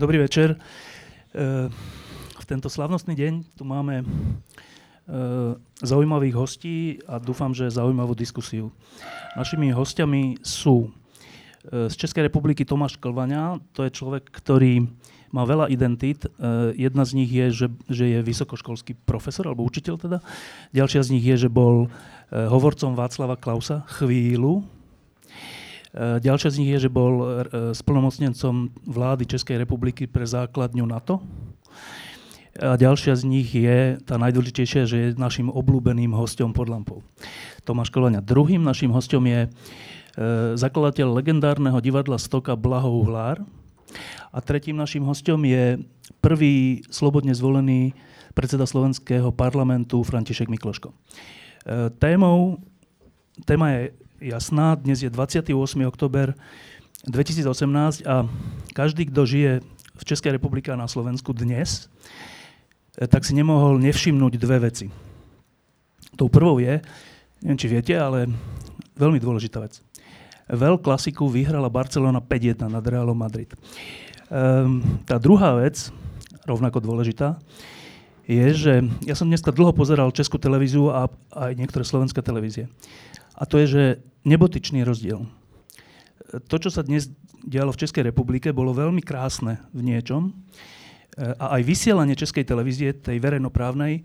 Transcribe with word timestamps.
Dobrý 0.00 0.16
večer. 0.16 0.56
E, 0.56 0.58
v 2.32 2.44
tento 2.48 2.72
slavnostný 2.72 3.12
deň 3.12 3.52
tu 3.52 3.68
máme 3.68 4.00
e, 4.00 4.04
zaujímavých 5.84 6.32
hostí 6.40 6.96
a 7.04 7.20
dúfam, 7.20 7.52
že 7.52 7.68
zaujímavú 7.68 8.16
diskusiu. 8.16 8.72
Našimi 9.36 9.68
hostiami 9.76 10.40
sú 10.40 10.88
e, 10.88 11.92
z 11.92 11.94
Českej 12.00 12.32
republiky 12.32 12.64
Tomáš 12.64 12.96
Klvaňa. 12.96 13.60
To 13.76 13.84
je 13.84 13.92
človek, 13.92 14.24
ktorý 14.32 14.88
má 15.36 15.44
veľa 15.44 15.68
identít. 15.70 16.26
Jedna 16.74 17.06
z 17.06 17.12
nich 17.14 17.30
je, 17.30 17.46
že, 17.54 17.66
že 17.86 18.04
je 18.08 18.18
vysokoškolský 18.24 18.98
profesor, 19.04 19.46
alebo 19.46 19.62
učiteľ 19.62 19.94
teda. 20.00 20.18
Ďalšia 20.74 21.06
z 21.06 21.12
nich 21.12 21.22
je, 21.22 21.46
že 21.46 21.52
bol 21.52 21.86
hovorcom 22.34 22.98
Václava 22.98 23.38
Klausa 23.38 23.86
chvíľu, 23.86 24.66
ďalšia 25.96 26.50
z 26.54 26.58
nich 26.62 26.70
je, 26.70 26.86
že 26.86 26.90
bol 26.90 27.14
e, 27.18 27.26
splnomocnencom 27.74 28.70
vlády 28.86 29.26
Českej 29.26 29.58
republiky 29.58 30.06
pre 30.06 30.22
základňu 30.22 30.86
NATO. 30.86 31.18
A 32.60 32.78
ďalšia 32.78 33.14
z 33.18 33.22
nich 33.26 33.50
je, 33.50 33.98
tá 34.02 34.18
najdôležitejšia, 34.18 34.82
že 34.86 34.96
je 34.98 35.18
našim 35.18 35.50
obľúbeným 35.50 36.14
hostom 36.14 36.54
pod 36.54 36.70
lampou. 36.70 37.02
Tomáš 37.66 37.90
Kolania. 37.90 38.22
Druhým 38.22 38.62
našim 38.62 38.90
hostom 38.94 39.26
je 39.26 39.46
e, 39.46 39.48
zakladateľ 40.54 41.10
legendárneho 41.10 41.78
divadla 41.82 42.22
Stoka 42.22 42.54
Blaho 42.54 42.90
Uhlár. 43.02 43.42
A 44.30 44.38
tretím 44.38 44.78
našim 44.78 45.02
hostom 45.02 45.42
je 45.42 45.82
prvý 46.22 46.86
slobodne 46.86 47.34
zvolený 47.34 47.90
predseda 48.30 48.62
slovenského 48.62 49.34
parlamentu 49.34 50.06
František 50.06 50.46
Mikloško. 50.46 50.94
Témou, 51.98 52.62
téma 53.42 53.74
je 53.74 53.82
jasná. 54.20 54.76
Dnes 54.76 55.00
je 55.00 55.10
28. 55.10 55.56
oktober 55.88 56.36
2018 57.08 58.04
a 58.04 58.28
každý, 58.76 59.08
kto 59.08 59.24
žije 59.24 59.52
v 59.96 60.02
Českej 60.04 60.36
republike 60.36 60.68
a 60.68 60.76
na 60.76 60.86
Slovensku 60.86 61.32
dnes, 61.32 61.88
eh, 63.00 63.08
tak 63.08 63.24
si 63.24 63.32
nemohol 63.32 63.80
nevšimnúť 63.80 64.36
dve 64.36 64.68
veci. 64.68 64.86
Tou 66.20 66.28
prvou 66.28 66.60
je, 66.60 66.84
neviem 67.40 67.58
či 67.58 67.68
viete, 67.72 67.96
ale 67.96 68.28
veľmi 69.00 69.16
dôležitá 69.16 69.64
vec. 69.64 69.80
Veľ 70.50 70.82
klasiku 70.82 71.30
vyhrala 71.30 71.72
Barcelona 71.72 72.20
5-1 72.20 72.68
nad 72.68 72.84
Realom 72.84 73.16
Madrid. 73.16 73.48
Um, 74.28 74.82
tá 75.06 75.16
druhá 75.16 75.56
vec, 75.56 75.88
rovnako 76.44 76.82
dôležitá, 76.82 77.38
je, 78.26 78.46
že 78.54 78.72
ja 79.06 79.14
som 79.14 79.30
dneska 79.30 79.54
dlho 79.54 79.74
pozeral 79.74 80.14
Českú 80.14 80.38
televíziu 80.38 80.90
a 80.90 81.10
aj 81.34 81.54
niektoré 81.54 81.82
slovenské 81.86 82.22
televízie. 82.22 82.70
A 83.40 83.48
to 83.48 83.56
je, 83.56 83.66
že 83.66 83.82
nebotičný 84.28 84.84
rozdiel. 84.84 85.24
To, 86.30 86.56
čo 86.60 86.68
sa 86.68 86.84
dnes 86.84 87.08
dialo 87.40 87.72
v 87.72 87.80
Českej 87.80 88.12
republike, 88.12 88.52
bolo 88.52 88.76
veľmi 88.76 89.00
krásne 89.00 89.64
v 89.72 89.80
niečom. 89.80 90.36
A 91.16 91.56
aj 91.58 91.62
vysielanie 91.64 92.14
Českej 92.14 92.44
televízie, 92.44 92.92
tej 92.92 93.16
verejnoprávnej, 93.16 94.04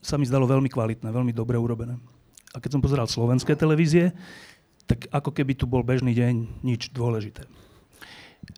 sa 0.00 0.16
mi 0.16 0.24
zdalo 0.24 0.48
veľmi 0.48 0.72
kvalitné, 0.72 1.12
veľmi 1.12 1.36
dobre 1.36 1.60
urobené. 1.60 2.00
A 2.50 2.58
keď 2.58 2.74
som 2.74 2.82
pozeral 2.82 3.06
slovenské 3.06 3.52
televízie, 3.52 4.16
tak 4.88 5.06
ako 5.12 5.30
keby 5.30 5.54
tu 5.54 5.68
bol 5.68 5.84
bežný 5.84 6.16
deň, 6.16 6.64
nič 6.64 6.90
dôležité. 6.90 7.46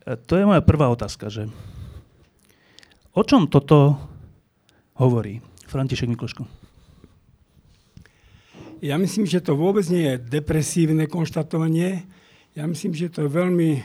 To 0.06 0.32
je 0.38 0.48
moja 0.48 0.62
prvá 0.64 0.88
otázka, 0.88 1.28
že 1.28 1.50
o 3.12 3.22
čom 3.26 3.50
toto 3.50 3.98
hovorí 4.96 5.44
František 5.68 6.08
Mikloško? 6.08 6.61
Ja 8.82 8.98
myslím, 8.98 9.30
že 9.30 9.38
to 9.38 9.54
vôbec 9.54 9.86
nie 9.86 10.02
je 10.10 10.18
depresívne 10.18 11.06
konštatovanie. 11.06 12.02
Ja 12.58 12.66
myslím, 12.66 12.98
že 12.98 13.14
to 13.14 13.24
je 13.24 13.30
veľmi 13.30 13.78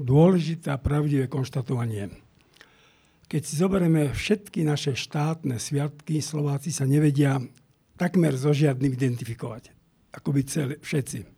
dôležité 0.00 0.72
a 0.72 0.80
pravdivé 0.80 1.28
konštatovanie. 1.28 2.08
Keď 3.28 3.40
si 3.44 3.60
zoberieme 3.60 4.08
všetky 4.08 4.64
naše 4.64 4.96
štátne 4.96 5.60
sviatky, 5.60 6.24
Slováci 6.24 6.72
sa 6.72 6.88
nevedia 6.88 7.36
takmer 8.00 8.32
so 8.32 8.48
žiadnym 8.56 8.96
identifikovať. 8.96 9.76
Ako 10.16 10.32
by 10.32 10.40
celé, 10.48 10.80
všetci. 10.80 11.28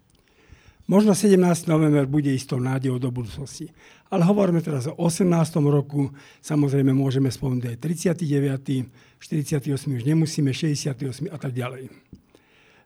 Možno 0.87 1.11
17. 1.11 1.43
november 1.67 2.07
bude 2.07 2.31
istou 2.31 2.63
nádejou 2.63 3.03
do 3.03 3.11
budúcnosti. 3.11 3.75
Ale 4.15 4.23
hovoríme 4.23 4.63
teraz 4.63 4.87
o 4.87 4.95
18. 4.95 5.27
roku, 5.59 6.15
samozrejme 6.39 6.95
môžeme 6.95 7.35
spomenúť 7.35 7.67
aj 7.67 7.77
39., 7.83 8.87
48. 9.19 9.75
už 9.91 10.03
nemusíme, 10.07 10.55
68. 10.55 11.35
a 11.35 11.39
tak 11.43 11.51
ďalej. 11.51 11.91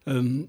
Um, 0.07 0.47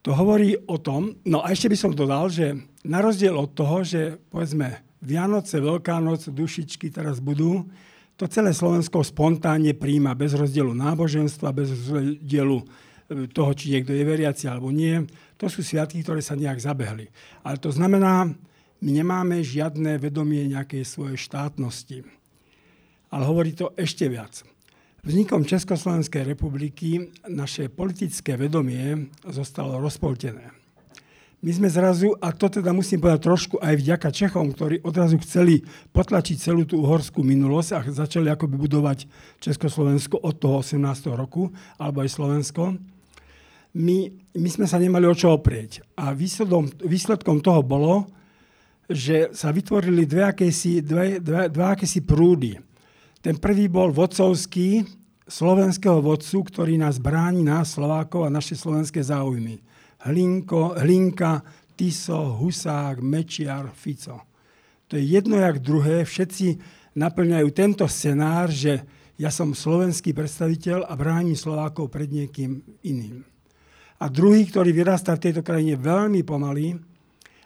to 0.00 0.14
hovorí 0.14 0.54
o 0.70 0.78
tom, 0.78 1.18
no 1.26 1.42
a 1.42 1.50
ešte 1.52 1.68
by 1.68 1.76
som 1.76 1.92
dodal, 1.92 2.30
že 2.30 2.54
na 2.86 3.02
rozdiel 3.02 3.34
od 3.34 3.52
toho, 3.52 3.82
že 3.84 4.16
povedzme 4.30 4.80
Vianoce, 5.02 5.58
Veľká 5.58 5.98
noc, 5.98 6.30
dušičky 6.30 6.88
teraz 6.94 7.18
budú, 7.18 7.66
to 8.18 8.26
celé 8.26 8.50
Slovensko 8.50 9.06
spontánne 9.06 9.78
príjma 9.78 10.10
bez 10.18 10.34
rozdielu 10.34 10.74
náboženstva, 10.74 11.54
bez 11.54 11.70
rozdielu 11.86 12.58
e, 12.58 12.64
toho, 13.30 13.50
či 13.54 13.78
niekto 13.78 13.94
je 13.94 14.02
veriaci 14.02 14.50
alebo 14.50 14.74
nie. 14.74 15.06
To 15.38 15.46
sú 15.46 15.62
sviatky, 15.62 16.02
ktoré 16.02 16.18
sa 16.18 16.34
nejak 16.34 16.58
zabehli. 16.58 17.06
Ale 17.46 17.62
to 17.62 17.70
znamená, 17.70 18.26
my 18.82 18.90
nemáme 18.90 19.38
žiadne 19.38 20.02
vedomie 20.02 20.50
nejakej 20.50 20.82
svojej 20.82 21.14
štátnosti. 21.14 22.02
Ale 23.14 23.22
hovorí 23.22 23.54
to 23.54 23.70
ešte 23.78 24.10
viac. 24.10 24.42
Vznikom 25.06 25.46
Československej 25.46 26.26
republiky 26.26 27.14
naše 27.30 27.70
politické 27.70 28.34
vedomie 28.34 29.06
zostalo 29.30 29.78
rozpoltené. 29.78 30.50
My 31.38 31.54
sme 31.54 31.70
zrazu, 31.70 32.18
a 32.18 32.34
to 32.34 32.50
teda 32.50 32.74
musím 32.74 32.98
povedať 32.98 33.30
trošku 33.30 33.62
aj 33.62 33.78
vďaka 33.78 34.10
Čechom, 34.10 34.50
ktorí 34.50 34.82
odrazu 34.82 35.22
chceli 35.22 35.62
potlačiť 35.94 36.34
celú 36.34 36.66
tú 36.66 36.82
uhorskú 36.82 37.22
minulosť 37.22 37.70
a 37.78 37.86
začali 37.86 38.26
akoby 38.26 38.58
budovať 38.58 39.06
Československo 39.38 40.18
od 40.18 40.34
toho 40.34 40.66
18. 40.66 40.82
roku, 41.14 41.46
alebo 41.78 42.02
aj 42.02 42.10
Slovensko, 42.10 42.74
my, 43.78 43.98
my 44.34 44.48
sme 44.50 44.66
sa 44.66 44.82
nemali 44.82 45.06
o 45.06 45.14
čo 45.14 45.38
oprieť. 45.38 45.78
A 45.94 46.10
výsledom, 46.10 46.74
výsledkom 46.82 47.38
toho 47.38 47.62
bolo, 47.62 48.10
že 48.90 49.30
sa 49.30 49.54
vytvorili 49.54 50.10
dve 50.10 50.34
akési, 50.34 50.82
dve, 50.82 51.22
dve, 51.22 51.46
dve 51.54 51.64
akési 51.70 52.02
prúdy. 52.02 52.58
Ten 53.28 53.36
prvý 53.36 53.68
bol 53.68 53.92
vodcovský, 53.92 54.88
slovenského 55.28 56.00
vodcu, 56.00 56.48
ktorý 56.48 56.80
nás 56.80 56.96
bráni, 56.96 57.44
nás 57.44 57.76
Slovákov 57.76 58.24
a 58.24 58.32
naše 58.32 58.56
slovenské 58.56 59.04
záujmy. 59.04 59.60
Hlinko, 60.08 60.80
Hlinka, 60.80 61.44
Tiso, 61.76 62.40
Husák, 62.40 63.04
Mečiar, 63.04 63.68
Fico. 63.76 64.24
To 64.88 64.96
je 64.96 65.04
jedno 65.04 65.36
jak 65.36 65.60
druhé. 65.60 66.08
Všetci 66.08 66.56
naplňajú 66.96 67.48
tento 67.52 67.84
scenár, 67.84 68.48
že 68.48 68.80
ja 69.20 69.28
som 69.28 69.52
slovenský 69.52 70.16
predstaviteľ 70.16 70.88
a 70.88 70.96
bránim 70.96 71.36
Slovákov 71.36 71.92
pred 71.92 72.08
niekým 72.08 72.64
iným. 72.80 73.28
A 74.00 74.08
druhý, 74.08 74.48
ktorý 74.48 74.72
vyrastá 74.72 75.12
v 75.20 75.28
tejto 75.28 75.44
krajine 75.44 75.76
veľmi 75.76 76.24
pomaly, 76.24 76.80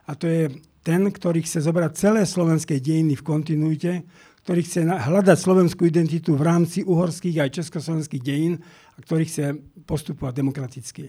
a 0.06 0.15
to 0.15 0.31
je 0.31 0.47
ten, 0.87 1.03
ktorý 1.10 1.42
chce 1.42 1.66
zobrať 1.66 1.91
celé 1.98 2.22
slovenské 2.22 2.78
dejiny 2.78 3.18
v 3.18 3.27
kontinuite, 3.27 4.07
ktorý 4.42 4.60
chce 4.66 4.83
hľadať 4.83 5.39
slovenskú 5.39 5.86
identitu 5.86 6.34
v 6.34 6.42
rámci 6.42 6.83
uhorských 6.83 7.47
aj 7.47 7.62
československých 7.62 8.22
dejín 8.22 8.59
a 8.94 8.98
ktorý 8.98 9.22
chce 9.27 9.54
postupovať 9.86 10.34
demokraticky. 10.34 11.04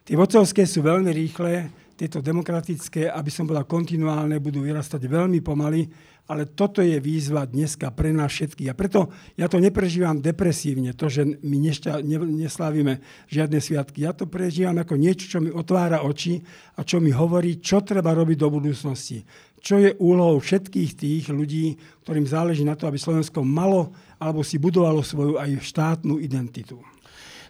Tie 0.00 0.16
vodcovské 0.16 0.64
sú 0.64 0.80
veľmi 0.80 1.12
rýchle, 1.12 1.68
tieto 2.00 2.24
demokratické, 2.24 3.12
aby 3.12 3.28
som 3.28 3.44
bola 3.44 3.68
kontinuálne, 3.68 4.40
budú 4.40 4.64
vyrastať 4.64 5.04
veľmi 5.04 5.44
pomaly, 5.44 5.84
ale 6.32 6.48
toto 6.48 6.80
je 6.80 6.96
výzva 6.96 7.44
dneska 7.44 7.92
pre 7.92 8.14
nás 8.14 8.32
všetkých. 8.32 8.72
A 8.72 8.78
preto 8.78 9.12
ja 9.36 9.50
to 9.50 9.60
neprežívam 9.60 10.22
depresívne, 10.22 10.96
to, 10.96 11.12
že 11.12 11.26
my 11.26 11.56
nešťa, 11.60 12.00
ne, 12.00 12.18
neslávime 12.46 13.04
žiadne 13.28 13.60
sviatky. 13.60 14.08
Ja 14.08 14.16
to 14.16 14.24
prežívam 14.24 14.80
ako 14.80 14.96
niečo, 14.96 15.28
čo 15.28 15.38
mi 15.44 15.52
otvára 15.52 16.00
oči 16.06 16.40
a 16.78 16.86
čo 16.86 17.02
mi 17.02 17.12
hovorí, 17.12 17.60
čo 17.60 17.84
treba 17.84 18.16
robiť 18.16 18.38
do 18.40 18.48
budúcnosti 18.48 19.20
čo 19.60 19.78
je 19.78 19.92
úlohou 20.00 20.40
všetkých 20.40 20.90
tých 20.96 21.24
ľudí, 21.28 21.76
ktorým 22.02 22.26
záleží 22.26 22.64
na 22.64 22.74
to, 22.74 22.88
aby 22.88 22.96
Slovensko 22.96 23.44
malo 23.44 23.92
alebo 24.16 24.40
si 24.40 24.56
budovalo 24.56 25.04
svoju 25.04 25.36
aj 25.36 25.60
štátnu 25.60 26.18
identitu. 26.20 26.80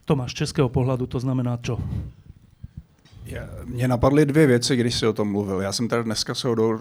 Tomáš, 0.04 0.34
z 0.34 0.46
českého 0.46 0.66
pohľadu 0.66 1.06
to 1.06 1.22
znamená 1.22 1.58
čo? 1.62 1.78
Mě 3.64 3.88
napadly 3.88 4.26
dvě 4.26 4.46
věci, 4.46 4.76
když 4.76 4.98
si 4.98 5.06
o 5.06 5.12
tom 5.12 5.30
mluvil. 5.30 5.60
Já 5.60 5.72
jsem 5.72 5.88
tady 5.88 6.04
dneska 6.04 6.34
soudou 6.34 6.78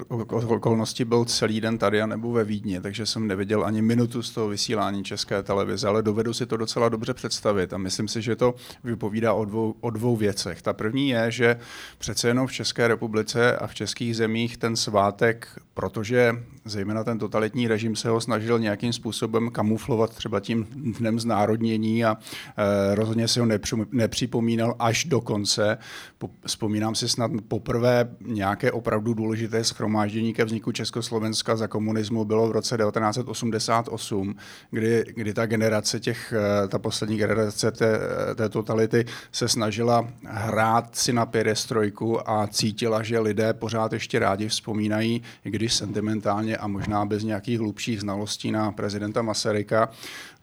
okolností 0.47 1.05
byl 1.05 1.25
celý 1.25 1.61
den 1.61 1.77
tady 1.77 2.01
a 2.01 2.05
nebo 2.05 2.31
ve 2.31 2.43
Vídni, 2.43 2.81
takže 2.81 3.05
jsem 3.05 3.27
neviděl 3.27 3.65
ani 3.65 3.81
minutu 3.81 4.23
z 4.23 4.31
toho 4.31 4.47
vysílání 4.47 5.03
České 5.03 5.43
televize, 5.43 5.87
ale 5.87 6.03
dovedu 6.03 6.33
si 6.33 6.45
to 6.45 6.57
docela 6.57 6.89
dobře 6.89 7.13
představit 7.13 7.73
a 7.73 7.77
myslím 7.77 8.07
si, 8.07 8.21
že 8.21 8.35
to 8.35 8.55
vypovídá 8.83 9.33
o 9.33 9.45
dvou, 9.45 9.75
o 9.81 9.89
dvou 9.89 10.15
věcech. 10.15 10.61
Ta 10.61 10.73
první 10.73 11.09
je, 11.09 11.31
že 11.31 11.59
přece 11.97 12.27
jenom 12.27 12.47
v 12.47 12.51
České 12.51 12.87
republice 12.87 13.57
a 13.57 13.67
v 13.67 13.75
českých 13.75 14.15
zemích 14.15 14.57
ten 14.57 14.75
svátek, 14.75 15.47
protože 15.79 16.35
zejména 16.65 17.03
ten 17.03 17.19
totalitní 17.19 17.67
režim 17.67 17.95
se 17.95 18.09
ho 18.09 18.21
snažil 18.21 18.59
nějakým 18.59 18.93
způsobem 18.93 19.49
kamuflovat 19.51 20.15
třeba 20.15 20.39
tím 20.39 20.67
dnem 20.99 21.19
znárodnění 21.19 22.05
a 22.05 22.17
e, 22.57 22.95
rozhodně 22.95 23.27
si 23.27 23.39
ho 23.39 23.47
nepřipomínal 23.91 24.75
až 24.79 25.05
do 25.05 25.21
konce. 25.21 25.77
Po, 26.17 26.29
vzpomínám 26.45 26.95
si 26.95 27.09
snad 27.09 27.31
poprvé 27.47 28.09
nějaké 28.25 28.71
opravdu 28.71 29.13
důležité 29.13 29.63
schromáždění 29.63 30.33
ke 30.33 30.45
vzniku 30.45 30.71
Československa 30.71 31.55
za 31.55 31.67
komunismu 31.67 32.25
bylo 32.25 32.47
v 32.47 32.51
roce 32.51 32.77
1988, 32.77 34.35
kdy, 34.71 35.05
kdy 35.15 35.33
ta 35.33 35.45
generace 35.45 35.99
těch, 35.99 36.33
eh, 36.33 36.67
ta 36.67 36.79
poslední 36.79 37.17
generace 37.17 37.71
té, 37.71 37.99
té 38.35 38.49
totality 38.49 39.05
se 39.31 39.47
snažila 39.47 40.07
hrát 40.25 40.95
si 40.95 41.13
na 41.13 41.25
pědestrojku 41.25 42.29
a 42.29 42.47
cítila, 42.47 43.03
že 43.03 43.19
lidé 43.19 43.53
pořád 43.53 43.93
ještě 43.93 44.19
rádi 44.19 44.47
vzpomínají, 44.47 45.21
i 45.45 45.68
když 45.69 45.77
sentimentálně 45.77 46.57
a 46.57 46.67
možná 46.67 47.05
bez 47.05 47.23
nějakých 47.23 47.59
hlubších 47.59 48.01
znalostí 48.01 48.51
na 48.51 48.71
prezidenta 48.71 49.21
Masaryka, 49.21 49.89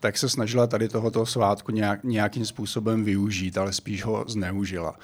tak 0.01 0.19
se 0.19 0.29
snažila 0.29 0.67
tady 0.67 0.89
tohoto 0.89 1.27
svátku 1.27 1.73
nějak, 1.73 2.05
nějakým 2.05 2.47
způsobem 2.47 3.05
využít, 3.05 3.59
ale 3.59 3.73
spíš 3.73 4.05
ho 4.05 4.25
zneužila. 4.29 4.95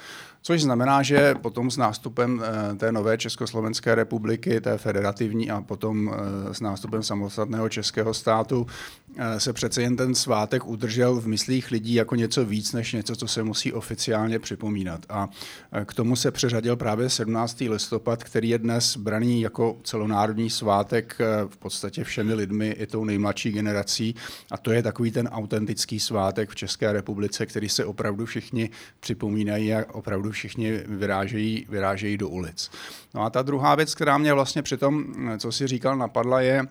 Což 0.45 0.61
znamená, 0.61 1.03
že 1.03 1.35
potom 1.35 1.71
s 1.71 1.77
nástupem 1.77 2.43
eh, 2.43 2.75
té 2.75 2.91
nové 2.91 3.17
Československé 3.17 3.95
republiky, 3.95 4.61
té 4.61 4.77
federativní 4.77 5.51
a 5.51 5.61
potom 5.61 6.11
eh, 6.13 6.53
s 6.53 6.61
nástupem 6.61 7.03
samostatného 7.03 7.69
českého 7.69 8.13
státu 8.13 8.67
eh, 9.17 9.39
se 9.39 9.53
přece 9.53 9.81
jen 9.81 9.95
ten 9.95 10.15
svátek 10.15 10.65
udržel 10.65 11.21
v 11.21 11.27
myslích 11.27 11.71
lidí 11.71 11.93
jako 11.93 12.15
něco 12.15 12.45
víc, 12.45 12.73
než 12.73 12.93
něco, 12.93 13.15
co 13.15 13.27
se 13.27 13.43
musí 13.43 13.73
oficiálně 13.73 14.39
připomínat. 14.39 15.05
A 15.09 15.29
k 15.85 15.93
tomu 15.93 16.15
se 16.15 16.31
přeřadil 16.31 16.75
právě 16.75 17.09
17. 17.09 17.59
listopad, 17.61 18.23
který 18.23 18.49
je 18.49 18.57
dnes 18.57 18.97
braný 18.97 19.41
jako 19.41 19.77
celonárodní 19.83 20.49
svátek 20.49 21.17
v 21.47 21.57
podstatě 21.57 22.03
všemi 22.03 22.33
lidmi, 22.33 22.69
i 22.69 22.87
tou 22.87 23.05
nejmladší 23.05 23.51
generací. 23.51 24.15
A 24.51 24.57
to 24.57 24.71
je 24.71 24.83
takový 24.83 25.11
ten 25.11 25.27
autentický 25.27 25.99
svátek 25.99 26.49
v 26.49 26.55
České 26.55 26.93
republice, 26.93 27.45
který 27.45 27.69
se 27.69 27.85
opravdu 27.85 28.25
všichni 28.25 28.69
připomínají 28.99 29.73
a 29.73 29.85
opravdu 29.93 30.32
všichni 30.33 30.71
vyrážejí, 30.85 31.65
vyrážejí 31.69 32.17
do 32.17 32.29
ulic. 32.29 32.71
No 33.13 33.21
a 33.21 33.29
ta 33.29 33.41
druhá 33.41 33.75
věc, 33.75 33.95
která 33.95 34.17
mě 34.17 34.33
vlastně 34.33 34.61
při 34.61 34.77
tom, 34.77 35.05
co 35.39 35.51
si 35.51 35.67
říkal, 35.67 35.97
napadla, 35.97 36.41
je, 36.41 36.67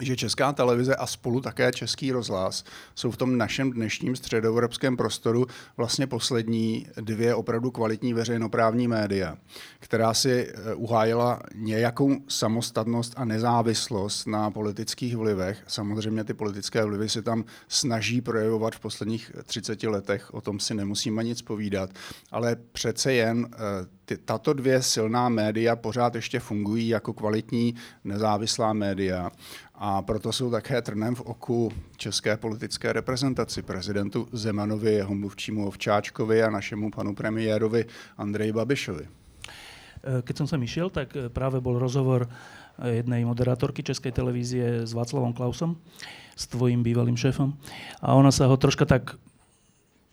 že 0.00 0.16
Česká 0.16 0.52
televize 0.52 0.96
a 0.96 1.06
spolu 1.06 1.40
také 1.40 1.72
Český 1.72 2.12
rozhlas 2.12 2.64
jsou 2.94 3.10
v 3.10 3.16
tom 3.16 3.38
našem 3.38 3.72
dnešním 3.72 4.16
středoevropském 4.16 4.96
prostoru 4.96 5.46
vlastně 5.76 6.06
poslední 6.06 6.86
dvě 7.00 7.34
opravdu 7.34 7.70
kvalitní 7.70 8.14
veřejnoprávní 8.14 8.88
média, 8.88 9.36
která 9.78 10.14
si 10.14 10.48
eh, 10.48 10.74
uhájila 10.74 11.40
nějakou 11.54 12.16
samostatnost 12.28 13.14
a 13.16 13.24
nezávislost 13.24 14.26
na 14.26 14.50
politických 14.50 15.16
vlivech. 15.16 15.62
Samozřejmě 15.66 16.24
ty 16.24 16.34
politické 16.34 16.84
vlivy 16.84 17.08
se 17.08 17.22
tam 17.22 17.44
snaží 17.68 18.20
projevovat 18.20 18.74
v 18.74 18.80
posledních 18.80 19.32
30 19.44 19.82
letech, 19.82 20.34
o 20.34 20.40
tom 20.40 20.60
si 20.60 20.74
nemusíme 20.74 21.24
nic 21.24 21.42
povídat, 21.42 21.90
ale 22.30 22.56
přece 22.72 23.12
jen 23.12 23.48
eh, 23.52 23.96
tato 24.24 24.52
dvě 24.52 24.82
silná 24.82 25.28
média 25.28 25.76
pořád 25.76 26.14
ještě 26.14 26.40
fungují 26.40 26.88
jako 26.88 27.12
kvalitní 27.12 27.74
nezávislá 28.04 28.72
média 28.72 29.30
a 29.78 30.02
proto 30.02 30.32
jsou 30.32 30.50
také 30.50 30.82
trnem 30.82 31.14
v 31.14 31.20
oku 31.20 31.72
české 31.96 32.36
politické 32.36 32.92
reprezentaci, 32.92 33.62
prezidentu 33.62 34.28
Zemanovi, 34.32 34.92
jeho 34.92 35.14
mluvčímu 35.14 35.66
Ovčáčkovi 35.66 36.42
a 36.42 36.50
našemu 36.50 36.90
panu 36.90 37.14
premiérovi 37.14 37.84
Andreji 38.16 38.52
Babišovi. 38.52 39.04
E, 39.04 39.08
keď 40.24 40.34
som 40.36 40.46
sem 40.48 40.62
išiel, 40.64 40.88
tak 40.88 41.12
e, 41.12 41.28
práve 41.28 41.60
bol 41.60 41.76
rozhovor 41.76 42.24
e, 42.24 42.28
jednej 43.04 43.28
moderátorky 43.28 43.84
Českej 43.84 44.16
televízie 44.16 44.88
s 44.88 44.96
Václavom 44.96 45.36
Klausom, 45.36 45.76
s 46.32 46.48
tvojim 46.48 46.80
bývalým 46.80 47.16
šéfom. 47.20 47.52
A 48.00 48.16
ona 48.16 48.32
sa 48.32 48.48
ho 48.48 48.56
troška 48.56 48.88
tak 48.88 49.20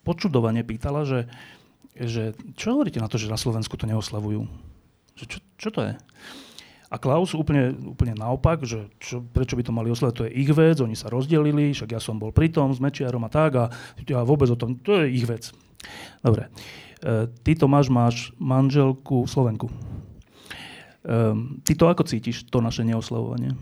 počudovane 0.04 0.60
pýtala, 0.68 1.08
že, 1.08 1.32
že 1.96 2.36
čo 2.60 2.76
hovoríte 2.76 3.00
na 3.00 3.08
to, 3.08 3.16
že 3.16 3.32
na 3.32 3.40
Slovensku 3.40 3.80
to 3.80 3.88
neoslavujú? 3.88 4.44
Že 5.16 5.26
čo, 5.30 5.38
čo 5.56 5.70
to 5.72 5.82
je? 5.88 5.94
A 6.94 7.02
Klaus 7.02 7.34
úplne, 7.34 7.74
úplne 7.74 8.14
naopak, 8.14 8.62
že 8.62 8.86
čo, 9.02 9.26
prečo 9.26 9.58
by 9.58 9.66
to 9.66 9.74
mali 9.74 9.90
oslaviť, 9.90 10.14
to 10.14 10.26
je 10.30 10.38
ich 10.46 10.52
vec, 10.54 10.78
oni 10.78 10.94
sa 10.94 11.10
rozdelili, 11.10 11.74
však 11.74 11.90
ja 11.90 11.98
som 11.98 12.22
bol 12.22 12.30
pri 12.30 12.54
tom 12.54 12.70
s 12.70 12.78
Mečiarom 12.78 13.26
a 13.26 13.34
tak 13.34 13.58
a 13.58 13.74
ja 14.06 14.22
vôbec 14.22 14.46
o 14.54 14.60
tom, 14.60 14.78
to 14.78 15.02
je 15.02 15.10
ich 15.10 15.26
vec. 15.26 15.50
Dobre. 16.22 16.54
E, 17.02 17.26
ty 17.42 17.58
Tomáš 17.58 17.90
máš 17.90 18.30
manželku 18.38 19.26
Slovenku. 19.26 19.74
E, 19.74 19.74
ty 21.66 21.74
to 21.74 21.90
ako 21.90 22.06
cítiš, 22.06 22.46
to 22.54 22.62
naše 22.62 22.86
neoslavovanie? 22.86 23.58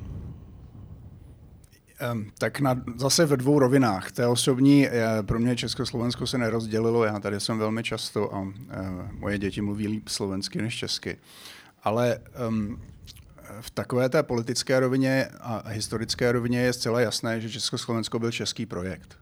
Tak 2.38 2.60
na, 2.60 2.82
zase 2.98 3.26
ve 3.26 3.38
dvou 3.38 3.60
rovinách. 3.60 4.12
Té 4.12 4.28
osobní, 4.28 4.88
pro 5.22 5.40
mě 5.40 5.56
Československo 5.56 6.28
se 6.28 6.38
nerozdělilo, 6.38 7.04
já 7.04 7.20
tady 7.20 7.40
jsem 7.40 7.58
velmi 7.58 7.84
často 7.84 8.36
a 8.36 8.42
e, 8.42 8.48
moje 9.20 9.38
děti 9.38 9.62
mluví 9.62 9.88
líp 9.88 10.08
slovensky 10.10 10.62
než 10.62 10.76
česky. 10.76 11.18
Ale 11.84 12.20
um, 12.48 12.82
v 13.62 13.70
takové 13.72 14.10
té 14.10 14.24
politické 14.24 14.80
rovině 14.80 15.28
a 15.40 15.70
historické 15.70 16.32
rovině 16.32 16.60
je 16.60 16.74
zcela 16.74 17.02
jasné, 17.02 17.42
že 17.42 17.50
Československo 17.50 18.20
byl 18.20 18.32
český 18.32 18.66
projekt. 18.66 19.18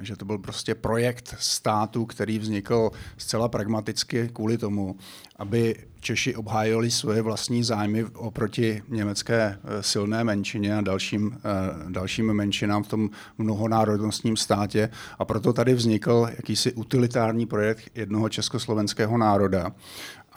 Že 0.00 0.16
to 0.16 0.24
byl 0.24 0.38
prostě 0.38 0.74
projekt 0.74 1.34
státu, 1.38 2.06
který 2.06 2.38
vznikl 2.38 2.90
zcela 3.16 3.48
pragmaticky 3.48 4.28
kvůli 4.32 4.58
tomu, 4.58 4.96
aby 5.36 5.76
Češi 6.00 6.34
obhájili 6.34 6.90
svoje 6.90 7.22
vlastní 7.22 7.64
zájmy 7.64 8.04
oproti 8.04 8.82
německé 8.88 9.58
e, 9.64 9.82
silné 9.82 10.24
menšině 10.24 10.76
a 10.76 10.80
dalším, 10.80 11.38
e, 11.38 11.92
dalším 11.92 12.32
menšinám 12.32 12.82
v 12.82 12.88
tom 12.88 13.10
mnohonárodnostním 13.38 14.36
státě. 14.36 14.90
A 15.18 15.24
proto 15.24 15.52
tady 15.52 15.74
vznikl 15.74 16.28
jakýsi 16.36 16.72
utilitární 16.72 17.46
projekt 17.46 17.90
jednoho 17.94 18.28
československého 18.28 19.18
národa. 19.18 19.72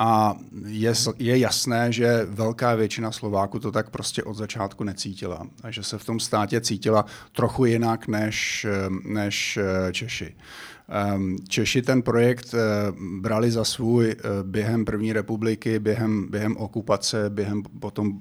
A 0.04 0.36
je, 0.66 0.94
je 1.20 1.38
jasné, 1.38 1.92
že 1.92 2.26
velká 2.30 2.76
většina 2.76 3.12
Slováků 3.12 3.60
to 3.60 3.72
tak 3.72 3.90
prostě 3.90 4.24
od 4.24 4.34
začátku 4.34 4.84
necítila. 4.84 5.48
A 5.64 5.72
že 5.72 5.84
se 5.84 5.98
v 5.98 6.06
tom 6.06 6.20
státě 6.20 6.62
cítila 6.62 7.06
trochu 7.32 7.66
jinak 7.66 8.08
než, 8.08 8.68
než 9.04 9.58
eh, 9.58 9.94
Češi. 9.94 10.36
Ehm, 10.90 11.36
Češi 11.48 11.82
ten 11.82 12.02
projekt 12.02 12.54
eh, 12.54 12.58
brali 13.22 13.52
za 13.52 13.64
svůj 13.64 14.12
eh, 14.12 14.24
během 14.44 14.86
první 14.86 15.14
republiky, 15.14 15.80
během, 15.80 16.28
během 16.30 16.58
okupace, 16.58 17.30
během 17.30 17.64
potom 17.64 18.20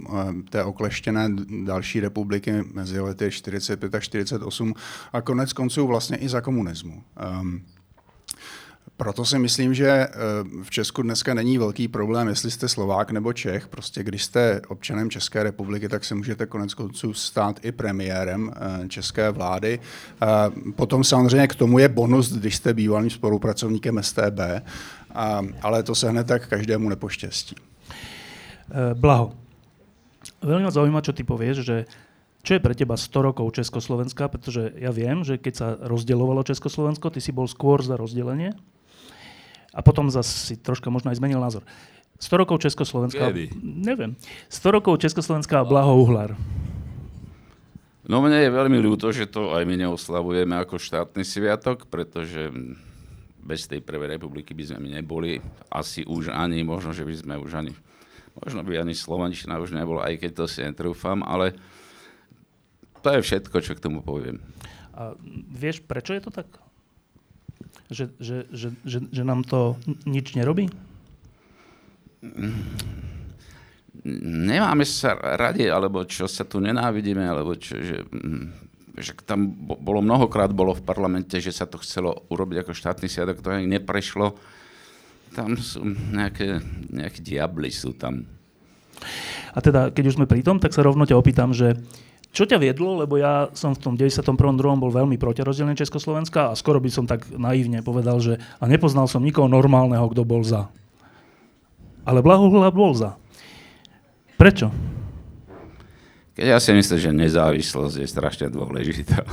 té 0.50 0.64
okleštěné 0.64 1.28
další 1.64 2.00
republiky 2.00 2.52
mezi 2.72 3.00
lety 3.00 3.30
45 3.30 3.94
a 3.94 4.00
48 4.00 4.74
a 5.12 5.20
konec 5.20 5.52
konců 5.52 5.86
vlastně 5.86 6.16
i 6.16 6.28
za 6.28 6.40
komunismu. 6.40 7.02
Proto 9.00 9.24
si 9.24 9.38
myslím, 9.38 9.72
že 9.74 9.88
eh, 9.88 10.08
v 10.62 10.70
Česku 10.70 11.02
dneska 11.02 11.34
není 11.34 11.58
velký 11.58 11.88
problém, 11.88 12.28
jestli 12.28 12.50
jste 12.50 12.68
Slovák 12.68 13.10
nebo 13.10 13.32
Čech. 13.32 13.68
Prostě 13.68 14.04
když 14.04 14.24
jste 14.24 14.60
občanem 14.68 15.10
České 15.10 15.42
republiky, 15.42 15.88
tak 15.88 16.04
se 16.04 16.14
můžete 16.14 16.46
konec 16.46 16.74
konců 16.74 17.14
stát 17.14 17.64
i 17.64 17.72
premiérem 17.72 18.52
eh, 18.52 18.88
české 18.88 19.30
vlády. 19.30 19.80
Eh, 19.80 20.26
potom 20.76 21.04
samozřejmě 21.04 21.46
k 21.48 21.54
tomu 21.54 21.78
je 21.78 21.88
bonus, 21.88 22.32
když 22.32 22.56
jste 22.56 22.74
bývalým 22.74 23.10
spolupracovníkem 23.10 24.02
STB, 24.02 24.40
ale 25.62 25.82
to 25.82 25.94
se 25.94 26.10
hned 26.10 26.26
tak 26.26 26.48
každému 26.48 26.88
nepoštěstí. 26.88 27.56
Blaho. 28.94 29.32
Veľmi 30.44 30.68
ma 30.68 30.70
zaujíma, 30.70 31.00
čo 31.00 31.16
ty 31.16 31.24
povieš, 31.24 31.56
že 31.64 31.76
čo 32.44 32.56
je 32.56 32.60
pre 32.60 32.76
teba 32.76 32.96
100 32.96 33.28
rokov 33.32 33.56
Československa, 33.56 34.28
pretože 34.28 34.72
ja 34.76 34.92
viem, 34.92 35.24
že 35.24 35.40
keď 35.40 35.54
sa 35.56 35.66
rozdeľovalo 35.80 36.44
Československo, 36.44 37.10
ty 37.10 37.20
si 37.24 37.32
bol 37.32 37.48
skôr 37.48 37.80
za 37.82 37.96
rozdelenie 37.96 38.54
a 39.70 39.80
potom 39.80 40.10
zase 40.10 40.30
si 40.30 40.54
troška 40.58 40.90
možno 40.90 41.14
aj 41.14 41.18
zmenil 41.18 41.38
názor. 41.38 41.62
100 42.20 42.42
rokov 42.44 42.60
Československa... 42.60 43.32
Kedy? 43.32 43.56
Neviem. 43.64 44.12
100 44.52 44.76
rokov 44.76 45.00
Československa 45.00 45.62
a 45.62 45.64
Blaho 45.64 45.96
Uhlar. 45.96 46.36
No 48.04 48.20
mne 48.20 48.44
je 48.44 48.50
veľmi 48.50 48.76
ľúto, 48.82 49.08
že 49.14 49.30
to 49.30 49.54
aj 49.56 49.64
my 49.64 49.78
neoslavujeme 49.80 50.58
ako 50.58 50.76
štátny 50.76 51.22
sviatok, 51.24 51.88
pretože 51.88 52.50
bez 53.40 53.64
tej 53.64 53.80
prvej 53.80 54.20
republiky 54.20 54.52
by 54.52 54.64
sme 54.68 54.92
neboli. 54.92 55.40
Asi 55.72 56.04
už 56.04 56.28
ani, 56.28 56.60
možno, 56.60 56.92
že 56.92 57.08
by 57.08 57.14
sme 57.16 57.34
už 57.40 57.52
ani... 57.56 57.72
Možno 58.36 58.62
by 58.62 58.78
ani 58.78 58.94
Slovenčina 58.94 59.58
už 59.58 59.74
nebol, 59.74 59.98
aj 59.98 60.20
keď 60.20 60.30
to 60.32 60.44
si 60.46 60.60
netrúfam, 60.62 61.24
ale 61.24 61.56
to 63.00 63.10
je 63.16 63.20
všetko, 63.26 63.56
čo 63.64 63.72
k 63.74 63.82
tomu 63.82 64.04
poviem. 64.04 64.38
A 64.92 65.16
vieš, 65.50 65.80
prečo 65.82 66.14
je 66.14 66.22
to 66.22 66.30
tak? 66.30 66.46
Že, 67.90 68.04
že, 68.22 68.36
že, 68.54 68.68
že, 68.86 68.98
že 69.10 69.22
nám 69.26 69.42
to 69.42 69.74
nič 70.06 70.38
nerobí? 70.38 70.70
nemáme 74.04 74.84
sa 74.88 75.16
radi, 75.16 75.68
alebo 75.68 76.04
čo 76.08 76.24
sa 76.24 76.44
tu 76.44 76.60
nenávidíme, 76.60 77.20
alebo 77.20 77.56
čo, 77.56 77.76
že, 77.76 78.04
mm, 78.08 78.44
že 79.00 79.12
tam 79.24 79.52
bolo 79.60 80.00
mnohokrát 80.00 80.52
bolo 80.52 80.76
v 80.76 80.84
parlamente, 80.84 81.36
že 81.40 81.52
sa 81.52 81.68
to 81.68 81.80
chcelo 81.80 82.24
urobiť 82.32 82.64
ako 82.64 82.72
štátny 82.72 83.06
sviatok, 83.08 83.44
to 83.44 83.52
ani 83.52 83.68
neprešlo. 83.68 84.36
Tam 85.36 85.54
sú 85.54 85.84
nejaké, 86.10 86.58
nejaké 86.90 87.20
diabli 87.22 87.70
sú 87.70 87.94
tam. 87.94 88.26
A 89.54 89.58
teda, 89.62 89.90
keď 89.94 90.12
už 90.12 90.16
sme 90.20 90.26
pri 90.28 90.42
tom, 90.42 90.58
tak 90.58 90.74
sa 90.74 90.84
rovno 90.84 91.06
ťa 91.06 91.16
opýtam, 91.16 91.54
že 91.54 91.78
čo 92.30 92.46
ťa 92.46 92.62
viedlo, 92.62 93.02
lebo 93.02 93.18
ja 93.18 93.50
som 93.58 93.74
v 93.74 93.82
tom 93.82 93.94
91. 93.98 94.38
bol 94.78 94.90
veľmi 94.94 95.18
proti 95.18 95.42
rozdeleniu 95.42 95.74
Československa 95.74 96.54
a 96.54 96.58
skoro 96.58 96.78
by 96.78 96.90
som 96.90 97.02
tak 97.02 97.26
naivne 97.34 97.82
povedal, 97.82 98.22
že 98.22 98.38
a 98.62 98.64
nepoznal 98.70 99.10
som 99.10 99.18
nikoho 99.18 99.50
normálneho, 99.50 100.06
kto 100.14 100.22
bol 100.22 100.46
za. 100.46 100.70
Ale 102.06 102.22
Blahohľad 102.22 102.70
bol 102.70 102.94
za. 102.94 103.18
Prečo? 104.38 104.70
Keď 106.38 106.46
ja 106.46 106.58
si 106.62 106.70
myslím, 106.70 106.98
že 107.02 107.10
nezávislosť 107.12 107.96
je 108.00 108.06
strašne 108.08 108.46
dôležitá. 108.50 109.26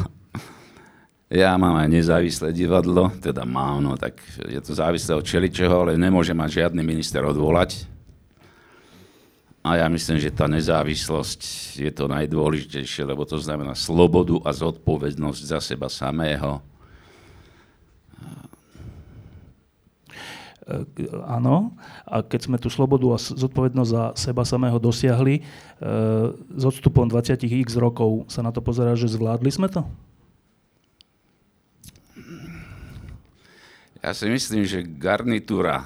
Ja 1.28 1.60
mám 1.60 1.76
aj 1.76 1.92
nezávislé 1.92 2.56
divadlo, 2.56 3.12
teda 3.20 3.44
mám, 3.44 3.84
no 3.84 4.00
tak 4.00 4.16
je 4.48 4.64
to 4.64 4.72
závislé 4.72 5.12
od 5.12 5.28
čeličeho, 5.28 5.76
ale 5.76 6.00
nemôže 6.00 6.32
mať 6.32 6.64
žiadny 6.64 6.80
minister 6.88 7.20
odvolať 7.20 7.84
a 9.68 9.84
ja 9.84 9.88
myslím, 9.92 10.18
že 10.24 10.32
tá 10.32 10.48
nezávislosť 10.48 11.42
je 11.84 11.92
to 11.92 12.08
najdôležitejšie, 12.08 13.04
lebo 13.04 13.28
to 13.28 13.36
znamená 13.36 13.76
slobodu 13.76 14.40
a 14.48 14.56
zodpovednosť 14.56 15.42
za 15.44 15.60
seba 15.60 15.92
samého. 15.92 16.64
E, 20.68 20.84
áno, 21.28 21.76
a 22.08 22.24
keď 22.24 22.40
sme 22.48 22.58
tú 22.60 22.72
slobodu 22.72 23.08
a 23.12 23.18
zodpovednosť 23.20 23.92
za 23.92 24.04
seba 24.16 24.48
samého 24.48 24.80
dosiahli, 24.80 25.40
e, 25.40 25.44
s 26.56 26.64
odstupom 26.64 27.08
20 27.08 27.36
x 27.68 27.76
rokov 27.76 28.28
sa 28.32 28.40
na 28.40 28.56
to 28.56 28.64
pozerá, 28.64 28.96
že 28.96 29.12
zvládli 29.12 29.52
sme 29.52 29.68
to? 29.68 29.84
Ja 34.00 34.16
si 34.16 34.32
myslím, 34.32 34.64
že 34.64 34.88
garnitúra 34.88 35.84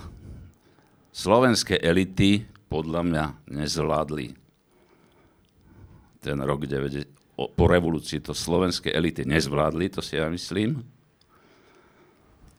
slovenskej 1.10 1.82
elity 1.82 2.51
podľa 2.72 3.02
mňa 3.04 3.26
nezvládli 3.52 4.32
ten 6.24 6.38
rok 6.40 6.64
90, 6.64 7.04
po 7.36 7.66
revolúcii 7.68 8.24
to 8.24 8.32
slovenské 8.32 8.96
elity 8.96 9.28
nezvládli, 9.28 9.92
to 9.92 10.00
si 10.00 10.16
ja 10.16 10.32
myslím. 10.32 10.80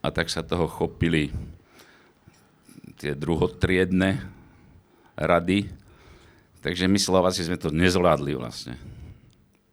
A 0.02 0.10
tak 0.10 0.28
sa 0.28 0.42
toho 0.42 0.66
chopili 0.66 1.30
tie 2.98 3.14
druhotriedne 3.14 4.18
rady. 5.14 5.70
Takže 6.60 6.90
my 6.90 6.98
Slováci 6.98 7.46
sme 7.46 7.54
to 7.54 7.70
nezvládli 7.70 8.34
vlastne, 8.34 8.74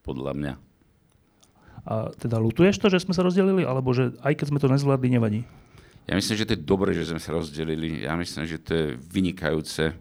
podľa 0.06 0.34
mňa. 0.38 0.54
A 1.90 2.14
teda 2.14 2.38
lutuješ 2.38 2.78
to, 2.78 2.94
že 2.94 3.02
sme 3.02 3.18
sa 3.18 3.26
rozdelili, 3.26 3.66
alebo 3.66 3.90
že 3.92 4.14
aj 4.22 4.38
keď 4.38 4.46
sme 4.54 4.62
to 4.62 4.70
nezvládli, 4.70 5.08
nevadí? 5.10 5.42
Ja 6.06 6.14
myslím, 6.14 6.38
že 6.38 6.46
to 6.46 6.54
je 6.54 6.62
dobré, 6.62 6.94
že 6.94 7.10
sme 7.10 7.22
sa 7.22 7.34
rozdelili. 7.34 8.06
Ja 8.06 8.14
myslím, 8.14 8.46
že 8.46 8.62
to 8.62 8.72
je 8.74 8.86
vynikajúce 8.98 9.98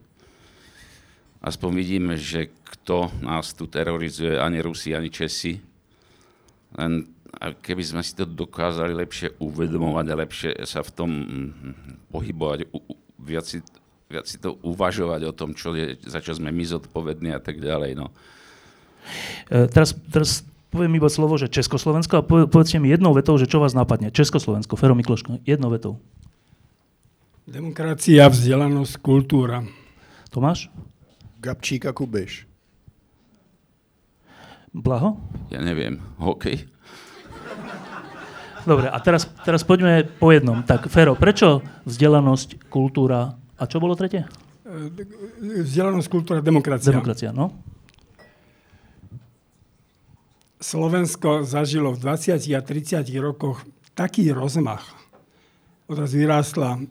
aspoň 1.43 1.71
vidíme, 1.75 2.15
že 2.19 2.51
kto 2.67 3.13
nás 3.23 3.55
tu 3.55 3.71
terorizuje, 3.71 4.39
ani 4.39 4.63
Rusi, 4.63 4.95
ani 4.95 5.11
Česi. 5.13 5.61
Len 6.77 7.07
keby 7.39 7.83
sme 7.85 8.03
si 8.03 8.17
to 8.19 8.27
dokázali 8.27 8.93
lepšie 8.97 9.39
uvedomovať 9.39 10.07
a 10.11 10.21
lepšie 10.21 10.51
sa 10.67 10.83
v 10.83 10.91
tom 10.91 11.11
mm, 11.11 11.51
pohybovať, 12.11 12.59
viac 13.23 13.47
si, 13.47 13.63
viac 14.11 14.27
si 14.27 14.41
to 14.41 14.59
uvažovať 14.65 15.21
o 15.29 15.33
tom, 15.33 15.55
čo 15.55 15.77
je, 15.77 16.01
za 16.03 16.19
čo 16.19 16.35
sme 16.35 16.51
my 16.51 16.65
zodpovední 16.67 17.31
a 17.31 17.41
tak 17.41 17.63
ďalej. 17.63 17.95
No. 17.95 18.11
E, 19.49 19.71
teraz, 19.71 19.95
teraz 20.11 20.43
poviem 20.75 20.99
iba 20.99 21.09
slovo, 21.09 21.39
že 21.39 21.53
Československo 21.53 22.15
a 22.21 22.27
povedzte 22.27 22.83
mi 22.83 22.91
jednou 22.91 23.15
vetou, 23.15 23.39
že 23.39 23.49
čo 23.49 23.63
vás 23.63 23.73
napadne. 23.73 24.11
Československo, 24.11 24.75
Fero 24.75 24.99
Mikloško, 24.99 25.45
jednou 25.47 25.71
vetou. 25.71 26.01
Demokracia, 27.49 28.29
vzdelanosť, 28.29 29.01
kultúra. 29.01 29.65
Tomáš? 30.29 30.69
Gabčík 31.39 31.87
a 31.87 31.95
Kubiš. 31.95 32.51
Blaho? 34.75 35.17
Ja 35.49 35.63
neviem. 35.63 36.03
Hokej? 36.19 36.67
Dobre, 38.69 38.93
a 38.93 38.99
teraz, 39.01 39.25
teraz 39.47 39.65
poďme 39.65 40.05
po 40.05 40.29
jednom. 40.29 40.61
Tak, 40.61 40.93
Fero, 40.93 41.17
prečo 41.17 41.65
vzdelanosť, 41.89 42.69
kultúra 42.69 43.33
a 43.57 43.63
čo 43.65 43.81
bolo 43.81 43.97
tretie? 43.97 44.29
Vzdelanosť, 45.41 46.09
kultúra, 46.13 46.45
demokracia. 46.45 46.93
Demokracia, 46.93 47.31
no. 47.33 47.55
Slovensko 50.59 51.47
zažilo 51.47 51.95
v 51.95 52.03
20 52.03 52.35
a 52.53 52.61
30 52.61 53.09
rokoch 53.23 53.65
taký 53.97 54.35
rozmach. 54.35 54.85
Odraz 55.89 56.13
vyrástla 56.13 56.83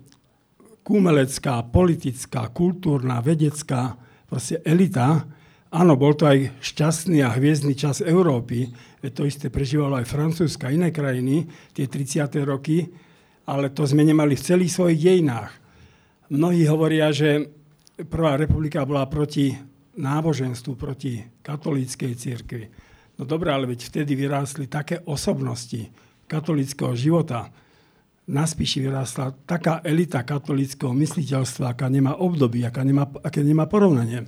kumelecká, 0.82 1.62
politická, 1.68 2.48
kultúrna, 2.50 3.20
vedecká 3.22 4.00
proste 4.28 4.60
elita, 4.68 5.26
áno, 5.72 5.96
bol 5.96 6.14
to 6.14 6.28
aj 6.28 6.60
šťastný 6.60 7.24
a 7.24 7.34
hviezdny 7.34 7.74
čas 7.74 8.04
Európy, 8.04 8.70
to 9.08 9.24
isté 9.24 9.48
prežívalo 9.48 9.98
aj 9.98 10.12
Francúzska 10.12 10.68
iné 10.68 10.92
krajiny, 10.92 11.48
tie 11.72 11.88
30. 11.88 12.28
roky, 12.44 12.84
ale 13.48 13.72
to 13.72 13.88
sme 13.88 14.04
nemali 14.04 14.36
v 14.36 14.46
celých 14.46 14.76
svojich 14.76 15.00
dejinách. 15.00 15.52
Mnohí 16.28 16.68
hovoria, 16.68 17.16
že 17.16 17.58
Prvá 17.98 18.38
republika 18.38 18.86
bola 18.86 19.10
proti 19.10 19.58
náboženstvu, 19.98 20.78
proti 20.78 21.18
katolíckej 21.42 22.14
cirkvi. 22.14 22.70
No 23.18 23.26
dobré, 23.26 23.50
ale 23.50 23.66
veď 23.66 23.90
vtedy 23.90 24.14
vyrástli 24.14 24.70
také 24.70 25.02
osobnosti 25.10 25.90
katolického 26.30 26.94
života, 26.94 27.50
na 28.28 28.44
Spiši 28.44 28.84
vyrástla 28.84 29.32
taká 29.48 29.80
elita 29.88 30.20
katolického 30.28 30.92
mysliteľstva, 30.92 31.72
aká 31.72 31.88
nemá 31.88 32.20
období, 32.20 32.68
aká 32.68 32.84
nemá, 32.84 33.08
aké 33.24 33.40
nemá 33.40 33.72
porovnanie. 33.72 34.28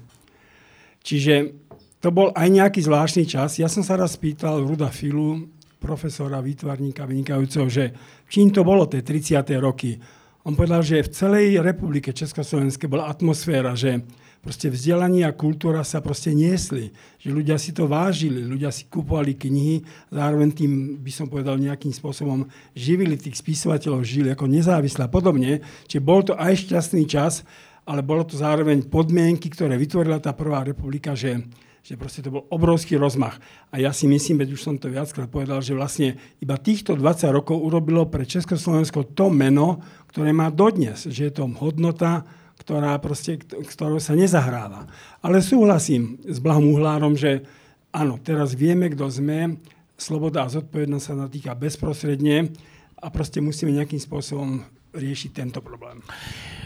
Čiže 1.03 1.51
to 1.99 2.15
bol 2.15 2.31
aj 2.31 2.47
nejaký 2.47 2.79
zvláštny 2.79 3.27
čas. 3.27 3.59
Ja 3.59 3.67
som 3.67 3.83
sa 3.83 3.99
raz 3.99 4.15
pýtal 4.15 4.63
Ruda 4.63 4.87
Filu, 4.87 5.51
profesora, 5.79 6.39
výtvarníka 6.39 7.03
vynikajúceho, 7.03 7.67
že 7.67 7.91
čím 8.31 8.55
to 8.55 8.63
bolo 8.63 8.87
tie 8.87 9.03
30. 9.03 9.43
roky. 9.59 9.99
On 10.47 10.55
povedal, 10.55 10.79
že 10.79 11.03
v 11.03 11.11
celej 11.11 11.59
republike 11.59 12.15
Československej 12.15 12.87
bola 12.87 13.11
atmosféra, 13.11 13.75
že 13.75 14.07
proste 14.39 14.71
vzdelanie 14.71 15.27
a 15.27 15.35
kultúra 15.35 15.83
sa 15.83 15.99
proste 15.99 16.31
niesli. 16.31 16.95
Že 17.19 17.29
ľudia 17.43 17.57
si 17.59 17.75
to 17.75 17.91
vážili, 17.91 18.43
ľudia 18.43 18.71
si 18.71 18.87
kupovali 18.87 19.35
knihy, 19.35 19.83
zároveň 20.11 20.49
tým, 20.55 20.71
by 21.03 21.11
som 21.11 21.27
povedal, 21.27 21.59
nejakým 21.59 21.91
spôsobom 21.91 22.47
živili 22.71 23.19
tých 23.19 23.39
spisovateľov, 23.39 24.07
žili 24.07 24.31
ako 24.31 24.47
nezávisle 24.47 25.05
a 25.05 25.11
podobne. 25.11 25.59
Čiže 25.87 26.01
bol 26.01 26.23
to 26.23 26.33
aj 26.39 26.67
šťastný 26.67 27.03
čas, 27.05 27.43
ale 27.83 27.99
bolo 28.05 28.23
to 28.23 28.39
zároveň 28.39 28.87
podmienky, 28.87 29.51
ktoré 29.51 29.75
vytvorila 29.75 30.23
tá 30.23 30.31
prvá 30.31 30.63
republika, 30.63 31.13
že 31.15 31.43
že 31.79 31.97
proste 31.97 32.21
to 32.21 32.29
bol 32.29 32.43
obrovský 32.53 32.99
rozmach. 32.99 33.39
A 33.73 33.81
ja 33.81 33.89
si 33.95 34.05
myslím, 34.05 34.43
veď 34.43 34.53
už 34.53 34.61
som 34.61 34.75
to 34.77 34.91
viackrát 34.91 35.25
povedal, 35.25 35.63
že 35.63 35.73
vlastne 35.73 36.21
iba 36.37 36.53
týchto 36.59 36.93
20 36.93 37.33
rokov 37.33 37.57
urobilo 37.57 38.05
pre 38.05 38.29
Československo 38.29 39.15
to 39.17 39.31
meno, 39.33 39.81
ktoré 40.11 40.29
má 40.29 40.53
dodnes, 40.53 41.09
že 41.09 41.31
je 41.31 41.33
to 41.33 41.49
hodnota, 41.57 42.29
ktorá 42.59 42.99
proste, 42.99 43.39
ktorou 43.39 43.97
sa 44.03 44.13
nezahráva. 44.13 44.85
Ale 45.23 45.39
súhlasím 45.39 46.19
s 46.27 46.37
Blahom 46.43 46.75
Uhlárom, 46.75 47.15
že 47.15 47.47
áno, 47.95 48.19
teraz 48.19 48.53
vieme, 48.53 48.91
kto 48.91 49.07
sme, 49.09 49.57
sloboda 49.99 50.47
a 50.47 50.51
zodpovednosť 50.51 51.05
sa 51.05 51.15
natýka 51.15 51.51
bezprostredne 51.55 52.51
a 52.99 53.07
proste 53.11 53.39
musíme 53.39 53.75
nejakým 53.75 53.99
spôsobom 53.99 54.63
riešiť 54.95 55.31
tento 55.35 55.59
problém. 55.61 56.01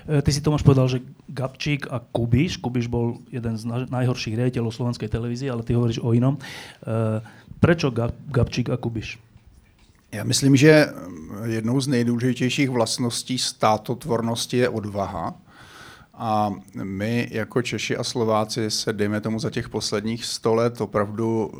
E, 0.07 0.21
ty 0.23 0.31
si 0.31 0.39
Tomáš 0.39 0.63
povedal, 0.63 0.87
že 0.87 1.03
Gabčík 1.27 1.91
a 1.91 1.99
Kubiš, 1.99 2.61
Kubiš 2.63 2.87
bol 2.87 3.19
jeden 3.29 3.59
z 3.59 3.67
najhorších 3.91 4.37
riaditeľov 4.37 4.71
slovenskej 4.71 5.09
televízie, 5.11 5.51
ale 5.51 5.65
ty 5.65 5.75
hovoríš 5.75 5.99
o 5.99 6.15
inom. 6.15 6.39
E, 6.39 6.41
prečo 7.59 7.91
Gabčík 8.31 8.71
a 8.71 8.77
Kubiš? 8.79 9.19
Já 10.13 10.23
myslím, 10.23 10.55
že 10.55 10.87
jednou 11.45 11.81
z 11.81 11.87
nejdůležitějších 11.87 12.69
vlastností 12.69 13.37
státotvornosti 13.37 14.57
je 14.57 14.69
odvaha. 14.69 15.33
A 16.15 16.53
my 16.83 17.27
jako 17.31 17.61
Češi 17.61 17.97
a 17.97 18.03
Slováci 18.03 18.71
se, 18.71 18.93
dejme 18.93 19.21
tomu, 19.21 19.39
za 19.39 19.49
těch 19.49 19.69
posledních 19.69 20.25
sto 20.25 20.55
let 20.55 20.81
opravdu 20.81 21.51
e, 21.53 21.57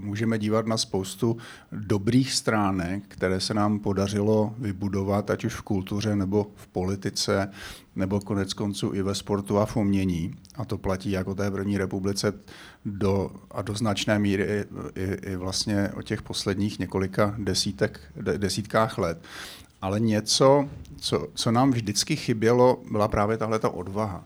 můžeme 0.00 0.38
dívat 0.38 0.66
na 0.66 0.76
spoustu 0.76 1.36
dobrých 1.72 2.32
stránek, 2.32 3.02
které 3.08 3.40
se 3.40 3.54
nám 3.54 3.78
podařilo 3.78 4.54
vybudovat, 4.58 5.30
ať 5.30 5.44
už 5.44 5.54
v 5.54 5.62
kultuře 5.62 6.16
nebo 6.16 6.46
v 6.54 6.66
politice, 6.66 7.50
nebo 7.96 8.20
konec 8.20 8.52
konců 8.52 8.92
i 8.94 9.02
ve 9.02 9.14
sportu 9.14 9.58
a 9.58 9.66
v 9.66 9.76
umění. 9.76 10.34
A 10.54 10.64
to 10.64 10.78
platí 10.78 11.10
jako 11.10 11.34
té 11.34 11.50
první 11.50 11.78
republice 11.78 12.32
do, 12.84 13.30
a 13.50 13.62
do 13.62 13.74
značné 13.74 14.18
míry 14.18 14.44
i, 14.44 14.64
i, 15.00 15.32
i 15.32 15.36
vlastně 15.36 15.90
o 15.94 16.02
těch 16.02 16.22
posledních 16.22 16.78
několika 16.78 17.34
desítek, 17.38 18.00
desítkách 18.36 18.98
let 18.98 19.18
ale 19.84 20.00
něco, 20.00 20.68
co, 20.96 21.26
co 21.34 21.52
nám 21.52 21.70
vždycky 21.70 22.16
chybělo, 22.16 22.82
byla 22.90 23.08
právě 23.08 23.36
tahle 23.36 23.58
ta 23.58 23.68
odvaha. 23.68 24.24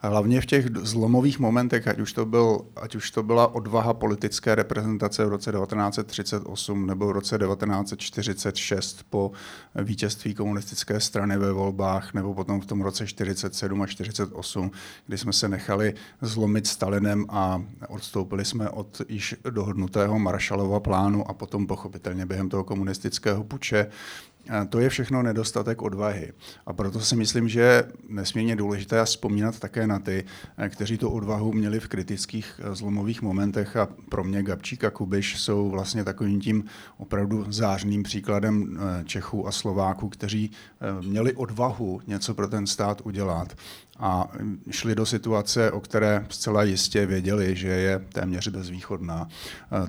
A 0.00 0.08
hlavně 0.08 0.40
v 0.40 0.46
těch 0.46 0.66
zlomových 0.76 1.38
momentech, 1.38 1.88
ať 1.88 1.98
už, 1.98 2.12
to 2.12 2.26
byl, 2.26 2.60
ať 2.76 2.94
už 2.94 3.10
to 3.10 3.22
byla 3.22 3.54
odvaha 3.54 3.94
politické 3.94 4.54
reprezentace 4.54 5.24
v 5.24 5.28
roce 5.28 5.52
1938 5.52 6.86
nebo 6.86 7.06
v 7.06 7.10
roce 7.10 7.38
1946 7.38 9.02
po 9.10 9.32
vítězství 9.74 10.34
komunistické 10.34 11.00
strany 11.00 11.38
ve 11.38 11.52
volbách, 11.52 12.14
nebo 12.14 12.34
potom 12.34 12.60
v 12.60 12.66
tom 12.66 12.80
roce 12.80 13.06
47 13.06 13.82
a 13.82 13.86
48, 13.86 14.70
kdy 15.06 15.18
jsme 15.18 15.32
se 15.32 15.48
nechali 15.48 15.94
zlomit 16.20 16.66
Stalinem 16.66 17.26
a 17.28 17.62
odstoupili 17.88 18.44
jsme 18.44 18.70
od 18.70 19.02
již 19.08 19.34
dohodnutého 19.50 20.18
Marshallova 20.18 20.80
plánu 20.80 21.30
a 21.30 21.34
potom 21.34 21.66
pochopitelně 21.66 22.26
během 22.26 22.48
toho 22.48 22.64
komunistického 22.64 23.44
puče 23.44 23.86
to 24.68 24.80
je 24.80 24.88
všechno 24.88 25.22
nedostatek 25.22 25.82
odvahy. 25.82 26.32
A 26.66 26.72
proto 26.72 27.00
si 27.00 27.16
myslím, 27.16 27.48
že 27.48 27.60
je 27.60 27.84
nesmírně 28.08 28.56
důležité 28.56 29.04
vzpomínat 29.04 29.58
také 29.58 29.86
na 29.86 29.98
ty, 29.98 30.24
kteří 30.68 30.98
tu 30.98 31.08
odvahu 31.08 31.52
měli 31.52 31.80
v 31.80 31.88
kritických 31.88 32.60
eh, 32.64 32.74
zlomových 32.74 33.22
momentech 33.22 33.76
a 33.76 33.88
pro 34.08 34.24
mě 34.24 34.42
Gabčík 34.42 34.84
a 34.84 34.90
Kubiš 34.90 35.40
jsou 35.40 35.70
vlastně 35.70 36.04
takovým 36.04 36.40
tím 36.40 36.64
opravdu 36.98 37.46
zářným 37.48 38.02
příkladem 38.02 38.78
eh, 38.78 39.04
Čechů 39.04 39.48
a 39.48 39.52
Slováků, 39.52 40.08
kteří 40.08 40.50
eh, 40.50 41.02
měli 41.02 41.32
odvahu 41.32 42.00
něco 42.06 42.34
pro 42.34 42.48
ten 42.48 42.66
stát 42.66 43.00
udělat 43.04 43.54
a 43.98 44.28
šli 44.70 44.94
do 44.94 45.06
situace, 45.06 45.70
o 45.70 45.80
které 45.80 46.26
zcela 46.28 46.62
jistě 46.62 47.06
věděli, 47.06 47.56
že 47.56 47.68
je 47.68 48.04
téměř 48.12 48.48
bezvýchodná. 48.48 49.28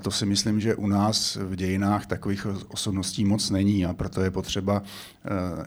To 0.02 0.10
si 0.10 0.26
myslím, 0.26 0.60
že 0.60 0.74
u 0.74 0.86
nás 0.86 1.36
v 1.36 1.56
dějinách 1.56 2.06
takových 2.06 2.46
osobností 2.68 3.24
moc 3.24 3.50
není 3.50 3.86
a 3.86 3.92
proto 3.92 4.20
je 4.22 4.30
potřeba 4.30 4.82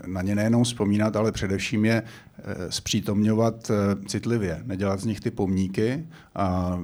na 0.05 0.21
ně 0.21 0.35
nejenom 0.35 0.63
vzpomínat, 0.63 1.15
ale 1.15 1.31
především 1.31 1.85
je 1.85 2.03
Eh, 2.43 2.71
zpřítomňovat 2.71 3.71
eh, 3.71 4.05
citlivě, 4.07 4.61
nedělat 4.65 4.99
z 4.99 5.05
nich 5.05 5.19
ty 5.19 5.31
pomníky 5.31 6.05
a, 6.35 6.45
a 6.45 6.79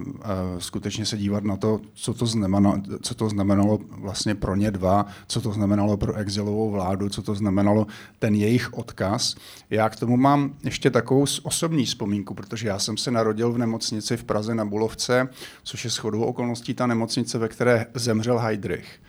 skutečně 0.60 1.06
se 1.06 1.18
dívat 1.18 1.44
na 1.44 1.58
to, 1.58 1.82
co 1.94 2.14
to, 2.14 2.26
znamenalo, 2.26 2.82
co 3.02 3.16
to 3.16 3.30
znamenalo 3.30 3.80
vlastně 3.92 4.36
pro 4.36 4.56
ně 4.56 4.72
dva, 4.72 5.06
co 5.28 5.42
to 5.42 5.52
znamenalo 5.52 5.98
pro 5.98 6.14
exilovou 6.14 6.72
vládu, 6.72 7.10
co 7.10 7.22
to 7.22 7.36
znamenalo 7.36 7.88
ten 8.20 8.36
jejich 8.36 8.74
odkaz. 8.74 9.36
Já 9.70 9.90
k 9.90 9.96
tomu 9.96 10.18
mám 10.18 10.54
ještě 10.64 10.90
takovou 10.90 11.26
osobní 11.44 11.86
vzpomínku, 11.86 12.34
protože 12.34 12.68
já 12.68 12.80
jsem 12.80 12.98
se 12.98 13.12
narodil 13.12 13.52
v 13.52 13.58
nemocnici 13.58 14.18
v 14.18 14.24
Praze 14.24 14.56
na 14.56 14.66
Bulovce, 14.66 15.30
což 15.64 15.84
je 15.84 15.90
shodou 15.90 16.22
okolností 16.22 16.74
ta 16.74 16.88
nemocnice, 16.88 17.38
ve 17.38 17.48
které 17.48 17.86
zemřel 17.94 18.40
Heidrich. 18.40 19.00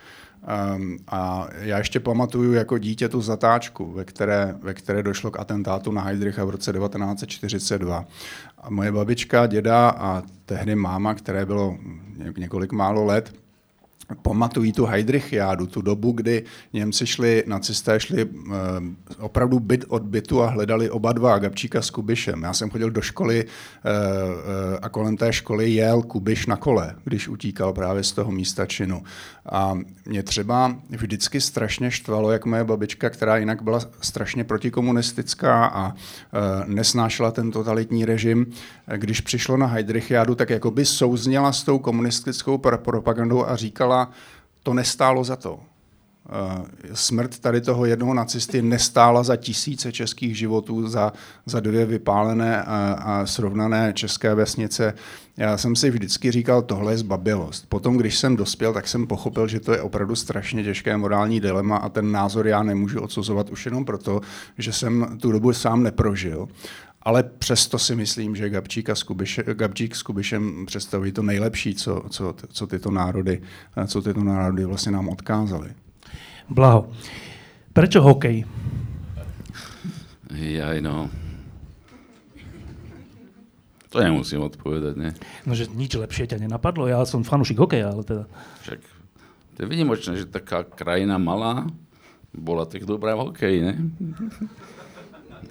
Um, 0.49 0.97
a 1.09 1.49
já 1.59 1.79
ještě 1.79 2.01
pamatuju 2.01 2.53
jako 2.53 2.79
dítě 2.79 3.09
tu 3.09 3.21
zatáčku, 3.21 3.93
ve 3.93 4.05
které, 4.05 4.55
ve 4.63 4.75
které 4.75 5.03
došlo 5.03 5.31
k 5.31 5.41
atentátu 5.41 5.93
na 5.93 6.03
Heidricha 6.03 6.45
v 6.45 6.51
roce 6.51 6.73
1942. 6.73 8.05
A 8.59 8.71
moje 8.71 8.93
babička, 8.93 9.47
děda 9.47 9.89
a 9.89 10.23
tehdy 10.47 10.75
máma, 10.75 11.15
které 11.15 11.47
bylo 11.47 11.79
několik 12.39 12.73
málo 12.73 13.05
let, 13.05 13.33
pamatují 14.23 14.73
tu 14.73 14.87
Heidrichiádu, 14.87 15.67
tu 15.67 15.83
dobu, 15.83 16.13
kdy 16.13 16.45
Němci 16.73 17.07
šli, 17.07 17.45
nacisté 17.47 18.01
šli 18.01 18.25
uh, 18.25 18.53
opravdu 19.19 19.61
byt 19.61 19.85
od 19.89 20.03
bytu 20.03 20.43
a 20.43 20.51
hledali 20.51 20.91
oba 20.91 21.13
dva, 21.13 21.39
Gabčíka 21.39 21.83
s 21.83 21.91
Kubišem. 21.91 22.43
Já 22.43 22.53
jsem 22.53 22.71
chodil 22.71 22.91
do 22.91 23.01
školy 23.01 23.45
uh, 23.45 23.51
uh, 23.51 24.79
a 24.83 24.89
kolem 24.89 25.17
té 25.17 25.33
školy 25.33 25.71
jel 25.71 26.03
Kubiš 26.03 26.47
na 26.47 26.57
kole, 26.57 26.95
když 27.05 27.29
utíkal 27.29 27.73
právě 27.73 28.05
z 28.05 28.13
toho 28.13 28.33
místa 28.33 28.67
činu. 28.67 29.03
A 29.53 29.79
mě 30.07 30.23
třeba 30.23 30.77
vždycky 30.91 31.41
strašně 31.41 31.91
štvalo, 31.91 32.33
jak 32.33 32.47
moje 32.47 32.65
babička, 32.65 33.11
která 33.11 33.37
jinak 33.37 33.63
byla 33.63 33.81
strašně 34.01 34.45
protikomunistická 34.45 35.67
a 35.67 35.89
uh, 35.89 35.95
nesnášela 36.67 37.31
ten 37.31 37.51
totalitní 37.51 38.05
režim, 38.05 38.47
když 38.97 39.21
přišlo 39.21 39.57
na 39.57 39.67
Heidrichiádu, 39.67 40.35
tak 40.35 40.51
jako 40.51 40.71
by 40.71 40.85
souzněla 40.85 41.53
s 41.53 41.63
tou 41.63 41.79
komunistickou 41.79 42.59
propagandou 42.59 43.47
a 43.47 43.57
říkala, 43.57 43.98
to 44.63 44.75
nestálo 44.75 45.25
za 45.25 45.37
to. 45.37 45.61
Eh, 46.31 46.89
smrt 46.95 47.39
tady 47.39 47.61
toho 47.61 47.85
jednoho 47.85 48.15
nacisty 48.15 48.63
nestála 48.63 49.23
za 49.23 49.37
tisíce 49.37 49.93
českých 49.93 50.39
životů, 50.39 50.89
za, 50.89 51.13
za 51.47 51.61
dvě 51.61 51.87
vypálené 51.87 52.63
a, 52.63 52.99
a 53.01 53.27
srovnané 53.27 53.93
české 53.93 54.35
vesnice. 54.35 54.95
Já 55.37 55.57
jsem 55.57 55.77
si 55.77 55.91
vždycky 55.91 56.31
říkal, 56.31 56.63
tohle 56.63 56.93
je 56.93 56.99
zbabilost. 56.99 57.69
Potom, 57.69 57.97
když 57.97 58.19
jsem 58.19 58.37
dospěl, 58.37 58.73
tak 58.73 58.89
jsem 58.89 59.07
pochopil, 59.07 59.49
že 59.49 59.61
to 59.61 59.73
je 59.73 59.83
opravdu 59.83 60.17
strašně 60.17 60.65
těžké 60.65 60.97
morální 60.97 61.41
dilema 61.41 61.77
a 61.77 61.89
ten 61.89 62.13
názor 62.13 62.47
já 62.47 62.63
nemůžu 62.63 63.01
odsuzovat 63.01 63.51
už 63.51 63.65
jenom 63.65 63.85
proto, 63.85 64.21
že 64.59 64.73
jsem 64.73 65.19
tu 65.21 65.33
dobu 65.33 65.53
sám 65.53 65.83
neprožil. 65.83 66.49
Ale 67.03 67.23
přesto 67.23 67.79
si 67.79 67.97
myslím, 67.97 68.37
že 68.37 68.51
Gabčík, 68.51 68.91
a 68.91 68.95
Skubiše, 68.95 69.45
Gabčík 69.55 69.97
s 69.97 70.03
Kubišem 70.03 70.67
představují 70.67 71.13
to 71.13 71.23
nejlepší, 71.23 71.75
co, 71.75 72.03
co, 72.11 72.35
co, 72.53 72.67
tyto 72.67 72.91
národy, 72.91 73.43
co 73.87 74.03
tyto 74.03 74.25
národy 74.25 74.65
vlastně 74.65 74.93
nám 74.93 75.09
odkázali. 75.09 75.73
Blaho. 76.49 76.91
Prečo 77.73 78.03
hokej? 78.03 78.45
Jaj, 80.35 80.81
no. 80.81 81.11
To 83.89 84.01
nemusím 84.01 84.45
odpovedať, 84.45 84.95
ne? 84.97 85.11
No, 85.49 85.57
že 85.57 85.65
nič 85.73 85.97
lepšie 85.97 86.29
ťa 86.29 86.45
nenapadlo? 86.45 86.85
Ja 86.85 87.01
som 87.09 87.25
fanúšik 87.25 87.57
hokeja, 87.57 87.89
ale 87.89 88.05
teda... 88.05 88.25
Však 88.61 88.81
to 89.57 89.59
je 89.65 89.67
vynimočné, 89.69 90.13
že 90.21 90.29
taká 90.29 90.61
krajina 90.67 91.17
malá 91.17 91.65
bola 92.37 92.69
tak 92.69 92.85
dobrá 92.85 93.17
v 93.17 93.33
hokeji, 93.33 93.59
ne? 93.65 93.75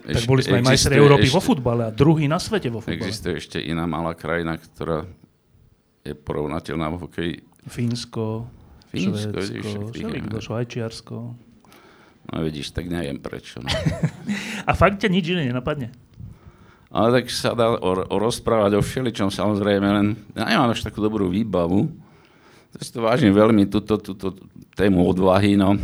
Tak 0.08 0.24
boli 0.24 0.40
sme 0.40 0.64
aj 0.64 0.72
majstri 0.72 0.96
Európy 0.96 1.28
ešte, 1.28 1.36
vo 1.36 1.42
futbale 1.44 1.84
a 1.84 1.92
druhý 1.92 2.32
na 2.32 2.40
svete 2.40 2.72
vo 2.72 2.80
futbale. 2.80 2.96
Existuje 2.96 3.44
ešte 3.44 3.58
iná 3.60 3.84
malá 3.84 4.16
krajina, 4.16 4.56
ktorá 4.56 5.04
je 6.08 6.16
porovnateľná 6.16 6.88
v 6.88 6.98
hokeji. 7.04 7.36
Fínsko, 7.68 8.48
Fínsko, 8.88 9.36
Švédsko, 9.36 9.92
vidíš, 9.92 10.44
Švajčiarsko. 10.48 11.16
No 12.28 12.36
vidíš, 12.40 12.72
tak 12.72 12.88
neviem 12.88 13.20
prečo. 13.20 13.60
No. 13.60 13.68
a 14.70 14.72
fakt 14.72 15.04
ťa 15.04 15.12
nič 15.12 15.28
iné 15.36 15.52
nenapadne? 15.52 15.92
Ale 16.88 17.20
tak 17.20 17.28
sa 17.28 17.52
dá 17.52 17.76
o, 17.76 17.92
o 18.08 18.16
rozprávať 18.16 18.80
o 18.80 18.82
všeličom, 18.84 19.28
samozrejme, 19.28 19.88
len 19.92 20.08
ja 20.40 20.48
nemám 20.48 20.72
až 20.72 20.88
takú 20.88 21.04
dobrú 21.04 21.28
výbavu. 21.28 21.92
To 22.72 22.78
si 22.80 22.92
to 22.96 23.04
vážim 23.04 23.36
veľmi, 23.36 23.68
túto, 23.68 24.00
túto 24.00 24.40
tému 24.72 25.04
odvahy, 25.04 25.60
no 25.60 25.76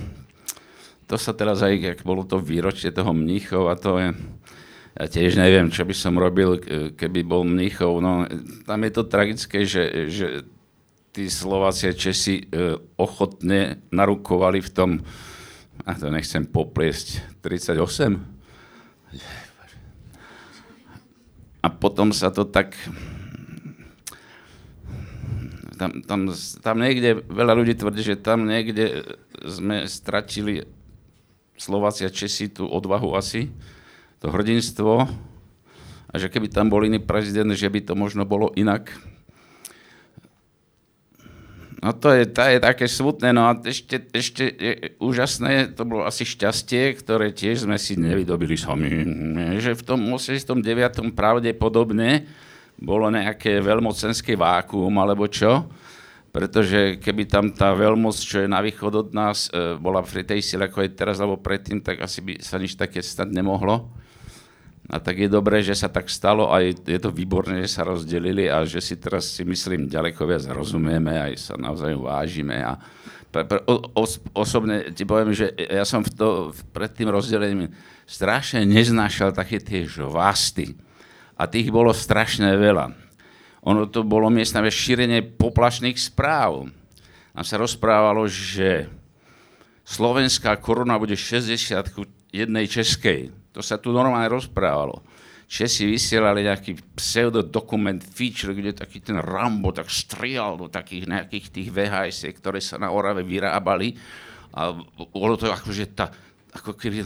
to 1.13 1.21
sa 1.21 1.29
teraz 1.37 1.61
aj, 1.61 2.01
ak 2.01 2.01
bolo 2.01 2.25
to 2.25 2.41
výročie 2.41 2.89
toho 2.89 3.13
Mníchov 3.13 3.69
a 3.69 3.77
to 3.77 4.01
je, 4.01 4.17
ja 4.97 5.05
tiež 5.05 5.37
neviem, 5.37 5.69
čo 5.69 5.85
by 5.85 5.93
som 5.93 6.17
robil, 6.17 6.57
keby 6.97 7.21
bol 7.21 7.45
Mníchov. 7.45 8.01
No, 8.01 8.25
tam 8.65 8.81
je 8.81 8.91
to 8.97 9.05
tragické, 9.05 9.61
že, 9.61 10.09
že 10.09 10.41
tí 11.13 11.29
Slováci 11.29 11.85
a 11.85 11.93
Česi 11.93 12.41
e, 12.41 12.81
ochotne 12.97 13.85
narukovali 13.93 14.57
v 14.65 14.69
tom, 14.73 14.89
a 15.85 15.93
to 15.93 16.09
nechcem 16.09 16.49
popliesť, 16.49 17.21
38. 17.45 18.17
A 21.61 21.67
potom 21.69 22.09
sa 22.09 22.33
to 22.33 22.41
tak 22.41 22.73
tam, 25.77 26.01
tam, 26.09 26.19
tam 26.65 26.75
niekde, 26.81 27.21
veľa 27.29 27.53
ľudí 27.53 27.77
tvrdí, 27.77 28.01
že 28.01 28.17
tam 28.17 28.49
niekde 28.49 29.05
sme 29.45 29.85
stratili 29.85 30.65
Slováci 31.63 32.03
a 32.03 32.11
Česi 32.11 32.51
tú 32.51 32.67
odvahu 32.67 33.15
asi, 33.15 33.47
to 34.19 34.27
hrdinstvo, 34.27 35.07
a 36.11 36.13
že 36.19 36.27
keby 36.27 36.51
tam 36.51 36.67
bol 36.67 36.83
iný 36.83 36.99
prezident, 36.99 37.47
že 37.55 37.71
by 37.71 37.79
to 37.87 37.95
možno 37.95 38.27
bolo 38.27 38.51
inak. 38.59 38.91
No 41.79 41.95
to 41.95 42.11
je, 42.15 42.27
to 42.27 42.43
je 42.43 42.59
také 42.63 42.85
smutné, 42.87 43.31
no 43.31 43.47
a 43.47 43.55
ešte, 43.63 44.07
ešte 44.11 44.43
je 44.47 44.95
úžasné, 44.99 45.75
to 45.75 45.83
bolo 45.87 46.03
asi 46.03 46.23
šťastie, 46.23 46.99
ktoré 46.99 47.31
tiež 47.31 47.67
sme 47.67 47.79
si 47.79 47.95
nevydobili 47.95 48.55
sami, 48.55 48.87
že 49.59 49.75
v 49.75 49.83
tom 49.83 49.99
89. 50.11 50.63
pravdepodobne 51.15 52.27
bolo 52.79 53.07
nejaké 53.07 53.59
veľmocenské 53.63 54.35
vákuum, 54.35 54.95
alebo 54.99 55.27
čo, 55.27 55.67
pretože 56.33 56.97
keby 56.97 57.29
tam 57.29 57.53
tá 57.53 57.77
veľmoc, 57.77 58.17
čo 58.17 58.41
je 58.41 58.49
na 58.49 58.57
východ 58.57 59.05
od 59.05 59.09
nás, 59.13 59.53
e, 59.53 59.77
bola 59.77 60.01
pri 60.01 60.25
tej 60.25 60.41
sile, 60.41 60.65
ako 60.65 60.81
je 60.81 60.89
teraz, 60.89 61.21
alebo 61.21 61.37
predtým, 61.37 61.77
tak 61.77 62.01
asi 62.01 62.25
by 62.25 62.41
sa 62.41 62.57
nič 62.57 62.73
také 62.73 63.05
stať 63.05 63.29
nemohlo. 63.29 63.93
A 64.89 64.97
tak 64.97 65.21
je 65.21 65.29
dobré, 65.29 65.61
že 65.61 65.77
sa 65.77 65.93
tak 65.93 66.09
stalo 66.09 66.49
a 66.49 66.59
je, 66.59 66.73
to 66.97 67.13
výborné, 67.13 67.61
že 67.63 67.77
sa 67.77 67.85
rozdelili 67.85 68.49
a 68.49 68.65
že 68.65 68.81
si 68.81 68.97
teraz 68.97 69.29
si 69.29 69.45
myslím 69.45 69.85
ďaleko 69.85 70.25
viac 70.25 70.43
rozumieme, 70.49 71.21
aj 71.21 71.33
sa 71.37 71.53
navzájom 71.53 72.01
vážime. 72.01 72.65
A 72.65 72.81
pre, 73.29 73.45
pre, 73.45 73.61
o, 73.69 73.93
os, 73.93 74.17
osobne 74.33 74.89
ti 74.89 75.05
poviem, 75.05 75.37
že 75.37 75.53
ja 75.55 75.85
som 75.85 76.01
v 76.01 76.09
to, 76.17 76.27
pred 76.73 76.89
tým 76.97 77.13
rozdelením 77.13 77.69
strašne 78.09 78.65
neznášal 78.65 79.37
také 79.37 79.61
tie 79.61 79.85
žvasty. 79.85 80.73
A 81.37 81.45
tých 81.45 81.69
bolo 81.69 81.93
strašne 81.93 82.57
veľa 82.57 83.02
ono 83.63 83.87
to 83.87 84.03
bolo 84.03 84.27
miestne 84.27 84.67
šírenie 84.67 85.23
poplašných 85.23 85.95
správ. 85.95 86.67
Nám 87.31 87.45
sa 87.47 87.55
rozprávalo, 87.55 88.27
že 88.27 88.91
slovenská 89.87 90.59
koruna 90.59 90.99
bude 90.99 91.15
60 91.15 92.35
jednej 92.35 92.65
českej. 92.67 93.31
To 93.55 93.63
sa 93.63 93.79
tu 93.79 93.95
normálne 93.95 94.27
rozprávalo. 94.27 94.99
Česi 95.47 95.85
vysielali 95.85 96.43
nejaký 96.43 96.97
pseudodokument 96.97 98.01
feature, 98.01 98.57
kde 98.57 98.73
taký 98.73 98.99
ten 99.05 99.21
Rambo 99.21 99.69
tak 99.69 99.85
strial 99.85 100.57
do 100.57 100.67
takých 100.67 101.05
nejakých 101.05 101.45
tých 101.53 101.69
VHS, 101.69 102.19
ktoré 102.41 102.57
sa 102.57 102.81
na 102.81 102.89
Orave 102.89 103.21
vyrábali. 103.21 103.93
A 104.57 104.73
bolo 105.13 105.37
to 105.37 105.53
akože 105.53 105.93
tá, 105.93 106.09
ako 106.57 106.73
keby 106.73 107.05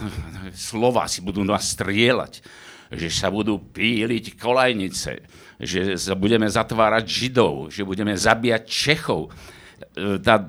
slova 0.55 1.11
si 1.11 1.19
budú 1.19 1.43
nás 1.43 1.75
strieľať, 1.75 2.39
že 2.95 3.11
sa 3.11 3.27
budú 3.27 3.59
píliť 3.59 4.39
kolajnice, 4.39 5.11
že 5.57 5.97
budeme 6.13 6.45
zatvárať 6.45 7.05
Židov, 7.05 7.73
že 7.73 7.81
budeme 7.81 8.13
zabíjať 8.13 8.63
Čechov. 8.69 9.33
E, 9.97 10.21
tá, 10.21 10.45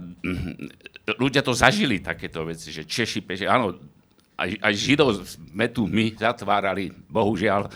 ľudia 1.16 1.40
to 1.40 1.57
zažili, 1.57 2.05
takéto 2.05 2.44
veci, 2.44 2.68
že 2.68 2.85
Češi, 2.85 3.25
Peši, 3.25 3.49
áno, 3.49 3.73
aj, 4.37 4.51
aj 4.61 4.75
Židov 4.77 5.09
sme 5.25 5.66
tu 5.73 5.88
my 5.88 6.12
zatvárali, 6.14 6.92
bohužiaľ. 7.09 7.73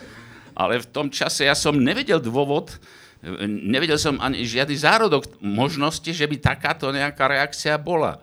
Ale 0.53 0.85
v 0.85 0.91
tom 0.93 1.09
čase 1.09 1.49
ja 1.49 1.57
som 1.57 1.73
nevedel 1.73 2.21
dôvod, 2.21 2.77
nevedel 3.49 3.97
som 3.97 4.21
ani 4.21 4.45
žiadny 4.45 4.77
zárodok 4.77 5.25
možnosti, 5.41 6.13
že 6.13 6.29
by 6.29 6.37
takáto 6.37 6.93
nejaká 6.93 7.25
reakcia 7.25 7.81
bola. 7.81 8.21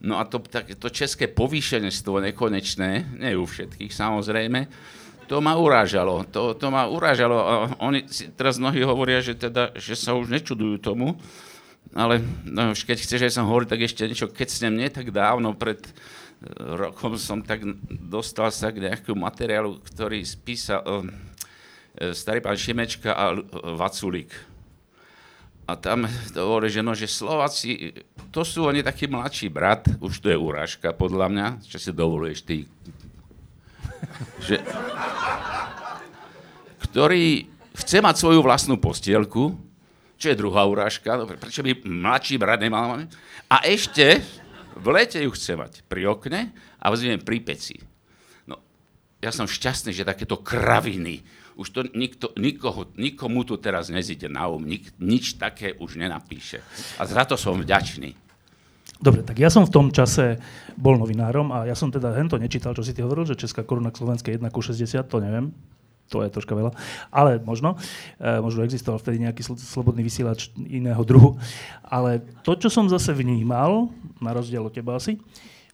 No 0.00 0.16
a 0.16 0.24
to, 0.24 0.40
tak, 0.40 0.68
to 0.80 0.88
české 0.88 1.28
povýšenstvo 1.28 2.24
nekonečné, 2.24 3.20
nie 3.20 3.36
u 3.36 3.44
všetkých 3.44 3.92
samozrejme, 3.92 4.68
to 5.30 5.38
ma 5.38 5.54
urážalo. 5.54 6.26
To, 6.34 6.58
to 6.58 6.66
ma 6.74 6.90
urážalo. 6.90 7.38
A 7.38 7.52
oni 7.78 8.02
teraz 8.34 8.58
mnohí 8.58 8.82
hovoria, 8.82 9.22
že, 9.22 9.38
teda, 9.38 9.70
že 9.78 9.94
sa 9.94 10.18
už 10.18 10.26
nečudujú 10.26 10.82
tomu, 10.82 11.14
ale 11.94 12.18
no, 12.42 12.74
už 12.74 12.82
keď 12.82 12.98
chceš, 12.98 13.30
že 13.30 13.38
som 13.38 13.46
hovoril, 13.46 13.70
tak 13.70 13.86
ešte 13.86 14.10
niečo, 14.10 14.26
keď 14.26 14.48
ste 14.50 14.66
mne 14.66 14.90
tak 14.90 15.14
dávno 15.14 15.54
pred 15.54 15.78
rokom 16.58 17.20
som 17.20 17.44
tak 17.44 17.62
dostal 17.88 18.48
sa 18.50 18.72
k 18.72 18.80
nejakému 18.90 19.20
materiálu, 19.22 19.78
ktorý 19.92 20.24
spísal 20.24 20.80
uh, 20.82 21.04
starý 22.16 22.40
pán 22.40 22.56
Šimečka 22.56 23.12
a 23.12 23.36
Vaculík. 23.76 24.32
A 25.68 25.78
tam 25.78 26.10
to 26.34 26.42
hovorí, 26.42 26.66
že, 26.66 26.82
no, 26.82 26.98
že 26.98 27.06
Slováci, 27.06 27.94
to 28.34 28.42
sú 28.42 28.66
oni 28.66 28.82
taký 28.82 29.06
mladší 29.06 29.46
brat, 29.46 29.86
už 30.02 30.18
to 30.18 30.26
je 30.26 30.34
urážka 30.34 30.90
podľa 30.90 31.30
mňa, 31.30 31.46
čo 31.62 31.78
si 31.78 31.94
dovoluješ 31.94 32.42
ty. 32.42 32.66
Že, 34.40 34.56
ktorý 36.90 37.46
chce 37.76 37.98
mať 38.02 38.16
svoju 38.18 38.40
vlastnú 38.42 38.76
postielku, 38.80 39.54
čo 40.20 40.26
je 40.28 40.36
druhá 40.36 40.68
urážka, 40.68 41.16
prečo 41.40 41.64
by 41.64 41.80
mladší 41.86 42.36
brat 42.36 42.60
nemal? 42.60 43.08
A 43.48 43.56
ešte, 43.64 44.20
v 44.76 44.86
lete 44.92 45.16
ju 45.24 45.32
chce 45.32 45.56
mať 45.56 45.72
pri 45.88 46.04
okne 46.12 46.52
a 46.76 46.86
v 46.92 46.94
zime 47.00 47.16
pri 47.16 47.40
peci. 47.40 47.80
No, 48.44 48.60
ja 49.24 49.32
som 49.32 49.48
šťastný, 49.48 49.96
že 49.96 50.04
takéto 50.04 50.40
kraviny, 50.44 51.24
už 51.56 51.68
to 51.72 51.80
nikto, 51.92 52.32
nikoho, 52.36 52.88
nikomu 53.00 53.48
tu 53.48 53.56
teraz 53.56 53.88
nezíde 53.92 54.28
na 54.28 54.48
um, 54.48 54.60
nik, 54.60 54.92
nič 55.00 55.40
také 55.40 55.76
už 55.76 55.96
nenapíše. 55.96 56.60
A 57.00 57.08
za 57.08 57.24
to 57.24 57.40
som 57.40 57.56
vďačný. 57.60 58.16
Dobre, 59.00 59.24
tak 59.24 59.40
ja 59.40 59.48
som 59.48 59.64
v 59.64 59.72
tom 59.72 59.88
čase 59.88 60.36
bol 60.76 61.00
novinárom 61.00 61.48
a 61.56 61.64
ja 61.64 61.72
som 61.72 61.88
teda 61.88 62.12
hento 62.12 62.36
nečítal, 62.36 62.76
čo 62.76 62.84
si 62.84 62.92
ty 62.92 63.00
hovoril, 63.00 63.24
že 63.24 63.40
Česká 63.40 63.64
koruna 63.64 63.88
k 63.88 64.04
Slovenskej 64.04 64.36
1 64.36 64.52
ku 64.52 64.60
60, 64.60 65.08
to 65.08 65.24
neviem, 65.24 65.56
to 66.12 66.20
je 66.20 66.28
troška 66.28 66.52
veľa, 66.52 66.76
ale 67.08 67.40
možno, 67.40 67.80
e, 68.20 68.28
možno 68.44 68.66
existoval 68.66 69.00
vtedy 69.00 69.24
nejaký 69.24 69.40
sl- 69.46 69.56
slobodný 69.56 70.04
vysielač 70.04 70.52
iného 70.58 71.00
druhu. 71.06 71.40
Ale 71.80 72.20
to, 72.44 72.58
čo 72.60 72.68
som 72.68 72.92
zase 72.92 73.16
vnímal, 73.16 73.88
na 74.20 74.36
rozdiel 74.36 74.66
od 74.66 74.74
teba 74.74 75.00
asi, 75.00 75.16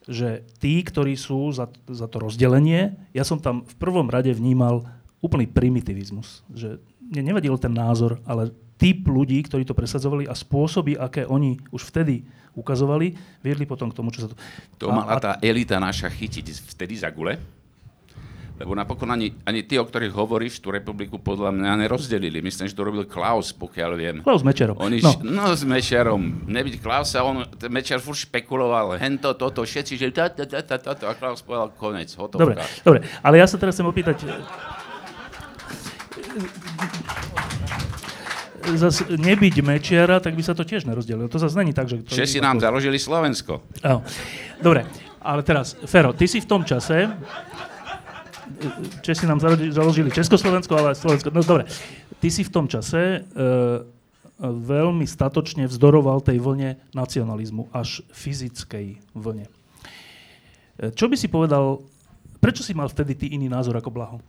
že 0.07 0.47
tí, 0.63 0.87
ktorí 0.87 1.19
sú 1.19 1.51
za, 1.51 1.67
za 1.91 2.07
to 2.07 2.23
rozdelenie, 2.23 2.95
ja 3.11 3.27
som 3.27 3.43
tam 3.43 3.67
v 3.67 3.75
prvom 3.75 4.07
rade 4.07 4.31
vnímal 4.31 4.87
úplný 5.19 5.51
primitivizmus. 5.51 6.47
Že 6.55 6.79
mne 7.11 7.35
nevadil 7.35 7.59
ten 7.59 7.75
názor, 7.75 8.23
ale 8.23 8.55
typ 8.77 9.09
ľudí, 9.09 9.41
ktorí 9.43 9.67
to 9.67 9.75
presadzovali 9.75 10.29
a 10.29 10.37
spôsoby, 10.37 10.95
aké 10.95 11.27
oni 11.27 11.59
už 11.75 11.91
vtedy 11.91 12.29
ukazovali, 12.57 13.13
viedli 13.45 13.69
potom 13.69 13.93
k 13.93 13.95
tomu, 13.95 14.09
čo 14.11 14.27
sa 14.27 14.29
to... 14.33 14.37
To 14.81 14.89
mala 14.89 15.21
tá 15.21 15.37
elita 15.45 15.77
naša 15.77 16.09
chytiť 16.09 16.73
vtedy 16.73 16.97
za 16.97 17.13
gule, 17.13 17.37
lebo 18.57 18.73
napokon 18.73 19.13
ani, 19.13 19.37
ani 19.45 19.69
tí, 19.69 19.77
o 19.77 19.85
ktorých 19.85 20.17
hovoríš, 20.17 20.65
tú 20.65 20.73
republiku 20.73 21.21
podľa 21.21 21.53
mňa 21.53 21.85
nerozdelili. 21.85 22.41
Myslím, 22.41 22.73
že 22.73 22.73
to 22.73 22.89
robil 22.89 23.05
Klaus, 23.05 23.53
pokiaľ 23.53 23.91
viem. 23.93 24.17
Klaus 24.25 24.41
Mečerom. 24.41 24.81
Oni, 24.81 25.05
no. 25.05 25.13
no. 25.21 25.53
s 25.53 25.61
Mečerom. 25.69 26.49
Nebyť 26.49 26.81
Klausa, 26.81 27.21
on, 27.21 27.45
Mečer 27.69 28.01
furt 28.01 28.17
špekuloval, 28.17 28.97
hento, 28.97 29.37
toto, 29.37 29.61
všetci, 29.61 30.01
že 30.01 30.09
ta, 30.09 30.33
ta, 30.33 30.49
ta, 30.49 30.65
ta, 30.65 30.77
ta, 30.81 31.05
a 31.05 31.13
Klaus 31.13 31.45
povedal 31.45 31.77
konec, 31.77 32.09
hotovka. 32.17 32.41
Dobre, 32.41 32.55
dobre, 32.81 32.99
ale 33.21 33.35
ja 33.37 33.45
sa 33.45 33.61
teraz 33.61 33.77
chcem 33.77 33.85
opýtať, 33.85 34.25
zase 38.75 39.07
nebyť 39.15 39.63
Mečiara, 39.63 40.19
tak 40.19 40.35
by 40.35 40.43
sa 40.43 40.59
to 40.59 40.67
tiež 40.67 40.83
nerozdelilo. 40.91 41.31
To 41.31 41.39
zase 41.39 41.55
není 41.55 41.71
tak, 41.71 41.87
že... 41.87 42.03
To 42.03 42.11
Česi 42.11 42.43
nám 42.43 42.59
založili 42.59 42.99
Slovensko. 42.99 43.63
Áno. 43.87 44.03
Dobre, 44.59 44.83
ale 45.23 45.47
teraz, 45.47 45.79
Fero, 45.87 46.11
ty 46.11 46.27
si 46.27 46.43
v 46.43 46.49
tom 46.51 46.67
čase, 46.67 47.07
Česi 49.07 49.27
nám 49.27 49.39
založili 49.71 50.11
Československo, 50.11 50.73
ale 50.75 50.99
Slovensko. 50.99 51.31
No 51.31 51.47
dobre, 51.47 51.71
ty 52.19 52.29
si 52.33 52.43
v 52.43 52.51
tom 52.51 52.67
čase 52.67 53.23
uh, 53.23 53.85
veľmi 54.43 55.05
statočne 55.09 55.65
vzdoroval 55.69 56.21
tej 56.21 56.41
vlne 56.41 56.77
nacionalizmu, 56.93 57.73
až 57.73 58.05
fyzickej 58.13 59.01
vlne. 59.17 59.49
E, 60.77 60.93
čo 60.93 61.09
by 61.09 61.17
si 61.17 61.33
povedal, 61.33 61.81
prečo 62.37 62.61
si 62.61 62.77
mal 62.77 62.93
vtedy 62.93 63.17
ty 63.17 63.27
iný 63.33 63.49
názor 63.49 63.81
ako 63.81 63.89
Blaho? 63.89 64.21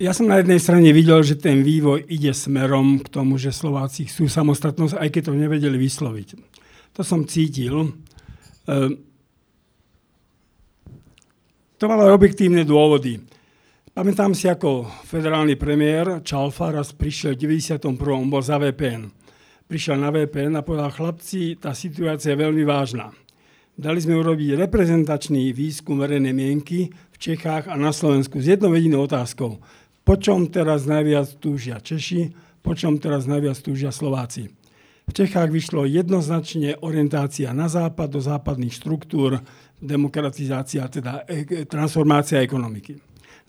Ja 0.00 0.16
som 0.16 0.32
na 0.32 0.40
jednej 0.40 0.56
strane 0.56 0.96
videl, 0.96 1.20
že 1.20 1.36
ten 1.36 1.60
vývoj 1.60 2.08
ide 2.08 2.32
smerom 2.32 3.04
k 3.04 3.12
tomu, 3.12 3.36
že 3.36 3.52
Slováci 3.52 4.08
chcú 4.08 4.32
samostatnosť, 4.32 4.96
aj 4.96 5.08
keď 5.12 5.22
to 5.28 5.36
nevedeli 5.36 5.76
vysloviť. 5.76 6.40
To 6.96 7.04
som 7.04 7.28
cítil. 7.28 7.92
E, 8.64 8.96
to 11.76 11.84
malo 11.84 12.08
objektívne 12.16 12.64
dôvody. 12.64 13.20
Pamätám 13.92 14.32
si, 14.32 14.48
ako 14.48 14.88
federálny 15.04 15.60
premiér 15.60 16.24
Čalfa 16.24 16.72
raz 16.72 16.96
prišiel 16.96 17.36
v 17.36 17.60
91. 17.60 17.92
bol 18.24 18.40
za 18.40 18.56
VPN. 18.56 19.12
Prišiel 19.68 20.00
na 20.00 20.08
VPN 20.08 20.56
a 20.56 20.64
povedal, 20.64 20.96
chlapci, 20.96 21.60
tá 21.60 21.76
situácia 21.76 22.32
je 22.32 22.40
veľmi 22.40 22.64
vážna. 22.64 23.12
Dali 23.76 24.00
sme 24.00 24.16
urobiť 24.16 24.64
reprezentačný 24.64 25.52
výskum 25.52 26.00
verejnej 26.00 26.32
mienky 26.32 26.88
v 26.88 27.16
Čechách 27.20 27.68
a 27.68 27.76
na 27.76 27.92
Slovensku 27.92 28.40
s 28.40 28.48
jednou 28.48 28.72
jedinou 28.72 29.04
otázkou. 29.04 29.60
Po 30.04 30.16
čom 30.16 30.48
teraz 30.48 30.88
najviac 30.88 31.38
túžia 31.38 31.78
Češi, 31.78 32.32
po 32.60 32.76
čom 32.76 33.00
teraz 33.00 33.24
najviac 33.24 33.56
túžia 33.60 33.92
Slováci. 33.92 34.48
V 35.10 35.12
Čechách 35.12 35.50
vyšlo 35.50 35.90
jednoznačne 35.90 36.78
orientácia 36.86 37.50
na 37.50 37.66
západ, 37.66 38.14
do 38.14 38.20
západných 38.22 38.70
štruktúr, 38.70 39.42
demokratizácia, 39.82 40.86
teda 40.86 41.26
e, 41.26 41.66
transformácia 41.66 42.38
ekonomiky. 42.38 43.00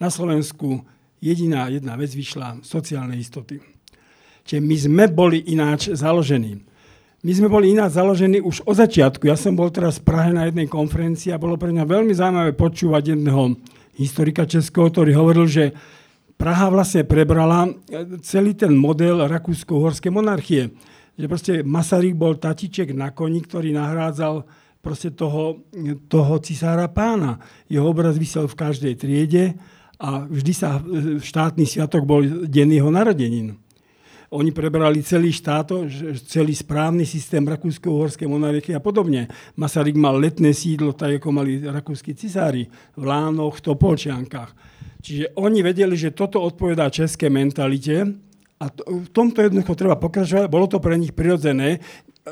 Na 0.02 0.10
Slovensku 0.10 0.82
jediná 1.22 1.70
jedna 1.70 1.94
vec 2.00 2.18
vyšla 2.18 2.66
sociálne 2.66 3.14
istoty. 3.20 3.62
Čiže 4.42 4.62
my 4.64 4.76
sme 4.76 5.06
boli 5.12 5.46
ináč 5.54 5.94
založení. 5.94 6.66
My 7.22 7.32
sme 7.38 7.54
boli 7.54 7.78
ináč 7.78 7.94
založení 7.94 8.42
už 8.42 8.66
od 8.66 8.82
začiatku. 8.82 9.30
Ja 9.30 9.38
som 9.38 9.54
bol 9.54 9.70
teraz 9.70 10.02
v 10.02 10.10
Prahe 10.10 10.34
na 10.34 10.50
jednej 10.50 10.66
konferencii 10.66 11.30
a 11.30 11.38
bolo 11.38 11.54
pre 11.62 11.70
mňa 11.70 11.86
veľmi 11.86 12.14
zaujímavé 12.18 12.58
počúvať 12.58 13.14
jedného 13.14 13.54
historika 14.02 14.50
českého, 14.50 14.90
ktorý 14.90 15.14
hovoril, 15.14 15.46
že 15.46 15.78
Praha 16.42 16.74
vlastne 16.74 17.06
prebrala 17.06 17.70
e, 17.70 18.18
celý 18.26 18.58
ten 18.58 18.74
model 18.74 19.30
rakúsko-horskej 19.30 20.10
monarchie. 20.10 20.74
Že 21.14 21.26
proste 21.30 21.54
Masaryk 21.62 22.18
bol 22.18 22.42
tatiček 22.42 22.98
na 22.98 23.14
koni, 23.14 23.46
ktorý 23.46 23.70
nahrádzal 23.78 24.42
proste 24.82 25.14
toho, 25.14 25.70
toho 26.10 26.42
cisára 26.42 26.90
pána. 26.90 27.38
Jeho 27.70 27.86
obraz 27.86 28.18
vysel 28.18 28.50
v 28.50 28.58
každej 28.58 28.94
triede 28.98 29.54
a 30.02 30.26
vždy 30.26 30.54
sa 30.58 30.82
e, 30.82 31.22
štátny 31.22 31.70
sviatok 31.70 32.10
bol 32.10 32.26
deň 32.26 32.68
jeho 32.82 32.90
narodenín. 32.90 33.62
Oni 34.34 34.50
prebrali 34.50 35.06
celý 35.06 35.30
štát, 35.30 35.78
celý 36.26 36.58
správny 36.58 37.06
systém 37.06 37.46
rakúsko-uhorskej 37.46 38.26
monarchie 38.26 38.74
a 38.74 38.82
podobne. 38.82 39.30
Masaryk 39.62 39.94
mal 39.94 40.18
letné 40.18 40.58
sídlo, 40.58 40.98
tak 40.98 41.22
ako 41.22 41.30
mali 41.30 41.62
rakúsky 41.62 42.18
cisári, 42.18 42.66
v 42.98 43.04
Lánoch, 43.06 43.62
Topolčiankách. 43.62 44.81
Čiže 45.02 45.34
oni 45.36 45.66
vedeli, 45.66 45.98
že 45.98 46.14
toto 46.14 46.38
odpovedá 46.42 46.94
české 46.94 47.28
mentalite 47.28 48.06
a 48.62 48.66
v 48.70 49.10
tomto 49.10 49.42
jednoducho 49.42 49.74
treba 49.74 49.98
pokračovať. 49.98 50.46
Bolo 50.46 50.70
to 50.70 50.78
pre 50.78 50.94
nich 50.94 51.18
prirodzené. 51.18 51.82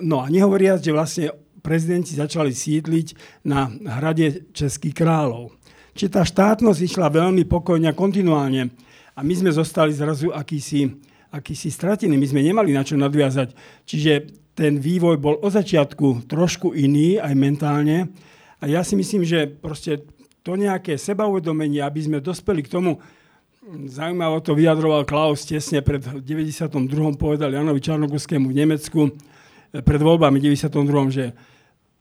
No 0.05 0.21
a 0.21 0.29
nehovoriac, 0.29 0.85
že 0.85 0.93
vlastne 0.93 1.33
prezidenti 1.65 2.13
začali 2.13 2.53
sídliť 2.53 3.07
na 3.49 3.73
hrade 3.99 4.53
Českých 4.53 4.93
kráľov. 4.93 5.57
Čiže 5.97 6.13
tá 6.13 6.23
štátnosť 6.23 6.79
išla 6.85 7.09
veľmi 7.09 7.43
pokojne 7.49 7.89
a 7.89 7.97
kontinuálne. 7.97 8.69
A 9.17 9.19
my 9.25 9.33
sme 9.35 9.51
zostali 9.51 9.91
zrazu 9.91 10.31
akýsi, 10.31 10.87
akýsi 11.33 11.73
stratení. 11.73 12.15
My 12.15 12.29
sme 12.29 12.45
nemali 12.45 12.71
na 12.71 12.85
čo 12.85 12.95
nadviazať. 12.95 13.51
Čiže 13.83 14.11
ten 14.53 14.79
vývoj 14.79 15.17
bol 15.19 15.35
od 15.41 15.51
začiatku 15.51 16.29
trošku 16.29 16.77
iný, 16.77 17.19
aj 17.19 17.33
mentálne. 17.35 18.13
A 18.61 18.69
ja 18.69 18.85
si 18.85 18.95
myslím, 18.95 19.25
že 19.25 19.49
proste 19.49 20.05
to 20.49 20.57
nejaké 20.57 20.97
sebauvedomenie, 20.97 21.85
aby 21.85 22.01
sme 22.01 22.17
dospeli 22.17 22.65
k 22.65 22.73
tomu, 22.73 22.97
zaujímavo 23.69 24.41
to 24.41 24.57
vyjadroval 24.57 25.05
Klaus 25.05 25.45
tesne 25.45 25.85
pred 25.85 26.01
92. 26.01 26.89
povedal 27.21 27.53
Janovi 27.53 27.77
Čarnoguskému 27.77 28.49
v 28.49 28.57
Nemecku, 28.57 29.13
eh, 29.13 29.85
pred 29.85 30.01
voľbami 30.01 30.41
92. 30.41 31.13
že 31.13 31.37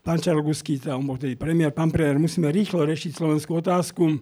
pán 0.00 0.16
Čarnoguský, 0.16 0.80
on 0.88 1.04
bol 1.04 1.20
tedy 1.20 1.36
premiér, 1.36 1.76
pán 1.76 1.92
premiér, 1.92 2.16
musíme 2.16 2.48
rýchlo 2.48 2.88
rešiť 2.88 3.12
slovenskú 3.12 3.60
otázku, 3.60 4.16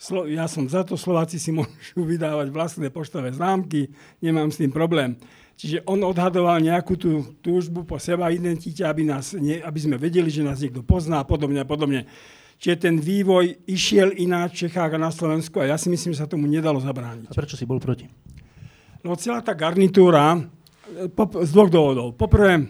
Slo- 0.00 0.24
ja 0.24 0.48
som 0.48 0.64
za 0.64 0.80
to, 0.80 0.96
Slováci 0.96 1.36
si 1.36 1.52
môžu 1.52 2.00
vydávať 2.00 2.48
vlastné 2.48 2.88
poštové 2.88 3.36
známky, 3.36 3.92
nemám 4.24 4.48
s 4.48 4.56
tým 4.56 4.72
problém. 4.72 5.12
Čiže 5.60 5.84
on 5.84 6.00
odhadoval 6.00 6.56
nejakú 6.64 6.96
tú 6.96 7.36
túžbu 7.44 7.84
po 7.84 8.00
seba 8.00 8.32
identite, 8.32 8.80
aby, 8.80 9.04
nás, 9.04 9.36
ne, 9.36 9.60
aby 9.60 9.76
sme 9.76 10.00
vedeli, 10.00 10.32
že 10.32 10.40
nás 10.40 10.64
niekto 10.64 10.80
pozná 10.80 11.20
a 11.20 11.28
podobne 11.28 11.60
a 11.60 11.68
podobne. 11.68 12.08
Čiže 12.60 12.76
ten 12.76 13.00
vývoj 13.00 13.64
išiel 13.64 14.12
ináč 14.20 14.52
v 14.52 14.68
Čechách 14.68 14.92
a 14.92 15.00
na 15.00 15.08
Slovensku 15.08 15.64
a 15.64 15.72
ja 15.72 15.80
si 15.80 15.88
myslím, 15.88 16.12
že 16.12 16.20
sa 16.20 16.28
tomu 16.28 16.44
nedalo 16.44 16.76
zabrániť. 16.76 17.32
A 17.32 17.36
prečo 17.36 17.56
si 17.56 17.64
bol 17.64 17.80
proti? 17.80 18.04
No 19.00 19.16
celá 19.16 19.40
tá 19.40 19.56
garnitúra, 19.56 20.36
po, 21.16 21.24
z 21.40 21.50
dvoch 21.56 21.72
dôvodov. 21.72 22.12
Poprvé, 22.20 22.60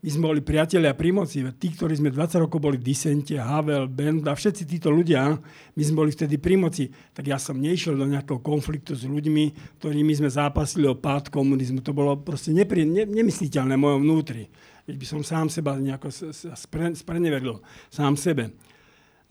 my 0.00 0.08
sme 0.08 0.32
boli 0.32 0.40
priatelia 0.40 0.96
pri 0.96 1.12
moci. 1.12 1.44
Tí, 1.56 1.76
ktorí 1.76 1.92
sme 1.92 2.08
20 2.08 2.48
rokov 2.48 2.56
boli 2.56 2.80
v 2.80 2.88
disente, 2.88 3.36
Havel, 3.36 3.84
Benda, 3.88 4.32
všetci 4.32 4.64
títo 4.64 4.88
ľudia, 4.88 5.40
my 5.76 5.82
sme 5.84 6.04
boli 6.04 6.10
vtedy 6.12 6.40
pri 6.40 6.56
moci. 6.56 6.88
Tak 6.88 7.24
ja 7.28 7.36
som 7.36 7.60
nešiel 7.60 8.00
do 8.00 8.08
nejakého 8.08 8.40
konfliktu 8.40 8.96
s 8.96 9.04
ľuďmi, 9.04 9.76
ktorými 9.76 10.12
sme 10.16 10.32
zápasili 10.32 10.88
o 10.88 10.96
pád 10.96 11.28
komunizmu. 11.28 11.84
To 11.84 11.92
bolo 11.92 12.16
proste 12.16 12.52
nepri, 12.56 12.88
ne, 12.88 13.04
nemysliteľné 13.04 13.76
v 13.76 13.84
mojom 13.88 14.00
vnútri. 14.04 14.48
Keď 14.90 14.98
by 14.98 15.06
som 15.06 15.22
sám 15.22 15.46
seba 15.46 15.78
nejako 15.78 16.10
spre, 16.58 16.90
spreneveril, 16.98 17.62
sám 17.94 18.18
sebe. 18.18 18.50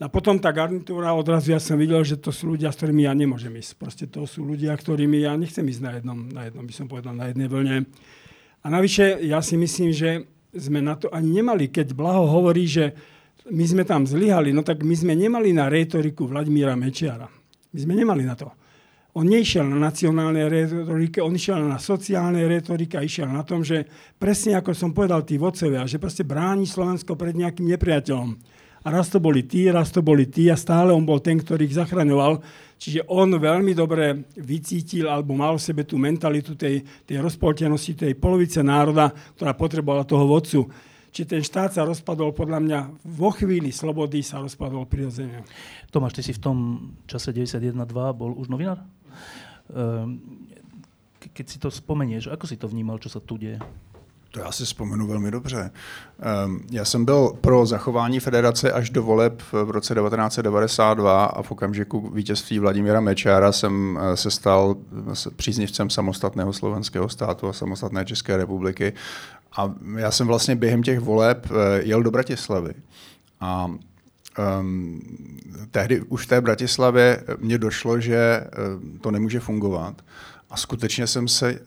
A 0.00 0.08
potom 0.08 0.40
tá 0.40 0.48
garnitúra, 0.48 1.12
odrazu 1.12 1.52
ja 1.52 1.60
som 1.60 1.76
videl, 1.76 2.00
že 2.00 2.16
to 2.16 2.32
sú 2.32 2.56
ľudia, 2.56 2.72
s 2.72 2.80
ktorými 2.80 3.04
ja 3.04 3.12
nemôžem 3.12 3.52
ísť. 3.52 3.76
Proste 3.76 4.08
to 4.08 4.24
sú 4.24 4.40
ľudia, 4.40 4.72
ktorými 4.72 5.20
ja 5.20 5.36
nechcem 5.36 5.60
ísť 5.60 5.82
na 5.84 5.90
jednom, 6.00 6.18
na 6.32 6.48
jednom 6.48 6.64
by 6.64 6.72
som 6.72 6.88
povedal, 6.88 7.12
na 7.12 7.28
jednej 7.28 7.52
vlne. 7.52 7.84
A 8.64 8.66
navyše, 8.72 9.20
ja 9.20 9.44
si 9.44 9.60
myslím, 9.60 9.92
že 9.92 10.24
sme 10.56 10.80
na 10.80 10.96
to 10.96 11.12
ani 11.12 11.44
nemali. 11.44 11.68
Keď 11.68 11.92
Blaho 11.92 12.24
hovorí, 12.24 12.64
že 12.64 12.96
my 13.52 13.64
sme 13.68 13.84
tam 13.84 14.08
zlyhali, 14.08 14.56
no 14.56 14.64
tak 14.64 14.80
my 14.80 14.96
sme 14.96 15.12
nemali 15.12 15.52
na 15.52 15.68
retoriku 15.68 16.24
Vladimíra 16.24 16.72
Mečiara. 16.72 17.28
My 17.76 17.78
sme 17.84 17.92
nemali 17.92 18.24
na 18.24 18.32
to. 18.32 18.48
On 19.10 19.26
nešiel 19.26 19.66
na 19.66 19.90
nacionálnej 19.90 20.46
retorike, 20.46 21.18
on 21.18 21.34
išiel 21.34 21.58
na 21.66 21.82
sociálnej 21.82 22.46
retorike 22.46 22.94
a 22.94 23.02
išiel 23.02 23.26
na 23.26 23.42
tom, 23.42 23.66
že 23.66 23.82
presne 24.14 24.54
ako 24.54 24.70
som 24.70 24.94
povedal 24.94 25.26
tí 25.26 25.34
vodcovia, 25.34 25.82
že 25.82 25.98
proste 25.98 26.22
bráni 26.22 26.62
Slovensko 26.62 27.18
pred 27.18 27.34
nejakým 27.34 27.66
nepriateľom. 27.74 28.38
A 28.80 28.88
raz 28.88 29.12
to 29.12 29.20
boli 29.20 29.44
tí, 29.44 29.68
raz 29.68 29.92
to 29.92 30.00
boli 30.00 30.30
tí 30.30 30.48
a 30.48 30.56
stále 30.56 30.94
on 30.94 31.04
bol 31.04 31.20
ten, 31.20 31.36
ktorý 31.36 31.68
ich 31.68 31.76
zachraňoval. 31.76 32.40
Čiže 32.80 33.04
on 33.12 33.28
veľmi 33.36 33.76
dobre 33.76 34.24
vycítil 34.40 35.04
alebo 35.04 35.36
mal 35.36 35.60
v 35.60 35.66
sebe 35.68 35.84
tú 35.84 36.00
mentalitu 36.00 36.56
tej, 36.56 36.80
tej 37.04 37.20
rozpoltenosti, 37.20 37.92
tej 37.92 38.16
polovice 38.16 38.64
národa, 38.64 39.12
ktorá 39.36 39.52
potrebovala 39.52 40.08
toho 40.08 40.24
vodcu. 40.24 40.64
Čiže 41.10 41.26
ten 41.26 41.42
štát 41.42 41.74
sa 41.74 41.82
rozpadol 41.82 42.30
podľa 42.30 42.62
mňa 42.62 42.78
vo 43.04 43.34
chvíli 43.34 43.74
slobody 43.74 44.22
sa 44.22 44.38
rozpadol 44.40 44.86
prirodzene. 44.86 45.42
Tomáš, 45.90 46.16
ty 46.16 46.22
si 46.22 46.32
v 46.32 46.40
tom 46.40 46.58
čase 47.04 47.34
91.2 47.34 47.84
bol 48.14 48.32
už 48.38 48.46
novinár? 48.46 48.80
Ehm, 49.70 50.18
keď 51.32 51.46
si 51.48 51.58
to 51.58 51.70
spomenieš, 51.70 52.32
ako 52.32 52.46
si 52.46 52.56
to 52.56 52.68
vnímal, 52.68 52.98
čo 52.98 53.12
sa 53.12 53.20
tu 53.20 53.36
deje? 53.36 53.60
To 54.30 54.40
já 54.40 54.52
si 54.52 54.64
vzpomenu 54.64 55.06
velmi 55.06 55.30
dobře. 55.30 55.70
Ehm, 56.20 56.60
já 56.70 56.84
jsem 56.84 57.04
byl 57.04 57.32
pro 57.40 57.66
zachování 57.66 58.20
federace 58.20 58.72
až 58.72 58.90
do 58.90 59.02
voleb 59.02 59.42
v 59.52 59.70
roce 59.70 59.94
1992 59.94 61.24
a 61.24 61.42
v 61.42 61.50
okamžiku 61.50 62.10
vítězství 62.10 62.58
Vladimíra 62.58 63.00
Mečára 63.00 63.52
jsem 63.52 63.98
eh, 64.02 64.16
se 64.16 64.30
stal 64.30 64.76
příznivcem 65.36 65.90
samostatného 65.90 66.52
slovenského 66.52 67.08
státu 67.08 67.48
a 67.48 67.52
samostatné 67.52 68.04
České 68.04 68.36
republiky. 68.36 68.92
A 69.56 69.74
já 69.96 70.10
jsem 70.10 70.26
vlastně 70.26 70.56
během 70.56 70.82
těch 70.82 71.00
voleb 71.00 71.46
eh, 71.50 71.82
jel 71.82 72.02
do 72.02 72.10
Bratislavy. 72.10 72.74
A 73.40 73.70
um, 74.38 75.00
tehdy 75.70 76.00
už 76.00 76.24
v 76.24 76.28
té 76.28 76.40
Bratislavě 76.40 77.24
mně 77.38 77.58
došlo, 77.58 78.00
že 78.00 78.16
eh, 78.16 78.48
to 79.00 79.10
nemůže 79.10 79.40
fungovat. 79.40 80.02
A 80.50 80.56
skutečně 80.56 81.06
jsem 81.06 81.28
se 81.28 81.60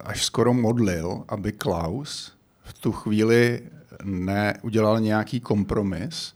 až 0.00 0.24
skoro 0.24 0.54
modlil, 0.54 1.24
aby 1.28 1.52
Klaus 1.52 2.32
v 2.62 2.72
tu 2.72 2.92
chvíli 2.92 3.60
neudělal 4.04 5.00
nějaký 5.00 5.40
kompromis. 5.40 6.34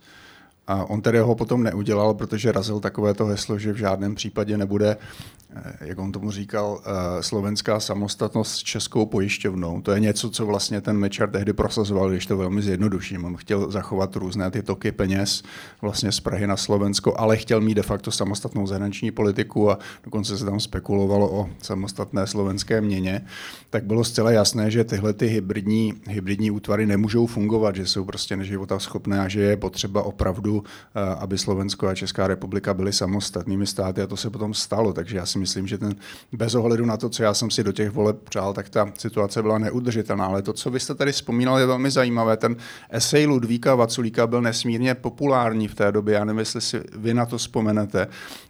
A 0.67 0.85
on 0.85 1.01
tedy 1.01 1.19
ho 1.19 1.35
potom 1.35 1.63
neudělal, 1.63 2.15
protože 2.15 2.53
razil 2.53 2.81
takovéto 2.81 3.27
heslo, 3.27 3.59
že 3.59 3.73
v 3.73 3.77
žádném 3.77 4.15
případě 4.15 4.59
nebude 4.59 4.97
Eh, 4.97 5.38
jak 5.81 5.99
on 5.99 6.13
tomu 6.13 6.31
říkal, 6.31 6.81
eh, 6.81 7.23
slovenská 7.23 7.81
samostatnost 7.81 8.53
s 8.53 8.59
českou 8.59 9.07
pojišťovnou. 9.07 9.81
To 9.81 9.93
je 9.93 10.01
něco, 10.01 10.31
co 10.31 10.47
vlastně 10.47 10.81
ten 10.81 10.99
Mečar 10.99 11.31
tehdy 11.31 11.53
prosazoval, 11.53 12.11
když 12.11 12.27
to 12.27 12.37
velmi 12.37 12.63
zjednoduším. 12.63 13.25
On 13.25 13.37
chtěl 13.37 13.71
zachovat 13.71 14.17
různé 14.17 14.51
ty 14.51 14.63
toky 14.63 14.93
peněz 14.93 15.43
vlastně 15.83 16.13
z 16.13 16.21
Prahy 16.21 16.47
na 16.47 16.57
Slovensko, 16.57 17.15
ale 17.19 17.37
chtěl 17.37 17.61
mít 17.61 17.75
de 17.75 17.83
facto 17.83 18.11
samostatnou 18.11 18.67
zahraniční 18.67 19.11
politiku 19.11 19.71
a 19.71 19.79
dokonce 20.05 20.39
se 20.39 20.45
tam 20.45 20.61
spekulovalo 20.61 21.33
o 21.33 21.49
samostatné 21.63 22.27
slovenské 22.27 22.81
měně. 22.81 23.25
Tak 23.71 23.85
bylo 23.85 24.05
zcela 24.05 24.31
jasné, 24.31 24.71
že 24.71 24.85
tyhle 24.85 25.13
ty 25.13 25.27
hybridní, 25.27 25.95
hybridní 26.09 26.51
útvary 26.51 26.87
nemůžou 26.87 27.27
fungovat, 27.27 27.77
že 27.77 27.87
jsou 27.87 28.05
prostě 28.05 28.37
neživota 28.37 28.79
schopné 28.79 29.21
a 29.21 29.29
že 29.29 29.41
je 29.41 29.57
potřeba 29.57 30.03
opravdu, 30.03 30.65
eh, 30.95 31.15
aby 31.15 31.39
Slovensko 31.39 31.89
a 31.89 31.95
Česká 31.95 32.27
republika 32.27 32.75
byly 32.75 32.93
samostatnými 32.93 33.67
státy 33.67 34.03
a 34.03 34.07
to 34.07 34.17
se 34.17 34.31
potom 34.31 34.55
stalo. 34.55 34.93
Takže 34.93 35.17
já 35.17 35.27
si 35.27 35.38
myslím, 35.39 35.67
že 35.67 35.79
ten, 35.79 35.95
bez 36.33 36.55
ohledu 36.55 36.87
na 36.87 36.97
to, 36.97 37.09
co 37.09 37.23
já 37.23 37.35
jsem 37.35 37.51
si 37.51 37.65
do 37.65 37.73
těch 37.73 37.91
voleb 37.91 38.17
přál, 38.23 38.53
tak 38.53 38.69
ta 38.69 38.93
situace 38.99 39.43
byla 39.43 39.59
neudržitelná. 39.59 40.27
Ale 40.27 40.43
to, 40.43 40.53
co 40.53 40.71
vy 40.71 40.81
jste 40.81 40.95
tady 40.95 41.13
vzpomínal, 41.13 41.59
je 41.59 41.67
velmi 41.67 41.91
zajímavé. 41.91 42.37
Ten 42.37 42.57
esej 42.91 43.27
Ludvíka 43.27 43.75
Vaculíka 43.75 44.27
byl 44.27 44.43
nesmírně 44.43 44.95
populární 44.95 45.69
v 45.69 45.75
té 45.75 45.93
době. 45.93 46.15
Já 46.15 46.25
nevím, 46.25 46.39
jestli 46.39 46.61
si 46.61 46.81
vy 46.97 47.15
na 47.15 47.27
to 47.27 47.39
vzpomenete. 47.39 48.07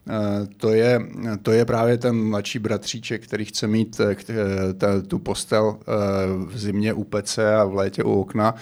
Eh, 0.09 0.47
to 0.57 0.73
je, 0.73 1.01
to 1.43 1.53
je 1.53 1.65
právě 1.65 1.99
ten 1.99 2.29
mladší 2.29 2.59
bratříček, 2.59 3.25
který 3.25 3.45
chce 3.45 3.67
mít 3.67 4.01
eh, 4.01 4.17
eh, 4.31 5.03
tu 5.03 5.19
postel 5.19 5.79
v 6.47 6.59
zimě 6.59 6.93
u 6.93 7.05
pece 7.05 7.57
a 7.57 7.65
v 7.65 7.75
létě 7.75 8.05
u 8.05 8.21
okna. 8.21 8.55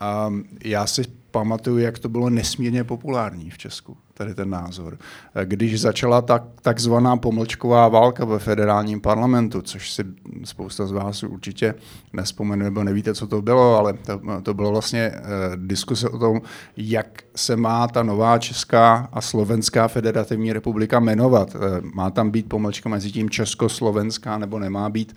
A 0.00 0.32
já 0.64 0.86
si 0.86 1.02
pamatuju, 1.36 1.78
jak 1.78 1.98
to 1.98 2.08
bylo 2.08 2.30
nesmírně 2.30 2.84
populární 2.84 3.50
v 3.50 3.58
Česku, 3.58 3.96
tady 4.14 4.34
ten 4.34 4.50
názor. 4.50 4.98
Když 5.44 5.80
začala 5.80 6.22
ta 6.22 6.48
takzvaná 6.62 7.16
pomlčková 7.16 7.88
válka 7.88 8.24
ve 8.24 8.38
federálním 8.38 9.00
parlamentu, 9.00 9.62
což 9.62 9.92
si 9.92 10.04
spousta 10.44 10.86
z 10.86 10.92
vás 10.92 11.22
určitě 11.22 11.74
nespomene 12.12 12.64
nebo 12.64 12.84
nevíte, 12.84 13.14
co 13.14 13.26
to 13.26 13.42
bylo, 13.42 13.76
ale 13.76 13.92
to, 13.92 14.20
to 14.42 14.54
bylo 14.54 14.70
vlastně 14.70 15.00
eh, 15.00 15.20
diskuse 15.56 16.08
o 16.08 16.18
tom, 16.18 16.40
jak 16.76 17.22
se 17.36 17.56
má 17.56 17.88
ta 17.88 18.02
nová 18.02 18.38
Česká 18.38 19.08
a 19.12 19.20
Slovenská 19.20 19.88
federativní 19.88 20.52
republika 20.52 21.00
jmenovat. 21.00 21.56
Eh, 21.56 21.80
má 21.94 22.10
tam 22.10 22.30
být 22.30 22.48
pomlčka 22.48 22.88
mezi 22.88 23.12
tím 23.12 23.30
Československá 23.30 24.38
nebo 24.38 24.58
nemá 24.58 24.88
být. 24.90 25.16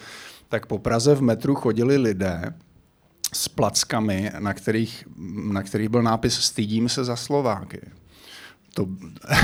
Tak 0.49 0.65
po 0.65 0.79
Praze 0.79 1.15
v 1.15 1.21
metru 1.21 1.55
chodili 1.55 1.97
lidé, 1.97 2.53
s 3.33 3.47
plackami, 3.47 4.31
na 4.39 4.53
kterých, 4.53 5.07
na 5.51 5.63
kterých 5.63 5.89
byl 5.89 6.03
nápis 6.03 6.33
Stydím 6.33 6.89
se 6.89 7.03
za 7.03 7.15
Slováky. 7.15 7.81
To, 8.73 8.87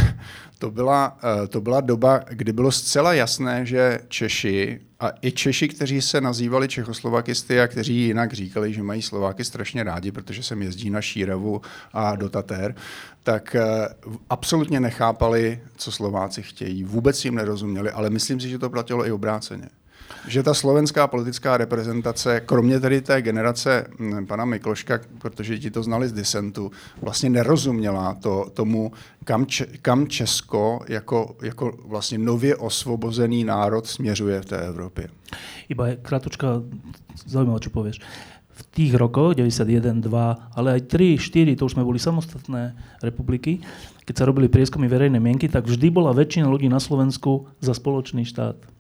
to, 0.60 0.72
byla, 0.72 1.18
eh, 1.44 1.48
to 1.48 1.62
byla 1.62 1.82
doba, 1.82 2.22
kdy 2.30 2.54
bylo 2.54 2.72
zcela 2.72 3.14
jasné, 3.14 3.66
že 3.66 4.00
Češi 4.08 4.82
a 5.00 5.12
i 5.22 5.32
Češi, 5.32 5.68
kteří 5.68 6.02
se 6.02 6.22
nazývali 6.22 6.68
Čechoslovakisty 6.68 7.60
a 7.60 7.68
kteří 7.68 7.96
jinak 7.96 8.34
říkali, 8.34 8.74
že 8.74 8.84
mají 8.84 9.02
Slováky 9.02 9.44
strašně 9.44 9.84
rádi, 9.84 10.12
protože 10.12 10.44
se 10.44 10.56
jezdí 10.56 10.90
na 10.90 11.02
Šírevu 11.02 11.62
a 11.94 12.16
do 12.16 12.30
Tater, 12.30 12.76
tak 13.24 13.56
eh, 13.56 13.88
absolutně 14.30 14.80
nechápali, 14.80 15.60
co 15.78 15.92
Slováci 15.92 16.44
chtějí. 16.44 16.84
Vůbec 16.84 17.26
jim 17.26 17.36
nerozuměli, 17.36 17.92
ale 17.92 18.10
myslím 18.10 18.40
si, 18.40 18.50
že 18.50 18.60
to 18.60 18.70
platilo 18.70 19.08
i 19.08 19.12
obráceně 19.12 19.70
že 20.28 20.44
ta 20.44 20.54
slovenská 20.54 21.08
politická 21.08 21.58
reprezentace, 21.58 22.42
kromě 22.46 22.80
tedy 22.80 23.02
té 23.02 23.22
generace 23.22 23.88
hm, 24.00 24.26
pana 24.26 24.46
Mikloška, 24.46 25.00
protože 25.22 25.60
ti 25.60 25.72
to 25.72 25.84
znali 25.84 26.08
z 26.08 26.14
disentu, 26.14 26.72
vlastně 27.02 27.30
nerozuměla 27.30 28.14
to, 28.14 28.50
tomu, 28.54 28.92
kam, 29.24 29.46
če, 29.46 29.66
kam 29.82 30.08
Česko 30.08 30.80
jako, 30.88 31.36
jako 31.42 31.78
vlastně 31.86 32.18
nově 32.18 32.56
osvobozený 32.56 33.44
národ 33.44 33.88
směřuje 33.88 34.42
v 34.42 34.46
té 34.46 34.58
Evropě. 34.58 35.08
Iba 35.70 35.86
krátučka, 36.02 36.62
zaujímavé, 37.26 37.60
čo 37.60 37.70
povieš. 37.74 37.98
V 38.56 38.62
tých 38.72 38.96
rokoch, 38.96 39.36
91, 39.36 40.00
2, 40.00 40.56
ale 40.56 40.80
aj 40.80 40.82
3, 40.88 41.18
4, 41.18 41.56
to 41.60 41.66
už 41.66 41.76
sme 41.76 41.84
boli 41.84 42.00
samostatné 42.00 42.78
republiky, 43.04 43.60
keď 44.06 44.16
sa 44.16 44.28
robili 44.30 44.48
prieskumy 44.48 44.88
verejnej 44.88 45.20
mienky, 45.20 45.50
tak 45.50 45.66
vždy 45.66 45.90
bola 45.90 46.14
väčšina 46.14 46.48
ľudí 46.48 46.70
na 46.70 46.80
Slovensku 46.80 47.50
za 47.60 47.74
spoločný 47.74 48.24
štát 48.24 48.75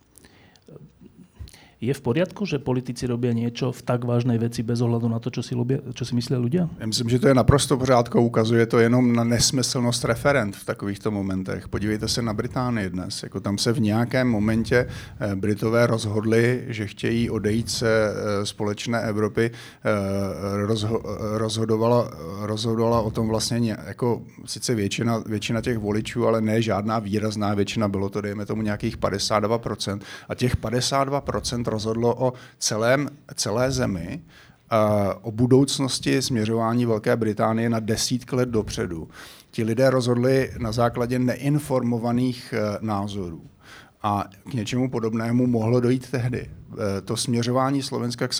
Je 1.85 1.93
v 1.93 2.01
poriadku, 2.01 2.49
že 2.49 2.57
politici 2.57 3.05
robia 3.05 3.29
niečo 3.29 3.69
v 3.69 3.81
tak 3.85 4.09
vážnej 4.09 4.41
veci 4.41 4.65
bez 4.65 4.81
ohľadu 4.81 5.05
na 5.05 5.21
to, 5.21 5.29
čo 5.29 5.45
si, 5.45 5.53
ľubia, 5.53 5.85
čo 5.93 6.01
si 6.01 6.17
myslia 6.17 6.41
ľudia? 6.41 6.65
Já 6.79 6.87
myslím, 6.87 7.09
že 7.09 7.19
to 7.19 7.27
je 7.27 7.33
naprosto 7.33 7.77
pořádko. 7.77 8.21
Ukazuje 8.21 8.65
to 8.65 8.79
jenom 8.79 9.13
na 9.13 9.23
nesmyslnost 9.23 10.05
referent 10.05 10.55
v 10.55 10.65
takovýchto 10.65 11.11
momentech. 11.11 11.67
Podívejte 11.67 12.07
se 12.07 12.21
na 12.21 12.33
Británii 12.33 12.89
dnes. 12.89 13.23
Jako 13.23 13.39
tam 13.39 13.57
se 13.57 13.73
v 13.73 13.79
nějakém 13.79 14.27
momentě 14.27 14.87
eh, 15.19 15.35
Britové 15.35 15.87
rozhodli, 15.87 16.63
že 16.67 16.87
chtějí 16.87 17.29
odejít 17.29 17.69
se 17.69 17.87
eh, 17.87 18.45
společné 18.45 19.01
Evropy. 19.01 19.51
Eh, 19.51 20.65
rozho- 20.65 21.01
rozhodovala, 21.37 22.09
rozhodovala 22.41 23.01
o 23.01 23.11
tom 23.11 23.27
vlastně 23.27 23.77
jako 23.87 24.21
sice 24.45 24.75
většina, 24.75 25.23
většina 25.25 25.61
těch 25.61 25.77
voličů, 25.77 26.27
ale 26.27 26.41
ne 26.41 26.61
žádná 26.61 26.99
výrazná 26.99 27.53
většina. 27.53 27.87
Bylo 27.87 28.09
to, 28.09 28.21
dejme 28.21 28.45
tomu, 28.45 28.61
nějakých 28.61 28.97
52%. 28.97 29.99
A 30.29 30.35
těch 30.35 30.57
52% 30.57 31.74
rozhodlo 31.75 32.15
o 32.17 32.33
celém, 32.57 33.09
celé 33.35 33.71
zemi, 33.71 34.21
o 35.21 35.31
budoucnosti 35.31 36.21
směřování 36.21 36.85
Velké 36.85 37.15
Británie 37.15 37.69
na 37.69 37.79
desítky 37.79 38.35
let 38.35 38.49
dopředu. 38.49 39.07
Ti 39.51 39.63
lidé 39.63 39.89
rozhodli 39.89 40.51
na 40.57 40.71
základě 40.71 41.19
neinformovaných 41.19 42.53
e, 42.53 42.77
názorů. 42.81 43.41
A 44.05 44.23
k 44.49 44.53
něčemu 44.53 44.89
podobnému 44.89 45.47
mohlo 45.47 45.79
dojít 45.79 46.11
tehdy. 46.11 46.45
E, 46.97 47.01
to 47.01 47.17
směřování 47.17 47.81
Slovenska 47.81 48.27
k 48.27 48.33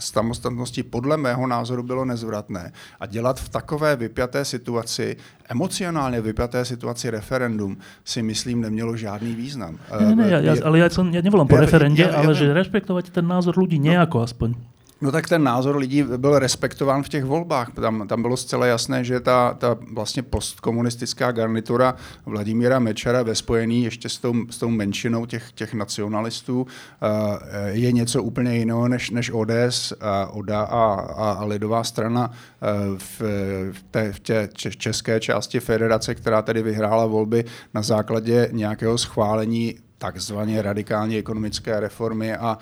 samostatnosti 0.00 0.82
podle 0.82 1.16
mého 1.16 1.46
názoru 1.46 1.82
bylo 1.82 2.04
nezvratné. 2.04 2.72
A 3.00 3.06
dělat 3.06 3.40
v 3.40 3.48
takové 3.48 3.96
vypjaté 3.96 4.44
situaci, 4.44 5.16
emocionálně 5.48 6.20
vypjaté 6.20 6.64
situaci 6.64 7.10
referendum, 7.10 7.76
si 8.04 8.22
myslím, 8.22 8.60
nemělo 8.60 8.96
žádný 8.96 9.34
význam. 9.34 9.78
Ne, 10.00 10.14
ne, 10.14 10.30
ja, 10.30 10.38
ja, 10.38 10.54
ale 10.62 10.78
ja, 10.78 10.86
som, 10.86 11.10
ja 11.10 11.18
nevolám 11.18 11.50
po 11.50 11.58
ja, 11.58 11.66
referende, 11.66 11.98
ja, 11.98 12.14
ja, 12.14 12.22
ale 12.22 12.38
že 12.38 12.54
rešpektovať 12.54 13.10
ten 13.10 13.26
názor 13.26 13.58
ľudí 13.58 13.82
no, 13.82 13.90
nejako 13.90 14.22
aspoň. 14.22 14.71
No 15.02 15.12
tak 15.12 15.28
ten 15.28 15.42
názor 15.42 15.76
lidí 15.76 16.02
byl 16.16 16.38
respektován 16.38 17.02
v 17.02 17.08
těch 17.08 17.24
volbách. 17.24 17.72
Tam, 17.74 18.08
tam 18.08 18.22
bylo 18.22 18.36
zcela 18.36 18.66
jasné, 18.66 19.04
že 19.04 19.20
ta, 19.20 19.54
ta 19.54 19.76
vlastně 19.92 20.22
postkomunistická 20.22 21.32
garnitura 21.32 21.94
Vladimíra 22.26 22.78
Mečera 22.78 23.22
ve 23.22 23.34
spojení 23.34 23.84
ještě 23.84 24.08
s 24.08 24.18
tou, 24.18 24.34
s 24.50 24.58
tou 24.58 24.68
menšinou 24.68 25.26
těch, 25.26 25.52
těch 25.52 25.74
nacionalistů 25.74 26.60
uh, 26.60 26.66
je 27.66 27.92
něco 27.92 28.22
úplně 28.22 28.56
jiného 28.56 28.88
než, 28.88 29.10
než 29.10 29.30
ODS, 29.34 29.92
a 30.00 30.26
ODA 30.26 30.60
a, 30.60 30.94
a, 30.94 31.32
a 31.32 31.44
lidová 31.44 31.84
strana 31.84 32.30
uh, 32.30 32.98
v, 32.98 33.20
v, 33.72 33.82
té, 33.90 34.12
v 34.12 34.20
té 34.20 34.48
české 34.76 35.20
části 35.20 35.60
federace, 35.60 36.14
která 36.14 36.42
tedy 36.42 36.62
vyhrála 36.62 37.06
volby 37.06 37.44
na 37.74 37.82
základě 37.82 38.48
nějakého 38.52 38.98
schválení 38.98 39.74
takzvaně 39.98 40.62
radikální 40.62 41.16
ekonomické 41.16 41.80
reformy 41.80 42.34
a 42.36 42.58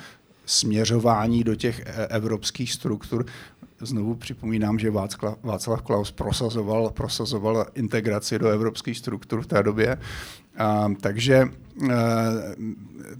směřování 0.50 1.44
do 1.44 1.54
těch 1.54 1.80
e, 1.80 2.06
evropských 2.06 2.72
struktur. 2.72 3.26
Znovu 3.80 4.14
připomínám, 4.14 4.78
že 4.78 4.90
Václav 5.42 5.82
Klaus 5.82 6.10
prosazoval, 6.10 6.90
prosazoval 6.90 7.66
integraci 7.74 8.38
do 8.38 8.48
evropských 8.48 8.98
struktur 8.98 9.42
v 9.42 9.46
té 9.46 9.62
době. 9.62 9.98
Takže 11.00 11.34
e, 11.34 11.48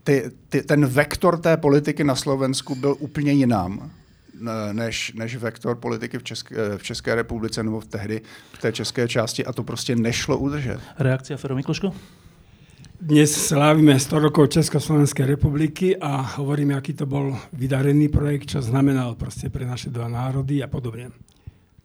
ty, 0.04 0.30
ty, 0.48 0.62
ten 0.62 0.86
vektor 0.86 1.38
té 1.38 1.56
politiky 1.56 2.04
na 2.04 2.14
Slovensku 2.14 2.74
byl 2.74 2.96
úplně 2.98 3.32
jinám 3.32 3.90
než, 4.72 5.12
než 5.12 5.36
vektor 5.36 5.76
politiky 5.76 6.18
v 6.18 6.22
České, 6.22 6.78
v 6.78 6.82
České 6.82 7.14
republice 7.14 7.62
nebo 7.62 7.80
v 7.80 7.86
tehdy 7.86 8.22
v 8.52 8.58
té 8.58 8.72
české 8.72 9.08
části 9.08 9.44
a 9.44 9.52
to 9.52 9.62
prostě 9.62 9.96
nešlo 9.96 10.38
udržet. 10.38 10.80
Reakcia 10.98 11.36
Fero 11.36 11.56
Mikloško? 11.56 11.92
Dnes 13.00 13.32
slávime 13.32 13.96
100 13.96 14.28
rokov 14.28 14.52
Československej 14.52 15.24
republiky 15.24 15.96
a 15.96 16.36
hovoríme, 16.36 16.76
aký 16.76 16.92
to 16.92 17.08
bol 17.08 17.32
vydarený 17.56 18.12
projekt, 18.12 18.52
čo 18.52 18.60
znamenal 18.60 19.16
proste 19.16 19.48
pre 19.48 19.64
naše 19.64 19.88
dva 19.88 20.04
národy 20.04 20.60
a 20.60 20.68
podobne. 20.68 21.08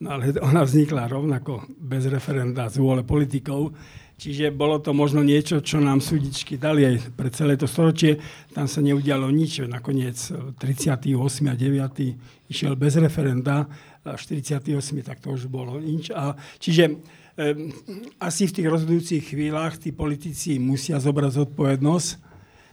No 0.03 0.19
ale 0.19 0.35
ona 0.51 0.67
vznikla 0.67 1.07
rovnako 1.07 1.71
bez 1.71 2.11
referenda 2.11 2.67
z 2.67 2.83
vôle 2.83 3.07
politikov, 3.07 3.71
čiže 4.19 4.51
bolo 4.51 4.83
to 4.83 4.91
možno 4.91 5.23
niečo, 5.23 5.63
čo 5.63 5.79
nám 5.79 6.03
súdičky 6.03 6.59
dali 6.59 6.83
aj 6.83 7.15
pre 7.15 7.31
celé 7.31 7.55
to 7.55 7.63
storočie. 7.63 8.19
Tam 8.51 8.67
sa 8.67 8.83
neudialo 8.83 9.31
nič, 9.31 9.63
nakoniec 9.71 10.19
38. 10.19 11.15
a 11.47 11.55
9. 11.55 12.51
išiel 12.51 12.75
bez 12.75 12.99
referenda, 12.99 13.71
a 14.03 14.19
48. 14.19 14.67
tak 14.99 15.23
to 15.23 15.31
už 15.31 15.47
bolo 15.47 15.79
nič. 15.79 16.11
A, 16.11 16.35
čiže 16.59 16.99
asi 18.19 18.43
v 18.47 18.55
tých 18.55 18.67
rozhodujúcich 18.71 19.23
chvíľach 19.35 19.75
tí 19.75 19.91
politici 19.91 20.55
musia 20.55 20.95
zobrať 21.03 21.43
zodpovednosť. 21.43 22.09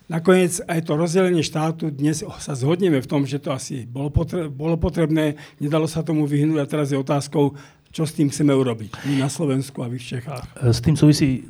Nakoniec 0.07 0.61
aj 0.69 0.81
to 0.87 0.93
rozdelenie 0.99 1.43
štátu, 1.43 1.89
dnes 1.91 2.23
sa 2.23 2.53
zhodneme 2.53 3.01
v 3.01 3.11
tom, 3.11 3.25
že 3.25 3.41
to 3.41 3.55
asi 3.55 3.89
bolo, 3.89 4.13
potre- 4.13 4.51
bolo 4.51 4.77
potrebné, 4.77 5.41
nedalo 5.57 5.89
sa 5.89 6.05
tomu 6.05 6.29
vyhnúť 6.29 6.59
a 6.63 6.69
teraz 6.69 6.93
je 6.93 7.01
otázkou, 7.01 7.57
čo 7.91 8.03
s 8.05 8.13
tým 8.13 8.29
chceme 8.29 8.53
urobiť 8.53 9.09
my 9.09 9.25
na 9.25 9.29
Slovensku 9.33 9.81
a 9.81 9.89
vy 9.89 9.99
v 9.99 10.09
Čechách. 10.19 10.45
S 10.59 10.85
tým 10.85 10.95
súvisí 10.95 11.49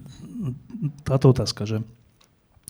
táto 1.02 1.32
otázka, 1.34 1.66
že 1.66 1.82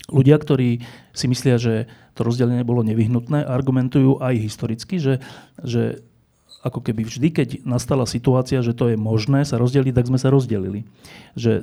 ľudia, 0.08 0.36
ktorí 0.40 0.82
si 1.12 1.26
myslia, 1.28 1.56
že 1.60 1.88
to 2.12 2.24
rozdelenie 2.24 2.64
bolo 2.64 2.84
nevyhnutné, 2.84 3.44
argumentujú 3.44 4.20
aj 4.20 4.34
historicky, 4.36 5.00
že, 5.00 5.20
že 5.60 6.04
ako 6.62 6.78
keby 6.78 7.02
vždy, 7.02 7.28
keď 7.34 7.48
nastala 7.66 8.06
situácia, 8.06 8.62
že 8.62 8.72
to 8.72 8.94
je 8.94 8.96
možné 8.96 9.42
sa 9.42 9.58
rozdeliť, 9.58 9.92
tak 9.98 10.06
sme 10.06 10.18
sa 10.18 10.30
rozdelili. 10.30 10.86
Že 11.34 11.52
e, 11.58 11.62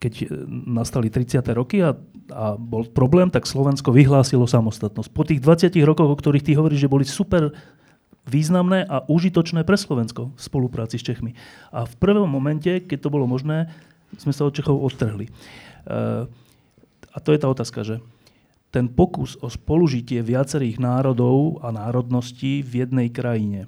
keď 0.00 0.12
nastali 0.48 1.12
30. 1.12 1.44
roky 1.52 1.84
a, 1.84 1.92
a 2.32 2.56
bol 2.56 2.88
problém, 2.88 3.28
tak 3.28 3.44
Slovensko 3.44 3.92
vyhlásilo 3.92 4.48
samostatnosť. 4.48 5.12
Po 5.12 5.28
tých 5.28 5.44
20 5.44 5.76
rokoch, 5.84 6.08
o 6.08 6.16
ktorých 6.16 6.44
ty 6.48 6.56
hovoríš, 6.56 6.88
že 6.88 6.92
boli 6.92 7.04
super 7.04 7.52
významné 8.24 8.88
a 8.88 9.04
užitočné 9.04 9.68
pre 9.68 9.76
Slovensko 9.76 10.32
v 10.32 10.40
spolupráci 10.40 10.96
s 10.96 11.04
Čechmi. 11.04 11.36
A 11.68 11.84
v 11.84 11.94
prvom 12.00 12.28
momente, 12.32 12.80
keď 12.80 13.08
to 13.08 13.12
bolo 13.12 13.28
možné, 13.28 13.68
sme 14.16 14.32
sa 14.32 14.48
od 14.48 14.56
Čechov 14.56 14.80
odtrhli. 14.80 15.28
E, 15.28 15.32
a 17.12 17.18
to 17.20 17.36
je 17.36 17.40
tá 17.44 17.52
otázka, 17.52 17.84
že 17.84 18.00
ten 18.70 18.86
pokus 18.86 19.34
o 19.42 19.50
spolužitie 19.50 20.22
viacerých 20.22 20.78
národov 20.78 21.58
a 21.62 21.74
národností 21.74 22.62
v 22.62 22.86
jednej 22.86 23.10
krajine 23.10 23.66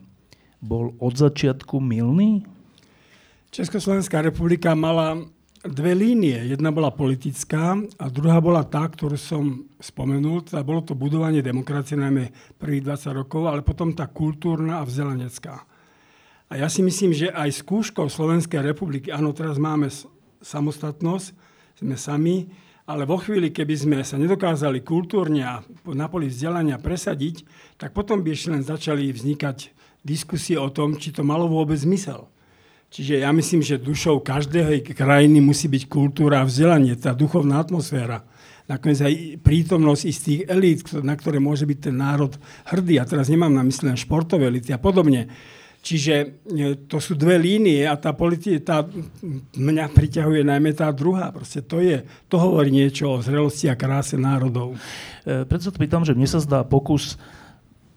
bol 0.62 0.94
od 1.02 1.18
začiatku 1.18 1.82
milný? 1.82 2.46
Československá 3.50 4.22
republika 4.22 4.72
mala 4.78 5.18
dve 5.62 5.94
línie. 5.94 6.38
Jedna 6.50 6.74
bola 6.74 6.90
politická 6.90 7.78
a 7.98 8.06
druhá 8.10 8.42
bola 8.42 8.66
tá, 8.66 8.86
ktorú 8.86 9.14
som 9.14 9.66
spomenul. 9.78 10.46
Teda 10.46 10.66
bolo 10.66 10.82
to 10.82 10.98
budovanie 10.98 11.42
demokracie 11.42 11.94
najmä 11.94 12.56
prvých 12.58 12.86
20 12.88 13.20
rokov, 13.22 13.46
ale 13.46 13.62
potom 13.62 13.94
tá 13.94 14.10
kultúrna 14.10 14.82
a 14.82 14.86
vzdelanecká. 14.86 15.54
A 16.52 16.60
ja 16.60 16.68
si 16.68 16.84
myslím, 16.84 17.16
že 17.16 17.32
aj 17.32 17.64
skúškou 17.64 18.10
Slovenskej 18.12 18.60
republiky, 18.60 19.08
áno, 19.08 19.32
teraz 19.32 19.56
máme 19.56 19.88
samostatnosť, 20.42 21.26
sme 21.80 21.96
sami, 21.96 22.36
ale 22.82 23.06
vo 23.06 23.18
chvíli, 23.18 23.54
keby 23.54 23.74
sme 23.78 23.96
sa 24.02 24.18
nedokázali 24.18 24.82
kultúrne 24.82 25.42
a 25.46 25.54
na 25.94 26.06
poli 26.10 26.26
vzdelania 26.26 26.82
presadiť, 26.82 27.46
tak 27.78 27.94
potom 27.94 28.20
by 28.20 28.34
ešte 28.34 28.48
len 28.50 28.62
začali 28.66 29.06
vznikať 29.14 29.70
diskusie 30.02 30.58
o 30.58 30.66
tom, 30.66 30.98
či 30.98 31.14
to 31.14 31.22
malo 31.22 31.46
vôbec 31.46 31.78
zmysel. 31.78 32.26
Čiže 32.92 33.24
ja 33.24 33.32
myslím, 33.32 33.64
že 33.64 33.80
dušou 33.80 34.20
každej 34.20 34.84
krajiny 34.92 35.40
musí 35.40 35.64
byť 35.70 35.88
kultúra 35.88 36.44
a 36.44 36.48
vzdelanie, 36.48 36.92
tá 36.98 37.16
duchovná 37.16 37.62
atmosféra. 37.62 38.26
Nakoniec 38.68 39.00
aj 39.00 39.14
prítomnosť 39.40 40.02
istých 40.04 40.40
elít, 40.46 40.84
na 41.00 41.16
ktoré 41.16 41.40
môže 41.40 41.64
byť 41.64 41.78
ten 41.88 41.96
národ 41.96 42.36
hrdý. 42.68 43.00
A 43.00 43.08
teraz 43.08 43.32
nemám 43.32 43.50
na 43.50 43.64
mysli 43.64 43.88
len 43.88 43.98
športové 43.98 44.52
elity 44.52 44.76
a 44.76 44.78
podobne. 44.78 45.32
Čiže 45.82 46.14
e, 46.14 46.26
to 46.86 47.02
sú 47.02 47.18
dve 47.18 47.42
línie 47.42 47.82
a 47.90 47.98
tá 47.98 48.14
politika, 48.14 48.62
tá, 48.62 48.76
mňa 49.58 49.90
priťahuje 49.90 50.46
najmä 50.46 50.70
tá 50.78 50.86
druhá. 50.94 51.34
Proste 51.34 51.58
to 51.58 51.82
je, 51.82 52.06
to 52.30 52.38
hovorí 52.38 52.70
niečo 52.70 53.18
o 53.18 53.18
zrelosti 53.18 53.66
a 53.66 53.74
kráse 53.74 54.14
národov. 54.14 54.78
E, 55.26 55.42
preto 55.42 55.66
sa 55.66 55.74
pýtam, 55.74 56.06
že 56.06 56.14
mne 56.14 56.30
sa 56.30 56.38
zdá 56.38 56.62
pokus 56.62 57.18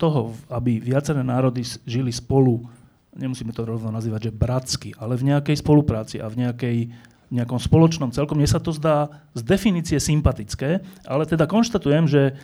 toho, 0.01 0.33
aby 0.49 0.81
viaceré 0.81 1.21
národy 1.21 1.61
žili 1.85 2.09
spolu, 2.09 2.65
nemusíme 3.13 3.53
to 3.53 3.63
rovno 3.63 3.93
nazývať, 3.93 4.27
že 4.27 4.35
bratsky, 4.35 4.89
ale 4.97 5.13
v 5.15 5.31
nejakej 5.31 5.61
spolupráci 5.61 6.17
a 6.17 6.27
v 6.27 6.41
nejakej 6.41 6.77
nejakom 7.29 7.57
spoločnom 7.57 8.13
celkom. 8.13 8.38
Mne 8.38 8.49
sa 8.49 8.61
to 8.61 8.73
zdá 8.73 9.09
z 9.33 9.41
definície 9.41 9.97
sympatické, 9.97 10.81
ale 11.05 11.23
teda 11.25 11.49
konštatujem, 11.49 12.05
že 12.05 12.38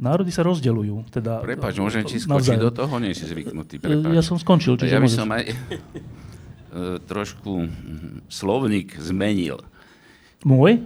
Národy 0.00 0.32
sa 0.32 0.40
rozdeľujú. 0.42 1.12
Teda, 1.12 1.44
Prepač, 1.44 1.76
môžem 1.76 2.02
ti 2.08 2.16
skočiť 2.16 2.58
do 2.58 2.72
toho? 2.72 2.96
Nie 2.96 3.12
si 3.12 3.28
zvyknutý. 3.28 3.76
Prepač. 3.78 4.12
Ja 4.16 4.24
som 4.24 4.40
skončil. 4.40 4.80
Čiže 4.80 4.94
ja 4.96 4.98
by 4.98 5.06
môžeš. 5.06 5.18
som 5.20 5.28
aj 5.30 5.44
e, 5.44 5.54
trošku 7.04 7.52
slovník 8.32 8.96
zmenil. 8.96 9.60
Môj? 10.42 10.80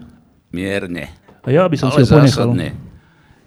Mierne. 0.50 1.14
A 1.46 1.48
ja 1.54 1.64
by 1.70 1.76
som 1.78 1.94
Ale 1.94 1.96
si 1.96 2.00
ho 2.02 2.06
ponechal. 2.10 2.26
zásadne, 2.26 2.68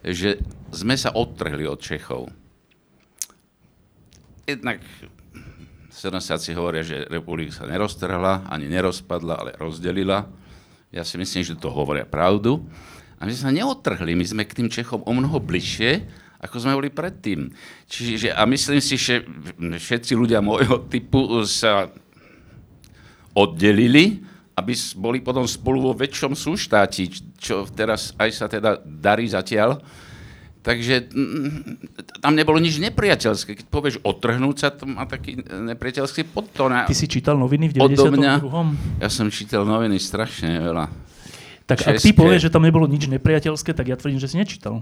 že 0.07 0.39
sme 0.71 0.95
sa 0.95 1.11
odtrhli 1.11 1.67
od 1.67 1.79
Čechov. 1.83 2.31
Jednak 4.47 4.79
sedmsáci 5.91 6.55
hovoria, 6.55 6.81
že 6.81 7.05
republika 7.11 7.51
sa 7.51 7.67
neroztrhla, 7.67 8.47
ani 8.47 8.71
nerozpadla, 8.71 9.33
ale 9.35 9.51
rozdelila. 9.59 10.31
Ja 10.89 11.03
si 11.05 11.19
myslím, 11.19 11.43
že 11.43 11.59
to 11.59 11.69
hovoria 11.69 12.07
pravdu. 12.07 12.65
A 13.19 13.27
my 13.27 13.31
sme 13.35 13.43
sa 13.43 13.51
neotrhli, 13.51 14.15
my 14.15 14.25
sme 14.25 14.47
k 14.47 14.55
tým 14.63 14.71
Čechom 14.71 15.03
o 15.03 15.11
mnoho 15.11 15.43
bližšie, 15.43 16.07
ako 16.39 16.55
sme 16.55 16.79
boli 16.79 16.87
predtým. 16.87 17.51
Čiže, 17.91 18.31
a 18.31 18.47
myslím 18.47 18.79
si, 18.79 18.95
že 18.95 19.27
všetci 19.59 20.15
ľudia 20.15 20.39
môjho 20.39 20.87
typu 20.87 21.43
sa 21.43 21.91
oddelili, 23.35 24.23
aby 24.55 24.71
boli 24.95 25.19
potom 25.19 25.43
spolu 25.47 25.91
vo 25.91 25.93
väčšom 25.95 26.35
súštáti, 26.35 27.11
čo 27.39 27.67
teraz 27.67 28.15
aj 28.15 28.29
sa 28.31 28.45
teda 28.47 28.79
darí 28.83 29.27
zatiaľ. 29.27 29.83
Takže 30.59 31.07
mm, 31.07 32.19
tam 32.19 32.35
nebolo 32.35 32.59
nič 32.59 32.83
nepriateľské. 32.83 33.55
Keď 33.55 33.65
povieš 33.71 33.95
otrhnúť 34.03 34.55
sa, 34.59 34.67
to 34.75 34.83
má 34.83 35.07
taký 35.07 35.39
nepriateľský 35.39 36.27
podtón. 36.35 36.75
Ty 36.75 36.95
si 36.95 37.07
čítal 37.07 37.39
noviny 37.39 37.71
v 37.71 37.79
92. 37.79 38.19
Mňa, 38.19 38.33
ja 38.99 39.07
som 39.07 39.31
čítal 39.31 39.63
noviny 39.63 39.95
strašne 39.95 40.59
veľa. 40.59 40.91
Tak 41.69 41.85
České. 41.85 41.93
ak 41.93 41.97
ty 42.01 42.09
povieš, 42.17 42.49
že 42.49 42.53
tam 42.53 42.65
nebolo 42.65 42.89
nič 42.89 43.05
nepriateľské, 43.05 43.77
tak 43.77 43.85
ja 43.85 43.95
tvrdím, 43.95 44.17
že 44.17 44.25
si 44.25 44.41
nečítal. 44.41 44.81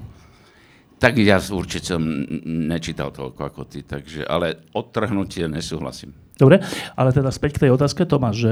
Tak 0.98 1.20
ja 1.20 1.38
určite 1.38 1.94
som 1.94 2.02
nečítal 2.48 3.12
toľko 3.12 3.42
ako 3.44 3.62
ty, 3.68 3.84
takže, 3.84 4.24
ale 4.24 4.64
odtrhnutie 4.72 5.46
nesúhlasím. 5.52 6.16
Dobre, 6.40 6.64
ale 6.96 7.10
teda 7.12 7.30
späť 7.30 7.60
k 7.60 7.68
tej 7.68 7.72
otázke, 7.76 8.08
Tomáš, 8.08 8.36
že 8.40 8.52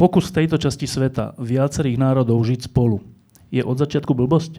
pokus 0.00 0.32
tejto 0.32 0.56
časti 0.56 0.88
sveta 0.88 1.36
viacerých 1.36 2.00
národov 2.00 2.40
žiť 2.40 2.72
spolu 2.72 3.04
je 3.52 3.62
od 3.62 3.76
začiatku 3.78 4.16
blbosť? 4.16 4.58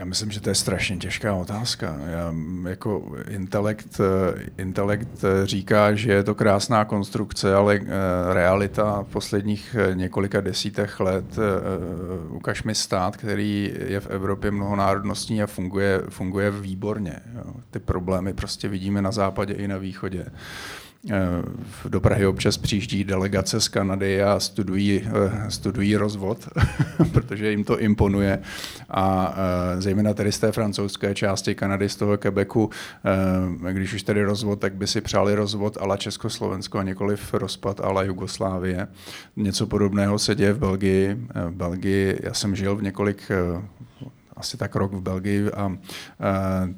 Já 0.00 0.06
myslím, 0.06 0.30
že 0.30 0.40
to 0.40 0.48
je 0.48 0.54
strašně 0.54 0.96
těžká 0.96 1.34
otázka. 1.34 1.96
Já, 2.06 2.34
jako 2.68 3.12
intelekt, 3.28 4.00
eh, 4.00 4.40
intelekt 4.58 5.24
říká, 5.44 5.94
že 5.94 6.12
je 6.12 6.22
to 6.22 6.34
krásná 6.34 6.84
konstrukce, 6.84 7.54
ale 7.54 7.80
eh, 7.82 7.86
realita 8.34 9.06
posledních 9.12 9.76
eh, 9.78 9.94
několika 9.94 10.40
desítech 10.40 11.00
let, 11.00 11.24
ukaž 12.28 12.62
mi 12.62 12.74
stát, 12.74 13.16
který 13.16 13.74
je 13.86 14.00
v 14.00 14.10
Evropě 14.10 14.50
mnohonárodnostní 14.50 15.42
a 15.42 15.46
funguje, 15.46 16.02
funguje 16.08 16.50
výborně. 16.50 17.20
Ty 17.70 17.78
problémy 17.78 18.32
prostě 18.32 18.68
vidíme 18.68 19.02
na 19.02 19.12
západě 19.12 19.54
i 19.54 19.68
na 19.68 19.78
východě. 19.78 20.26
Eh, 21.08 21.88
do 21.88 22.00
Prahy 22.00 22.26
občas 22.26 22.58
přijíždí 22.58 23.04
delegace 23.04 23.60
z 23.60 23.68
Kanady 23.68 24.22
a 24.22 24.40
studují, 24.40 25.02
eh, 25.04 25.50
studují 25.50 25.96
rozvod, 25.96 26.48
protože 27.12 27.50
jim 27.50 27.64
to 27.64 27.80
imponuje. 27.80 28.38
A 28.90 29.34
eh, 29.36 29.80
zejména 29.80 30.14
tady 30.14 30.32
z 30.32 30.38
té 30.38 30.52
francouzské 30.52 31.14
části 31.14 31.54
Kanady, 31.54 31.88
z 31.88 31.96
toho 31.96 32.18
Quebecu, 32.18 32.70
když 33.72 33.94
už 33.94 34.02
tady 34.02 34.24
rozvod, 34.24 34.60
tak 34.60 34.74
by 34.74 34.86
si 34.86 35.00
přáli 35.00 35.34
rozvod 35.34 35.78
ala 35.80 35.96
Československo 35.96 36.78
a 36.78 36.82
nikoliv 36.82 37.34
rozpad 37.34 37.80
ala 37.80 38.02
Jugoslávie. 38.02 38.88
Něco 39.36 39.66
podobného 39.66 40.18
se 40.18 40.34
děje 40.34 40.52
v 40.52 40.58
Belgii. 40.58 41.16
V 41.34 41.50
Belgii 41.50 42.18
já 42.22 42.34
jsem 42.34 42.56
žil 42.56 42.76
v 42.76 42.82
několik 42.82 43.22
asi 44.40 44.56
tak 44.56 44.76
rok 44.76 44.92
v 44.92 45.00
Belgii 45.00 45.50
a 45.50 45.78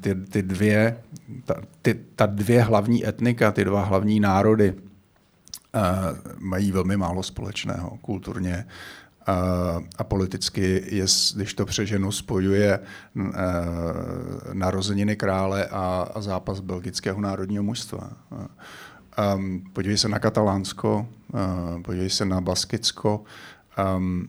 ty, 0.01 0.15
ty 0.15 0.43
dvě, 0.43 0.97
ta, 1.45 1.55
ty, 1.81 1.99
ta 2.15 2.25
dvě 2.25 2.61
hlavní 2.61 3.07
etnika, 3.07 3.51
ty 3.51 3.65
dva 3.65 3.83
hlavní 3.83 4.19
národy 4.19 4.73
mají 6.39 6.71
velmi 6.71 6.97
málo 6.97 7.23
společného 7.23 7.97
kulturně 8.01 8.65
a 9.97 10.03
politicky, 10.03 10.83
je, 10.85 11.05
když 11.35 11.53
to 11.53 11.65
přeženu, 11.65 12.11
spojuje 12.11 12.79
narozeniny 14.53 15.15
krále 15.15 15.65
a, 15.65 16.07
a 16.15 16.21
zápas 16.21 16.59
belgického 16.59 17.21
národního 17.21 17.63
mužstva. 17.63 18.09
Um, 19.35 19.63
podívej 19.73 19.97
se 19.97 20.09
na 20.09 20.19
Katalánsko, 20.19 21.07
uh, 21.33 21.81
podívej 21.81 22.09
se 22.09 22.25
na 22.25 22.41
Baskicko, 22.41 23.23
Um, 23.97 24.27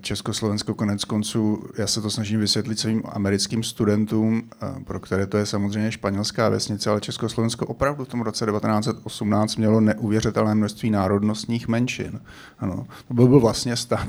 Československo 0.00 0.74
konec 0.74 1.04
konců, 1.04 1.64
já 1.78 1.86
se 1.86 2.00
to 2.00 2.10
snažím 2.10 2.40
vysvětlit 2.40 2.78
svým 2.78 3.02
americkým 3.08 3.62
studentům, 3.62 4.42
pro 4.84 5.00
které 5.00 5.26
to 5.26 5.36
je 5.36 5.46
samozřejmě 5.46 5.92
španělská 5.92 6.48
vesnice, 6.48 6.90
ale 6.90 7.00
Československo 7.00 7.66
opravdu 7.66 8.04
v 8.04 8.08
tom 8.08 8.20
roce 8.20 8.46
1918 8.46 9.56
mělo 9.56 9.80
neuvěřitelné 9.80 10.54
množství 10.54 10.90
národnostních 10.90 11.68
menšin. 11.68 12.20
Ano, 12.58 12.86
to 13.08 13.14
byl 13.14 13.40
vlastně 13.40 13.76
stát 13.76 14.06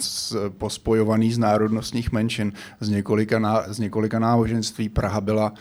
pospojovaný 0.58 1.34
z 1.34 1.38
národnostních 1.38 2.12
menšin 2.12 2.54
z 2.80 2.90
několika, 2.90 3.40
ná, 3.40 3.64
z 3.68 3.80
několika 3.80 4.20
náboženství. 4.20 4.90
Praha 4.90 5.22
byla 5.22 5.54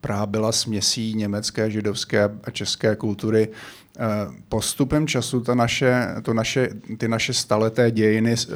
Praha 0.00 0.26
byla 0.26 0.52
směsí 0.52 1.14
německé, 1.14 1.70
židovské 1.70 2.30
a 2.44 2.50
české 2.50 2.96
kultury. 2.96 3.48
Eh, 3.94 4.26
postupem 4.48 5.06
času 5.06 5.40
ta 5.40 5.54
naše, 5.54 6.18
to 6.22 6.34
naše, 6.34 6.68
ty 6.98 7.08
naše 7.08 7.32
staleté 7.32 7.90
dějiny 7.90 8.34
eh, 8.34 8.50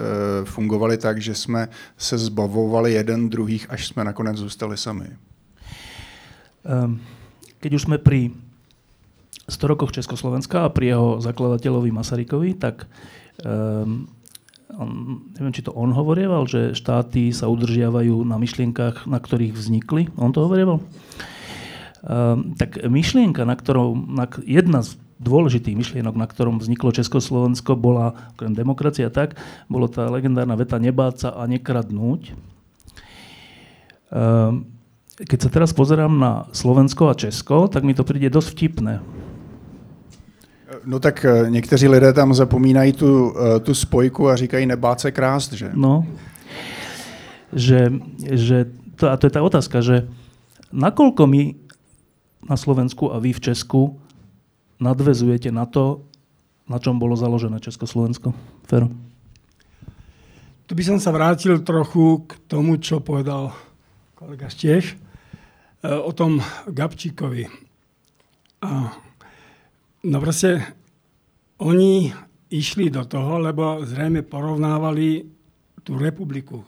fungovaly 0.45 0.99
tak, 0.99 1.21
že 1.21 1.35
jsme 1.35 1.69
se 1.99 2.19
zbavovali 2.19 2.93
jeden 2.93 3.29
druhých, 3.29 3.71
až 3.71 3.87
jsme 3.87 4.05
nakonec 4.05 4.37
zůstali 4.37 4.77
sami. 4.77 5.07
Ehm, 6.65 7.01
keď 7.61 7.73
už 7.75 7.83
jsme 7.83 7.99
pri 7.99 8.31
100 9.49 9.67
rokoch 9.67 9.93
Československa 9.93 10.65
a 10.65 10.69
pri 10.69 10.93
jeho 10.93 11.21
zakladateľovi 11.25 11.89
Masarykovi, 11.89 12.55
tak 12.61 12.85
um, 13.41 14.05
on, 14.77 15.25
neviem, 15.41 15.57
či 15.57 15.65
to 15.65 15.73
on 15.73 15.89
hovorieval, 15.97 16.45
že 16.45 16.77
štáty 16.77 17.33
sa 17.33 17.49
udržiavajú 17.49 18.29
na 18.29 18.37
myšlienkach, 18.37 19.09
na 19.09 19.17
ktorých 19.17 19.57
vznikli. 19.57 20.13
On 20.21 20.37
to 20.37 20.45
hovorieval? 20.45 20.85
Um, 22.05 22.53
tak 22.61 22.77
myšlienka, 22.85 23.49
na 23.49 23.57
ktorou, 23.57 23.97
na, 23.97 24.29
jedna 24.45 24.85
z 24.85 25.01
dôležitých 25.19 25.75
myšlienok, 25.75 26.15
na 26.15 26.27
ktorom 26.31 26.63
vzniklo 26.63 26.95
Československo, 26.95 27.75
bola, 27.75 28.15
okrem 28.39 28.55
demokracia 28.55 29.11
tak, 29.11 29.35
bolo 29.67 29.91
tá 29.91 30.07
legendárna 30.07 30.55
veta 30.55 30.79
nebáť 30.79 31.15
sa 31.19 31.29
a 31.35 31.43
nekradnúť. 31.51 32.33
Ehm, 34.15 34.71
keď 35.19 35.39
sa 35.43 35.51
teraz 35.51 35.71
pozerám 35.75 36.15
na 36.15 36.47
Slovensko 36.55 37.11
a 37.11 37.19
Česko, 37.19 37.67
tak 37.67 37.83
mi 37.83 37.93
to 37.93 38.07
príde 38.07 38.31
dosť 38.31 38.49
vtipné. 38.55 39.03
No 40.87 40.99
tak 41.01 41.25
eh, 41.25 41.51
někteří 41.51 41.89
lidé 41.89 42.13
tam 42.13 42.35
zapomínají 42.35 42.93
tu, 42.93 43.35
eh, 43.35 43.61
tu 43.61 43.75
spojku 43.75 44.29
a 44.29 44.37
říkají 44.37 44.67
nebát 44.67 45.01
se 45.01 45.11
krást, 45.11 45.53
že? 45.53 45.71
No, 45.75 46.07
že, 47.53 47.93
že 48.33 48.67
to, 48.97 49.11
a 49.11 49.17
to 49.17 49.27
je 49.27 49.33
tá 49.33 49.41
otázka, 49.41 49.81
že 49.81 50.05
nakoľko 50.73 51.23
my 51.27 51.43
na 52.49 52.57
Slovensku 52.57 53.09
a 53.09 53.19
vy 53.19 53.33
v 53.33 53.41
Česku 53.41 54.01
nadvezujete 54.79 55.51
na 55.51 55.67
to, 55.67 56.07
na 56.69 56.79
čom 56.79 56.99
bolo 56.99 57.19
založené 57.19 57.59
Československo? 57.59 58.35
Fero? 58.67 58.91
Tu 60.69 60.77
by 60.77 60.85
som 60.85 60.99
sa 61.01 61.09
vrátil 61.15 61.65
trochu 61.65 62.29
k 62.29 62.37
tomu, 62.45 62.77
čo 62.77 63.01
povedal 63.01 63.57
kolega 64.13 64.53
Štiež 64.53 64.93
e, 64.93 64.97
o 65.89 66.13
tom 66.13 66.45
Gabčíkovi. 66.69 67.49
A, 68.61 68.93
no 70.05 70.17
proste, 70.21 70.61
oni 71.57 72.13
išli 72.53 72.93
do 72.93 73.09
toho, 73.09 73.41
lebo 73.41 73.81
zrejme 73.81 74.21
porovnávali 74.29 75.25
tú 75.81 75.97
republiku. 75.97 76.61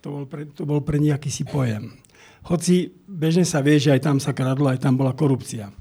To 0.00 0.22
bol 0.22 0.24
pre, 0.30 0.46
to 0.46 0.62
bol 0.62 0.80
pre 0.80 1.02
nich 1.02 1.10
akýsi 1.10 1.42
pojem. 1.42 1.98
Hoci 2.46 2.88
bežne 3.04 3.42
sa 3.42 3.60
vie, 3.60 3.82
že 3.82 3.92
aj 3.92 4.00
tam 4.06 4.16
sa 4.22 4.30
kradlo, 4.30 4.70
aj 4.70 4.80
tam 4.80 4.94
bola 4.94 5.12
korupcia. 5.12 5.74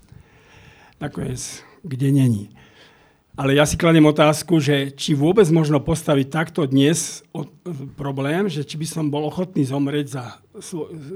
Nakoniec 0.98 1.69
kde 1.84 2.12
není. 2.12 2.54
Ale 3.40 3.56
ja 3.56 3.64
si 3.64 3.80
kladem 3.80 4.04
otázku, 4.04 4.60
že 4.60 4.92
či 4.92 5.16
vôbec 5.16 5.48
možno 5.48 5.80
postaviť 5.80 6.28
takto 6.28 6.68
dnes 6.68 7.24
problém, 7.96 8.52
že 8.52 8.68
či 8.68 8.76
by 8.76 8.84
som 8.84 9.08
bol 9.08 9.24
ochotný 9.24 9.64
zomrieť 9.64 10.08
za 10.12 10.24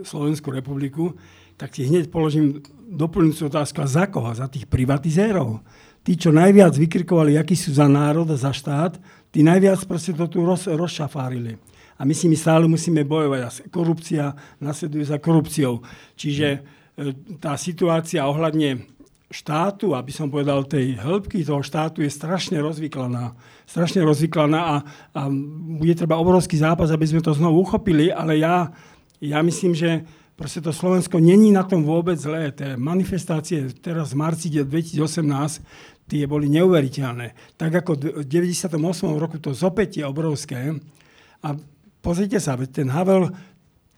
Slovenskú 0.07 0.55
republiku, 0.55 1.19
tak 1.59 1.75
si 1.75 1.83
hneď 1.83 2.07
položím 2.07 2.63
doplňujúcu 2.87 3.51
otázku, 3.51 3.83
a 3.83 3.87
za 3.91 4.07
koho? 4.07 4.31
Za 4.31 4.47
tých 4.47 4.71
privatizérov? 4.71 5.59
Tí, 6.03 6.15
čo 6.15 6.31
najviac 6.31 6.71
vykrikovali, 6.75 7.35
akí 7.35 7.59
sú 7.59 7.75
za 7.75 7.91
národ 7.91 8.27
a 8.31 8.39
za 8.39 8.55
štát, 8.55 8.99
tí 9.27 9.43
najviac 9.43 9.83
proste 9.83 10.15
to 10.15 10.27
tu 10.31 10.47
roz, 10.47 10.71
rozšafárili. 10.71 11.59
A 11.99 12.07
my 12.07 12.15
si 12.15 12.31
my 12.31 12.39
stále 12.39 12.67
musíme 12.71 13.03
bojovať. 13.03 13.67
Korupcia 13.67 14.31
nasleduje 14.63 15.07
za 15.07 15.19
korupciou. 15.19 15.83
Čiže 16.15 16.47
e, 16.55 16.59
tá 17.39 17.55
situácia 17.55 18.25
ohľadne 18.27 18.92
štátu, 19.33 19.97
aby 19.97 20.13
som 20.13 20.29
povedal, 20.29 20.61
tej 20.69 20.93
hĺbky 21.01 21.41
toho 21.41 21.65
štátu 21.65 22.05
je 22.05 22.13
strašne 22.13 22.61
rozvyklaná. 22.61 23.33
Strašne 23.65 24.05
rozvyklaná 24.05 24.59
a, 24.61 24.75
a 25.17 25.21
bude 25.81 25.97
treba 25.97 26.21
obrovský 26.21 26.61
zápas, 26.61 26.93
aby 26.93 27.09
sme 27.09 27.25
to 27.25 27.33
znovu 27.33 27.65
uchopili, 27.65 28.13
ale 28.13 28.37
ja, 28.37 28.69
ja 29.17 29.41
myslím, 29.41 29.73
že 29.73 30.05
proste 30.37 30.61
to 30.61 30.69
Slovensko 30.69 31.17
není 31.17 31.49
na 31.49 31.65
tom 31.65 31.81
vôbec 31.81 32.21
zlé. 32.21 32.53
Tie 32.53 32.77
manifestácie 32.77 33.73
teraz 33.81 34.13
v 34.13 34.21
marci 34.21 34.53
2018 34.53 35.01
tie 36.05 36.29
boli 36.29 36.45
neuveriteľné. 36.53 37.57
Tak 37.57 37.81
ako 37.81 38.21
v 38.21 38.29
98. 38.29 38.77
roku 39.17 39.41
to 39.41 39.57
zopätie 39.57 40.05
obrovské. 40.05 40.77
A 41.41 41.57
pozrite 42.05 42.37
sa, 42.37 42.53
ten 42.69 42.93
Havel 42.93 43.33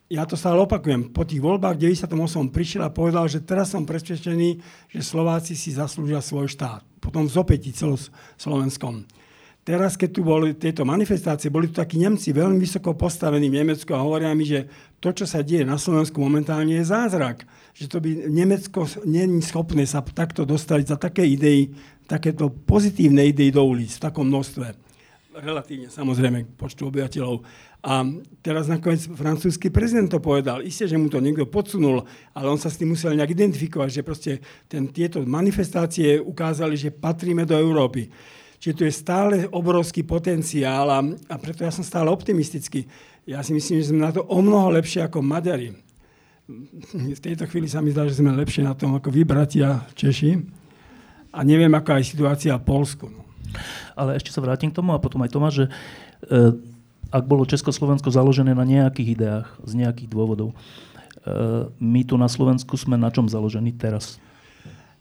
ja 0.06 0.22
to 0.30 0.38
stále 0.38 0.62
opakujem, 0.62 1.10
po 1.10 1.26
tých 1.26 1.41
voľbách 1.41 1.82
98 1.82 2.53
prišiel 2.53 2.86
a 2.86 2.93
povedal, 2.93 3.26
že 3.26 3.41
teraz 3.41 3.74
som 3.74 3.89
presvedčený, 3.89 4.62
že 4.93 5.01
Slováci 5.01 5.58
si 5.58 5.74
zaslúžia 5.74 6.22
svoj 6.22 6.45
štát. 6.45 6.86
Potom 7.01 7.26
zopäti 7.26 7.74
celoslovenskom. 7.74 9.06
teraz, 9.66 9.97
keď 9.97 10.10
tu 10.14 10.22
boli 10.22 10.53
tieto 10.53 10.86
manifestácie, 10.86 11.49
boli 11.49 11.74
tu 11.74 11.82
takí 11.82 11.97
Nemci 11.97 12.30
veľmi 12.30 12.62
vysoko 12.62 12.93
postavení 12.93 13.49
v 13.49 13.66
Nemecku 13.66 13.97
a 13.97 14.06
hovoria 14.06 14.30
mi, 14.38 14.45
že 14.45 14.70
to, 15.01 15.10
čo 15.10 15.26
sa 15.26 15.41
deje 15.41 15.66
na 15.66 15.82
Slovensku 15.82 16.22
momentálne 16.22 16.78
je 16.78 16.86
zázrak. 16.86 17.49
Že 17.74 17.86
to 17.89 17.97
by 17.97 18.10
Nemecko 18.30 18.86
není 19.10 19.41
schopné 19.41 19.89
sa 19.89 20.06
takto 20.06 20.45
dostať 20.45 20.82
za 20.86 20.97
také 21.01 21.26
idei, 21.26 21.74
takéto 22.06 22.53
pozitívne 22.53 23.26
idei 23.26 23.49
do 23.49 23.66
ulic 23.66 23.89
v 23.97 24.03
takom 24.06 24.30
množstve. 24.30 24.86
Relatívne 25.36 25.89
samozrejme 25.91 26.56
počtu 26.56 26.88
obyvateľov. 26.93 27.43
A 27.86 28.02
teraz 28.42 28.66
nakoniec 28.66 29.06
francúzsky 29.14 29.70
prezident 29.70 30.10
to 30.10 30.18
povedal. 30.18 30.58
Isté, 30.66 30.90
že 30.90 30.98
mu 30.98 31.06
to 31.06 31.22
niekto 31.22 31.46
podsunul, 31.46 32.02
ale 32.34 32.48
on 32.50 32.58
sa 32.58 32.74
s 32.74 32.82
tým 32.82 32.98
musel 32.98 33.14
nejak 33.14 33.38
identifikovať, 33.38 33.90
že 33.94 34.02
proste 34.02 34.32
ten, 34.66 34.90
tieto 34.90 35.22
manifestácie 35.22 36.18
ukázali, 36.18 36.74
že 36.82 36.90
patríme 36.90 37.46
do 37.46 37.54
Európy. 37.54 38.10
Čiže 38.58 38.74
tu 38.74 38.84
je 38.90 38.94
stále 38.94 39.46
obrovský 39.54 40.02
potenciál 40.02 40.90
a, 40.90 40.98
a 41.06 41.36
preto 41.38 41.62
ja 41.62 41.70
som 41.70 41.86
stále 41.86 42.10
optimistický. 42.10 42.90
Ja 43.30 43.46
si 43.46 43.54
myslím, 43.54 43.78
že 43.78 43.94
sme 43.94 44.02
na 44.02 44.10
to 44.10 44.26
o 44.26 44.42
mnoho 44.42 44.74
lepšie 44.74 45.06
ako 45.06 45.22
Maďari. 45.22 45.78
V 47.18 47.22
tejto 47.22 47.46
chvíli 47.46 47.70
sa 47.70 47.86
mi 47.86 47.94
zdá, 47.94 48.10
že 48.10 48.18
sme 48.18 48.34
lepšie 48.34 48.66
na 48.66 48.74
tom 48.74 48.98
ako 48.98 49.14
vy, 49.14 49.22
bratia 49.22 49.86
Češi. 49.94 50.42
A 51.30 51.46
neviem, 51.46 51.70
aká 51.78 52.02
je 52.02 52.18
situácia 52.18 52.58
v 52.58 52.66
Polsku. 52.66 53.14
Ale 53.94 54.18
ešte 54.18 54.34
sa 54.34 54.42
vrátim 54.42 54.74
k 54.74 54.78
tomu 54.82 54.98
a 54.98 55.02
potom 55.02 55.22
aj 55.22 55.30
Tomáš, 55.30 55.54
že 55.54 55.66
e, 55.70 55.72
ak 57.16 57.24
bolo 57.24 57.47
Československo 57.47 58.11
založené 58.11 58.51
na 58.51 58.68
nejakých 58.68 59.07
ideách, 59.16 59.47
z 59.63 59.74
nejakých 59.80 60.11
dôvodov, 60.11 60.51
e, 60.51 60.55
my 61.72 62.01
tu 62.03 62.20
na 62.20 62.28
Slovensku 62.28 62.76
sme 62.76 62.99
na 62.99 63.07
čom 63.07 63.32
založení 63.32 63.72
teraz? 63.72 64.20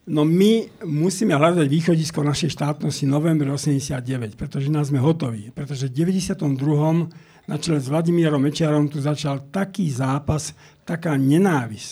No 0.05 0.23
my 0.23 0.85
musíme 0.85 1.33
hľadať 1.33 1.65
východisko 1.65 2.21
našej 2.21 2.55
štátnosti 2.55 3.09
november 3.09 3.51
89, 3.51 4.37
pretože 4.37 4.69
nás 4.69 4.93
sme 4.93 5.01
hotoví. 5.01 5.49
Pretože 5.51 5.89
v 5.89 6.15
92. 6.15 7.09
na 7.49 7.57
čele 7.57 7.81
s 7.81 7.89
Vladimírom 7.89 8.39
Mečiarom 8.39 8.87
tu 8.87 9.01
začal 9.01 9.49
taký 9.49 9.89
zápas, 9.89 10.53
taká 10.85 11.17
nenávisť, 11.17 11.91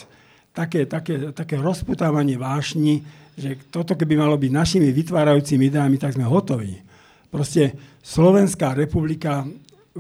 také, 0.53 0.85
také, 0.85 1.33
také 1.33 1.57
rozputávanie 1.57 2.37
vášni, 2.37 3.01
že 3.33 3.57
toto 3.73 3.97
keby 3.97 4.21
malo 4.21 4.37
byť 4.37 4.53
našimi 4.53 4.93
vytvárajúcimi 4.93 5.73
ideami, 5.73 5.97
tak 5.97 6.13
sme 6.13 6.29
hotoví. 6.29 6.85
Proste 7.33 7.73
Slovenská 8.05 8.77
republika 8.77 9.49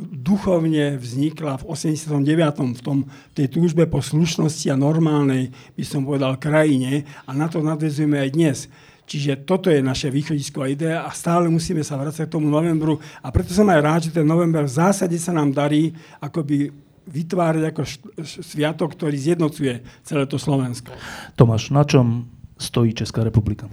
duchovne 0.01 0.97
vznikla 0.97 1.61
v 1.61 1.64
89. 1.68 2.80
v 2.80 2.82
tom, 2.82 2.99
tej 3.36 3.53
túžbe 3.53 3.84
po 3.84 4.01
slušnosti 4.01 4.72
a 4.72 4.76
normálnej, 4.76 5.53
by 5.76 5.84
som 5.84 6.09
povedal, 6.09 6.40
krajine 6.40 7.05
a 7.28 7.36
na 7.36 7.49
to 7.49 7.61
nadvezujeme 7.61 8.16
aj 8.16 8.30
dnes. 8.32 8.59
Čiže 9.05 9.45
toto 9.45 9.68
je 9.68 9.84
naše 9.84 10.09
východisková 10.09 10.72
idea 10.72 11.05
a 11.05 11.12
stále 11.12 11.53
musíme 11.53 11.84
sa 11.84 12.01
vrácať 12.01 12.24
k 12.24 12.34
tomu 12.38 12.49
novembru 12.49 12.97
a 13.20 13.28
preto 13.28 13.53
som 13.53 13.68
aj 13.68 13.80
rád, 13.84 14.01
že 14.09 14.16
ten 14.16 14.24
november 14.24 14.64
v 14.64 14.72
zásade 14.72 15.18
sa 15.20 15.36
nám 15.36 15.53
darí 15.53 15.93
akoby 16.22 16.72
vytvárať 17.03 17.64
ako 17.74 17.82
sviatok, 18.24 18.95
ktorý 18.95 19.16
zjednocuje 19.18 19.82
celé 20.07 20.24
to 20.24 20.38
Slovensko. 20.38 20.95
Tomáš, 21.34 21.74
na 21.74 21.82
čom 21.82 22.30
stojí 22.57 22.95
Česká 22.95 23.26
republika? 23.26 23.66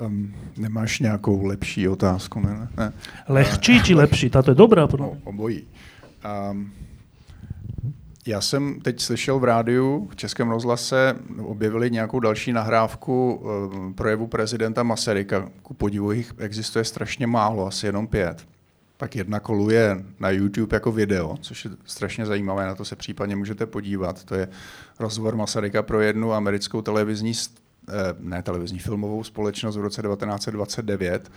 Um, 0.00 0.34
nemáš 0.56 1.00
nějakou 1.00 1.44
lepší 1.44 1.88
otázku? 1.88 2.40
Ne? 2.40 2.68
ne. 2.76 2.92
Lehčí 3.28 3.82
či 3.82 3.94
lepší? 3.94 4.30
Tato 4.30 4.50
je 4.50 4.54
dobrá. 4.54 4.84
O, 4.84 5.16
obojí. 5.24 5.66
Um, 6.50 6.72
já 8.26 8.40
jsem 8.40 8.80
teď 8.80 9.00
slyšel 9.00 9.38
v 9.38 9.44
rádiu, 9.44 10.08
v 10.10 10.16
Českém 10.16 10.50
rozhlase, 10.50 11.14
objevili 11.38 11.90
nějakou 11.90 12.20
další 12.20 12.52
nahrávku 12.52 13.34
um, 13.34 13.94
projevu 13.94 14.26
prezidenta 14.26 14.82
Masaryka. 14.82 15.50
Ku 15.62 15.74
podivu 15.74 16.12
jich 16.12 16.32
existuje 16.38 16.84
strašně 16.84 17.26
málo, 17.26 17.66
asi 17.66 17.86
jenom 17.86 18.06
pět. 18.06 18.46
Tak 18.96 19.16
jedna 19.16 19.40
koluje 19.40 20.04
na 20.20 20.30
YouTube 20.30 20.76
jako 20.76 20.92
video, 20.92 21.36
což 21.40 21.64
je 21.64 21.70
strašně 21.84 22.26
zajímavé, 22.26 22.66
na 22.66 22.74
to 22.74 22.84
se 22.84 22.96
případně 22.96 23.36
můžete 23.36 23.66
podívat. 23.66 24.24
To 24.24 24.34
je 24.34 24.48
rozhovor 24.98 25.36
Masaryka 25.36 25.82
pro 25.82 26.00
jednu 26.00 26.32
americkou 26.32 26.82
televizní 26.82 27.34
ne 28.18 28.42
televizní, 28.42 28.78
filmovou 28.78 29.24
společnost 29.24 29.76
v 29.76 29.80
roce 29.80 30.02
1929, 30.02 31.30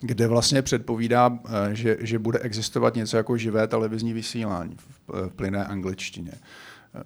kde 0.00 0.26
vlastně 0.26 0.62
předpovídá, 0.62 1.38
eh, 1.44 1.74
že, 1.74 1.96
že 2.00 2.18
bude 2.18 2.38
existovat 2.38 2.94
něco 2.94 3.16
jako 3.16 3.36
živé 3.36 3.68
televizní 3.68 4.12
vysílání 4.12 4.76
v 4.76 5.10
eh, 5.14 5.30
plyné 5.36 5.64
angličtině. 5.64 6.32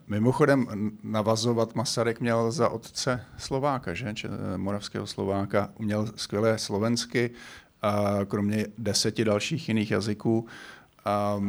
Mimochodem 0.07 0.91
navazovat 1.03 1.75
Masaryk 1.75 2.21
měl 2.21 2.53
za 2.53 2.69
otce 2.69 3.25
Slováka, 3.37 3.95
že? 3.95 4.15
moravského 4.57 5.07
Slováka, 5.07 5.71
uměl 5.79 6.09
skvělé 6.17 6.59
slovensky, 6.59 7.31
a 7.83 8.19
kromě 8.29 8.67
deseti 8.79 9.25
dalších 9.25 9.69
jiných 9.69 9.91
jazyků. 9.91 10.47
A, 11.09 11.41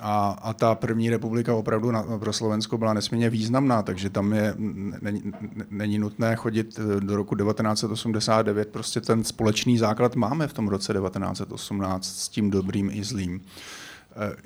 a, 0.00 0.30
a 0.42 0.52
ta 0.52 0.74
první 0.74 1.10
republika 1.10 1.54
opravdu 1.54 1.90
na, 1.90 2.02
pro 2.18 2.32
Slovensko 2.32 2.78
byla 2.78 2.92
nesmírně 2.92 3.30
významná, 3.30 3.82
takže 3.82 4.10
tam 4.10 4.32
je, 4.32 4.54
není, 5.02 5.32
není 5.70 5.98
nutné 5.98 6.36
chodit 6.36 6.80
do 7.00 7.16
roku 7.16 7.36
1989, 7.36 8.68
prostě 8.68 9.00
ten 9.00 9.24
společný 9.24 9.78
základ 9.78 10.16
máme 10.16 10.48
v 10.48 10.52
tom 10.52 10.68
roce 10.68 10.92
1918 10.92 12.04
s 12.04 12.28
tím 12.28 12.50
dobrým 12.50 12.90
i 12.92 13.04
zlým. 13.04 13.40
E, 14.16 14.36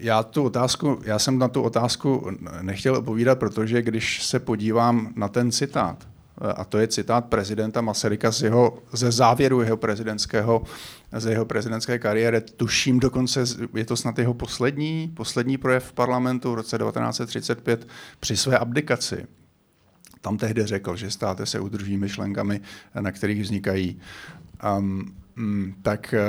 já, 0.00 0.22
tu 0.22 0.42
otázku, 0.42 0.98
já 1.04 1.18
jsem 1.18 1.38
na 1.38 1.48
tu 1.48 1.62
otázku 1.62 2.30
nechtěl 2.62 2.96
odpovídat, 2.96 3.38
protože 3.38 3.82
když 3.82 4.26
se 4.26 4.38
podívám 4.38 5.12
na 5.16 5.28
ten 5.28 5.52
citát, 5.52 6.11
a 6.56 6.64
to 6.64 6.78
je 6.78 6.88
citát 6.88 7.24
prezidenta 7.24 7.80
Masaryka 7.80 8.32
z 8.32 8.42
jeho, 8.42 8.78
ze 8.92 9.12
závěru 9.12 9.62
jeho 9.62 9.76
prezidentského, 9.76 10.62
z 11.12 11.30
jeho 11.30 11.44
prezidentské 11.44 11.98
kariéry. 11.98 12.40
Tuším 12.40 13.00
dokonce, 13.00 13.44
je 13.74 13.84
to 13.84 13.96
snad 13.96 14.18
jeho 14.18 14.34
poslední, 14.34 15.12
poslední 15.16 15.58
projev 15.58 15.84
v 15.84 15.92
parlamentu 15.92 16.52
v 16.52 16.54
roce 16.54 16.78
1935 16.78 17.88
při 18.20 18.36
své 18.36 18.58
abdikaci. 18.58 19.26
Tam 20.20 20.36
tehdy 20.36 20.66
řekl, 20.66 20.96
že 20.96 21.10
státy 21.10 21.46
se 21.46 21.60
udrží 21.60 21.96
myšlenkami, 21.96 22.60
na 23.00 23.12
kterých 23.12 23.42
vznikají. 23.42 24.00
Um, 24.78 25.14
tak 25.82 26.14
eh, 26.14 26.20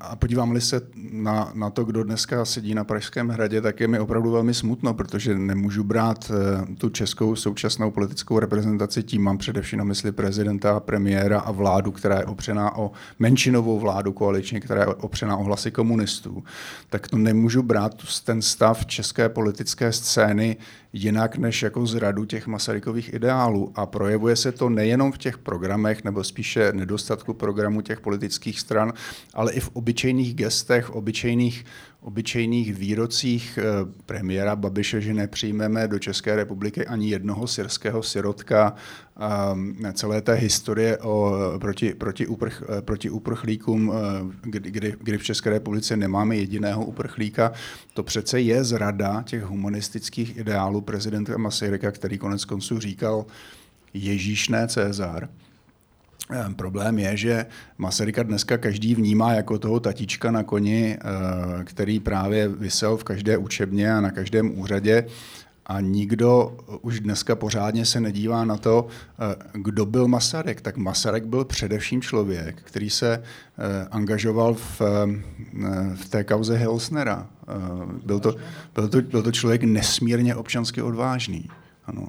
a 0.00 0.16
podívám-li 0.16 0.60
se 0.60 0.80
na, 1.12 1.52
na 1.54 1.70
to, 1.70 1.84
kdo 1.84 2.04
dneska 2.04 2.44
sedí 2.44 2.74
na 2.74 2.84
Pražském 2.84 3.28
hradě, 3.28 3.60
tak 3.60 3.80
je 3.80 3.88
mi 3.88 3.98
opravdu 3.98 4.30
velmi 4.30 4.54
smutno, 4.54 4.94
protože 4.94 5.38
nemůžu 5.38 5.84
brát 5.84 6.30
eh, 6.30 6.74
tu 6.74 6.90
českou 6.90 7.36
současnou 7.36 7.90
politickou 7.90 8.38
reprezentaci, 8.38 9.02
tím 9.02 9.22
mám 9.22 9.38
především 9.38 9.78
na 9.78 9.84
mysli 9.84 10.12
prezidenta, 10.12 10.80
premiéra 10.80 11.40
a 11.40 11.50
vládu, 11.50 11.92
která 11.92 12.18
je 12.18 12.24
opřená 12.24 12.76
o 12.76 12.90
menšinovou 13.18 13.80
vládu 13.80 14.12
koaliční, 14.12 14.60
která 14.60 14.80
je 14.80 14.86
opřená 14.86 15.36
o 15.36 15.44
hlasy 15.44 15.70
komunistů. 15.70 16.44
Tak 16.90 17.08
to 17.08 17.16
nemůžu 17.18 17.62
brát 17.62 17.94
ten 18.24 18.42
stav 18.42 18.86
české 18.86 19.28
politické 19.28 19.92
scény 19.92 20.56
jinak 20.92 21.36
než 21.36 21.62
jako 21.62 21.86
zradu 21.86 22.24
těch 22.24 22.46
Masarykových 22.46 23.14
ideálů. 23.14 23.72
A 23.74 23.86
projevuje 23.86 24.36
se 24.36 24.52
to 24.52 24.68
nejenom 24.68 25.12
v 25.12 25.18
těch 25.18 25.38
programech, 25.38 26.04
nebo 26.04 26.24
spíše 26.24 26.72
nedostatku 26.72 27.34
programu 27.34 27.80
těch 27.80 28.00
politických 28.00 28.60
stran, 28.60 28.92
ale 29.34 29.52
i 29.52 29.60
v 29.60 29.70
obyčejných 29.72 30.34
gestech, 30.34 30.90
obyčejných 30.90 31.64
obyčejných 32.02 32.74
výrocích 32.74 33.58
eh, 33.58 33.62
premiéra 34.06 34.56
Babiše, 34.56 35.00
že 35.00 35.14
nepřijmeme 35.14 35.88
do 35.88 35.98
České 35.98 36.36
republiky 36.36 36.86
ani 36.86 37.10
jednoho 37.10 37.46
syrského 37.46 38.02
sirotka, 38.02 38.74
celé 39.92 40.22
té 40.22 40.34
historie 40.34 40.98
o, 40.98 41.32
proti, 41.58 41.94
proti, 41.94 42.26
uprch, 42.26 42.62
eh, 42.78 42.82
proti 42.82 43.10
uprchlíkům, 43.10 43.92
eh, 43.94 43.98
kdy, 44.42 44.94
kdy 45.00 45.18
v 45.18 45.22
České 45.22 45.50
republice 45.50 45.96
nemáme 45.96 46.36
jediného 46.36 46.84
uprchlíka, 46.84 47.52
to 47.94 48.02
přece 48.02 48.40
je 48.40 48.64
zrada 48.64 49.22
těch 49.22 49.42
humanistických 49.42 50.36
ideálů 50.36 50.80
prezidenta 50.80 51.38
Masaryka, 51.38 51.90
který 51.90 52.18
konec 52.18 52.44
konců 52.44 52.78
říkal 52.78 53.26
Ježíš 53.94 54.48
ne 54.48 54.68
Cezar. 54.68 55.28
Ehm, 56.30 56.54
problém 56.54 56.98
je, 56.98 57.16
že 57.16 57.46
Masaryka 57.78 58.22
dneska 58.22 58.58
každý 58.58 58.94
vnímá 58.94 59.32
jako 59.32 59.58
toho 59.58 59.80
tatička 59.80 60.30
na 60.30 60.42
koni, 60.42 60.96
eh, 60.96 61.64
který 61.64 62.00
právě 62.00 62.48
vysel 62.48 62.96
v 62.96 63.04
každé 63.04 63.38
učebně 63.38 63.94
a 63.94 64.00
na 64.00 64.10
každém 64.10 64.58
úřadě 64.58 65.06
a 65.66 65.80
nikdo 65.80 66.56
už 66.82 67.00
dneska 67.00 67.36
pořádně 67.36 67.86
se 67.86 68.00
nedívá 68.00 68.44
na 68.44 68.56
to, 68.56 68.86
eh, 68.86 69.34
kdo 69.52 69.86
byl 69.86 70.08
Masaryk. 70.08 70.60
Tak 70.60 70.76
Masaryk 70.76 71.24
byl 71.24 71.44
především 71.44 72.02
člověk, 72.02 72.62
který 72.62 72.90
se 72.90 73.22
angažoval 73.90 74.54
v, 74.54 74.80
v 75.94 76.08
té 76.08 76.24
kauze 76.24 76.56
Helsnera. 76.56 77.26
Byl 78.04 78.20
to, 78.20 78.34
byl, 78.74 78.88
to, 78.88 79.02
byl 79.02 79.22
to 79.22 79.32
člověk 79.32 79.62
nesmírně 79.62 80.34
občansky 80.34 80.82
odvážný. 80.82 81.48
Ano. 81.86 82.08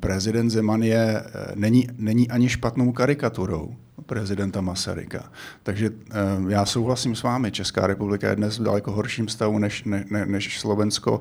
Prezident 0.00 0.50
Zeman 0.50 0.82
je, 0.82 1.22
eh, 1.26 1.52
není, 1.54 1.88
není 1.98 2.30
ani 2.30 2.48
špatnou 2.48 2.92
karikaturou 2.92 3.74
prezidenta 4.06 4.60
Masaryka. 4.60 5.32
Takže 5.62 5.90
eh, 5.90 6.14
já 6.48 6.66
souhlasím 6.66 7.16
s 7.16 7.22
vámi, 7.22 7.52
Česká 7.52 7.86
republika 7.86 8.28
je 8.28 8.36
dnes 8.36 8.58
v 8.58 8.62
daleko 8.62 8.92
horším 8.92 9.28
stavu 9.28 9.58
než, 9.58 9.84
ne, 9.84 10.04
ne, 10.10 10.26
než 10.26 10.60
Slovensko. 10.60 11.20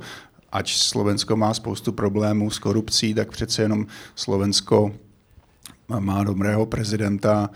Ač 0.51 0.77
Slovensko 0.77 1.35
má 1.35 1.53
spoustu 1.53 1.91
problémů 1.91 2.49
s 2.49 2.59
korupcí, 2.59 3.13
tak 3.13 3.31
přece 3.31 3.61
jenom 3.61 3.85
Slovensko 4.15 4.91
má 5.99 6.23
dobrého 6.23 6.65
prezidenta, 6.65 7.49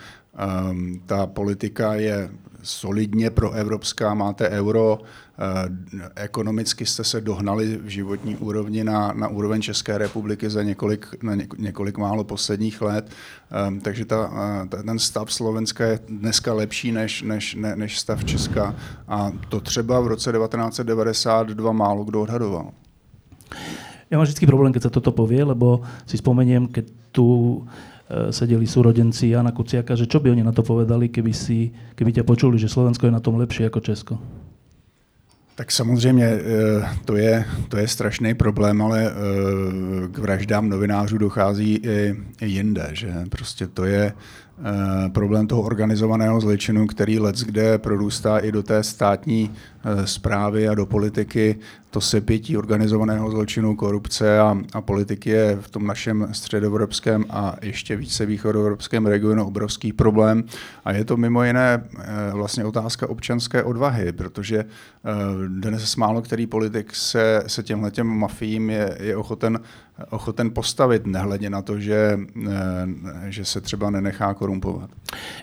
um, 0.72 1.02
ta 1.06 1.28
politika 1.28 1.94
je 1.94 2.30
solidně 2.64 3.30
proevropská, 3.30 4.14
máte 4.14 4.50
euro, 4.50 5.00
ekonomicky 6.16 6.86
jste 6.86 7.04
se 7.04 7.22
dohnali 7.22 7.78
v 7.78 7.88
životní 7.88 8.36
úrovni 8.36 8.84
na, 8.84 9.14
na 9.14 9.28
úroveň 9.28 9.62
České 9.62 9.98
republiky 9.98 10.50
za 10.50 10.64
několik, 10.64 11.24
na 11.24 11.36
několik 11.58 11.98
málo 11.98 12.24
posledních 12.24 12.82
let, 12.82 13.10
ehm, 13.52 13.80
takže 13.80 14.06
ta, 14.06 14.32
eh, 14.34 14.68
ta, 14.68 14.84
ten 14.84 15.00
stav 15.00 15.34
Slovenska 15.34 15.86
je 15.86 16.00
dneska 16.08 16.54
lepší 16.54 16.92
než, 16.92 17.22
než, 17.22 17.56
ne, 17.56 17.76
než 17.76 18.00
stav 18.00 18.26
Česka 18.26 18.76
a 19.08 19.32
to 19.50 19.60
třeba 19.60 20.00
v 20.00 20.08
roce 20.08 20.32
1992 20.32 21.72
málo 21.72 22.04
kdo 22.04 22.22
odhadoval. 22.22 22.72
Ja 24.12 24.20
mám 24.20 24.28
vždy 24.28 24.44
problém, 24.44 24.76
keď 24.76 24.92
sa 24.92 24.92
toto 24.92 25.16
povie, 25.16 25.40
lebo 25.40 25.88
si 26.04 26.20
spomeniem, 26.20 26.68
keď 26.68 26.92
tu 27.16 27.64
E, 28.12 28.36
sedeli 28.36 28.68
súrodenci 28.68 29.32
Jana 29.32 29.56
Kuciaka, 29.56 29.96
že 29.96 30.04
čo 30.04 30.20
by 30.20 30.36
oni 30.36 30.44
na 30.44 30.52
to 30.52 30.68
povedali, 30.68 31.08
keby, 31.08 31.32
si, 31.32 31.72
keby 31.96 32.12
ťa 32.12 32.28
počuli, 32.28 32.60
že 32.60 32.68
Slovensko 32.68 33.08
je 33.08 33.16
na 33.16 33.24
tom 33.24 33.40
lepšie 33.40 33.72
ako 33.72 33.80
Česko? 33.80 34.14
Tak 35.56 35.72
samozřejmě 35.72 36.26
e, 36.26 36.40
to 37.06 37.16
je, 37.16 37.46
to 37.70 37.78
je 37.78 37.88
strašný 37.88 38.34
problém, 38.34 38.82
ale 38.82 39.06
e, 39.06 39.12
k 40.08 40.18
vraždám 40.18 40.70
novinářů 40.70 41.18
dochází 41.18 41.76
i, 41.84 42.16
i 42.42 42.48
jinde. 42.48 42.90
Že 42.94 43.14
prostě 43.30 43.68
to 43.68 43.86
je 43.86 44.14
problém 45.14 45.48
toho 45.48 45.62
organizovaného 45.62 46.42
zločinu, 46.42 46.88
který 46.88 47.20
let 47.20 47.36
kde 47.36 47.78
prorůstá 47.78 48.38
i 48.38 48.52
do 48.52 48.64
té 48.64 48.84
státní 48.84 49.52
zprávy 50.06 50.68
a 50.68 50.76
do 50.76 50.86
politiky 50.86 51.56
to 51.90 52.02
sepětí 52.02 52.58
organizovaného 52.58 53.32
zločinu, 53.32 53.76
korupce 53.76 54.40
a, 54.40 54.58
a 54.74 54.82
politiky 54.82 55.30
je 55.30 55.58
v 55.62 55.70
tom 55.70 55.88
našem 55.88 56.28
středoevropském 56.32 57.26
a 57.30 57.56
ještě 57.62 57.96
více 57.96 58.26
východoevropském 58.26 59.06
regionu 59.06 59.46
obrovský 59.46 59.94
problém. 59.94 60.44
A 60.86 60.92
je 60.92 61.06
to 61.06 61.18
mimo 61.18 61.44
jiné 61.44 61.84
eh, 61.84 62.32
vlastně 62.32 62.66
otázka 62.66 63.10
občanské 63.10 63.64
odvahy, 63.64 64.12
protože 64.12 64.58
eh, 64.60 64.68
dnes 65.48 65.96
málo 65.96 66.22
který 66.22 66.48
politik 66.48 66.96
se, 66.96 67.44
se 67.48 67.64
těmhletěm 67.64 68.08
mafiím 68.08 68.70
je, 68.70 68.98
je 69.00 69.18
ochoten, 69.18 69.60
ochoten 70.10 70.52
postavit, 70.52 71.08
nehledě 71.08 71.50
na 71.50 71.62
to, 71.62 71.80
že, 71.80 72.20
že 73.28 73.46
se 73.46 73.62
třeba 73.62 73.90
nenechá 73.90 74.34
korumpovat. 74.34 74.90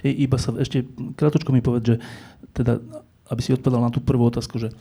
Iba 0.02 0.38
sa 0.38 0.54
ešte 0.58 0.86
krátko 1.14 1.52
mi 1.52 1.60
povedať, 1.60 1.84
že 1.86 1.96
teda, 2.52 2.80
aby 3.30 3.40
si 3.42 3.52
odpovedal 3.52 3.84
na 3.84 3.92
tú 3.92 4.00
prvú 4.00 4.26
otázku, 4.28 4.58
že 4.58 4.72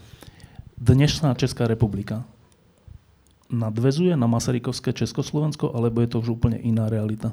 dnešná 0.77 1.35
Česká 1.35 1.67
republika 1.67 2.23
nadvezuje 3.47 4.15
na 4.15 4.27
Masarykovské 4.27 4.93
Československo, 4.93 5.71
alebo 5.75 6.01
je 6.01 6.07
to 6.07 6.19
už 6.19 6.29
úplně 6.29 6.57
iná 6.57 6.89
realita? 6.89 7.31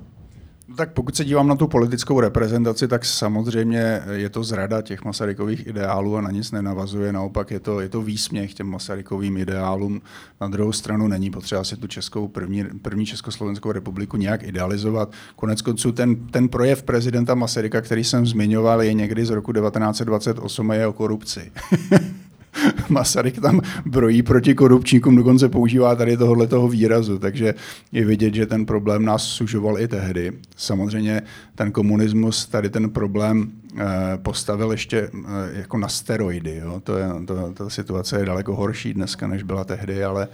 No 0.68 0.76
tak 0.76 0.92
pokud 0.92 1.16
se 1.16 1.24
dívám 1.24 1.48
na 1.48 1.56
tu 1.56 1.66
politickou 1.66 2.20
reprezentaci, 2.20 2.88
tak 2.88 3.04
samozřejmě 3.04 4.02
je 4.12 4.28
to 4.28 4.44
zrada 4.44 4.82
těch 4.82 5.04
Masarykových 5.04 5.66
ideálů 5.66 6.16
a 6.16 6.20
na 6.20 6.30
nic 6.30 6.52
nenavazuje. 6.52 7.12
Naopak 7.12 7.50
je 7.50 7.60
to, 7.60 7.80
je 7.80 7.88
to 7.88 8.02
výsměch 8.02 8.54
těm 8.54 8.66
Masarykovým 8.66 9.36
ideálům. 9.36 10.02
Na 10.40 10.48
druhou 10.48 10.72
stranu 10.72 11.08
není 11.08 11.30
potřeba 11.30 11.64
si 11.64 11.76
tu 11.76 11.86
českou 11.86 12.28
první, 12.28 12.64
první 12.82 13.06
Československou 13.06 13.72
republiku 13.72 14.16
nějak 14.16 14.42
idealizovat. 14.42 15.12
Konec 15.36 15.62
konců 15.62 15.92
ten, 15.92 16.16
ten 16.26 16.48
projev 16.48 16.82
prezidenta 16.82 17.34
Masaryka, 17.34 17.80
který 17.80 18.04
jsem 18.04 18.26
zmiňoval, 18.26 18.82
je 18.82 18.94
někdy 18.94 19.26
z 19.26 19.30
roku 19.30 19.52
1928 19.52 20.70
a 20.70 20.74
je 20.74 20.86
o 20.86 20.92
korupci. 20.92 21.52
Masaryk 22.88 23.40
tam 23.40 23.60
brojí 23.86 24.22
proti 24.22 24.54
korupčníkům, 24.54 25.16
dokonce 25.16 25.48
používá 25.48 25.96
tady 25.96 26.16
tohohle 26.16 26.46
toho 26.46 26.68
výrazu, 26.68 27.18
takže 27.18 27.54
je 27.92 28.04
vidět, 28.04 28.34
že 28.34 28.46
ten 28.46 28.66
problém 28.66 29.04
nás 29.04 29.22
sužoval 29.22 29.78
i 29.78 29.88
tehdy. 29.88 30.32
Samozřejmě 30.56 31.22
ten 31.54 31.72
komunismus 31.72 32.46
tady 32.46 32.70
ten 32.70 32.90
problém 32.90 33.52
eh, 33.76 33.84
postavil 34.22 34.70
ještě 34.70 35.10
eh, 35.14 35.20
jako 35.52 35.78
na 35.78 35.88
steroidy. 35.88 36.56
Jo? 36.56 36.80
To 36.84 36.98
je, 36.98 37.08
to, 37.26 37.52
ta 37.52 37.70
situace 37.70 38.18
je 38.18 38.26
daleko 38.26 38.54
horší 38.54 38.94
dneska, 38.94 39.26
než 39.26 39.42
byla 39.42 39.64
tehdy, 39.64 40.04
ale, 40.04 40.28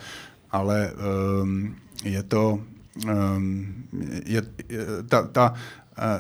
ale 0.50 0.92
um, 1.42 1.74
je 2.04 2.22
to 2.22 2.60
um, 3.06 3.74
je, 4.26 4.42
je, 4.68 4.86
ta, 5.08 5.22
ta 5.22 5.54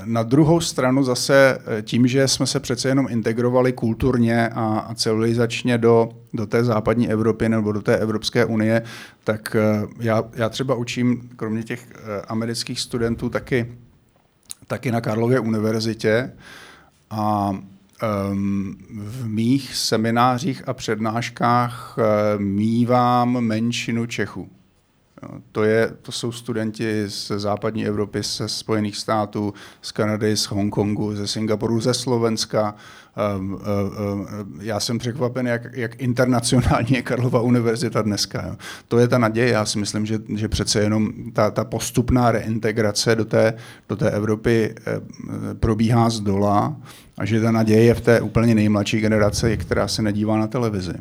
na 0.04 0.22
druhou 0.22 0.60
stranu 0.60 1.04
zase 1.04 1.58
eh, 1.78 1.82
tím, 1.82 2.06
že 2.06 2.28
jsme 2.28 2.46
se 2.46 2.60
přece 2.60 2.88
jenom 2.88 3.06
integrovali 3.10 3.72
kulturně 3.72 4.48
a 4.48 4.94
civilizačně 4.94 5.78
do, 5.78 6.08
do 6.32 6.46
té 6.46 6.64
západní 6.64 7.10
Evropy 7.10 7.48
nebo 7.48 7.72
do 7.72 7.82
té 7.82 7.96
Evropské 7.96 8.44
unie, 8.44 8.82
tak 9.24 9.56
eh, 9.56 9.86
já, 9.98 10.24
já 10.34 10.48
třeba 10.48 10.74
učím, 10.74 11.30
kromě 11.36 11.62
těch 11.62 11.86
amerických 12.28 12.80
studentů, 12.80 13.28
taky, 13.28 13.72
taky 14.66 14.92
na 14.92 15.00
Karlově 15.00 15.40
univerzitě 15.40 16.32
a 17.10 17.50
um, 18.30 18.76
v 18.90 19.28
mých 19.28 19.76
seminářích 19.76 20.68
a 20.68 20.74
přednáškách 20.74 21.98
mývám 22.38 23.40
menšinu 23.40 24.06
Čechů. 24.06 24.48
To, 25.52 25.64
je, 25.64 25.90
to 26.02 26.12
jsou 26.12 26.32
studenti 26.32 27.04
z 27.08 27.30
západní 27.36 27.86
Evropy, 27.86 28.22
ze 28.22 28.48
Spojených 28.48 28.96
států, 28.96 29.54
z 29.82 29.92
Kanady, 29.92 30.36
z 30.36 30.44
Hongkongu, 30.44 31.14
ze 31.16 31.26
Singapuru, 31.26 31.80
ze 31.80 31.94
Slovenska. 31.94 32.74
Um, 33.38 33.52
um, 33.54 33.60
já 34.60 34.80
jsem 34.80 34.98
překvapen, 34.98 35.46
jak, 35.46 35.62
jak 35.72 36.02
internacionální 36.02 36.92
je 36.92 37.02
Karlova 37.02 37.40
univerzita 37.40 38.02
dneska. 38.02 38.46
Jo. 38.46 38.56
To 38.88 38.98
je 38.98 39.08
ta 39.08 39.18
naděje. 39.18 39.48
Já 39.48 39.64
si 39.64 39.78
myslím, 39.78 40.06
že, 40.06 40.18
že 40.34 40.48
přece 40.48 40.80
jenom 40.80 41.12
ta, 41.32 41.50
ta 41.50 41.64
postupná 41.64 42.32
reintegrace 42.32 43.16
do 43.16 43.24
té, 43.24 43.54
do 43.88 43.96
té 43.96 44.10
Evropy 44.10 44.74
eh, 44.86 45.00
probíhá 45.54 46.10
z 46.10 46.20
dola 46.20 46.76
a 47.18 47.24
že 47.24 47.40
ta 47.40 47.50
naděje 47.50 47.82
je 47.82 47.94
v 47.94 48.00
té 48.00 48.20
úplně 48.20 48.54
nejmladší 48.54 49.00
generaci, 49.00 49.56
která 49.56 49.88
se 49.88 50.02
nedívá 50.02 50.38
na 50.38 50.46
televizi. 50.46 50.94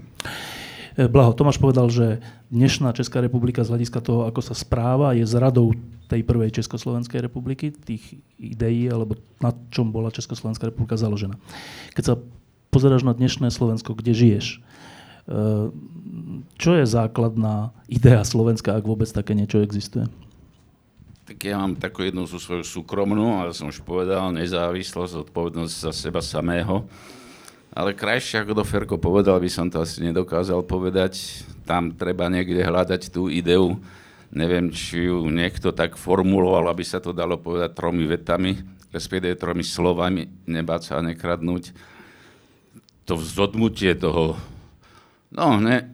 E, 1.00 1.08
Blaho, 1.08 1.32
Tomáš 1.32 1.56
povedal, 1.56 1.88
že 1.88 2.20
dnešná 2.52 2.92
Česká 2.92 3.24
republika 3.24 3.64
z 3.64 3.72
hľadiska 3.72 4.04
toho, 4.04 4.28
ako 4.28 4.44
sa 4.44 4.52
správa, 4.52 5.16
je 5.16 5.24
zradou 5.24 5.72
tej 6.12 6.28
prvej 6.28 6.52
Československej 6.60 7.24
republiky, 7.24 7.72
tých 7.72 8.20
ideí, 8.36 8.92
alebo 8.92 9.16
na 9.40 9.56
čom 9.72 9.96
bola 9.96 10.12
Československá 10.12 10.68
republika 10.68 11.00
založená. 11.00 11.40
Keď 11.96 12.04
sa 12.04 12.16
pozeráš 12.68 13.08
na 13.08 13.16
dnešné 13.16 13.48
Slovensko, 13.48 13.96
kde 13.96 14.12
žiješ, 14.12 14.60
e, 14.60 15.72
čo 16.60 16.72
je 16.76 16.84
základná 16.84 17.72
idea 17.88 18.20
Slovenska, 18.28 18.76
ak 18.76 18.84
vôbec 18.84 19.08
také 19.08 19.32
niečo 19.32 19.64
existuje? 19.64 20.04
Tak 21.32 21.40
ja 21.48 21.64
mám 21.64 21.80
takú 21.80 22.04
jednu 22.04 22.28
zo 22.28 22.44
svoju 22.44 22.68
súkromnú, 22.68 23.40
ale 23.40 23.56
som 23.56 23.72
už 23.72 23.88
povedal, 23.88 24.36
nezávislosť, 24.36 25.32
odpovednosť 25.32 25.74
za 25.80 25.92
seba 25.96 26.20
samého 26.20 26.84
ale 27.80 27.96
krajšie, 27.96 28.44
ako 28.44 28.60
to 28.60 28.64
Ferko 28.68 28.96
povedal, 29.00 29.40
by 29.40 29.48
som 29.48 29.72
to 29.72 29.80
asi 29.80 30.04
nedokázal 30.04 30.68
povedať. 30.68 31.16
Tam 31.64 31.96
treba 31.96 32.28
niekde 32.28 32.60
hľadať 32.60 33.08
tú 33.08 33.32
ideu. 33.32 33.80
Neviem, 34.36 34.68
či 34.68 35.08
ju 35.08 35.32
niekto 35.32 35.72
tak 35.72 35.96
formuloval, 35.96 36.68
aby 36.68 36.84
sa 36.84 37.00
to 37.00 37.16
dalo 37.16 37.40
povedať 37.40 37.72
tromi 37.72 38.04
vetami, 38.04 38.60
respektíve 38.92 39.40
tromi 39.40 39.64
slovami, 39.64 40.28
nebáť 40.44 40.82
sa 40.92 40.94
a 41.00 41.06
nekradnúť. 41.08 41.72
To 43.08 43.16
vzodmutie 43.16 43.96
toho, 43.96 44.36
no 45.32 45.58
ne, 45.64 45.88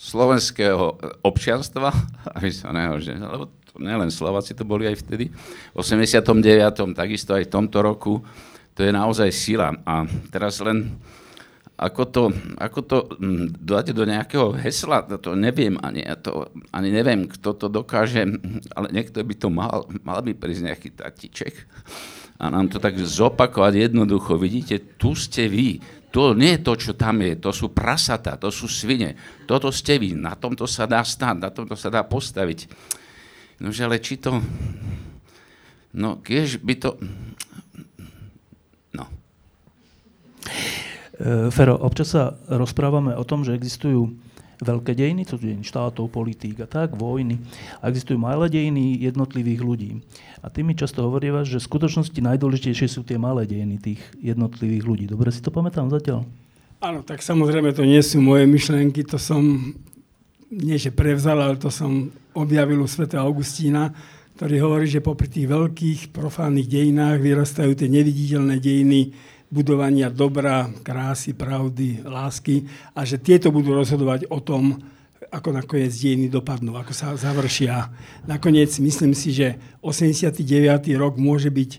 slovenského 0.00 0.96
občianstva, 1.28 1.92
aby 2.40 2.48
sa 2.48 2.72
nehožne, 2.72 3.20
lebo 3.20 3.52
to 3.68 3.76
nielen 3.76 4.08
Slováci 4.08 4.56
to 4.56 4.64
boli 4.64 4.88
aj 4.88 5.04
vtedy. 5.04 5.28
V 5.76 5.76
89. 5.76 6.96
takisto 6.96 7.36
aj 7.36 7.44
v 7.44 7.52
tomto 7.52 7.84
roku 7.84 8.24
to 8.78 8.86
je 8.86 8.94
naozaj 8.94 9.34
sila. 9.34 9.74
A 9.82 10.06
teraz 10.30 10.62
len 10.62 10.94
ako 11.74 12.02
to, 12.06 12.22
ako 12.62 12.80
to 12.86 12.98
mm, 13.18 13.58
dať 13.58 13.90
do 13.90 14.06
nejakého 14.06 14.54
hesla, 14.54 15.02
to 15.18 15.34
neviem 15.34 15.74
ani, 15.82 16.06
ja 16.06 16.14
to, 16.14 16.46
ani 16.70 16.94
neviem, 16.94 17.26
kto 17.26 17.58
to 17.58 17.66
dokáže, 17.66 18.22
ale 18.78 18.86
niekto 18.94 19.18
by 19.18 19.34
to 19.34 19.50
mal, 19.50 19.86
mal 20.06 20.22
by 20.22 20.30
prísť 20.30 20.62
nejaký 20.70 20.88
tatiček 20.94 21.54
a 22.38 22.50
nám 22.50 22.70
to 22.70 22.78
tak 22.78 22.98
zopakovať 22.98 23.90
jednoducho. 23.90 24.38
Vidíte, 24.38 24.94
tu 24.94 25.14
ste 25.18 25.50
vy, 25.50 25.82
to 26.14 26.34
nie 26.38 26.58
je 26.58 26.62
to, 26.66 26.72
čo 26.78 26.92
tam 26.94 27.22
je, 27.22 27.34
to 27.38 27.50
sú 27.50 27.70
prasata, 27.70 28.38
to 28.38 28.50
sú 28.50 28.70
svine, 28.70 29.14
toto 29.46 29.70
ste 29.74 30.02
vy, 30.02 30.18
na 30.18 30.34
tomto 30.38 30.66
sa 30.66 30.86
dá 30.86 31.02
stáť, 31.02 31.36
na 31.38 31.50
tomto 31.50 31.78
sa 31.78 31.90
dá 31.90 32.02
postaviť. 32.02 32.70
Nože 33.58 33.82
ale 33.86 34.02
či 34.02 34.18
to, 34.18 34.38
no 35.94 36.18
keď 36.22 36.58
by 36.58 36.74
to, 36.78 36.90
E, 40.37 40.37
Fero, 41.50 41.74
občas 41.74 42.14
sa 42.14 42.38
rozprávame 42.46 43.10
o 43.18 43.26
tom, 43.26 43.42
že 43.42 43.56
existujú 43.56 44.14
veľké 44.58 44.94
dejiny, 44.94 45.22
to 45.22 45.38
je 45.38 45.54
štátov, 45.62 46.10
politík 46.10 46.58
a 46.62 46.66
tak, 46.66 46.94
vojny. 46.98 47.38
A 47.78 47.90
existujú 47.90 48.18
malé 48.18 48.50
dejiny 48.50 48.98
jednotlivých 49.02 49.60
ľudí. 49.62 49.90
A 50.42 50.50
ty 50.50 50.66
mi 50.66 50.74
často 50.74 51.02
hovorívaš, 51.06 51.50
že 51.50 51.58
v 51.62 51.68
skutočnosti 51.70 52.18
najdôležitejšie 52.18 52.86
sú 52.90 53.06
tie 53.06 53.18
malé 53.18 53.46
dejiny 53.46 53.78
tých 53.78 54.02
jednotlivých 54.18 54.84
ľudí. 54.86 55.04
Dobre 55.06 55.30
si 55.30 55.42
to 55.42 55.54
pamätám 55.54 55.90
zatiaľ? 55.90 56.26
Áno, 56.78 57.02
tak 57.02 57.22
samozrejme 57.22 57.74
to 57.74 57.82
nie 57.82 57.98
sú 58.02 58.22
moje 58.22 58.46
myšlenky, 58.46 59.02
to 59.02 59.18
som 59.18 59.74
nie 60.48 60.78
že 60.78 60.94
prevzal, 60.94 61.38
ale 61.42 61.58
to 61.58 61.68
som 61.68 62.14
objavil 62.32 62.82
u 62.82 62.88
Sv. 62.88 63.10
Augustína, 63.18 63.90
ktorý 64.38 64.62
hovorí, 64.62 64.86
že 64.86 65.02
popri 65.02 65.26
tých 65.26 65.50
veľkých 65.50 66.00
profánnych 66.14 66.70
dejinách 66.70 67.18
vyrastajú 67.18 67.74
tie 67.74 67.90
neviditeľné 67.90 68.62
dejiny 68.62 69.10
budovania 69.48 70.12
dobra, 70.12 70.68
krásy, 70.84 71.32
pravdy, 71.32 72.04
lásky 72.04 72.68
a 72.92 73.04
že 73.04 73.16
tieto 73.16 73.48
budú 73.48 73.72
rozhodovať 73.72 74.28
o 74.28 74.38
tom, 74.44 74.76
ako 75.28 75.52
nakoniec 75.52 75.92
dejiny 75.92 76.28
dopadnú, 76.32 76.76
ako 76.76 76.92
sa 76.92 77.12
završia. 77.16 77.92
Nakoniec 78.24 78.72
myslím 78.80 79.12
si, 79.12 79.32
že 79.32 79.60
89. 79.84 80.40
rok 80.96 81.20
môže 81.20 81.52
byť 81.52 81.70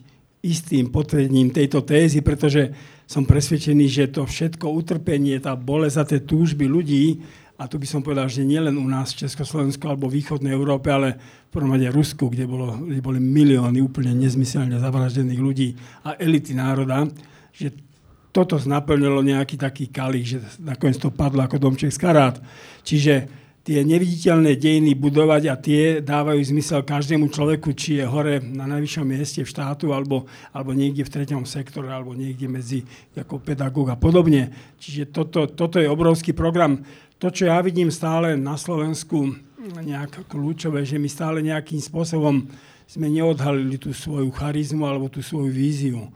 istým 0.46 0.88
potvrdením 0.94 1.52
tejto 1.52 1.84
tézy, 1.84 2.22
pretože 2.22 2.72
som 3.10 3.26
presvedčený, 3.26 3.86
že 3.90 4.14
to 4.14 4.24
všetko 4.24 4.70
utrpenie, 4.70 5.42
tá 5.42 5.58
bolesť 5.58 5.98
a 5.98 6.08
tie 6.08 6.20
túžby 6.22 6.70
ľudí, 6.70 7.06
a 7.60 7.68
tu 7.68 7.76
by 7.76 7.84
som 7.84 8.00
povedal, 8.00 8.32
že 8.32 8.48
nielen 8.48 8.80
u 8.80 8.88
nás 8.88 9.12
v 9.12 9.28
Československu 9.28 9.84
alebo 9.84 10.08
v 10.08 10.24
východnej 10.24 10.56
Európe, 10.56 10.88
ale 10.88 11.20
v 11.20 11.50
prvom 11.52 11.76
rade 11.76 11.92
Rusku, 11.92 12.32
kde, 12.32 12.48
bolo, 12.48 12.88
kde 12.88 13.04
boli 13.04 13.20
milióny 13.20 13.84
úplne 13.84 14.16
nezmyselne 14.16 14.80
zavraždených 14.80 15.42
ľudí 15.44 15.76
a 16.08 16.16
elity 16.16 16.56
národa, 16.56 17.04
že 17.60 17.76
toto 18.32 18.56
naplnilo 18.64 19.20
nejaký 19.20 19.60
taký 19.60 19.92
kalich, 19.92 20.38
že 20.38 20.38
nakoniec 20.64 20.96
to 20.96 21.12
padlo 21.12 21.44
ako 21.44 21.60
domček 21.60 21.92
z 21.92 22.00
karát. 22.00 22.36
Čiže 22.88 23.28
tie 23.68 23.84
neviditeľné 23.84 24.56
dejiny 24.56 24.96
budovať 24.96 25.44
a 25.52 25.56
tie 25.60 26.00
dávajú 26.00 26.40
zmysel 26.42 26.88
každému 26.88 27.28
človeku, 27.30 27.76
či 27.76 28.00
je 28.00 28.06
hore 28.08 28.40
na 28.40 28.64
najvyššom 28.66 29.06
mieste 29.06 29.44
v 29.44 29.52
štátu, 29.52 29.92
alebo, 29.92 30.26
alebo 30.56 30.72
niekde 30.72 31.04
v 31.04 31.14
treťom 31.20 31.44
sektore, 31.44 31.92
alebo 31.92 32.16
niekde 32.16 32.48
medzi 32.48 32.88
ako 33.14 33.44
pedagóg 33.44 33.92
a 33.92 33.98
podobne. 34.00 34.50
Čiže 34.80 35.12
toto, 35.12 35.46
toto 35.52 35.78
je 35.78 35.92
obrovský 35.92 36.32
program 36.32 36.82
to, 37.20 37.28
čo 37.28 37.52
ja 37.52 37.60
vidím 37.60 37.92
stále 37.92 38.40
na 38.40 38.56
Slovensku 38.56 39.36
nejak 39.60 40.24
kľúčové, 40.32 40.88
že 40.88 40.96
my 40.96 41.10
stále 41.12 41.44
nejakým 41.44 41.84
spôsobom 41.84 42.48
sme 42.88 43.08
neodhalili 43.12 43.76
tú 43.78 43.92
svoju 43.92 44.32
charizmu 44.32 44.88
alebo 44.88 45.12
tú 45.12 45.20
svoju 45.20 45.52
víziu. 45.52 46.10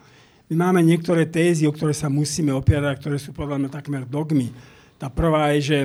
My 0.53 0.69
máme 0.69 0.85
niektoré 0.85 1.25
tézy, 1.25 1.65
o 1.65 1.73
ktoré 1.73 1.97
sa 1.97 2.13
musíme 2.13 2.53
opierať, 2.53 3.01
ktoré 3.01 3.17
sú 3.17 3.33
podľa 3.33 3.57
mňa 3.57 3.69
takmer 3.73 4.05
dogmy. 4.05 4.53
Tá 5.01 5.09
prvá 5.09 5.49
je, 5.57 5.65
že, 5.65 5.79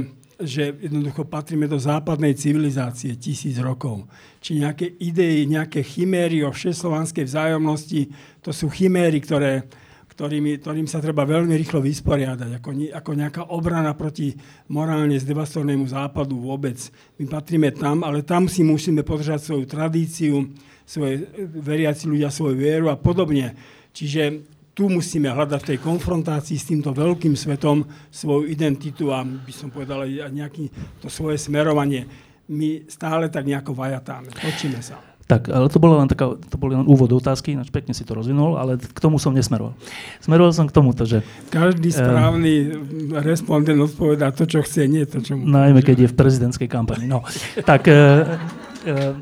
že 0.44 0.62
jednoducho 0.84 1.24
patríme 1.24 1.64
do 1.64 1.80
západnej 1.80 2.36
civilizácie 2.36 3.16
tisíc 3.16 3.56
rokov. 3.64 4.04
Či 4.44 4.60
nejaké 4.60 4.92
idei, 5.00 5.48
nejaké 5.48 5.80
chiméry 5.80 6.44
o 6.44 6.52
všeslovanskej 6.52 7.24
vzájomnosti, 7.24 8.12
to 8.44 8.52
sú 8.52 8.68
chiméry, 8.68 9.24
ktoré, 9.24 9.64
ktorými, 10.12 10.60
ktorým 10.60 10.84
sa 10.84 11.00
treba 11.00 11.24
veľmi 11.24 11.56
rýchlo 11.56 11.80
vysporiadať, 11.80 12.60
ako, 12.60 12.92
ako 12.92 13.10
nejaká 13.16 13.42
obrana 13.48 13.96
proti 13.96 14.36
morálne 14.68 15.16
zdevastovanému 15.16 15.88
západu 15.88 16.44
vôbec. 16.44 16.76
My 17.16 17.24
patríme 17.24 17.72
tam, 17.72 18.04
ale 18.04 18.20
tam 18.20 18.52
si 18.52 18.60
musíme 18.60 19.00
podržať 19.00 19.48
svoju 19.48 19.64
tradíciu, 19.64 20.44
svoje 20.84 21.24
veriaci 21.56 22.04
ľudia 22.04 22.28
svoju 22.28 22.60
vieru 22.60 22.92
a 22.92 23.00
podobne. 23.00 23.56
Čiže 23.96 24.57
tu 24.78 24.86
musíme 24.86 25.26
hľadať 25.26 25.58
v 25.58 25.68
tej 25.74 25.78
konfrontácii 25.82 26.54
s 26.54 26.70
týmto 26.70 26.94
veľkým 26.94 27.34
svetom 27.34 27.82
svoju 28.14 28.46
identitu 28.46 29.10
a 29.10 29.26
by 29.26 29.50
som 29.50 29.74
povedal 29.74 30.06
aj 30.06 30.30
nejaké 30.30 30.70
to 31.02 31.10
svoje 31.10 31.34
smerovanie. 31.34 32.06
My 32.46 32.86
stále 32.86 33.26
tak 33.26 33.42
nejako 33.42 33.74
vajatáme, 33.74 34.30
točíme 34.38 34.78
sa. 34.78 35.02
Tak, 35.28 35.50
ale 35.50 35.68
to 35.68 35.76
bolo 35.76 36.00
len, 36.00 36.08
taká, 36.08 36.38
to 36.40 36.56
boli 36.56 36.78
len 36.78 36.88
úvod 36.88 37.10
otázky, 37.12 37.52
ináč 37.52 37.68
pekne 37.74 37.92
si 37.92 38.06
to 38.06 38.16
rozvinul, 38.16 38.56
ale 38.56 38.80
k 38.80 38.98
tomu 39.02 39.20
som 39.20 39.34
nesmeroval. 39.34 39.76
Smeroval 40.24 40.56
som 40.56 40.64
k 40.64 40.72
tomuto, 40.72 41.04
že... 41.04 41.20
Každý 41.52 41.92
eh, 41.92 41.98
správny 41.98 42.52
uh, 42.64 43.20
respondent 43.20 43.76
odpovedá 43.82 44.32
to, 44.32 44.48
čo 44.48 44.64
chce, 44.64 44.88
nie 44.88 45.04
to, 45.04 45.20
čo 45.20 45.36
mu... 45.36 45.44
Najmä, 45.44 45.84
keď 45.84 46.06
je 46.06 46.08
v 46.08 46.16
prezidentskej 46.16 46.70
kampani. 46.70 47.10
No, 47.10 47.26
tak... 47.66 47.84
Uh, 47.90 48.40
uh, 48.88 49.18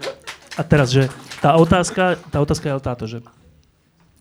a 0.57 0.63
teraz, 0.63 0.95
že 0.95 1.11
tá 1.43 1.59
otázka, 1.59 2.17
tá 2.31 2.39
otázka 2.39 2.71
je 2.71 2.75
táto, 2.79 3.05
že 3.11 3.19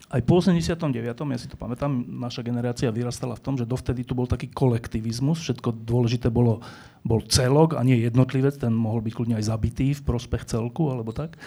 aj 0.06 0.22
po 0.22 0.38
89. 0.38 0.86
ja 1.02 1.40
si 1.42 1.50
to 1.50 1.58
pamätám, 1.58 1.90
naša 2.06 2.46
generácia 2.46 2.94
vyrastala 2.94 3.34
v 3.34 3.42
tom, 3.42 3.58
že 3.58 3.66
dovtedy 3.66 4.06
tu 4.06 4.14
bol 4.14 4.30
taký 4.30 4.54
kolektivizmus, 4.54 5.42
všetko 5.42 5.82
dôležité 5.82 6.30
bolo, 6.30 6.62
bol 7.02 7.26
celok 7.26 7.74
a 7.74 7.82
nie 7.82 8.06
jednotlivec, 8.06 8.54
ten 8.62 8.70
mohol 8.70 9.02
byť 9.02 9.14
kľudne 9.18 9.36
aj 9.42 9.50
zabitý 9.50 9.98
v 9.98 10.06
prospech 10.06 10.46
celku 10.46 10.94
alebo 10.94 11.10
tak. 11.10 11.42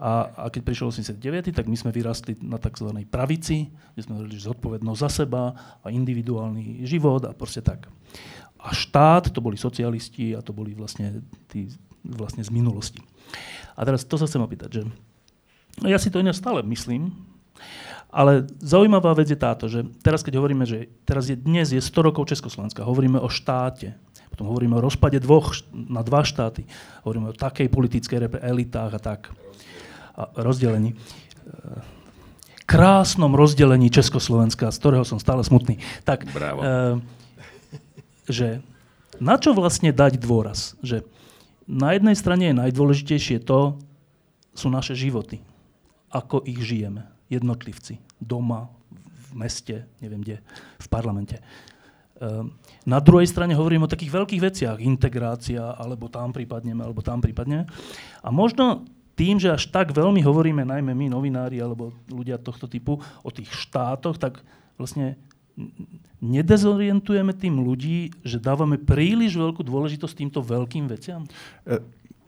A, 0.00 0.32
a 0.32 0.44
keď 0.48 0.72
prišiel 0.72 0.88
89., 0.88 1.52
tak 1.52 1.68
my 1.68 1.76
sme 1.76 1.92
vyrastli 1.92 2.40
na 2.40 2.56
tzv. 2.56 2.90
pravici, 3.12 3.68
kde 3.92 4.02
sme 4.02 4.16
hovorili, 4.16 4.40
že 4.40 4.48
zodpovednosť 4.48 5.00
za 5.04 5.10
seba 5.12 5.52
a 5.84 5.86
individuálny 5.92 6.88
život 6.88 7.28
a 7.28 7.36
proste 7.36 7.60
tak. 7.60 7.92
A 8.56 8.72
štát, 8.72 9.28
to 9.28 9.44
boli 9.44 9.60
socialisti 9.60 10.32
a 10.32 10.40
to 10.40 10.56
boli 10.56 10.72
vlastne 10.72 11.20
tí 11.52 11.68
vlastne 12.02 12.42
z 12.42 12.50
minulosti. 12.50 13.04
A 13.76 13.84
teraz 13.84 14.02
to 14.02 14.16
sa 14.18 14.26
chcem 14.26 14.42
opýtať, 14.42 14.80
že 14.80 14.82
ja 15.86 15.96
si 15.96 16.10
to 16.12 16.20
iné 16.20 16.34
stále 16.34 16.60
myslím, 16.66 17.31
ale 18.12 18.44
zaujímavá 18.60 19.16
vec 19.16 19.32
je 19.32 19.40
táto, 19.40 19.72
že 19.72 19.88
teraz 20.04 20.20
keď 20.20 20.36
hovoríme, 20.36 20.68
že 20.68 20.92
teraz 21.08 21.32
je 21.32 21.36
dnes 21.36 21.64
je 21.72 21.80
100 21.80 22.08
rokov 22.12 22.28
Československa, 22.28 22.84
hovoríme 22.84 23.16
o 23.16 23.32
štáte, 23.32 23.96
potom 24.28 24.52
hovoríme 24.52 24.76
o 24.76 24.84
rozpade 24.84 25.16
dvoch, 25.16 25.56
na 25.72 26.04
dva 26.04 26.20
štáty, 26.20 26.68
hovoríme 27.08 27.32
o 27.32 27.36
takej 27.36 27.72
politickej 27.72 28.44
elitách 28.44 28.92
a 28.92 29.00
tak, 29.00 29.20
a 30.12 30.28
rozdelení. 30.36 30.92
Krásnom 32.68 33.32
rozdelení 33.32 33.88
Československa, 33.88 34.68
z 34.68 34.76
ktorého 34.76 35.04
som 35.08 35.16
stále 35.16 35.40
smutný. 35.40 35.80
Tak, 36.04 36.28
Bravo. 36.32 36.60
E, 36.60 36.68
že 38.28 38.60
na 39.20 39.40
čo 39.40 39.56
vlastne 39.56 39.88
dať 39.88 40.20
dôraz? 40.20 40.76
Že 40.84 41.04
na 41.64 41.96
jednej 41.96 42.16
strane 42.16 42.52
je 42.52 42.60
najdôležitejšie 42.60 43.40
to, 43.40 43.80
sú 44.52 44.68
naše 44.68 44.92
životy. 44.92 45.40
Ako 46.12 46.44
ich 46.44 46.60
žijeme 46.60 47.11
jednotlivci 47.32 47.96
doma, 48.20 48.68
v 49.32 49.48
meste, 49.48 49.88
neviem 50.04 50.20
kde, 50.20 50.36
v 50.76 50.86
parlamente. 50.92 51.40
Ehm, 52.20 52.54
na 52.84 53.00
druhej 53.00 53.26
strane 53.26 53.56
hovorím 53.56 53.88
o 53.88 53.92
takých 53.92 54.12
veľkých 54.12 54.44
veciach, 54.44 54.76
integrácia, 54.78 55.72
alebo 55.74 56.12
tam 56.12 56.30
prípadne, 56.30 56.76
alebo 56.76 57.00
tam 57.00 57.24
prípadne. 57.24 57.64
A 58.20 58.28
možno 58.28 58.84
tým, 59.16 59.40
že 59.40 59.52
až 59.52 59.72
tak 59.72 59.90
veľmi 59.90 60.20
hovoríme, 60.20 60.62
najmä 60.62 60.92
my, 60.92 61.06
novinári, 61.08 61.58
alebo 61.58 61.96
ľudia 62.06 62.36
tohto 62.36 62.68
typu, 62.68 63.00
o 63.00 63.30
tých 63.32 63.50
štátoch, 63.50 64.20
tak 64.20 64.44
vlastne 64.76 65.16
nedezorientujeme 66.22 67.34
tým 67.36 67.60
ľudí, 67.60 68.14
že 68.22 68.40
dávame 68.40 68.78
príliš 68.80 69.36
veľkú 69.36 69.60
dôležitosť 69.66 70.14
týmto 70.16 70.40
veľkým 70.40 70.88
veciam? 70.88 71.26
E, 71.66 71.82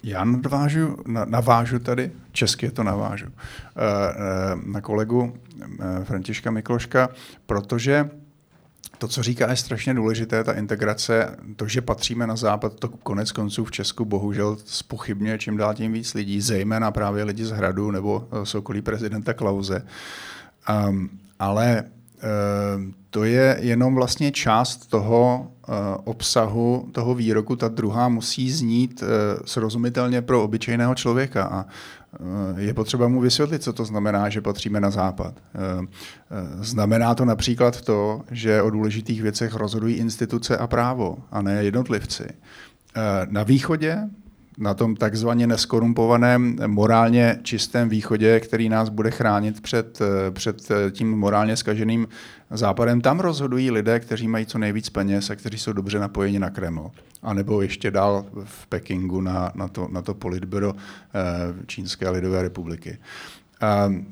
já 0.05 0.25
nadvážu, 0.25 0.97
navážu 1.25 1.79
tady, 1.79 2.13
česky 2.33 2.71
to 2.71 2.83
navážu, 2.83 3.27
eh, 3.27 3.33
eh, 3.77 4.59
na 4.65 4.81
kolegu 4.81 5.37
eh, 5.63 6.05
Františka 6.05 6.51
Mikloška, 6.51 7.09
protože 7.47 8.11
to, 8.99 9.09
co 9.09 9.23
říká, 9.23 9.51
je 9.51 9.57
strašně 9.57 9.95
důležité, 9.95 10.45
ta 10.45 10.53
integrace, 10.53 11.37
to, 11.57 11.69
že 11.69 11.83
patříme 11.83 12.27
na 12.27 12.37
západ, 12.37 12.75
to 12.75 12.89
konec 12.89 13.33
konců 13.33 13.65
v 13.65 13.71
Česku 13.71 14.05
bohužel 14.05 14.57
spochybňuje 14.65 15.39
čím 15.39 15.57
dál 15.57 15.75
tím 15.75 15.93
víc 15.93 16.15
lidí, 16.15 16.41
zejména 16.41 16.91
právě 16.91 17.25
lidi 17.25 17.45
z 17.45 17.51
Hradu 17.51 17.91
nebo 17.91 18.29
z 18.45 18.55
okolí 18.55 18.83
prezidenta 18.83 19.35
Klauze. 19.35 19.87
Um, 20.89 21.11
ale 21.39 21.85
to 23.15 23.25
je 23.25 23.59
jenom 23.61 23.95
vlastně 23.95 24.33
část 24.33 24.87
toho 24.87 25.47
uh, 25.69 25.75
obsahu, 26.05 26.89
toho 26.93 27.15
výroku. 27.15 27.57
Ta 27.57 27.69
druhá 27.69 28.09
musí 28.09 28.51
znít 28.51 29.03
uh, 29.03 29.09
srozumitelně 29.45 30.23
pro 30.23 30.43
obyčejného 30.43 30.95
člověka 30.95 31.45
a 31.45 31.67
uh, 32.21 32.59
je 32.59 32.75
potřeba 32.75 33.09
mu 33.09 33.21
vysvětlit, 33.21 33.63
co 33.63 33.73
to 33.73 33.85
znamená, 33.85 34.29
že 34.29 34.41
patříme 34.41 34.81
na 34.81 34.91
západ. 34.91 35.35
Znamená 36.61 37.15
to 37.15 37.25
například 37.25 37.81
to, 37.81 38.23
že 38.31 38.63
o 38.63 38.71
důležitých 38.71 39.23
věcech 39.23 39.55
rozhodují 39.55 39.95
instituce 39.95 40.57
a 40.57 40.67
právo, 40.67 41.17
a 41.31 41.43
ne 41.43 41.65
jednotlivci. 41.65 42.25
Na 43.31 43.43
východě 43.43 43.99
na 44.59 44.75
tom 44.75 44.97
takzvaně 44.97 45.47
neskorumpovaném, 45.47 46.57
morálně 46.67 47.39
čistém 47.43 47.89
východě, 47.89 48.41
který 48.41 48.69
nás 48.69 48.89
bude 48.89 49.11
chránit 49.11 49.61
před, 49.61 49.99
před 50.31 50.69
tím 50.91 51.11
morálně 51.11 51.57
skaženým 51.57 52.09
západem. 52.51 53.01
Tam 53.01 53.21
rozhodují 53.21 53.71
lidé, 53.71 54.01
kteří 54.01 54.29
mají 54.29 54.47
co 54.47 54.59
nejvíc 54.59 54.91
peněz 54.91 55.31
a 55.31 55.37
kteří 55.37 55.59
jsou 55.59 55.73
dobře 55.73 55.99
napojeni 55.99 56.39
na 56.39 56.51
Kreml. 56.51 56.91
A 57.23 57.35
nebo 57.35 57.63
ještě 57.63 57.91
dál 57.91 58.25
v 58.45 58.67
Pekingu 58.67 59.21
na, 59.21 59.53
na, 59.55 59.69
to, 59.69 59.89
na 59.93 60.03
to 60.03 60.15
politbyro 60.15 60.75
eh, 60.75 61.65
Čínské 61.67 62.11
lidové 62.11 62.43
republiky. 62.43 62.99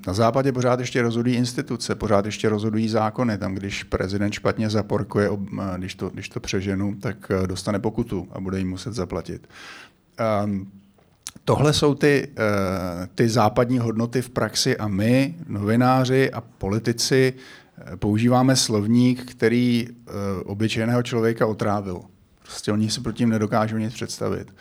Na 0.07 0.15
západě 0.15 0.53
pořád 0.53 0.81
ještě 0.81 1.03
rozhodují 1.03 1.37
instituce, 1.37 1.95
pořád 1.95 2.27
ještě 2.27 2.49
rozhodují 2.49 2.89
zákony. 2.89 3.39
Tam, 3.39 3.55
když 3.55 3.85
prezident 3.85 4.33
špatně 4.33 4.71
zaporkuje, 4.71 5.31
když 5.77 5.95
to, 5.95 6.09
když 6.09 6.29
to 6.29 6.41
přeženu, 6.41 6.95
tak 6.95 7.31
eh, 7.31 7.47
dostane 7.47 7.79
pokutu 7.79 8.29
a 8.33 8.41
bude 8.41 8.59
jim 8.59 8.69
muset 8.69 8.95
zaplatit. 8.95 9.49
Um, 10.45 10.71
tohle 11.45 11.73
jsou 11.73 11.95
ty, 11.95 12.29
uh, 12.29 13.07
ty 13.15 13.29
západní 13.29 13.79
hodnoty 13.79 14.23
v 14.23 14.31
praxi 14.31 14.77
a 14.77 14.89
my, 14.89 15.35
novináři 15.49 16.33
a 16.33 16.41
politici, 16.41 17.33
uh, 17.33 17.97
používáme 17.97 18.57
slovník, 18.57 19.31
který 19.31 19.89
uh, 19.89 20.15
obyčejného 20.45 21.03
člověka 21.03 21.47
otrávil. 21.47 22.01
Prostě 22.43 22.73
oni 22.73 22.91
si 22.91 23.01
pro 23.01 23.13
tím 23.13 23.29
nedokážou 23.29 23.77
nic 23.77 23.95
představit. 23.95 24.55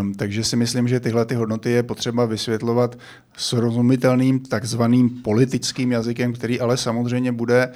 Um, 0.00 0.14
takže 0.14 0.44
si 0.44 0.56
myslím, 0.56 0.88
že 0.88 1.00
tyhle 1.00 1.24
ty 1.24 1.34
hodnoty 1.34 1.70
je 1.70 1.82
potřeba 1.82 2.24
vysvětlovat 2.24 2.98
srozumitelným 3.36 4.40
takzvaným 4.40 5.10
politickým 5.10 5.92
jazykem, 5.92 6.32
který 6.32 6.60
ale 6.60 6.76
samozřejmě 6.76 7.32
bude, 7.32 7.72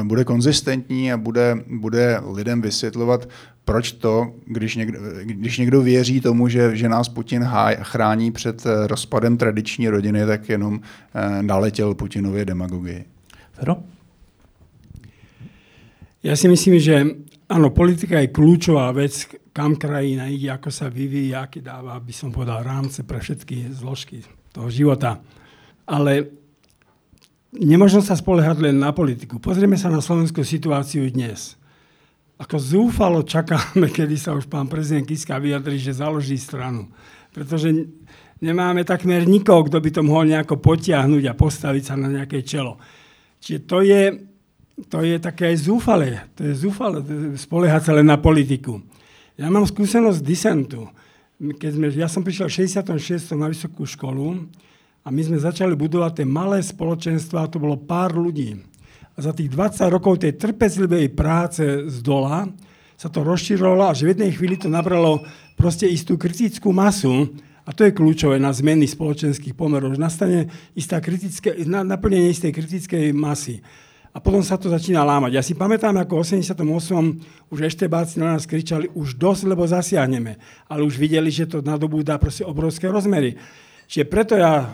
uh, 0.00 0.06
bude 0.06 0.24
konzistentní 0.24 1.12
a 1.12 1.16
bude, 1.16 1.56
bude 1.66 2.20
lidem 2.32 2.62
vysvětlovat, 2.62 3.28
proč 3.64 3.92
to, 3.92 4.34
když 4.46 4.76
někdo, 4.76 4.98
když 5.24 5.58
někdo 5.58 5.82
věří 5.82 6.20
tomu, 6.20 6.48
že, 6.48 6.76
že 6.76 6.88
nás 6.88 7.08
Putin 7.08 7.42
háj, 7.42 7.76
chrání 7.82 8.32
před 8.32 8.66
eh, 8.66 8.86
rozpadem 8.86 9.36
tradiční 9.36 9.88
rodiny, 9.88 10.26
tak 10.26 10.48
jenom 10.48 10.74
uh, 10.74 10.80
naletěl 11.42 11.94
Putinově 11.94 12.44
demagogii. 12.44 13.04
Fero? 13.52 13.76
Ja 16.20 16.36
si 16.36 16.48
myslím, 16.52 16.76
že 16.76 17.16
áno, 17.50 17.74
politika 17.74 18.22
je 18.22 18.30
kľúčová 18.30 18.94
vec, 18.94 19.26
kam 19.50 19.74
krajina 19.74 20.30
ide, 20.30 20.54
ako 20.54 20.70
sa 20.70 20.86
vyvíja, 20.86 21.50
aký 21.50 21.58
dáva, 21.58 21.98
by 21.98 22.14
som 22.14 22.30
povedal, 22.30 22.62
rámce 22.62 23.02
pre 23.02 23.18
všetky 23.18 23.74
zložky 23.74 24.22
toho 24.54 24.70
života. 24.70 25.18
Ale 25.90 26.30
nemožno 27.50 27.98
sa 28.00 28.14
spoliehať 28.14 28.62
len 28.62 28.78
na 28.78 28.94
politiku. 28.94 29.42
Pozrieme 29.42 29.74
sa 29.74 29.90
na 29.90 29.98
slovenskú 29.98 30.46
situáciu 30.46 31.10
dnes. 31.10 31.58
Ako 32.38 32.56
zúfalo 32.56 33.26
čakáme, 33.26 33.90
kedy 33.96 34.14
sa 34.14 34.32
už 34.38 34.46
pán 34.46 34.70
prezident 34.70 35.04
Kiska 35.04 35.42
vyjadri, 35.42 35.76
že 35.76 35.98
založí 35.98 36.38
stranu. 36.38 36.86
Pretože 37.34 37.74
nemáme 38.38 38.86
takmer 38.86 39.26
nikoho, 39.26 39.66
kto 39.66 39.82
by 39.82 39.90
to 39.90 40.02
mohol 40.06 40.24
nejako 40.24 40.62
potiahnuť 40.62 41.24
a 41.26 41.38
postaviť 41.38 41.82
sa 41.82 41.94
na 41.98 42.08
nejaké 42.08 42.46
čelo. 42.46 42.78
Čiže 43.42 43.60
to 43.66 43.78
je 43.82 44.29
to 44.88 45.04
je 45.04 45.16
také 45.20 45.52
aj 45.52 45.66
zúfale. 45.66 46.24
To 46.38 46.46
je 46.46 46.54
zúfale 46.54 47.02
spoliehať 47.36 47.82
sa 47.90 47.92
len 47.92 48.06
na 48.08 48.16
politiku. 48.16 48.80
Ja 49.36 49.52
mám 49.52 49.68
skúsenosť 49.68 50.20
disentu. 50.20 50.88
Keď 51.40 51.70
sme, 51.72 51.86
ja 51.92 52.08
som 52.08 52.20
prišiel 52.20 52.52
v 52.52 52.68
66. 52.68 53.32
na 53.36 53.48
vysokú 53.48 53.88
školu 53.88 54.44
a 55.00 55.08
my 55.08 55.20
sme 55.24 55.40
začali 55.40 55.72
budovať 55.72 56.20
tie 56.20 56.26
malé 56.28 56.60
spoločenstva, 56.60 57.48
to 57.48 57.56
bolo 57.56 57.80
pár 57.80 58.12
ľudí. 58.12 58.60
A 59.16 59.18
za 59.18 59.32
tých 59.32 59.48
20 59.48 59.88
rokov 59.88 60.20
tej 60.20 60.36
trpezlivej 60.36 61.08
práce 61.16 61.64
z 61.64 61.96
dola 62.04 62.44
sa 63.00 63.08
to 63.08 63.24
rozširovalo 63.24 63.88
a 63.88 63.96
že 63.96 64.04
v 64.04 64.12
jednej 64.12 64.32
chvíli 64.36 64.60
to 64.60 64.68
nabralo 64.68 65.24
proste 65.56 65.88
istú 65.88 66.20
kritickú 66.20 66.68
masu, 66.72 67.32
a 67.68 67.76
to 67.76 67.86
je 67.86 67.94
kľúčové 67.94 68.40
na 68.42 68.50
zmeny 68.50 68.88
spoločenských 68.88 69.54
pomerov, 69.54 69.94
že 69.94 70.02
nastane 70.02 70.50
istá 70.74 70.98
kritické, 70.98 71.54
naplnenie 71.68 72.34
istej 72.34 72.50
kritickej 72.50 73.14
masy 73.14 73.62
a 74.10 74.18
potom 74.18 74.42
sa 74.42 74.58
to 74.58 74.66
začína 74.66 75.06
lámať. 75.06 75.38
Ja 75.38 75.42
si 75.42 75.54
pamätám, 75.54 75.94
ako 76.02 76.18
v 76.18 76.42
88. 76.42 76.66
už 77.46 77.58
eštebáci 77.62 78.18
na 78.18 78.34
nás 78.34 78.42
kričali, 78.42 78.90
už 78.90 79.14
dosť, 79.14 79.42
lebo 79.54 79.62
zasiahneme. 79.70 80.34
Ale 80.66 80.82
už 80.82 80.98
videli, 80.98 81.30
že 81.30 81.46
to 81.46 81.62
nadobúda 81.62 82.18
proste 82.18 82.42
obrovské 82.42 82.90
rozmery. 82.90 83.38
Čiže 83.86 84.10
preto 84.10 84.34
ja 84.34 84.66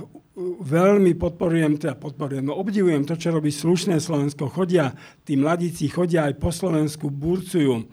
veľmi 0.60 1.16
podporujem, 1.16 1.80
teda 1.80 1.96
podporujem, 1.96 2.44
no 2.44 2.60
obdivujem 2.60 3.08
to, 3.08 3.16
čo 3.16 3.32
robí 3.32 3.48
slušné 3.48 3.96
Slovensko. 4.00 4.52
Chodia, 4.52 4.92
tí 5.24 5.36
mladíci 5.36 5.88
chodia 5.88 6.28
aj 6.28 6.36
po 6.36 6.52
Slovensku, 6.52 7.08
burcujú. 7.08 7.88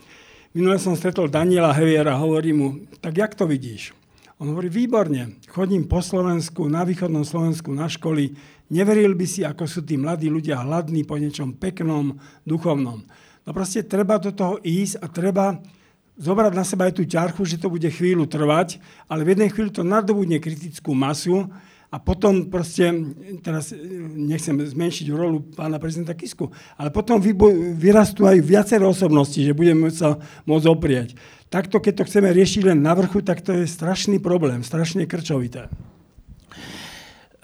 Minule 0.51 0.77
som 0.79 0.95
stretol 0.95 1.31
Daniela 1.31 1.71
Heviera, 1.71 2.19
hovorí 2.19 2.51
mu, 2.51 2.83
tak 2.99 3.15
jak 3.15 3.35
to 3.35 3.47
vidíš? 3.47 4.03
On 4.43 4.51
hovorí, 4.51 4.67
výborne, 4.67 5.39
chodím 5.47 5.87
po 5.87 6.03
Slovensku, 6.03 6.67
na 6.67 6.83
východnom 6.83 7.23
Slovensku, 7.23 7.71
na 7.71 7.87
školy, 7.87 8.35
Neveril 8.73 9.15
by 9.15 9.23
si, 9.23 9.45
ako 9.45 9.63
sú 9.69 9.87
tí 9.87 9.95
mladí 9.95 10.27
ľudia 10.27 10.59
hladní 10.59 11.07
po 11.07 11.15
niečom 11.15 11.55
peknom, 11.55 12.17
duchovnom. 12.41 13.05
No 13.47 13.49
proste 13.55 13.87
treba 13.87 14.19
do 14.19 14.35
toho 14.35 14.59
ísť 14.59 14.99
a 14.99 15.05
treba 15.07 15.45
zobrať 16.19 16.51
na 16.57 16.65
seba 16.67 16.89
aj 16.89 16.97
tú 16.97 17.07
ťarchu, 17.07 17.45
že 17.45 17.61
to 17.61 17.69
bude 17.69 17.85
chvíľu 17.85 18.27
trvať, 18.27 18.83
ale 19.05 19.23
v 19.23 19.31
jednej 19.31 19.49
chvíli 19.53 19.69
to 19.69 19.85
nadobudne 19.85 20.41
kritickú 20.43 20.91
masu 20.91 21.47
a 21.93 22.01
potom 22.01 22.49
proste, 22.49 22.89
teraz 23.45 23.69
e, 23.69 23.77
nechcem 24.17 24.57
zmenšiť 24.57 25.13
rolu 25.13 25.45
pána 25.53 25.77
prezidenta 25.77 26.17
Kisku, 26.17 26.49
ale 26.73 26.89
potom 26.89 27.21
vyrastú 27.77 28.25
aj 28.25 28.41
viaceré 28.41 28.81
osobnosti, 28.81 29.37
že 29.37 29.53
budeme 29.53 29.93
sa 29.93 30.17
môcť 30.49 30.65
oprieť. 30.73 31.13
Takto, 31.53 31.77
keď 31.77 32.01
to 32.01 32.07
chceme 32.09 32.33
riešiť 32.33 32.65
len 32.65 32.81
na 32.81 32.97
vrchu, 32.97 33.21
tak 33.21 33.45
to 33.45 33.53
je 33.53 33.69
strašný 33.69 34.17
problém, 34.17 34.65
strašne 34.65 35.05
krčovité. 35.05 35.69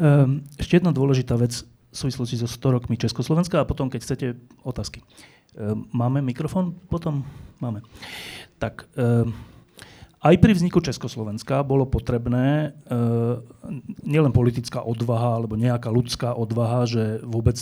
Um, 0.02 0.42
ešte 0.58 0.82
jedna 0.82 0.90
dôležitá 0.90 1.38
vec 1.38 1.62
v 1.62 1.94
súvislosti 1.94 2.42
so 2.42 2.50
100 2.50 2.58
rokmi 2.82 2.98
Československa 2.98 3.62
a 3.62 3.70
potom, 3.70 3.86
keď 3.86 4.02
chcete, 4.02 4.28
otázky. 4.66 5.06
Um, 5.54 5.86
máme 5.94 6.26
mikrofón? 6.26 6.74
Potom 6.90 7.22
máme. 7.62 7.86
Tak, 8.58 8.90
um, 8.98 9.30
aj 10.20 10.36
pri 10.40 10.52
vzniku 10.52 10.84
Československa 10.84 11.64
bolo 11.64 11.88
potrebné 11.88 12.76
uh, 12.88 13.40
nielen 14.04 14.36
politická 14.36 14.84
odvaha 14.84 15.40
alebo 15.40 15.56
nejaká 15.56 15.88
ľudská 15.88 16.36
odvaha, 16.36 16.84
že 16.88 17.24
vôbec 17.24 17.56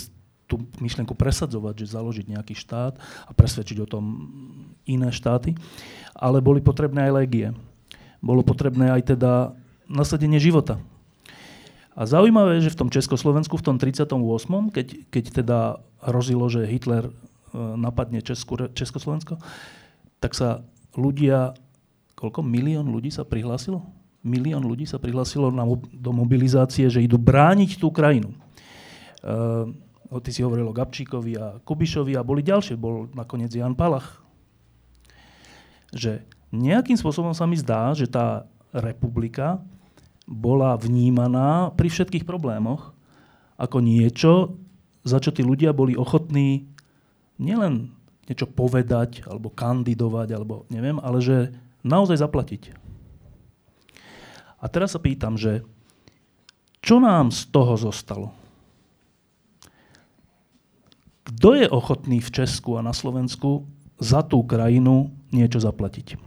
tú 0.48 0.64
myšlienku 0.80 1.12
presadzovať, 1.12 1.84
že 1.84 1.94
založiť 1.94 2.26
nejaký 2.32 2.56
štát 2.56 2.96
a 2.98 3.30
presvedčiť 3.36 3.84
o 3.84 3.90
tom 3.90 4.04
iné 4.88 5.12
štáty, 5.12 5.54
ale 6.16 6.40
boli 6.40 6.64
potrebné 6.64 7.06
aj 7.06 7.12
légie. 7.12 7.48
Bolo 8.24 8.40
potrebné 8.40 8.90
aj 8.90 9.14
teda 9.14 9.52
nasadenie 9.86 10.40
života 10.40 10.80
a 11.98 12.06
zaujímavé 12.06 12.62
je, 12.62 12.70
že 12.70 12.78
v 12.78 12.80
tom 12.86 12.90
Československu, 12.94 13.58
v 13.58 13.66
tom 13.66 13.76
38., 13.82 14.06
keď, 14.70 14.86
keď 15.10 15.24
teda 15.42 15.58
hrozilo, 15.98 16.46
že 16.46 16.62
Hitler 16.62 17.10
e, 17.10 17.12
napadne 17.58 18.22
Česku, 18.22 18.70
Československo, 18.70 19.42
tak 20.22 20.38
sa 20.38 20.62
ľudia, 20.94 21.58
koľko? 22.18 22.42
Milión 22.42 22.90
ľudí 22.90 23.14
sa 23.14 23.22
prihlásilo? 23.22 23.86
Milión 24.26 24.66
ľudí 24.66 24.82
sa 24.82 24.98
prihlásilo 24.98 25.54
na, 25.54 25.62
do 25.94 26.10
mobilizácie, 26.10 26.90
že 26.90 27.06
idú 27.06 27.14
brániť 27.14 27.78
tú 27.78 27.94
krajinu. 27.94 28.34
Uh, 29.22 29.70
ty 30.18 30.34
si 30.34 30.42
hovoril 30.42 30.66
o 30.66 30.74
Gabčíkovi 30.74 31.38
a 31.38 31.62
Kubišovi 31.62 32.18
a 32.18 32.26
boli 32.26 32.42
ďalšie. 32.42 32.74
Bol 32.74 33.06
nakoniec 33.14 33.54
Jan 33.54 33.78
Palach. 33.78 34.18
Že 35.94 36.26
nejakým 36.50 36.98
spôsobom 36.98 37.30
sa 37.30 37.46
mi 37.46 37.54
zdá, 37.54 37.94
že 37.94 38.10
tá 38.10 38.50
republika 38.74 39.62
bola 40.28 40.76
vnímaná 40.76 41.72
pri 41.72 41.88
všetkých 41.88 42.28
problémoch 42.28 42.92
ako 43.56 43.80
niečo, 43.80 44.60
za 45.02 45.18
čo 45.18 45.32
tí 45.32 45.40
ľudia 45.40 45.72
boli 45.72 45.96
ochotní 45.96 46.68
nielen 47.40 47.96
niečo 48.28 48.44
povedať, 48.44 49.24
alebo 49.24 49.48
kandidovať, 49.48 50.28
alebo 50.36 50.68
neviem, 50.68 51.00
ale 51.00 51.18
že 51.24 51.36
naozaj 51.82 52.18
zaplatiť. 52.20 52.62
A 54.58 54.66
teraz 54.66 54.94
sa 54.94 55.00
pýtam, 55.00 55.38
že 55.38 55.62
čo 56.82 56.98
nám 56.98 57.30
z 57.30 57.50
toho 57.50 57.78
zostalo? 57.78 58.34
Kto 61.28 61.54
je 61.54 61.68
ochotný 61.68 62.18
v 62.24 62.32
Česku 62.32 62.80
a 62.80 62.82
na 62.82 62.96
Slovensku 62.96 63.68
za 64.00 64.24
tú 64.24 64.42
krajinu 64.42 65.12
niečo 65.30 65.60
zaplatiť? 65.60 66.18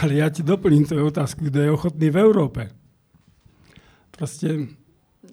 Ale 0.00 0.20
ja 0.20 0.28
ti 0.28 0.44
doplním 0.44 0.84
tvoju 0.84 1.10
otázku, 1.10 1.48
kto 1.48 1.58
je 1.58 1.74
ochotný 1.74 2.08
v 2.12 2.20
Európe 2.20 2.62
proste 4.18 4.74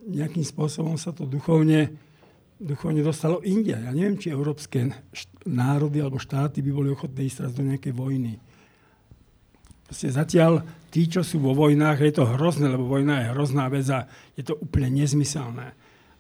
nejakým 0.06 0.46
spôsobom 0.46 0.94
sa 1.02 1.10
to 1.10 1.26
duchovne, 1.26 1.98
duchovne 2.62 3.02
dostalo 3.02 3.42
inde. 3.42 3.74
Ja 3.74 3.90
neviem, 3.90 4.22
či 4.22 4.30
európske 4.30 4.94
národy 5.50 6.06
alebo 6.06 6.22
štáty 6.22 6.62
by 6.62 6.70
boli 6.70 6.94
ochotné 6.94 7.26
ísť 7.26 7.38
teraz 7.42 7.54
do 7.58 7.66
nejakej 7.66 7.94
vojny. 7.98 8.38
Proste 9.86 10.10
zatiaľ 10.10 10.66
tí, 10.90 11.06
čo 11.06 11.22
sú 11.22 11.38
vo 11.38 11.54
vojnách, 11.54 12.02
je 12.02 12.14
to 12.18 12.26
hrozné, 12.26 12.70
lebo 12.74 12.90
vojna 12.90 13.22
je 13.22 13.32
hrozná 13.38 13.70
vec 13.70 13.86
a 13.94 14.10
je 14.34 14.44
to 14.44 14.58
úplne 14.58 14.90
nezmyselné. 14.90 15.68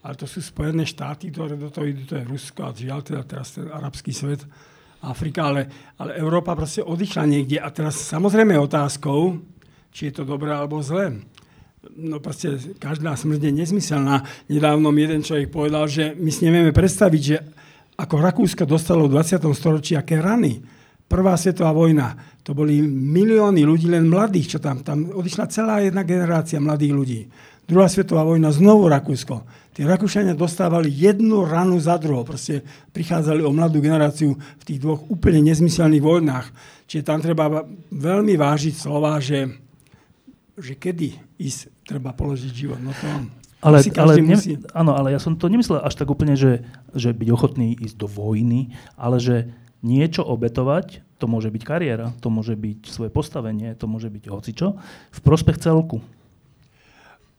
Ale 0.05 0.13
to 0.13 0.29
sú 0.29 0.37
Spojené 0.37 0.85
štáty, 0.85 1.33
ktoré 1.33 1.57
do 1.57 1.73
toho 1.73 1.89
idú, 1.89 2.05
to 2.05 2.21
je 2.21 2.29
Rusko 2.29 2.69
a 2.69 2.75
žiaľ 2.77 3.01
teda 3.01 3.25
teraz 3.25 3.57
ten 3.57 3.65
arabský 3.69 4.13
svet, 4.13 4.45
Afrika, 5.05 5.53
ale, 5.53 5.69
ale 6.01 6.17
Európa 6.17 6.57
proste 6.57 6.81
odišla 6.81 7.29
niekde. 7.29 7.61
A 7.61 7.69
teraz 7.69 7.93
samozrejme 8.09 8.57
otázkou, 8.57 9.37
či 9.93 10.09
je 10.09 10.13
to 10.17 10.23
dobré 10.25 10.49
alebo 10.49 10.81
zlé 10.81 11.21
no 11.93 12.17
proste 12.17 12.57
každá 12.81 13.13
smrť 13.13 13.45
je 13.45 13.51
nezmyselná. 13.53 14.25
Nedávno 14.49 14.89
mi 14.89 15.05
jeden 15.05 15.21
človek 15.21 15.53
povedal, 15.53 15.85
že 15.85 16.17
my 16.17 16.29
si 16.33 16.49
nevieme 16.49 16.73
predstaviť, 16.73 17.21
že 17.21 17.37
ako 17.95 18.15
Rakúsko 18.19 18.63
dostalo 18.65 19.05
v 19.07 19.21
20. 19.21 19.45
storočí 19.53 19.93
aké 19.93 20.19
rany. 20.19 20.59
Prvá 21.05 21.37
svetová 21.37 21.69
vojna, 21.69 22.17
to 22.41 22.57
boli 22.57 22.81
milióny 22.85 23.61
ľudí, 23.61 23.85
len 23.89 24.09
mladých, 24.09 24.57
čo 24.57 24.59
tam, 24.61 24.81
tam 24.81 25.13
odišla 25.13 25.45
celá 25.53 25.81
jedna 25.81 26.01
generácia 26.01 26.57
mladých 26.57 26.93
ľudí. 26.93 27.21
Druhá 27.65 27.89
svetová 27.89 28.21
vojna, 28.25 28.53
znovu 28.53 28.85
Rakúsko. 28.89 29.41
Tí 29.73 29.81
Rakúšania 29.81 30.37
dostávali 30.37 30.87
jednu 30.87 31.43
ranu 31.43 31.81
za 31.81 31.97
druhou. 31.97 32.21
Proste 32.21 32.61
prichádzali 32.93 33.41
o 33.41 33.51
mladú 33.51 33.81
generáciu 33.81 34.37
v 34.37 34.63
tých 34.63 34.79
dvoch 34.79 35.03
úplne 35.09 35.41
nezmyselných 35.41 36.05
vojnách. 36.05 36.47
Čiže 36.85 37.03
tam 37.03 37.19
treba 37.19 37.65
veľmi 37.89 38.37
vážiť 38.37 38.73
slova, 38.77 39.17
že, 39.17 39.49
že 40.55 40.77
kedy 40.77 41.41
ísť 41.41 41.85
treba 41.89 42.13
položiť 42.13 42.53
život. 42.53 42.79
No 42.79 42.93
to 42.93 43.09
ale, 43.65 43.81
ale, 43.97 44.21
musí... 44.21 44.61
áno, 44.77 44.93
ale 44.93 45.17
ja 45.17 45.19
som 45.19 45.33
to 45.33 45.49
nemyslel 45.49 45.81
až 45.81 45.97
tak 45.97 46.05
úplne, 46.05 46.37
že, 46.37 46.61
že 46.93 47.17
byť 47.17 47.29
ochotný 47.33 47.73
ísť 47.73 47.97
do 47.97 48.05
vojny, 48.05 48.77
ale 48.93 49.17
že 49.17 49.49
niečo 49.83 50.23
obetovať, 50.23 51.03
to 51.19 51.25
môže 51.31 51.47
byť 51.47 51.63
kariéra, 51.63 52.11
to 52.19 52.27
môže 52.27 52.55
byť 52.59 52.91
svoje 52.91 53.11
postavenie, 53.11 53.71
to 53.75 53.87
môže 53.87 54.11
byť 54.11 54.23
hocičo, 54.27 54.67
v 55.11 55.19
prospech 55.23 55.57
celku. 55.63 56.03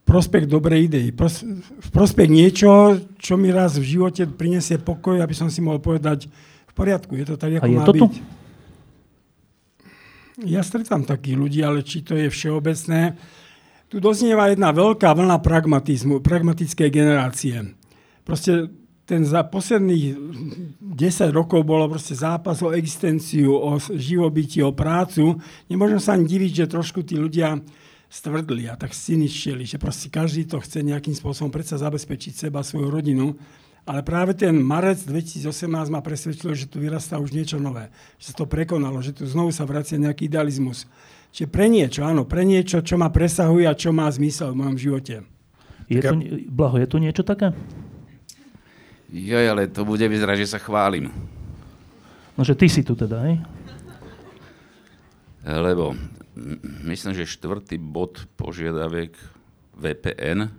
Prospech 0.07 0.47
dobrej 0.47 0.87
idei. 0.87 1.07
Pros, 1.11 1.43
v 1.43 1.89
prospech 1.91 2.31
niečo, 2.31 2.95
čo 3.19 3.35
mi 3.35 3.51
raz 3.51 3.75
v 3.75 3.99
živote 3.99 4.23
prinesie 4.23 4.79
pokoj, 4.79 5.19
aby 5.19 5.35
som 5.35 5.51
si 5.51 5.59
mohol 5.59 5.83
povedať, 5.83 6.31
v 6.67 6.73
poriadku, 6.73 7.13
je 7.19 7.25
to 7.27 7.35
tak, 7.35 7.59
ako 7.59 7.65
A 7.65 7.69
je 7.69 7.77
má 7.77 7.85
to 7.85 7.93
tu? 7.93 8.05
byť. 8.07 8.15
Ja 10.45 10.61
stretám 10.61 11.01
takých 11.01 11.33
ľudí, 11.33 11.59
ale 11.65 11.81
či 11.81 12.05
to 12.05 12.13
je 12.13 12.29
všeobecné. 12.29 13.17
Tu 13.89 13.97
doznieva 13.97 14.53
jedna 14.53 14.69
veľká 14.69 15.09
vlna 15.11 15.41
pragmatizmu, 15.41 16.21
pragmatickej 16.21 16.89
generácie. 16.93 17.73
Proste 18.21 18.69
ten 19.07 19.23
za 19.23 19.39
posledných 19.47 20.19
10 20.83 21.31
rokov 21.31 21.63
bolo 21.63 21.87
proste 21.87 22.11
zápas 22.11 22.59
o 22.59 22.75
existenciu, 22.75 23.55
o 23.55 23.79
živobytie, 23.79 24.59
o 24.67 24.75
prácu. 24.75 25.39
Nemôžem 25.71 26.03
sa 26.03 26.19
ani 26.19 26.27
diviť, 26.27 26.51
že 26.67 26.73
trošku 26.75 27.07
tí 27.07 27.15
ľudia 27.15 27.55
stvrdli 28.11 28.67
a 28.67 28.75
tak 28.75 28.91
cyničtili, 28.91 29.63
že 29.63 29.79
proste 29.79 30.11
každý 30.11 30.43
to 30.43 30.59
chce 30.59 30.83
nejakým 30.83 31.15
spôsobom 31.15 31.47
predsa 31.47 31.79
zabezpečiť 31.79 32.51
seba, 32.51 32.67
svoju 32.67 32.91
rodinu. 32.91 33.39
Ale 33.87 34.03
práve 34.03 34.35
ten 34.35 34.51
marec 34.51 34.99
2018 35.07 35.47
ma 35.87 36.03
presvedčilo, 36.03 36.51
že 36.51 36.67
tu 36.67 36.83
vyrastá 36.83 37.15
už 37.15 37.31
niečo 37.31 37.55
nové. 37.55 37.87
Že 38.19 38.25
sa 38.27 38.33
to 38.43 38.45
prekonalo, 38.51 38.99
že 38.99 39.15
tu 39.15 39.23
znovu 39.23 39.55
sa 39.55 39.63
vracia 39.63 39.95
nejaký 39.95 40.27
idealizmus. 40.27 40.83
Čiže 41.31 41.47
pre 41.47 41.71
niečo, 41.71 42.03
áno, 42.03 42.27
pre 42.27 42.43
niečo, 42.43 42.83
čo 42.83 42.99
ma 42.99 43.07
presahuje 43.07 43.63
a 43.63 43.71
čo 43.71 43.95
má 43.95 44.11
zmysel 44.11 44.51
v 44.51 44.59
mojom 44.59 44.75
živote. 44.75 45.15
Je 45.87 46.03
tu, 46.03 46.19
Blaho, 46.51 46.75
je 46.83 46.87
tu 46.91 46.99
niečo 46.99 47.23
také? 47.23 47.55
Jo, 49.07 49.39
ale 49.39 49.71
to 49.71 49.87
bude 49.87 50.03
vyzerať, 50.03 50.37
že 50.43 50.51
sa 50.51 50.59
chválim. 50.59 51.07
No, 52.35 52.43
že 52.43 52.53
ty 52.53 52.67
si 52.67 52.83
tu 52.83 52.91
teda, 52.93 53.23
hej? 53.23 53.39
Lebo 55.47 55.95
myslím, 56.83 57.15
že 57.15 57.23
štvrtý 57.23 57.79
bod 57.79 58.27
požiadaviek 58.35 59.15
VPN 59.79 60.51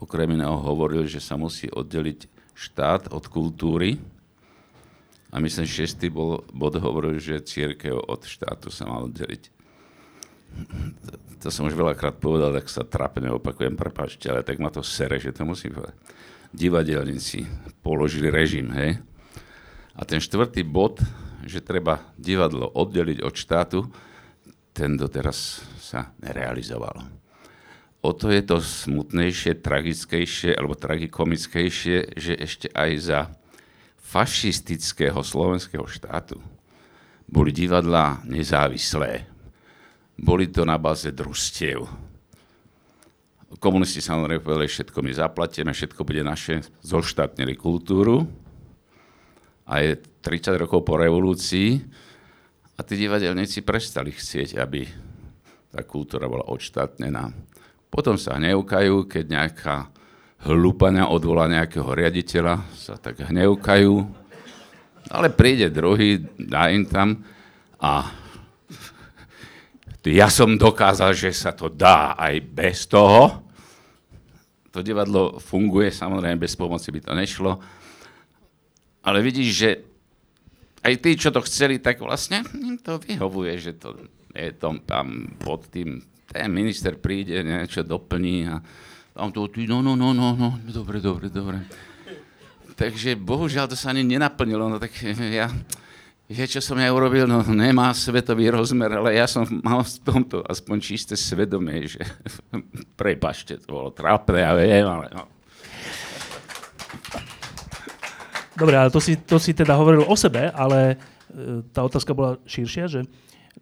okrem 0.00 0.28
iného 0.36 0.56
hovoril, 0.60 1.04
že 1.08 1.20
sa 1.20 1.36
musí 1.36 1.68
oddeliť 1.68 2.28
štát 2.56 3.12
od 3.12 3.24
kultúry. 3.28 4.00
A 5.34 5.42
myslím, 5.42 5.66
že 5.66 5.82
šiestý 5.82 6.08
bol, 6.08 6.46
bod 6.54 6.78
hovoril, 6.78 7.18
že 7.18 7.42
církev 7.42 7.98
od 7.98 8.22
štátu 8.22 8.70
sa 8.70 8.86
má 8.86 9.02
oddeliť. 9.02 9.50
To, 11.02 11.12
to 11.42 11.48
som 11.50 11.66
už 11.66 11.74
veľakrát 11.74 12.22
povedal, 12.22 12.54
tak 12.54 12.70
sa 12.70 12.86
trápne 12.86 13.34
opakujem, 13.34 13.74
prepáčte, 13.74 14.30
ale 14.30 14.46
tak 14.46 14.62
ma 14.62 14.70
to 14.70 14.86
sere, 14.86 15.18
že 15.18 15.34
to 15.34 15.42
musím 15.42 15.74
povedať. 15.74 15.98
Divadelníci 16.54 17.42
položili 17.82 18.30
režim, 18.30 18.70
hej? 18.70 19.02
A 19.98 20.06
ten 20.06 20.22
štvrtý 20.22 20.62
bod, 20.62 21.02
že 21.42 21.62
treba 21.62 22.14
divadlo 22.14 22.70
oddeliť 22.70 23.18
od 23.26 23.34
štátu, 23.34 23.80
ten 24.74 24.94
doteraz 24.94 25.62
sa 25.78 26.14
nerealizoval. 26.22 27.04
O 28.04 28.10
to 28.12 28.28
je 28.30 28.42
to 28.44 28.60
smutnejšie, 28.60 29.64
tragickejšie 29.64 30.54
alebo 30.54 30.78
tragikomickejšie, 30.78 32.18
že 32.18 32.32
ešte 32.36 32.68
aj 32.70 32.90
za 33.00 33.20
fašistického 34.04 35.24
slovenského 35.24 35.88
štátu 35.88 36.36
boli 37.24 37.50
divadlá 37.50 38.20
nezávislé. 38.28 39.24
Boli 40.14 40.46
to 40.52 40.68
na 40.68 40.76
báze 40.76 41.08
družstiev. 41.10 41.88
Komunisti 43.62 44.02
samozrejme 44.02 44.42
povedali, 44.42 44.68
všetko 44.68 44.98
my 45.00 45.12
zaplatíme, 45.14 45.70
všetko 45.72 46.02
bude 46.04 46.22
naše, 46.26 46.66
zoštátnili 46.82 47.54
kultúru, 47.56 48.26
a 49.64 49.80
je 49.80 49.96
30 50.20 50.60
rokov 50.60 50.84
po 50.84 51.00
revolúcii 51.00 51.80
a 52.76 52.80
tí 52.84 52.94
divadelníci 53.00 53.64
prestali 53.64 54.12
chcieť, 54.12 54.60
aby 54.60 54.84
tá 55.72 55.80
kultúra 55.88 56.28
bola 56.28 56.44
odštátnená. 56.52 57.32
Potom 57.88 58.20
sa 58.20 58.36
hnevkajú, 58.36 59.08
keď 59.08 59.24
nejaká 59.24 59.76
hlupania 60.44 61.08
odvolá 61.08 61.48
nejakého 61.48 61.86
riaditeľa, 61.86 62.60
sa 62.76 63.00
tak 63.00 63.24
hnevkajú, 63.24 63.94
ale 65.08 65.28
príde 65.32 65.72
druhý, 65.72 66.20
dá 66.36 66.68
im 66.68 66.84
tam 66.84 67.24
a 67.80 68.12
ja 70.04 70.28
som 70.28 70.60
dokázal, 70.60 71.16
že 71.16 71.32
sa 71.32 71.56
to 71.56 71.72
dá 71.72 72.12
aj 72.20 72.36
bez 72.44 72.84
toho. 72.84 73.43
To 74.74 74.82
divadlo 74.82 75.38
funguje, 75.38 75.94
samozrejme 75.94 76.34
bez 76.34 76.58
pomoci 76.58 76.90
by 76.90 77.00
to 77.00 77.12
nešlo, 77.14 77.62
ale 79.06 79.18
vidíš, 79.22 79.50
že 79.54 79.70
aj 80.82 80.94
tí, 80.98 81.10
čo 81.14 81.30
to 81.30 81.40
chceli, 81.46 81.78
tak 81.78 82.02
vlastne 82.02 82.42
im 82.58 82.76
to 82.82 82.98
vyhovuje, 82.98 83.54
že 83.56 83.72
to 83.78 83.94
je 84.34 84.50
tom 84.58 84.82
tam 84.82 85.30
pod 85.38 85.70
tým, 85.70 86.02
ten 86.26 86.50
minister 86.50 86.98
príde, 86.98 87.46
niečo 87.46 87.86
doplní 87.86 88.50
a 88.50 88.58
tam 89.14 89.30
to, 89.30 89.46
ty, 89.46 89.70
no, 89.70 89.78
no, 89.78 89.94
no, 89.94 90.10
no, 90.10 90.34
no, 90.34 90.58
dobre, 90.66 90.98
dobre, 90.98 91.30
dobre. 91.30 91.62
Takže 92.74 93.14
bohužiaľ 93.14 93.70
to 93.70 93.78
sa 93.78 93.94
ani 93.94 94.02
nenaplnilo, 94.02 94.66
no 94.66 94.82
tak 94.82 94.90
ja, 95.30 95.46
že 96.24 96.48
čo 96.48 96.60
som 96.64 96.80
ja 96.80 96.88
urobil, 96.88 97.28
no 97.28 97.44
nemá 97.44 97.92
svetový 97.92 98.48
rozmer, 98.48 98.88
ale 98.96 99.12
ja 99.12 99.28
som 99.28 99.44
mal 99.60 99.84
v 99.84 99.92
tomto 100.00 100.40
aspoň 100.40 100.76
čisté 100.80 101.14
svedomie, 101.20 101.84
že 101.84 102.00
prepašte, 103.00 103.60
to 103.60 103.68
bolo 103.68 103.90
trápne, 103.92 104.40
ja 104.40 104.52
viem, 104.56 104.88
ale 104.88 105.06
no. 105.12 105.24
Dobre, 108.54 108.78
ale 108.78 108.88
to 108.88 109.02
si, 109.02 109.18
to 109.20 109.36
si 109.36 109.52
teda 109.52 109.74
hovoril 109.76 110.06
o 110.06 110.16
sebe, 110.16 110.48
ale 110.54 110.94
e, 110.94 111.66
tá 111.74 111.82
otázka 111.82 112.14
bola 112.14 112.38
širšia, 112.46 112.86
že 112.86 113.00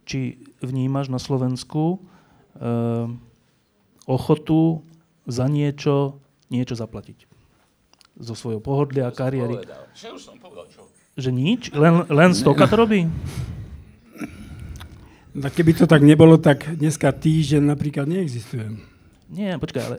či 0.05 0.37
vnímaš 0.61 1.09
na 1.09 1.17
Slovensku 1.17 1.97
e, 1.97 1.99
ochotu 4.05 4.85
za 5.25 5.49
niečo, 5.49 6.21
niečo 6.53 6.77
zaplatiť. 6.77 7.25
Zo 8.21 8.37
svojho 8.37 8.61
pohodlia, 8.61 9.09
kariéry. 9.09 9.65
Čo 9.97 10.21
už 10.21 10.21
som 10.21 10.37
povedal, 10.37 10.69
čo? 10.69 10.92
Že 11.13 11.31
nič? 11.31 11.63
Len, 11.77 12.09
len 12.09 12.31
stoka 12.33 12.65
to 12.65 12.77
robí? 12.79 13.05
No, 15.33 15.49
keby 15.49 15.73
to 15.73 15.85
tak 15.89 16.05
nebolo, 16.05 16.37
tak 16.37 16.77
dneska 16.77 17.09
týždeň 17.09 17.73
napríklad 17.73 18.05
neexistuje. 18.05 18.77
Nie, 19.33 19.57
počkaj, 19.57 19.81
ale 19.81 19.97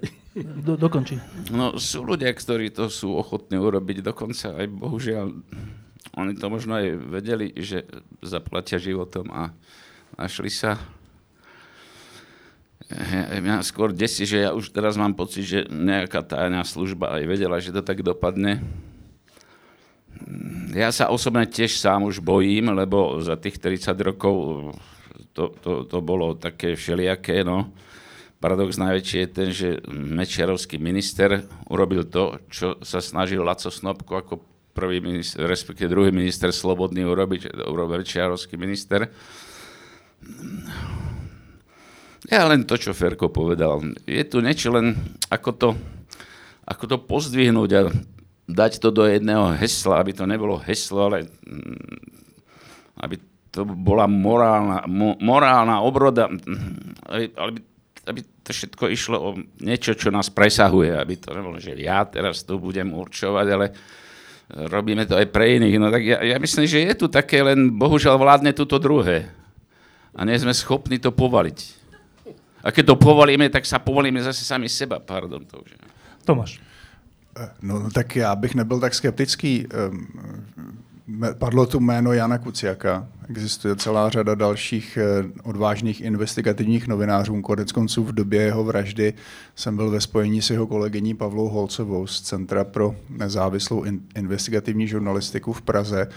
do, 0.61 0.77
dokončí. 0.77 1.17
No 1.49 1.77
sú 1.81 2.05
ľudia, 2.05 2.29
ktorí 2.29 2.69
to 2.69 2.85
sú 2.85 3.17
ochotní 3.17 3.57
urobiť, 3.57 4.05
dokonca 4.05 4.53
aj 4.53 4.65
bohužiaľ, 4.69 5.33
oni 6.13 6.33
to 6.37 6.45
možno 6.53 6.77
aj 6.77 6.85
vedeli, 7.09 7.49
že 7.57 7.81
zaplatia 8.21 8.77
životom 8.77 9.33
a 9.33 9.49
našli 10.13 10.53
sa. 10.53 10.77
Ja- 12.93 13.41
Mňa 13.41 13.65
skôr 13.65 13.89
desí, 13.89 14.29
že 14.29 14.45
ja 14.45 14.53
už 14.53 14.69
teraz 14.69 15.01
mám 15.01 15.17
pocit, 15.17 15.49
že 15.49 15.59
nejaká 15.65 16.21
tajná 16.21 16.61
služba 16.61 17.17
aj 17.17 17.23
vedela, 17.25 17.57
že 17.57 17.73
to 17.73 17.81
tak 17.81 18.05
dopadne. 18.05 18.61
Ja 20.73 20.89
sa 20.89 21.13
osobne 21.13 21.45
tiež 21.45 21.77
sám 21.77 22.09
už 22.09 22.23
bojím, 22.23 22.73
lebo 22.73 23.21
za 23.21 23.37
tých 23.37 23.61
30 23.61 23.93
rokov 24.01 24.35
to, 25.33 25.53
to, 25.61 25.85
to 25.85 25.97
bolo 26.01 26.37
také 26.37 26.77
všelijaké, 26.77 27.45
no. 27.45 27.73
Paradox 28.37 28.75
najväčší 28.75 29.17
je 29.23 29.29
ten, 29.31 29.49
že 29.55 29.69
Mečiarovský 29.87 30.75
minister 30.75 31.47
urobil 31.71 32.03
to, 32.03 32.43
čo 32.51 32.75
sa 32.83 32.99
snažil 32.99 33.39
Laco 33.39 33.71
Snopko 33.71 34.19
ako 34.19 34.33
prvý 34.75 34.99
minister, 34.99 35.47
respektíve 35.47 35.87
druhý 35.87 36.11
minister 36.11 36.51
Slobodný 36.51 37.07
urobiť, 37.07 37.55
urobil 37.69 38.03
Mečiarovský 38.03 38.59
minister. 38.59 39.07
Ja 42.27 42.43
len 42.49 42.67
to, 42.67 42.75
čo 42.75 42.91
Ferko 42.91 43.31
povedal. 43.31 43.79
Je 44.03 44.23
tu 44.27 44.43
niečo 44.43 44.75
len, 44.75 44.95
ako 45.31 45.49
to, 45.55 45.69
ako 46.67 46.83
to 46.83 46.97
pozdvihnúť 46.99 47.69
a 47.79 47.81
dať 48.47 48.83
to 48.83 48.89
do 48.91 49.07
jedného 49.07 49.55
hesla, 49.55 50.03
aby 50.03 50.11
to 50.11 50.27
nebolo 50.27 50.59
heslo, 50.59 51.11
ale 51.11 51.27
mm, 51.27 52.99
aby 53.03 53.15
to 53.53 53.63
bola 53.63 54.09
morálna, 54.09 54.83
mo, 54.89 55.15
morálna 55.21 55.79
obroda, 55.85 56.27
mm, 56.27 57.07
aby, 57.07 57.25
aby, 57.37 57.59
aby 58.09 58.19
to 58.43 58.49
všetko 58.51 58.83
išlo 58.91 59.17
o 59.21 59.29
niečo, 59.63 59.95
čo 59.95 60.11
nás 60.11 60.27
presahuje, 60.27 60.91
aby 60.91 61.15
to 61.15 61.31
nebolo, 61.31 61.55
že 61.61 61.79
ja 61.79 62.03
teraz 62.03 62.43
tu 62.43 62.59
budem 62.59 62.91
určovať, 62.91 63.47
ale 63.47 63.65
robíme 64.51 65.07
to 65.07 65.15
aj 65.15 65.27
pre 65.31 65.55
iných. 65.55 65.75
No 65.79 65.87
tak 65.87 66.03
ja, 66.03 66.19
ja 66.19 66.37
myslím, 66.37 66.67
že 66.67 66.83
je 66.83 66.93
tu 66.97 67.07
také, 67.07 67.39
len 67.39 67.71
bohužiaľ 67.73 68.19
vládne 68.19 68.51
tu 68.51 68.67
to 68.67 68.75
druhé. 68.77 69.31
A 70.13 70.27
nie 70.27 70.37
sme 70.37 70.53
schopní 70.53 71.01
to 71.01 71.09
povaliť. 71.09 71.59
A 72.63 72.71
keď 72.71 72.93
to 72.93 72.95
povolíme, 73.01 73.49
tak 73.49 73.65
sa 73.65 73.81
povolíme 73.81 74.21
zase 74.21 74.45
sami 74.45 74.69
seba. 74.69 75.01
Pardon, 75.01 75.41
to 75.43 75.59
už. 75.59 75.73
Tomáš. 76.23 76.61
No, 77.61 77.79
no 77.79 77.91
tak 77.91 78.15
já 78.15 78.35
bych 78.35 78.55
nebyl 78.55 78.79
tak 78.79 78.93
skeptický. 78.93 79.67
Ehm, 79.71 80.07
padlo 81.37 81.65
tu 81.65 81.79
jméno 81.79 82.13
Jana 82.13 82.37
Kuciaka. 82.37 83.07
Existuje 83.29 83.75
celá 83.75 84.09
řada 84.09 84.35
dalších 84.35 84.97
eh, 84.97 85.25
odvážných 85.43 86.01
investigativních 86.01 86.87
novinářů. 86.87 87.41
Konec 87.41 87.71
konců 87.71 88.03
v 88.03 88.11
době 88.11 88.41
jeho 88.41 88.63
vraždy 88.63 89.13
jsem 89.55 89.75
byl 89.75 89.89
ve 89.89 90.01
spojení 90.01 90.41
s 90.41 90.49
jeho 90.49 90.67
kolegyní 90.67 91.13
Pavlou 91.13 91.49
Holcovou 91.49 92.07
z 92.07 92.21
Centra 92.21 92.63
pro 92.63 92.95
nezávislou 93.09 93.83
investigativní 94.15 94.87
žurnalistiku 94.87 95.53
v 95.53 95.61
Praze 95.61 96.07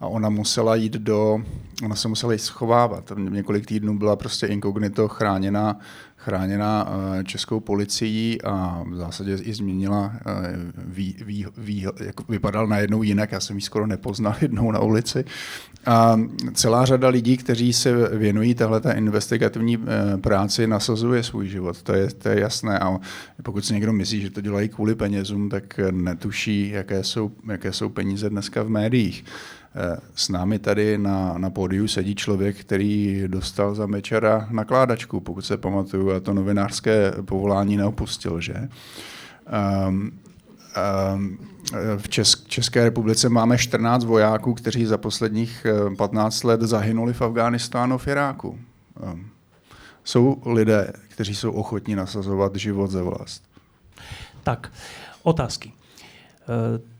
a 0.00 0.06
ona 0.06 0.28
musela 0.28 0.74
jít 0.74 0.92
do, 0.92 1.38
ona 1.84 1.94
se 1.94 2.08
musela 2.08 2.32
jít 2.32 2.38
schovávat. 2.38 3.12
Několik 3.18 3.66
týdnů 3.66 3.98
byla 3.98 4.16
prostě 4.16 4.46
inkognito 4.46 5.08
chráněná 5.08 5.78
chráněna 6.26 6.88
eh, 6.88 7.24
českou 7.24 7.60
policií 7.60 8.42
a 8.42 8.84
v 8.90 8.96
zásadě 8.96 9.34
i 9.42 9.54
změnila, 9.54 10.12
eh, 10.14 10.22
ví, 10.76 11.16
ví, 11.24 11.46
ví, 11.56 11.86
jak 12.00 12.28
vypadal 12.28 12.66
najednou 12.66 13.02
jinak, 13.02 13.32
já 13.32 13.40
jsem 13.40 13.56
ji 13.56 13.62
skoro 13.62 13.86
nepoznal 13.86 14.34
jednou 14.40 14.72
na 14.72 14.80
ulici. 14.80 15.24
A 15.86 16.20
celá 16.54 16.84
řada 16.84 17.08
lidí, 17.08 17.36
kteří 17.36 17.72
se 17.72 18.18
věnují 18.18 18.54
téhle 18.54 18.80
investigativní 18.94 19.78
eh, 19.78 20.16
práci, 20.18 20.66
nasazuje 20.66 21.22
svůj 21.22 21.48
život, 21.48 21.82
to 21.82 21.94
je, 21.94 22.10
to 22.10 22.28
je 22.28 22.40
jasné. 22.40 22.78
A 22.78 22.98
pokud 23.42 23.64
si 23.64 23.74
někdo 23.74 23.92
myslí, 23.92 24.20
že 24.20 24.30
to 24.30 24.40
dělají 24.40 24.68
kvůli 24.68 24.94
penězům, 24.94 25.48
tak 25.48 25.80
netuší, 25.90 26.70
jaké 26.70 27.04
jsou, 27.04 27.30
jaké 27.50 27.72
jsou 27.72 27.88
peníze 27.88 28.30
dneska 28.30 28.62
v 28.62 28.68
médiích. 28.68 29.24
S 30.14 30.28
námi 30.28 30.58
tady 30.58 30.98
na, 30.98 31.38
na 31.38 31.50
pódiu 31.50 31.88
sedí 31.88 32.14
člověk, 32.14 32.56
který 32.60 33.24
dostal 33.26 33.74
za 33.74 33.86
Mečera 33.86 34.48
nakládačku, 34.50 35.20
pokud 35.20 35.42
se 35.42 35.56
pamatuju, 35.56 36.10
a 36.10 36.20
to 36.20 36.34
novinářské 36.34 37.12
povolání 37.24 37.76
neopustil, 37.76 38.40
že? 38.40 38.68
Um, 39.88 40.12
v 41.96 42.08
Česk- 42.08 42.46
České 42.46 42.84
republice 42.84 43.28
máme 43.28 43.58
14 43.58 44.04
vojáků, 44.04 44.54
kteří 44.54 44.86
za 44.86 44.98
posledních 44.98 45.66
15 45.98 46.44
let 46.44 46.60
zahynuli 46.60 47.12
v 47.12 47.22
Afghánistánu 47.22 47.98
v 47.98 48.06
Iráku. 48.08 48.58
Um, 49.12 49.26
jsou 50.04 50.42
lidé, 50.46 50.92
kteří 51.08 51.34
jsou 51.34 51.52
ochotní 51.52 51.94
nasazovat 51.94 52.56
život 52.56 52.90
ze 52.90 53.02
vlast. 53.02 53.42
Tak, 54.42 54.72
otázky. 55.22 55.72
Uh, 56.48 56.95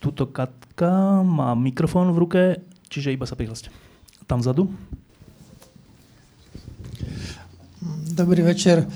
tuto 0.00 0.26
Katka 0.26 1.20
má 1.20 1.52
mikrofón 1.52 2.10
v 2.16 2.20
ruke, 2.24 2.42
čiže 2.88 3.12
iba 3.12 3.28
sa 3.28 3.36
prihláste. 3.36 3.68
Tam 4.24 4.40
vzadu. 4.40 4.72
Dobrý 8.10 8.40
večer. 8.40 8.88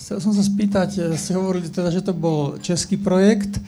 Chcel 0.00 0.18
som 0.20 0.32
sa 0.32 0.44
spýtať, 0.44 1.16
ste 1.16 1.32
hovorili 1.36 1.68
teda, 1.68 1.92
že 1.92 2.04
to 2.04 2.16
bol 2.16 2.56
český 2.60 2.96
projekt. 2.96 3.60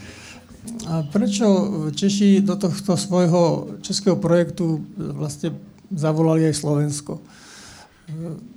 A 0.88 1.04
prečo 1.04 1.46
Češi 1.92 2.44
do 2.44 2.56
tohto 2.56 2.96
svojho 2.96 3.76
českého 3.80 4.16
projektu 4.20 4.84
vlastne 4.96 5.56
zavolali 5.92 6.48
aj 6.48 6.60
Slovensko? 6.60 7.20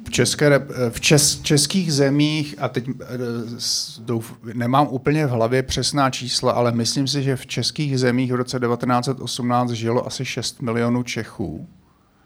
V, 0.04 0.10
České, 0.10 0.68
v 0.90 1.02
čes, 1.02 1.42
českých 1.42 1.94
zemích, 1.94 2.56
a 2.60 2.70
teď 2.70 2.90
eh, 2.90 3.18
douf, 4.00 4.36
nemám 4.54 4.88
úplně 4.88 5.26
v 5.26 5.30
hlavě 5.30 5.64
přesná 5.64 6.10
čísla, 6.10 6.52
ale 6.52 6.72
myslím 6.72 7.08
si, 7.08 7.24
že 7.24 7.36
v 7.36 7.46
českých 7.46 8.00
zemích 8.00 8.32
v 8.32 8.36
roce 8.36 8.60
1918 8.60 9.70
žilo 9.70 10.08
asi 10.08 10.26
6 10.26 10.62
milionů 10.62 11.04
Čechů, 11.04 11.68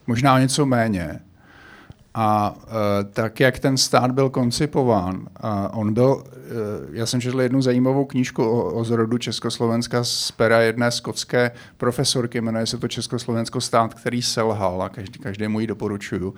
možná 0.08 0.40
něco 0.40 0.66
méně. 0.66 1.20
A 2.18 2.56
e, 2.68 3.04
tak, 3.04 3.40
jak 3.40 3.60
ten 3.60 3.78
stát 3.78 4.12
byl 4.12 4.30
koncipován, 4.30 5.28
on 5.72 5.94
byl, 5.94 6.24
e, 6.26 6.40
já 6.92 7.06
jsem 7.06 7.22
četl 7.22 7.42
jednu 7.42 7.62
zajímavou 7.62 8.06
knížku 8.06 8.44
o, 8.44 8.74
o 8.74 8.84
zrodu 8.84 9.18
Československa 9.18 10.04
z 10.04 10.32
pera 10.32 10.62
jedné 10.62 10.92
skotské 10.92 11.52
profesorky, 11.78 12.42
jmenuje 12.42 12.66
se 12.66 12.78
to 12.78 12.88
Československo 12.88 13.62
stát, 13.62 13.94
který 13.94 14.22
selhal 14.22 14.82
a 14.82 14.90
každý, 14.90 15.20
každému 15.20 15.60
ji 15.60 15.68
doporučuju. 15.68 16.34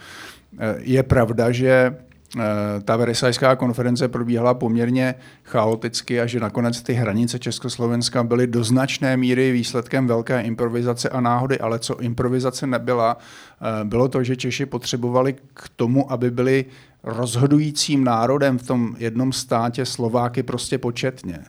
E, 0.59 0.75
je 0.79 1.03
pravda, 1.03 1.51
že 1.51 1.97
Eh, 2.39 2.81
ta 2.81 2.97
Verisajská 2.97 3.55
konference 3.55 4.07
probíhala 4.07 4.53
poměrně 4.53 5.15
chaoticky 5.43 6.21
a 6.21 6.25
že 6.25 6.39
nakonec 6.39 6.81
ty 6.81 6.93
hranice 6.93 7.39
Československa 7.39 8.23
byly 8.23 8.47
do 8.47 8.63
značné 8.63 9.17
míry 9.17 9.51
výsledkem 9.51 10.07
velké 10.07 10.41
improvizace 10.41 11.09
a 11.09 11.21
náhody, 11.21 11.59
ale 11.59 11.79
co 11.79 11.99
improvizace 11.99 12.67
nebyla, 12.67 13.17
eh, 13.17 13.85
bylo 13.85 14.07
to, 14.07 14.23
že 14.23 14.35
Češi 14.35 14.65
potřebovali 14.65 15.35
k 15.53 15.69
tomu, 15.75 16.11
aby 16.11 16.31
byli 16.31 16.65
rozhodujícím 17.03 18.03
národem 18.03 18.57
v 18.57 18.67
tom 18.67 18.95
jednom 18.97 19.33
státě 19.33 19.85
Slováky 19.85 20.43
prostě 20.43 20.77
početně. 20.77 21.39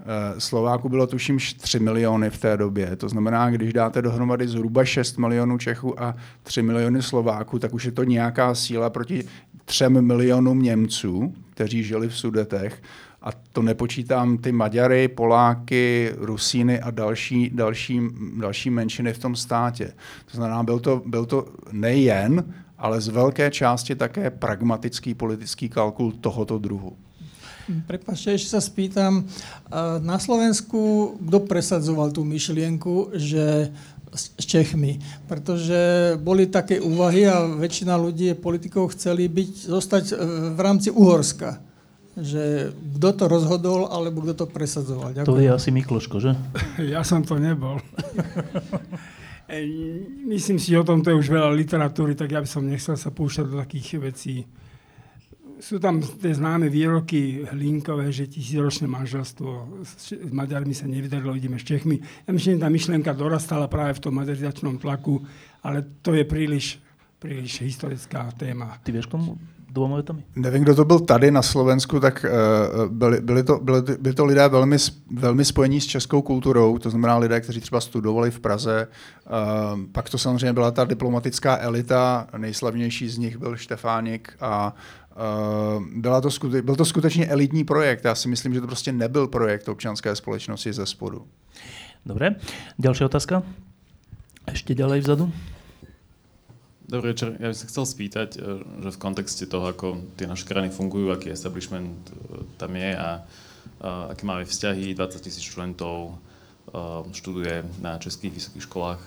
Eh, 0.00 0.40
Slováku 0.40 0.88
bylo 0.88 1.06
tuším 1.06 1.38
3 1.60 1.78
miliony 1.78 2.30
v 2.30 2.38
té 2.38 2.56
době. 2.56 2.96
To 2.96 3.08
znamená, 3.08 3.50
když 3.50 3.72
dáte 3.72 4.02
dohromady 4.02 4.48
zhruba 4.48 4.84
6 4.84 5.18
milionů 5.18 5.58
Čechů 5.58 6.02
a 6.02 6.14
3 6.42 6.62
miliony 6.62 7.02
Slováků, 7.02 7.58
tak 7.58 7.74
už 7.74 7.84
je 7.84 7.92
to 7.92 8.04
nějaká 8.04 8.54
síla 8.54 8.90
proti 8.90 9.24
3 9.64 9.88
milionům 9.88 10.62
Němců, 10.62 11.34
kteří 11.50 11.84
žili 11.84 12.08
v 12.08 12.16
Sudetech. 12.16 12.82
A 13.22 13.30
to 13.52 13.62
nepočítám 13.62 14.38
ty 14.38 14.52
Maďary, 14.52 15.08
Poláky, 15.08 16.12
Rusíny 16.16 16.80
a 16.80 16.90
další, 16.90 17.50
další, 17.50 18.00
další 18.38 18.70
menšiny 18.70 19.12
v 19.12 19.18
tom 19.18 19.36
státě. 19.36 19.92
To 20.30 20.36
znamená, 20.36 20.62
byl 20.62 20.78
to, 20.78 21.02
byl 21.06 21.26
to 21.26 21.48
nejen, 21.72 22.54
ale 22.78 23.00
z 23.00 23.08
velké 23.08 23.50
části 23.50 23.94
také 23.94 24.30
pragmatický 24.30 25.14
politický 25.14 25.68
kalkul 25.68 26.12
tohoto 26.12 26.58
druhu. 26.58 26.96
Prepačte, 27.84 28.32
ešte 28.32 28.56
sa 28.56 28.60
spýtam. 28.64 29.28
Na 30.00 30.16
Slovensku 30.16 31.14
kto 31.20 31.38
presadzoval 31.44 32.10
tú 32.10 32.24
myšlienku, 32.24 33.12
že 33.12 33.68
s 34.08 34.40
Čechmi, 34.40 34.96
pretože 35.28 36.16
boli 36.16 36.48
také 36.48 36.80
úvahy 36.80 37.28
a 37.28 37.44
väčšina 37.44 37.92
ľudí, 38.00 38.32
politikov 38.40 38.96
chceli 38.96 39.28
byť, 39.28 39.68
zostať 39.68 40.04
e, 40.08 40.14
v 40.56 40.60
rámci 40.64 40.88
Uhorska. 40.88 41.60
Že 42.18 42.72
kto 42.98 43.08
to 43.14 43.24
rozhodol, 43.30 43.80
alebo 43.92 44.24
kto 44.24 44.42
to 44.42 44.46
presadzoval. 44.48 45.14
Ďakujem. 45.14 45.28
To 45.28 45.38
je 45.38 45.50
asi 45.52 45.70
Mikloško, 45.70 46.16
že? 46.18 46.32
Ja 46.96 47.04
som 47.04 47.22
to 47.22 47.36
nebol. 47.36 47.78
Myslím 50.28 50.60
si, 50.60 50.76
o 50.76 50.84
tomto 50.84 51.08
je 51.08 51.20
už 51.20 51.28
veľa 51.28 51.52
literatúry, 51.56 52.12
tak 52.12 52.32
ja 52.32 52.40
by 52.40 52.48
som 52.48 52.68
nechcel 52.68 53.00
sa 53.00 53.08
púšťať 53.08 53.44
do 53.48 53.56
takých 53.60 53.88
vecí 54.00 54.44
sú 55.58 55.78
tam 55.82 56.00
tie 56.00 56.34
známe 56.34 56.70
výroky 56.70 57.44
Hlinkové, 57.50 58.10
že 58.14 58.30
tisíročné 58.30 58.86
manželstvo 58.86 59.82
s, 59.84 60.14
Maďarmi 60.30 60.74
sa 60.74 60.86
nevydarilo, 60.86 61.34
ideme 61.34 61.58
s 61.58 61.66
Čechmi. 61.66 61.98
Ja 62.26 62.30
myslím, 62.30 62.58
že 62.58 62.64
tá 62.64 62.70
myšlienka 62.70 63.10
dorastala 63.14 63.66
práve 63.66 63.98
v 63.98 64.02
tom 64.08 64.14
maďarizačnom 64.16 64.78
tlaku, 64.78 65.22
ale 65.62 65.82
to 66.02 66.14
je 66.14 66.24
príliš, 66.24 66.78
príliš 67.18 67.60
historická 67.60 68.30
téma. 68.38 68.78
Ty 68.82 68.94
vieš 68.94 69.10
komu 69.10 69.36
vetami? 69.86 70.24
Nevím, 70.36 70.62
kdo 70.62 70.74
to 70.74 70.84
byl 70.84 70.98
tady 70.98 71.30
na 71.30 71.42
Slovensku, 71.42 72.00
tak 72.00 72.24
uh, 72.24 72.92
byli, 72.92 73.20
byli, 73.20 73.42
to, 73.42 73.58
byli, 73.62 73.82
byli 74.00 74.14
to 74.14 74.24
lidé 74.24 74.48
velmi, 74.48 74.76
velmi 75.10 75.44
spojení 75.44 75.80
s 75.80 75.86
českou 75.86 76.22
kulturou, 76.22 76.78
to 76.78 76.90
znamená 76.90 77.18
lidé, 77.18 77.40
kteří 77.40 77.60
třeba 77.60 77.80
studovali 77.80 78.30
v 78.30 78.40
Praze. 78.40 78.88
Uh, 79.26 79.80
pak 79.92 80.10
to 80.10 80.18
samozřejmě 80.18 80.52
byla 80.52 80.70
ta 80.70 80.84
diplomatická 80.84 81.58
elita, 81.58 82.26
nejslavnější 82.36 83.08
z 83.08 83.18
nich 83.18 83.36
byl 83.36 83.56
Štefánik 83.56 84.32
a 84.40 84.74
byla 85.94 86.20
to 86.20 86.28
skute- 86.28 86.62
byl 86.62 86.76
to 86.76 86.84
skutečně 86.84 87.26
elitní 87.26 87.64
projekt. 87.64 88.04
Já 88.04 88.14
si 88.14 88.28
myslím, 88.28 88.54
že 88.54 88.60
to 88.60 88.66
prostě 88.66 88.92
nebyl 88.92 89.28
projekt 89.28 89.68
občanské 89.68 90.16
společnosti 90.16 90.72
ze 90.72 90.86
spodu. 90.86 91.26
Dobre. 92.06 92.40
Ďalšia 92.78 93.10
otázka? 93.10 93.42
Ešte 94.48 94.72
ďalej 94.72 95.04
vzadu. 95.04 95.28
Dobrý 96.88 97.12
večer. 97.12 97.36
Ja 97.36 97.52
by 97.52 97.56
som 97.58 97.68
chcel 97.68 97.84
spýtať, 97.84 98.28
e, 98.38 98.64
že 98.80 98.90
v 98.96 99.02
kontexte 99.02 99.44
toho, 99.44 99.68
ako 99.68 100.16
tie 100.16 100.24
naše 100.24 100.48
krajiny 100.48 100.72
fungujú, 100.72 101.12
aký 101.12 101.28
establishment 101.28 101.92
e, 102.08 102.48
tam 102.56 102.72
je 102.72 102.96
a, 102.96 103.28
a 103.84 103.90
aké 104.08 104.24
máme 104.24 104.48
vzťahy, 104.48 104.96
20 104.96 105.20
tisíc 105.20 105.44
študentov 105.44 106.16
študuje 107.12 107.64
na 107.80 107.96
českých 107.96 108.32
vysokých 108.32 108.62
školách, 108.68 109.00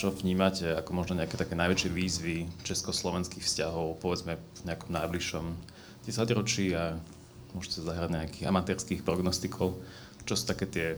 čo 0.00 0.08
vnímate 0.08 0.64
ako 0.80 0.96
možno 0.96 1.20
nejaké 1.20 1.36
také 1.36 1.52
najväčšie 1.52 1.90
výzvy 1.92 2.36
československých 2.64 3.44
vzťahov, 3.44 4.00
povedzme 4.00 4.40
v 4.40 4.60
nejakom 4.64 4.96
najbližšom 4.96 5.44
desaťročí 6.08 6.72
a 6.72 6.96
môžete 7.52 7.84
zahrať 7.84 8.08
nejakých 8.08 8.48
amatérských 8.48 9.04
prognostikov, 9.04 9.76
čo 10.24 10.32
sú 10.32 10.48
také 10.48 10.64
tie, 10.64 10.88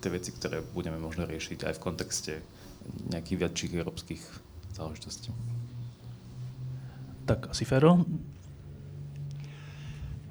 tie 0.00 0.08
veci, 0.08 0.32
ktoré 0.32 0.64
budeme 0.64 0.96
možno 0.96 1.28
riešiť 1.28 1.68
aj 1.68 1.76
v 1.76 1.84
kontexte 1.84 2.32
nejakých 3.12 3.36
väčších 3.36 3.72
európskych 3.76 4.22
záležitostí. 4.72 5.28
Tak 7.28 7.52
asi 7.52 7.68
Fero? 7.68 8.00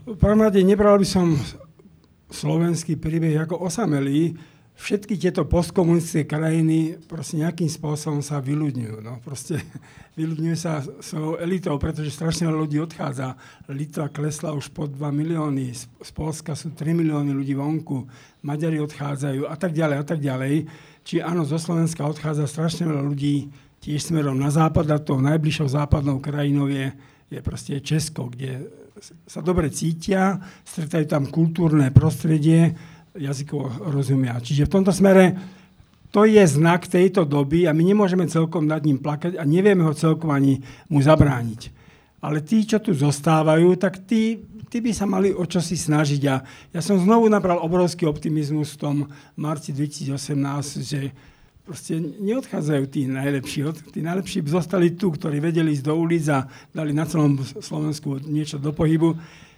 V 0.09 0.17
prvom 0.17 0.41
rade 0.41 0.57
nebral 0.65 0.97
by 0.97 1.05
som 1.05 1.37
slovenský 2.33 2.97
príbeh 2.97 3.45
ako 3.45 3.61
osamelý, 3.61 4.33
všetky 4.77 5.17
tieto 5.17 5.41
postkomunistické 5.49 6.29
krajiny 6.29 7.01
proste 7.09 7.41
nejakým 7.41 7.65
spôsobom 7.65 8.21
sa 8.21 8.37
vyľudňujú. 8.37 9.01
No, 9.01 9.17
proste 9.25 9.57
vyľudňujú 10.19 10.57
sa 10.57 10.85
svojou 11.01 11.41
elitou, 11.41 11.75
pretože 11.81 12.13
strašne 12.13 12.45
veľa 12.45 12.59
ľudí 12.61 12.77
odchádza. 12.77 13.33
Litva 13.73 14.13
klesla 14.13 14.53
už 14.53 14.69
pod 14.71 14.93
2 14.93 15.01
milióny, 15.09 15.73
z 15.75 16.11
Polska 16.13 16.53
sú 16.53 16.71
3 16.77 16.93
milióny 16.93 17.33
ľudí 17.33 17.57
vonku, 17.57 18.05
Maďari 18.45 18.77
odchádzajú 18.79 19.49
a 19.49 19.55
tak 19.57 19.73
ďalej 19.73 19.97
a 19.97 20.05
tak 20.05 20.19
ďalej. 20.21 20.55
Či 21.03 21.25
áno, 21.25 21.41
zo 21.43 21.57
Slovenska 21.57 22.05
odchádza 22.05 22.45
strašne 22.45 22.87
veľa 22.87 23.03
ľudí 23.03 23.49
tiež 23.81 24.13
smerom 24.13 24.37
na 24.37 24.53
západ 24.53 24.85
a 24.93 24.97
tou 25.01 25.17
najbližšou 25.19 25.73
západnou 25.73 26.21
krajinou 26.21 26.69
je, 26.69 26.93
je 27.33 27.39
proste 27.41 27.73
Česko, 27.81 28.29
kde 28.29 28.69
sa 29.29 29.45
dobre 29.45 29.69
cítia, 29.69 30.41
stretajú 30.65 31.05
tam 31.05 31.23
kultúrne 31.29 31.93
prostredie, 31.93 32.73
jazykovo 33.17 33.91
rozumia. 33.91 34.39
Čiže 34.39 34.69
v 34.69 34.73
tomto 34.73 34.93
smere 34.93 35.35
to 36.13 36.23
je 36.23 36.39
znak 36.39 36.87
tejto 36.87 37.27
doby 37.27 37.67
a 37.67 37.75
my 37.75 37.83
nemôžeme 37.83 38.25
celkom 38.31 38.63
nad 38.63 38.81
ním 38.87 38.97
plakať 38.97 39.35
a 39.35 39.43
nevieme 39.43 39.83
ho 39.83 39.91
celkom 39.91 40.31
ani 40.31 40.63
mu 40.87 41.03
zabrániť. 41.03 41.75
Ale 42.23 42.41
tí, 42.41 42.65
čo 42.65 42.81
tu 42.81 42.95
zostávajú, 42.95 43.77
tak 43.77 44.01
tí, 44.07 44.41
tí 44.71 44.81
by 44.81 44.91
sa 44.95 45.05
mali 45.05 45.29
o 45.35 45.45
čo 45.45 45.61
snažiť. 45.61 46.21
A 46.31 46.35
ja 46.73 46.81
som 46.81 46.97
znovu 46.97 47.29
nabral 47.29 47.61
obrovský 47.61 48.09
optimizmus 48.09 48.73
v 48.73 48.81
tom 48.81 48.95
marci 49.37 49.69
2018, 49.75 50.17
že 50.81 51.13
proste 51.67 51.99
neodchádzajú 51.99 52.83
tí 52.87 53.05
najlepší. 53.05 53.59
Tí 53.91 53.99
najlepší 53.99 54.39
zostali 54.47 54.95
tu, 54.95 55.11
ktorí 55.11 55.43
vedeli 55.43 55.75
ísť 55.75 55.85
do 55.85 55.93
ulic 55.99 56.25
a 56.31 56.47
dali 56.71 56.95
na 56.95 57.03
celom 57.03 57.37
Slovensku 57.43 58.23
niečo 58.23 58.55
do 58.55 58.71
pohybu. 58.71 59.13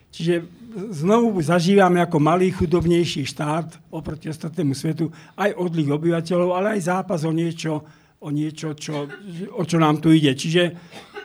Čiže 0.09 0.41
znovu 0.89 1.37
zažívame 1.41 2.01
ako 2.01 2.17
malý, 2.17 2.49
chudobnejší 2.49 3.25
štát 3.29 3.77
oproti 3.93 4.29
ostatnému 4.29 4.73
svetu 4.73 5.13
aj 5.37 5.53
odlik 5.53 5.89
obyvateľov, 5.89 6.49
ale 6.53 6.77
aj 6.77 6.89
zápas 6.89 7.21
o 7.25 7.33
niečo, 7.33 7.85
o 8.21 8.29
niečo 8.33 8.73
čo, 8.73 9.05
o 9.53 9.63
čo 9.65 9.77
nám 9.77 10.01
tu 10.01 10.09
ide. 10.09 10.33
Čiže 10.33 10.73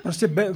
proste 0.04 0.28
be, 0.28 0.52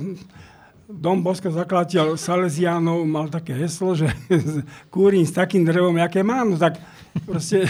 Dom 0.89 1.21
Bosko, 1.21 1.53
zakladateľ 1.53 2.17
Salesiánov, 2.17 3.05
mal 3.05 3.29
také 3.29 3.53
heslo, 3.53 3.93
že 3.93 4.09
kúrim 4.93 5.25
s 5.25 5.37
takým 5.37 5.65
drevom, 5.65 5.93
aké 6.01 6.25
mám. 6.25 6.53
No 6.53 6.57
tak 6.57 6.81
proste 7.29 7.69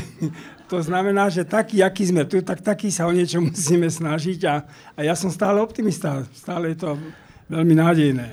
to 0.70 0.78
znamená, 0.78 1.26
že 1.26 1.42
taký, 1.42 1.82
aký 1.82 2.14
sme 2.14 2.22
tu, 2.30 2.38
tak 2.46 2.62
taký 2.62 2.94
sa 2.94 3.10
o 3.10 3.12
niečo 3.14 3.42
musíme 3.42 3.90
snažiť 3.90 4.40
a, 4.46 4.62
a 4.94 5.00
ja 5.02 5.18
som 5.18 5.34
stále 5.34 5.58
optimista. 5.58 6.22
Stále 6.30 6.78
je 6.78 6.86
to 6.86 6.90
veľmi 7.48 7.74
nádejné. 7.74 8.28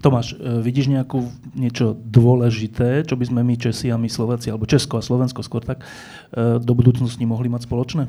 Tomáš, 0.00 0.34
e, 0.34 0.62
vidíš 0.62 0.90
nejakú 0.90 1.26
niečo 1.54 1.98
dôležité, 1.98 3.02
čo 3.02 3.18
by 3.18 3.24
sme 3.26 3.40
my 3.42 3.54
Česi 3.58 3.90
a 3.90 3.98
my 3.98 4.06
Slováci, 4.06 4.50
alebo 4.50 4.66
Česko 4.66 4.98
a 4.98 5.02
Slovensko 5.02 5.42
skôr 5.42 5.66
tak, 5.66 5.82
e, 5.82 6.58
do 6.62 6.72
budúcnosti 6.74 7.22
mohli 7.26 7.50
mať 7.50 7.66
spoločné? 7.66 8.06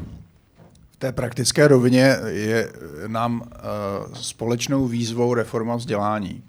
V 0.96 0.98
té 0.98 1.12
praktické 1.12 1.68
rovině 1.68 2.18
je 2.28 2.72
nám 3.08 3.42
uh, 3.42 3.48
společnou 4.14 4.88
výzvou 4.88 5.34
reforma 5.34 5.76
vzdělání, 5.76 6.44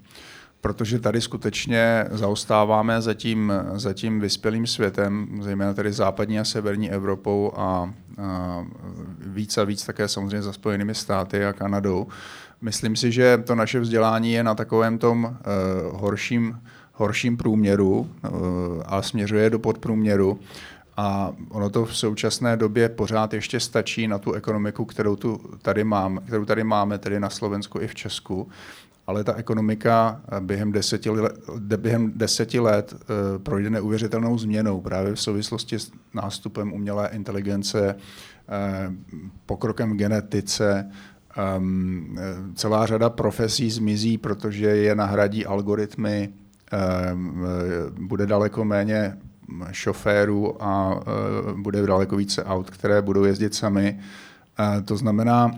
protože 0.61 0.99
tady 0.99 1.21
skutečně 1.21 2.05
zaostáváme 2.11 3.01
za 3.01 3.13
tím, 3.13 3.53
za 3.75 3.93
tím 3.93 4.19
vyspělým 4.19 4.67
světem, 4.67 5.27
zejména 5.41 5.73
tady 5.73 5.93
západní 5.93 6.39
a 6.39 6.43
severní 6.43 6.91
Evropou 6.91 7.51
a 7.55 7.83
uh, 7.83 8.67
víc 9.19 9.57
a 9.57 9.63
víc 9.63 9.85
také 9.85 10.07
samozřejmě 10.07 10.41
za 10.41 10.53
Spojenými 10.53 10.95
státy 10.95 11.45
a 11.45 11.53
Kanadou. 11.53 12.07
Myslím 12.61 12.95
si, 12.95 13.11
že 13.11 13.37
to 13.37 13.55
naše 13.55 13.79
vzdělání 13.79 14.31
je 14.33 14.43
na 14.43 14.55
takovém 14.55 14.97
tom 14.97 15.23
uh, 15.23 15.99
horším, 15.99 16.59
horším 16.93 17.37
průměru 17.37 17.99
uh, 17.99 18.09
a 18.85 19.01
směřuje 19.01 19.49
do 19.49 19.59
podprůměru. 19.59 20.39
A 20.97 21.31
ono 21.49 21.69
to 21.69 21.85
v 21.85 21.97
současné 21.97 22.57
době 22.57 22.89
pořád 22.89 23.33
ještě 23.33 23.59
stačí 23.59 24.07
na 24.07 24.17
tu 24.17 24.33
ekonomiku, 24.33 24.85
kterou, 24.85 25.15
tu 25.15 25.41
tady, 25.61 25.83
mám, 25.83 26.19
kterou 26.25 26.45
tady 26.45 26.63
máme, 26.63 26.97
tedy 26.97 27.19
na 27.19 27.29
Slovensku 27.29 27.79
i 27.81 27.87
v 27.87 27.95
Česku. 27.95 28.49
Ale 29.07 29.23
ta 29.23 29.33
ekonomika 29.33 30.21
během 30.39 30.71
deseti 30.71 31.09
let, 31.09 31.39
během 31.77 32.11
deseti 32.15 32.59
let 32.59 32.93
uh, 32.93 33.43
projde 33.43 33.69
neuvěřitelnou 33.69 34.37
změnou 34.37 34.81
právě 34.81 35.15
v 35.15 35.21
souvislosti 35.21 35.79
s 35.79 35.91
nástupem 36.13 36.73
umělé 36.73 37.09
inteligence, 37.13 37.95
uh, 37.95 38.93
pokrokem 39.45 39.97
genetice, 39.97 40.91
Um, 41.57 42.17
celá 42.55 42.85
řada 42.85 43.09
profesí 43.09 43.71
zmizí, 43.71 44.17
protože 44.17 44.65
je 44.65 44.95
nahradí 44.95 45.45
algoritmy, 45.45 46.29
um, 47.13 47.45
bude 47.99 48.25
daleko 48.25 48.65
méně 48.65 49.17
šoférů 49.71 50.63
a 50.63 50.95
uh, 50.95 51.59
bude 51.59 51.85
daleko 51.85 52.15
více 52.15 52.43
aut, 52.43 52.69
které 52.69 53.01
budou 53.01 53.23
jezdit 53.23 53.55
sami. 53.55 53.99
Uh, 54.59 54.81
to 54.81 54.97
znamená, 54.97 55.51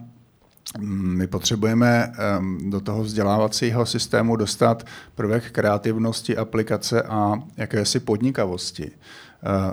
my 0.88 1.28
potřebujeme 1.28 2.14
um, 2.40 2.70
do 2.70 2.82
toho 2.82 3.04
vzdělávacího 3.04 3.86
systému 3.86 4.36
dostat 4.36 4.86
prvek 5.16 5.52
kreativnosti, 5.52 6.38
aplikace 6.38 7.02
a 7.02 7.34
jakési 7.58 8.00
podnikavosti. 8.00 8.92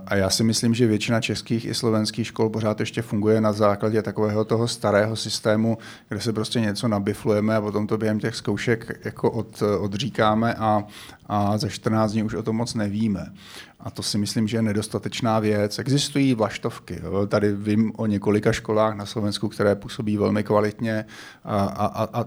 A 0.06 0.14
já 0.14 0.30
si 0.30 0.44
myslím, 0.44 0.74
že 0.74 0.86
většina 0.86 1.20
českých 1.20 1.64
i 1.64 1.74
slovenských 1.74 2.26
škol 2.26 2.50
pořád 2.50 2.80
ještě 2.80 3.02
funguje 3.02 3.40
na 3.40 3.52
základě 3.52 4.02
takového 4.02 4.44
toho 4.44 4.68
starého 4.68 5.16
systému, 5.16 5.78
kde 6.08 6.20
se 6.20 6.32
prostě 6.32 6.60
něco 6.60 6.88
nabiflujeme 6.88 7.56
a 7.56 7.60
potom 7.60 7.86
to 7.86 7.98
během 7.98 8.20
těch 8.20 8.36
zkoušek 8.36 9.00
jako 9.04 9.30
od, 9.30 9.62
odříkáme 9.80 10.54
a, 10.54 10.84
a 11.26 11.58
za 11.58 11.68
14 11.68 12.12
dní 12.12 12.22
už 12.22 12.34
o 12.34 12.42
tom 12.42 12.56
moc 12.56 12.74
nevíme. 12.74 13.32
A 13.80 13.90
to 13.90 14.02
si 14.02 14.18
myslím, 14.18 14.48
že 14.48 14.56
je 14.56 14.62
nedostatečná 14.62 15.38
věc. 15.38 15.78
Existují 15.78 16.34
vlaštovky. 16.34 17.00
Jo. 17.02 17.26
Tady 17.26 17.52
vím 17.52 17.92
o 17.96 18.06
několika 18.06 18.52
školách 18.52 18.96
na 18.96 19.06
Slovensku, 19.06 19.48
které 19.48 19.74
působí 19.74 20.16
velmi 20.16 20.44
kvalitně 20.44 21.04
a, 21.44 21.64
a, 21.64 22.20
a 22.20 22.24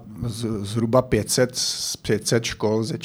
zhruba 0.62 1.02
500, 1.02 1.60
500 2.02 2.44
škol 2.44 2.84
ze 2.84 2.98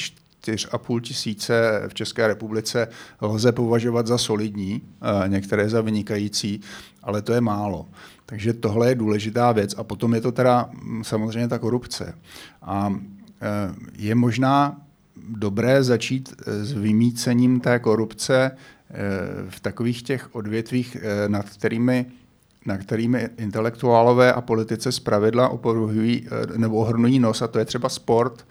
4,5 0.53 1.01
tisíce 1.01 1.83
v 1.87 1.93
České 1.93 2.27
republice 2.27 2.87
lze 3.21 3.51
považovat 3.51 4.07
za 4.07 4.17
solidní, 4.17 4.81
některé 5.27 5.69
za 5.69 5.81
vynikající, 5.81 6.61
ale 7.03 7.21
to 7.21 7.33
je 7.33 7.41
málo. 7.41 7.85
Takže 8.25 8.53
tohle 8.53 8.89
je 8.89 8.95
důležitá 8.95 9.51
věc. 9.51 9.75
A 9.77 9.83
potom 9.83 10.13
je 10.13 10.21
to 10.21 10.31
teda 10.31 10.69
mm, 10.73 11.03
samozřejmě 11.03 11.47
ta 11.47 11.59
korupce. 11.59 12.15
A 12.61 12.93
e, 12.93 13.75
je 13.97 14.15
možná 14.15 14.81
dobré 15.29 15.83
začít 15.83 16.33
e, 16.47 16.65
s 16.65 16.71
vymícením 16.71 17.59
té 17.59 17.79
korupce 17.79 18.51
v 19.49 19.59
takových 19.59 20.03
těch 20.03 20.35
odvětvích, 20.35 20.97
nad 21.27 21.49
kterými 21.49 22.05
na 22.65 22.77
kterými 22.77 23.29
intelektuálové 23.37 24.33
a 24.33 24.41
politice 24.41 24.91
zpravidla 24.91 25.49
oporují 25.49 26.27
nebo 26.57 26.75
ohrnují 26.75 27.19
nos, 27.19 27.41
a 27.41 27.47
to 27.47 27.59
je 27.59 27.65
třeba 27.65 27.89
sport, 27.89 28.45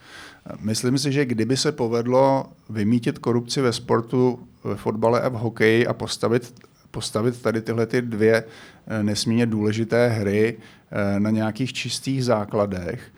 Myslím 0.61 0.99
si, 0.99 1.13
že 1.13 1.25
kdyby 1.25 1.57
se 1.57 1.73
povedlo 1.73 2.47
vymítit 2.71 3.19
korupci 3.19 3.61
ve 3.61 3.73
sportu, 3.73 4.49
ve 4.65 4.77
fotbale 4.77 5.21
a 5.21 5.29
v 5.29 5.33
hokeji 5.33 5.87
a 5.87 5.95
postavit, 5.95 6.55
postavit 6.91 7.43
tady 7.43 7.63
tyhle 7.63 7.87
ty 7.87 8.03
dvě 8.03 8.45
eh, 8.87 9.03
nesmírně 9.03 9.47
důležité 9.47 10.09
hry 10.09 10.57
eh, 10.57 11.21
na 11.21 11.31
nějakých 11.31 11.73
čistých 11.73 12.25
základech, 12.25 13.13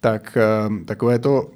tak 0.00 0.36
eh, 0.36 0.84
takové 0.84 1.18
to, 1.18 1.50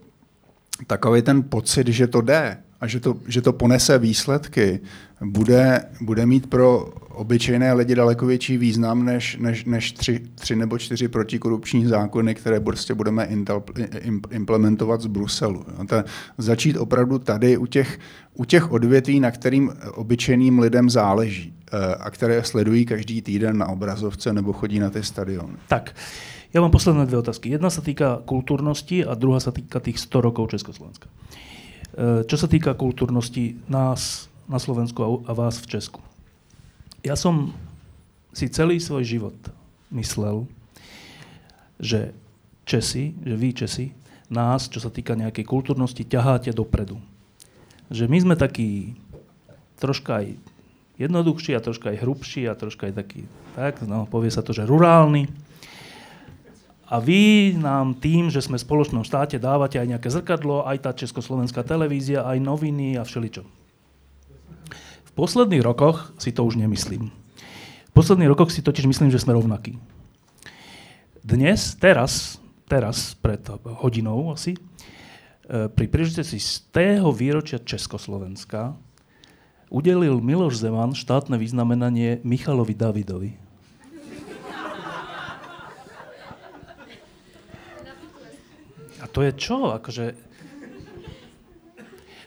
takový 0.87 1.23
ten 1.23 1.43
pocit, 1.43 1.89
že 1.89 2.07
to 2.07 2.21
jde 2.21 2.59
a 2.81 2.87
že 2.87 3.01
to, 3.01 3.17
že 3.27 3.43
to 3.43 3.53
ponese 3.53 3.99
výsledky, 3.99 4.81
bude, 5.25 5.83
bude 6.01 6.27
mít 6.27 6.51
pro 6.51 6.85
obyčejné 7.17 7.73
lidi 7.73 7.95
daleko 7.95 8.27
větší 8.27 8.57
význam 8.57 9.05
než, 9.05 9.37
než, 9.37 9.65
než 9.65 9.93
tři, 9.93 10.21
tři 10.35 10.57
nebo 10.57 10.79
čtyři 10.79 11.09
protikorupční 11.09 11.87
zákony, 11.87 12.35
které 12.35 12.61
prostě 12.61 12.95
budeme 12.95 13.25
intel, 13.25 13.63
implementovat 14.31 15.01
z 15.01 15.07
Bruselu. 15.07 15.65
Ta, 15.87 16.05
začít 16.39 16.77
opravdu 16.77 17.19
tady 17.19 17.57
u 17.57 17.67
těch, 17.67 17.99
u 18.35 18.45
těch 18.45 18.73
odvětví, 18.73 19.21
na 19.21 19.31
kterým 19.31 19.73
obyčejným 19.95 20.59
lidem 20.59 20.91
záleží 20.91 21.55
eh, 21.73 21.95
a 21.95 22.11
které 22.11 22.45
sledují 22.45 22.85
každý 22.87 23.23
týden 23.23 23.59
na 23.59 23.69
obrazovce 23.69 24.33
nebo 24.33 24.53
chodí 24.53 24.79
na 24.79 24.91
ty 24.91 25.03
stadiony. 25.03 25.57
Tak, 25.69 25.95
ja 26.55 26.65
mám 26.65 26.71
posledné 26.71 27.05
dve 27.05 27.21
otázky. 27.21 27.53
Jedna 27.53 27.69
sa 27.69 27.85
týka 27.85 28.25
kultúrnosti 28.25 29.05
a 29.05 29.13
druhá 29.13 29.37
sa 29.41 29.53
týka 29.53 29.77
tých 29.77 30.01
100 30.01 30.25
rokov 30.25 30.57
Československa. 30.57 31.09
Eh, 31.09 32.25
čo 32.25 32.37
sa 32.37 32.49
týka 32.49 32.73
kultúrnosti 32.77 33.61
nás 33.69 34.33
na 34.47 34.63
Slovensku 34.63 35.27
a 35.27 35.33
vás 35.35 35.59
v 35.59 35.79
Česku. 35.79 36.01
Ja 37.03 37.19
som 37.19 37.55
si 38.31 38.51
celý 38.51 38.79
svoj 38.79 39.03
život 39.07 39.37
myslel, 39.91 40.47
že 41.79 42.15
Česi, 42.67 43.15
že 43.23 43.35
vy 43.39 43.49
Česi, 43.55 43.87
nás, 44.27 44.67
čo 44.67 44.83
sa 44.83 44.91
týka 44.91 45.15
nejakej 45.15 45.47
kultúrnosti, 45.47 46.03
ťaháte 46.03 46.51
dopredu. 46.51 46.99
Že 47.95 48.11
my 48.11 48.19
sme 48.27 48.35
takí 48.35 48.99
troška 49.79 50.19
aj 50.19 50.35
jednoduchší 50.99 51.55
a 51.55 51.63
troška 51.63 51.95
aj 51.95 52.03
hrubší 52.03 52.51
a 52.51 52.59
troška 52.59 52.91
aj 52.91 52.95
taký, 52.99 53.23
tak, 53.55 53.87
no, 53.87 54.11
povie 54.11 54.33
sa 54.35 54.43
to, 54.43 54.51
že 54.51 54.67
rurálny. 54.67 55.31
A 56.87 57.03
vy 57.03 57.55
nám 57.55 57.99
tým, 57.99 58.31
že 58.31 58.43
sme 58.43 58.59
v 58.59 58.67
spoločnom 58.67 59.03
štáte, 59.03 59.43
dávate 59.43 59.79
aj 59.79 59.91
nejaké 59.95 60.09
zrkadlo, 60.11 60.67
aj 60.67 60.87
tá 60.87 60.91
československá 60.95 61.67
televízia, 61.67 62.27
aj 62.27 62.39
noviny 62.43 62.99
a 62.99 63.03
všeličo 63.03 63.66
posledných 65.17 65.65
rokoch 65.65 66.13
si 66.21 66.31
to 66.31 66.45
už 66.45 66.61
nemyslím. 66.61 67.09
posledných 67.97 68.29
rokoch 68.29 68.53
si 68.53 68.61
totiž 68.61 68.85
myslím, 68.85 69.09
že 69.09 69.19
sme 69.19 69.33
rovnakí. 69.33 69.81
Dnes, 71.25 71.73
teraz, 71.81 72.37
teraz, 72.69 73.17
pred 73.17 73.41
hodinou 73.81 74.31
asi, 74.37 74.55
e, 74.55 74.61
pri 75.73 75.87
príležitosti 75.89 76.37
z 76.39 76.53
tého 76.71 77.09
výročia 77.11 77.57
Československa 77.57 78.77
udelil 79.73 80.21
Miloš 80.21 80.61
Zeman 80.61 80.93
štátne 80.95 81.41
vyznamenanie 81.41 82.21
Michalovi 82.23 82.77
Davidovi. 82.77 83.33
A 89.01 89.05
to 89.09 89.25
je 89.25 89.33
čo? 89.35 89.73
Akože... 89.75 90.15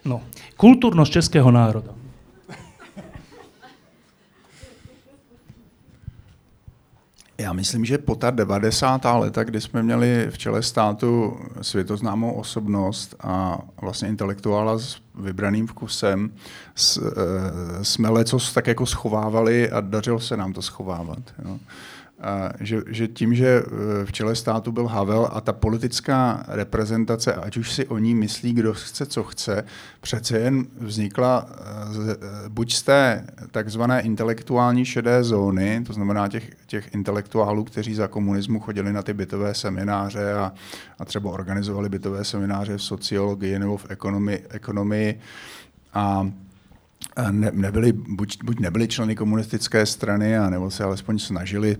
No, 0.03 0.23
kultúrnosť 0.55 1.11
českého 1.21 1.51
národa. 1.53 1.98
Já 7.39 7.53
myslím, 7.53 7.85
že 7.85 7.97
po 7.97 8.15
ta 8.15 8.31
90. 8.31 9.01
leta, 9.17 9.43
kdy 9.43 9.61
jsme 9.61 9.83
měli 9.83 10.27
v 10.29 10.37
čele 10.37 10.63
státu 10.63 11.39
světoznámou 11.61 12.31
osobnost 12.31 13.15
a 13.19 13.59
vlastně 13.81 14.07
intelektuála 14.07 14.79
s 14.79 14.97
vybraným 15.15 15.67
vkusem, 15.67 16.31
s, 16.75 16.97
e, 16.97 17.85
jsme 17.85 18.09
lecos 18.09 18.53
tak 18.53 18.67
jako 18.67 18.85
schovávali 18.85 19.71
a 19.71 19.81
dařilo 19.81 20.19
se 20.19 20.37
nám 20.37 20.53
to 20.53 20.61
schovávat. 20.61 21.19
Jo 21.45 21.59
že, 22.59 22.81
že 22.87 23.07
tím, 23.07 23.35
že 23.35 23.47
e, 23.47 23.63
v 24.05 24.11
čele 24.11 24.35
státu 24.35 24.71
byl 24.71 24.87
Havel 24.87 25.29
a 25.33 25.41
ta 25.41 25.53
politická 25.53 26.43
reprezentace, 26.47 27.33
ať 27.33 27.57
už 27.57 27.73
si 27.73 27.87
o 27.87 27.97
ní 27.97 28.15
myslí, 28.15 28.53
kdo 28.53 28.73
chce, 28.73 29.05
co 29.05 29.23
chce, 29.23 29.63
přece 30.01 30.39
jen 30.39 30.65
vznikla 30.77 31.49
e, 31.49 31.93
z, 31.93 32.09
e, 32.09 32.17
buď 32.49 32.73
z 32.73 32.83
té 32.83 33.25
takzvané 33.51 34.01
intelektuální 34.01 34.85
šedé 34.85 35.23
zóny, 35.23 35.83
to 35.87 35.93
znamená 35.93 36.27
těch, 36.27 36.49
těch 36.65 36.93
intelektuálů, 36.93 37.63
kteří 37.63 37.95
za 37.95 38.07
komunismu 38.07 38.59
chodili 38.59 38.93
na 38.93 39.01
ty 39.01 39.13
bytové 39.13 39.53
semináře 39.53 40.33
a, 40.33 40.53
a 40.99 41.05
třeba 41.05 41.31
organizovali 41.31 41.89
bytové 41.89 42.23
semináře 42.23 42.77
v 42.77 42.83
sociologii 42.83 43.59
nebo 43.59 43.77
v 43.77 43.85
ekonomii, 43.89 44.45
ekonomii 44.49 45.19
a 45.93 46.31
ne, 47.31 47.51
nebyli, 47.53 47.91
buď, 47.93 48.37
buď 48.43 48.59
nebyli 48.59 48.87
členy 48.87 49.15
komunistické 49.15 49.85
strany, 49.85 50.37
a 50.37 50.49
nebo 50.49 50.71
se 50.71 50.83
alespoň 50.83 51.19
snažili 51.19 51.77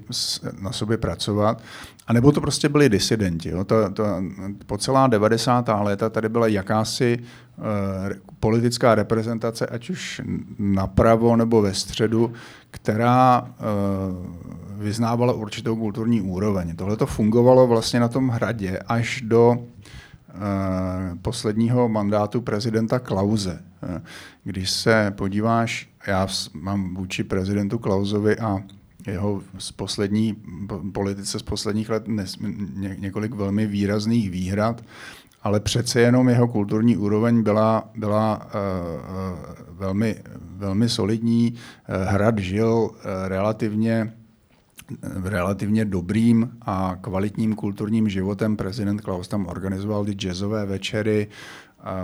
na 0.61 0.71
sobě 0.71 0.97
pracovat, 0.97 1.61
a 2.07 2.13
nebo 2.13 2.31
to 2.31 2.41
prostě 2.41 2.69
byli 2.69 2.89
disidenti. 2.89 3.49
Jo. 3.49 3.63
To, 3.63 3.89
to, 3.89 4.03
po 4.65 4.77
celá 4.77 5.07
90. 5.07 5.69
léta 5.81 6.09
tady 6.09 6.29
byla 6.29 6.47
jakási 6.47 7.19
uh, 7.19 7.63
politická 8.39 8.95
reprezentace, 8.95 9.67
ať 9.67 9.89
už 9.89 10.21
napravo 10.59 11.35
nebo 11.35 11.61
ve 11.61 11.73
středu, 11.73 12.33
která 12.71 13.41
uh, 13.41 13.49
vyznávala 14.83 15.33
určitou 15.33 15.75
kulturní 15.75 16.21
úroveň. 16.21 16.75
Tohle 16.75 16.97
to 16.97 17.05
fungovalo 17.05 17.67
vlastně 17.67 17.99
na 17.99 18.07
tom 18.07 18.29
hradě 18.29 18.79
až 18.87 19.21
do 19.25 19.57
posledního 21.22 21.89
mandátu 21.89 22.41
prezidenta 22.41 22.99
Klauze. 22.99 23.64
Eh, 23.84 24.01
když 24.43 24.69
se 24.69 25.14
podíváš, 25.18 25.89
já 26.07 26.27
mám 26.53 26.95
vůči 26.95 27.23
prezidentu 27.23 27.80
Klauzovi 27.80 28.38
a 28.38 28.64
jeho 29.07 29.41
z 29.57 29.72
poslední 29.72 30.35
politice 30.91 31.39
z 31.39 31.41
posledních 31.41 31.89
let 31.89 32.03
ně, 32.07 32.95
několik 32.99 33.35
velmi 33.35 33.68
výrazných 33.68 34.31
výhrad, 34.31 34.81
ale 35.43 35.60
přece 35.60 36.01
jenom 36.01 36.30
jeho 36.30 36.47
kulturní 36.47 36.97
úroveň 36.97 37.43
byla, 37.43 37.89
byla 37.95 38.45
uh, 38.45 39.76
velmi, 39.77 40.15
velmi 40.39 40.89
solidní. 40.89 41.53
Hrad 42.06 42.38
žil 42.38 42.68
uh, 42.68 42.89
relativně 43.27 44.14
relativně 45.24 45.86
dobrým 45.86 46.49
a 46.61 46.98
kvalitním 47.02 47.56
kulturním 47.56 48.10
životem. 48.10 48.57
Prezident 48.57 49.02
Klaus 49.02 49.28
tam 49.28 49.45
organizoval 49.45 50.06
ty 50.06 50.11
jazzové 50.11 50.66
večery, 50.66 51.28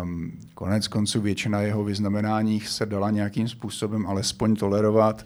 Um, 0.03 0.31
konec 0.53 0.87
konců 0.87 1.21
většina 1.21 1.61
jeho 1.61 1.83
vyznamenání 1.83 2.59
se 2.59 2.85
dala 2.85 3.09
nějakým 3.11 3.47
způsobem 3.47 4.07
alespoň 4.07 4.55
tolerovat. 4.55 5.25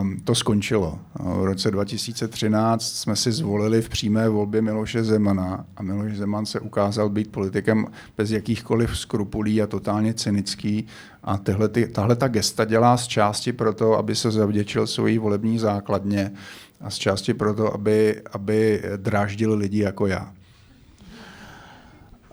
Um, 0.00 0.20
to 0.24 0.34
skončilo. 0.34 0.98
V 1.14 1.44
roce 1.44 1.70
2013 1.70 2.82
jsme 2.82 3.16
si 3.16 3.32
zvolili 3.32 3.82
v 3.82 3.88
přímé 3.88 4.28
volbě 4.28 4.62
Miloše 4.62 5.04
Zemana 5.04 5.64
a 5.76 5.82
Miloš 5.82 6.16
Zeman 6.16 6.46
se 6.46 6.60
ukázal 6.60 7.08
být 7.08 7.32
politikem 7.32 7.86
bez 8.16 8.30
jakýchkoliv 8.30 8.98
skrupulí 8.98 9.62
a 9.62 9.66
totálně 9.66 10.14
cynický. 10.14 10.86
A 11.22 11.38
tyhle, 11.38 11.68
ty, 11.68 11.88
tahle 11.88 12.16
ta 12.16 12.28
gesta 12.28 12.64
dělá 12.64 12.96
z 12.96 13.06
části 13.06 13.52
proto, 13.52 13.98
aby 13.98 14.14
se 14.14 14.30
zavděčil 14.30 14.86
svojí 14.86 15.18
volební 15.18 15.58
základně 15.58 16.32
a 16.80 16.90
z 16.90 16.96
části 16.96 17.34
proto, 17.34 17.74
aby, 17.74 18.22
aby 18.32 18.82
dráždili 18.96 19.54
lidi 19.54 19.78
jako 19.78 20.06
já. 20.06 20.32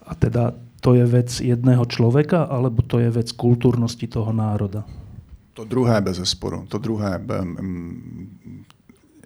A 0.05 0.15
teda 0.15 0.53
to 0.81 0.93
je 0.93 1.05
vec 1.05 1.41
jedného 1.41 1.85
člověka, 1.85 2.43
alebo 2.43 2.81
to 2.81 2.99
je 2.99 3.09
vec 3.09 3.31
kulturnosti 3.31 4.07
toho 4.07 4.33
národa? 4.33 4.83
To 5.53 5.63
druhé 5.63 6.01
bez 6.01 6.17
zesporu. 6.17 6.65
To 6.67 6.77
druhé. 6.77 7.21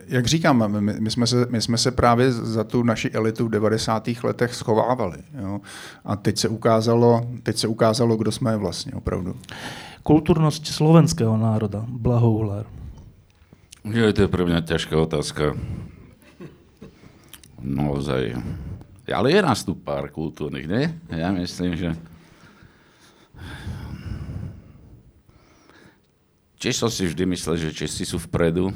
Jak 0.07 0.25
říkám, 0.25 0.71
my, 0.81 0.93
my, 0.99 1.11
jsme 1.11 1.27
se, 1.27 1.47
my 1.49 1.61
jsme 1.61 1.77
se 1.77 1.91
právě 1.91 2.31
za 2.31 2.63
tu 2.63 2.83
naši 2.83 3.09
elitu 3.09 3.45
v 3.45 3.49
90. 3.49 4.09
letech 4.23 4.55
schovávali. 4.55 5.17
Jo? 5.41 5.61
A 6.05 6.15
teď 6.15 6.37
se, 6.37 6.47
ukázalo, 6.47 7.21
teď 7.43 7.57
se 7.57 7.67
ukázalo, 7.67 8.17
kdo 8.17 8.31
jsme 8.31 8.57
vlastně 8.57 8.91
opravdu. 8.93 9.35
Kulturnost 10.03 10.67
slovenského 10.67 11.37
národa. 11.37 11.85
Blahouhlar. 11.87 12.65
Jo, 13.87 14.11
to 14.11 14.27
je 14.27 14.29
pre 14.31 14.43
mňa 14.43 14.67
ťažká 14.67 14.91
otázka. 14.99 15.55
Naozaj. 17.63 18.35
Ale 19.07 19.27
je 19.31 19.39
nás 19.39 19.63
tu 19.63 19.71
pár 19.71 20.11
kultúrnych, 20.11 20.67
nie? 20.67 20.91
Ja 21.07 21.31
myslím, 21.31 21.79
že... 21.79 21.95
Čiže 26.59 26.75
som 26.75 26.91
si 26.91 27.07
vždy 27.07 27.23
myslel, 27.31 27.55
že 27.55 27.71
Česi 27.71 28.03
sú 28.03 28.19
vpredu, 28.19 28.75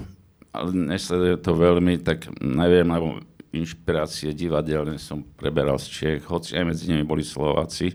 ale 0.55 0.71
nesledujem 0.71 1.39
to 1.43 1.51
veľmi, 1.51 1.99
tak 1.99 2.31
neviem, 2.39 2.87
alebo 2.87 3.19
inšpirácie 3.51 4.31
divadelné 4.31 4.95
som 4.95 5.19
preberal 5.19 5.75
z 5.75 5.91
Čech, 5.91 6.23
hoci 6.31 6.55
aj 6.55 6.63
medzi 6.63 6.87
nimi 6.87 7.03
boli 7.03 7.27
Slováci. 7.27 7.91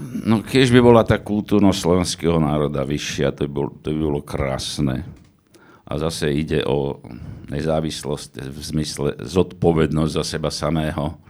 No 0.00 0.40
keď 0.40 0.72
by 0.72 0.80
bola 0.80 1.04
tá 1.04 1.20
kultúrnosť 1.20 1.76
slovenského 1.76 2.40
národa 2.40 2.88
vyššia, 2.88 3.36
to 3.36 3.44
by, 3.44 3.50
bolo, 3.52 3.70
to 3.84 3.92
by 3.92 4.00
bolo 4.00 4.20
krásne 4.24 5.04
a 5.92 6.00
zase 6.00 6.32
ide 6.32 6.64
o 6.64 7.04
nezávislosť 7.52 8.48
v 8.48 8.58
zmysle 8.64 9.08
zodpovednosť 9.20 10.12
za 10.16 10.24
seba 10.24 10.48
samého, 10.48 11.20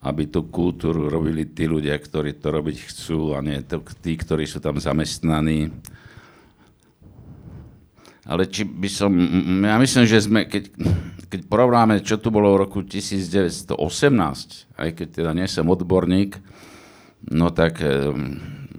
aby 0.00 0.32
tú 0.32 0.48
kultúru 0.48 1.12
robili 1.12 1.44
tí 1.44 1.68
ľudia, 1.68 1.92
ktorí 2.00 2.40
to 2.40 2.48
robiť 2.56 2.76
chcú 2.88 3.36
a 3.36 3.44
nie 3.44 3.60
to, 3.68 3.84
tí, 4.00 4.16
ktorí 4.16 4.48
sú 4.48 4.64
tam 4.64 4.80
zamestnaní. 4.80 5.68
Ale 8.24 8.48
či 8.48 8.64
by 8.64 8.88
som, 8.88 9.12
ja 9.60 9.76
myslím, 9.76 10.04
že 10.08 10.24
sme, 10.24 10.48
keď, 10.48 10.72
keď 11.28 11.40
porovnáme, 11.44 12.00
čo 12.00 12.16
tu 12.16 12.32
bolo 12.32 12.56
v 12.56 12.64
roku 12.64 12.80
1918, 12.80 13.76
aj 14.72 14.88
keď 14.96 15.08
teda 15.20 15.30
nie 15.36 15.44
som 15.52 15.68
odborník, 15.68 16.40
no 17.28 17.52
tak 17.52 17.84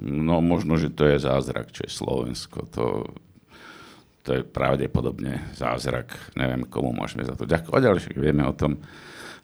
no 0.02 0.42
možno, 0.42 0.74
že 0.82 0.90
to 0.90 1.06
je 1.06 1.22
zázrak, 1.22 1.70
čo 1.70 1.86
je 1.86 1.92
Slovensko. 1.94 2.66
To, 2.74 3.14
to 4.28 4.34
je 4.36 4.44
pravdepodobne 4.44 5.48
zázrak. 5.56 6.12
Neviem, 6.36 6.68
komu 6.68 6.92
môžeme 6.92 7.24
za 7.24 7.40
to 7.40 7.48
ďakovať, 7.48 7.82
ale 7.88 8.04
však 8.04 8.20
vieme 8.20 8.44
o 8.44 8.52
tom. 8.52 8.84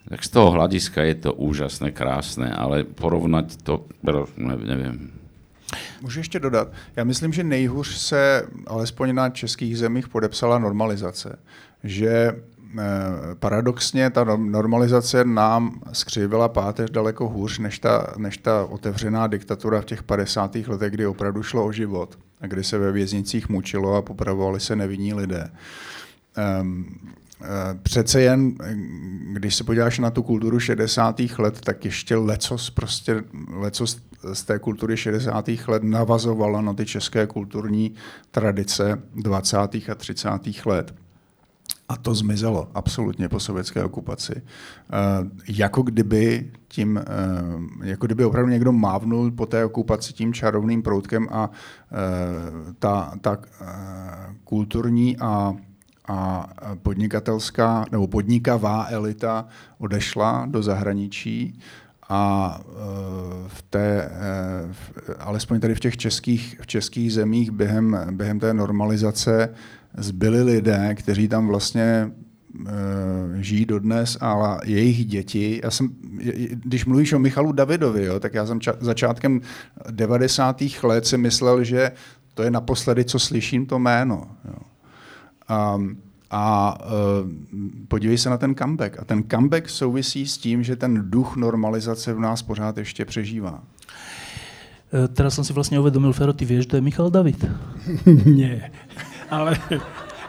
Tak 0.03 0.19
z 0.19 0.29
toho 0.35 0.51
hľadiska 0.51 0.99
je 1.07 1.15
to 1.23 1.31
úžasné, 1.39 1.95
krásné, 1.95 2.51
ale 2.51 2.83
porovnať 2.83 3.63
to, 3.63 3.87
neviem. 4.35 5.15
Můžu 6.01 6.19
ještě 6.19 6.39
dodat. 6.39 6.67
Já 6.95 7.03
myslím, 7.03 7.33
že 7.33 7.43
nejhůř 7.43 7.97
se, 7.97 8.47
alespoň 8.67 9.15
na 9.15 9.29
českých 9.29 9.77
zemích, 9.77 10.07
podepsala 10.07 10.59
normalizace. 10.59 11.39
Že 11.83 12.11
eh, 12.11 12.83
paradoxně 13.39 14.09
ta 14.09 14.23
normalizace 14.35 15.25
nám 15.25 15.81
skřivila 15.91 16.49
páteř 16.49 16.91
daleko 16.91 17.29
hůř 17.29 17.59
než 17.59 17.79
ta, 17.79 18.13
než 18.17 18.37
ta 18.37 18.65
otevřená 18.65 19.27
diktatura 19.27 19.81
v 19.81 19.85
těch 19.85 20.03
50. 20.03 20.55
letech, 20.55 20.91
kdy 20.91 21.07
opravdu 21.07 21.43
šlo 21.43 21.65
o 21.65 21.71
život 21.71 22.17
a 22.43 22.47
kdy 22.47 22.63
se 22.63 22.77
ve 22.77 22.91
věznicích 22.91 23.49
mučilo 23.49 23.95
a 23.95 24.01
popravovali 24.01 24.59
se 24.59 24.75
nevinní 24.75 25.13
lidé. 25.13 25.49
Um, 26.61 26.85
Přece 27.83 28.21
jen, 28.21 28.55
když 29.33 29.55
se 29.55 29.63
podíváš 29.63 29.99
na 29.99 30.11
tu 30.11 30.23
kulturu 30.23 30.59
60. 30.59 31.21
let, 31.37 31.61
tak 31.61 31.85
ještě 31.85 32.15
lecos, 32.15 32.69
prostě 32.69 33.23
lecos 33.49 34.01
z 34.33 34.43
té 34.43 34.59
kultury 34.59 34.97
60. 34.97 35.49
let 35.67 35.83
navazovalo 35.83 36.61
na 36.61 36.73
ty 36.73 36.85
české 36.85 37.27
kulturní 37.27 37.93
tradice 38.31 39.01
20. 39.15 39.57
a 39.57 39.95
30. 39.97 40.29
let. 40.65 40.95
A 41.89 41.97
to 41.97 42.15
zmizelo 42.15 42.69
absolutně 42.73 43.29
po 43.29 43.39
sovětské 43.39 43.83
okupaci. 43.83 44.35
Uh, 44.35 45.29
jako 45.47 45.81
kdyby 45.81 46.51
tím, 46.67 46.99
uh, 47.55 47.85
jako 47.85 48.05
kdyby 48.05 48.25
opravdu 48.25 48.51
někdo 48.51 48.71
mávnul 48.71 49.31
po 49.31 49.45
té 49.45 49.65
okupaci 49.65 50.13
tím 50.13 50.33
čarovným 50.33 50.83
proutkem 50.83 51.27
a 51.31 51.49
uh, 51.49 52.73
ta, 52.79 53.13
ta 53.21 53.37
uh, 53.37 53.67
kulturní 54.43 55.17
a 55.17 55.53
a 56.05 56.47
podnikatelská 56.81 57.85
nebo 57.91 58.07
podnikavá 58.07 58.87
elita 58.89 59.47
odešla 59.77 60.45
do 60.49 60.63
zahraničí 60.63 61.59
a 62.09 62.59
v 63.47 63.61
té, 63.69 64.11
alespoň 65.19 65.59
tady 65.59 65.75
v 65.75 65.79
těch 65.79 65.97
českých, 65.97 66.57
v 66.61 66.67
českých 66.67 67.13
zemích 67.13 67.51
během, 67.51 67.97
během 68.11 68.39
té 68.39 68.53
normalizace 68.53 69.49
zbyli 69.97 70.43
lidé, 70.43 70.95
kteří 70.95 71.27
tam 71.27 71.47
vlastně 71.47 72.11
uh, 72.59 72.67
žijí 73.35 73.65
dodnes, 73.65 74.17
ale 74.21 74.59
jejich 74.65 75.05
děti, 75.05 75.61
já 75.63 75.71
jsem, 75.71 75.89
když 76.53 76.85
mluvíš 76.85 77.13
o 77.13 77.19
Michalu 77.19 77.51
Davidovi, 77.51 78.05
jo, 78.05 78.19
tak 78.19 78.33
já 78.33 78.45
jsem 78.45 78.59
ča- 78.59 78.77
začátkem 78.79 79.41
90. 79.91 80.63
let 80.83 81.07
si 81.07 81.17
myslel, 81.17 81.63
že 81.63 81.91
to 82.33 82.43
je 82.43 82.51
naposledy, 82.51 83.05
co 83.05 83.19
slyším 83.19 83.65
to 83.65 83.79
jméno. 83.79 84.27
Jo. 84.45 84.55
Um, 85.75 85.97
a 86.33 86.77
uh, 86.81 87.29
podívej 87.87 88.17
se 88.17 88.29
na 88.29 88.37
ten 88.37 88.55
comeback. 88.55 88.99
A 88.99 89.05
ten 89.05 89.23
comeback 89.23 89.69
souvisí 89.69 90.25
s 90.25 90.37
tím, 90.37 90.63
že 90.63 90.75
ten 90.75 91.09
duch 91.09 91.35
normalizace 91.35 92.13
v 92.13 92.19
nás 92.19 92.41
pořád 92.41 92.77
ještě 92.77 93.05
přežívá. 93.05 93.61
E, 94.93 95.07
teraz 95.09 95.33
som 95.33 95.41
si 95.41 95.53
vlastne 95.57 95.81
uvedomil, 95.81 96.13
Fero, 96.13 96.37
ty 96.37 96.45
vieš, 96.45 96.69
to 96.69 96.77
je 96.77 96.85
Michal 96.85 97.09
David? 97.09 97.41
Nie 98.29 98.69
ale 99.33 99.51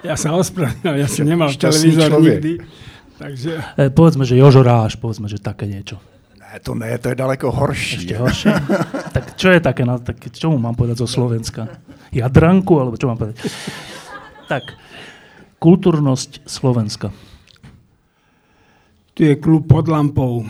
ja 0.01 0.17
sa 0.17 0.33
ospravedlňujem, 0.37 0.97
ja 1.01 1.09
som 1.09 1.25
nemal 1.25 1.51
televízor 1.53 2.11
nikdy. 2.21 2.53
Takže... 3.15 3.53
E, 3.79 3.85
povedzme, 3.95 4.27
že 4.27 4.35
Jožo 4.35 4.65
Ráš, 4.65 4.99
povedzme, 4.99 5.31
že 5.31 5.39
také 5.39 5.69
niečo. 5.71 6.01
Ne, 6.41 6.59
to 6.59 6.75
ne, 6.75 6.91
to 6.99 7.15
je 7.15 7.17
daleko 7.17 7.53
horší. 7.53 8.11
Ešte 8.11 8.17
horšie? 8.19 8.53
tak 9.15 9.25
čo 9.39 9.49
je 9.55 9.61
také, 9.63 9.87
no, 9.87 10.01
tak 10.03 10.19
čo 10.35 10.51
mu 10.51 10.59
mám 10.59 10.75
povedať 10.75 11.05
zo 11.05 11.09
Slovenska? 11.09 11.71
Jadranku, 12.11 12.75
alebo 12.79 12.99
čo 12.99 13.07
mám 13.07 13.19
povedať? 13.21 13.39
tak, 14.51 14.65
kultúrnosť 15.65 16.45
Slovenska. 16.45 17.09
Tu 19.17 19.33
je 19.33 19.41
klub 19.41 19.65
pod 19.65 19.89
lampou 19.89 20.45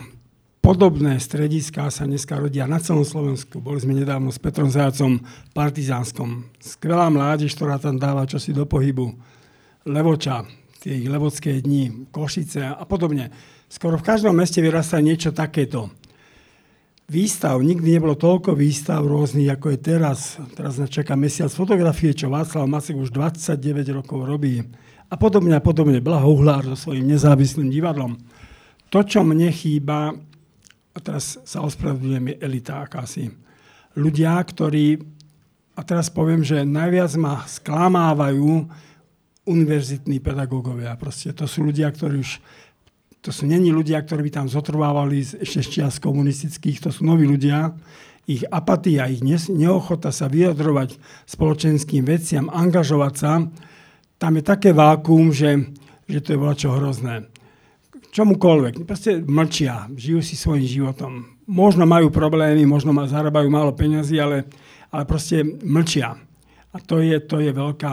podobné 0.65 1.21
strediská 1.21 1.93
sa 1.93 2.09
dneska 2.09 2.41
rodia 2.41 2.65
na 2.65 2.81
celom 2.81 3.05
Slovensku. 3.05 3.61
Boli 3.61 3.85
sme 3.85 3.93
nedávno 3.93 4.33
s 4.33 4.41
Petrom 4.41 4.73
Zajacom 4.73 5.21
v 5.21 5.51
Partizánskom. 5.53 6.49
Skvelá 6.57 7.13
mládež, 7.13 7.53
ktorá 7.53 7.77
tam 7.77 8.01
dáva 8.01 8.25
čosi 8.25 8.57
do 8.57 8.65
pohybu. 8.65 9.13
Levoča, 9.85 10.49
tie 10.81 11.05
ich 11.05 11.07
levocké 11.07 11.61
dni, 11.61 12.09
Košice 12.09 12.65
a 12.65 12.83
podobne. 12.89 13.29
Skoro 13.69 14.01
v 14.01 14.09
každom 14.09 14.33
meste 14.33 14.65
vyrastá 14.65 15.05
niečo 15.05 15.37
takéto. 15.37 15.93
Výstav, 17.05 17.61
nikdy 17.61 18.01
nebolo 18.01 18.17
toľko 18.17 18.57
výstav 18.57 19.05
rôznych, 19.05 19.53
ako 19.53 19.77
je 19.77 19.79
teraz. 19.85 20.41
Teraz 20.57 20.81
nás 20.81 20.89
čaká 20.89 21.13
mesiac 21.13 21.53
fotografie, 21.53 22.17
čo 22.17 22.33
Václav 22.33 22.65
Macek 22.65 22.97
už 22.97 23.13
29 23.13 23.85
rokov 23.93 24.25
robí. 24.25 24.65
A 25.09 25.15
podobne 25.21 25.55
a 25.57 25.63
podobne. 25.63 26.01
Blaho 26.01 26.33
Uhlár 26.33 26.65
so 26.65 26.89
svojím 26.89 27.13
nezávislým 27.13 27.69
divadlom. 27.69 28.17
To, 28.89 29.03
čo 29.03 29.27
mne 29.27 29.51
chýba, 29.51 30.15
a 30.95 30.99
teraz 31.03 31.41
sa 31.43 31.61
ospravedlňujem, 31.67 32.31
je 32.31 32.37
elita 32.41 32.83
akási. 32.83 33.35
Ľudia, 33.99 34.39
ktorí, 34.39 35.03
a 35.75 35.81
teraz 35.83 36.11
poviem, 36.11 36.47
že 36.47 36.63
najviac 36.63 37.11
ma 37.19 37.43
sklamávajú 37.43 38.71
univerzitní 39.45 40.23
pedagógovia. 40.23 40.97
Proste 40.97 41.35
to 41.37 41.45
sú 41.45 41.67
ľudia, 41.69 41.91
ktorí 41.93 42.23
už 42.23 42.41
to 43.25 43.33
sú 43.33 43.49
není 43.49 43.73
ľudia, 43.73 44.05
ktorí 44.05 44.29
by 44.29 44.33
tam 44.45 44.47
zotrvávali 44.53 45.25
ešte 45.25 45.65
z 45.65 45.69
čias 45.73 45.97
komunistických, 45.97 46.85
to 46.85 46.93
sú 46.93 47.09
noví 47.09 47.25
ľudia. 47.25 47.73
Ich 48.29 48.45
apatia, 48.53 49.09
ich 49.09 49.25
neochota 49.25 50.13
sa 50.13 50.29
vyjadrovať 50.29 51.01
spoločenským 51.25 52.05
veciam, 52.05 52.53
angažovať 52.53 53.15
sa, 53.17 53.33
tam 54.19 54.39
je 54.39 54.43
také 54.47 54.71
vákuum, 54.71 55.35
že, 55.35 55.69
že 56.07 56.19
to 56.23 56.29
je 56.35 56.39
čo 56.57 56.71
hrozné 56.75 57.29
čomukoľvek. 58.15 58.87
Proste 58.87 59.19
mlčia, 59.27 59.91
žijú 59.99 60.23
si 60.23 60.39
svojím 60.39 60.71
životom. 60.71 61.13
Možno 61.51 61.83
majú 61.85 62.15
problémy, 62.15 62.63
možno 62.63 62.95
ma, 62.95 63.11
zarábajú 63.11 63.51
málo 63.51 63.75
peňazí, 63.75 64.23
ale, 64.23 64.47
ale 64.95 65.03
proste 65.03 65.43
mlčia. 65.67 66.15
A 66.71 66.77
to 66.79 67.03
je, 67.03 67.19
to 67.19 67.43
je 67.43 67.51
veľká, 67.51 67.93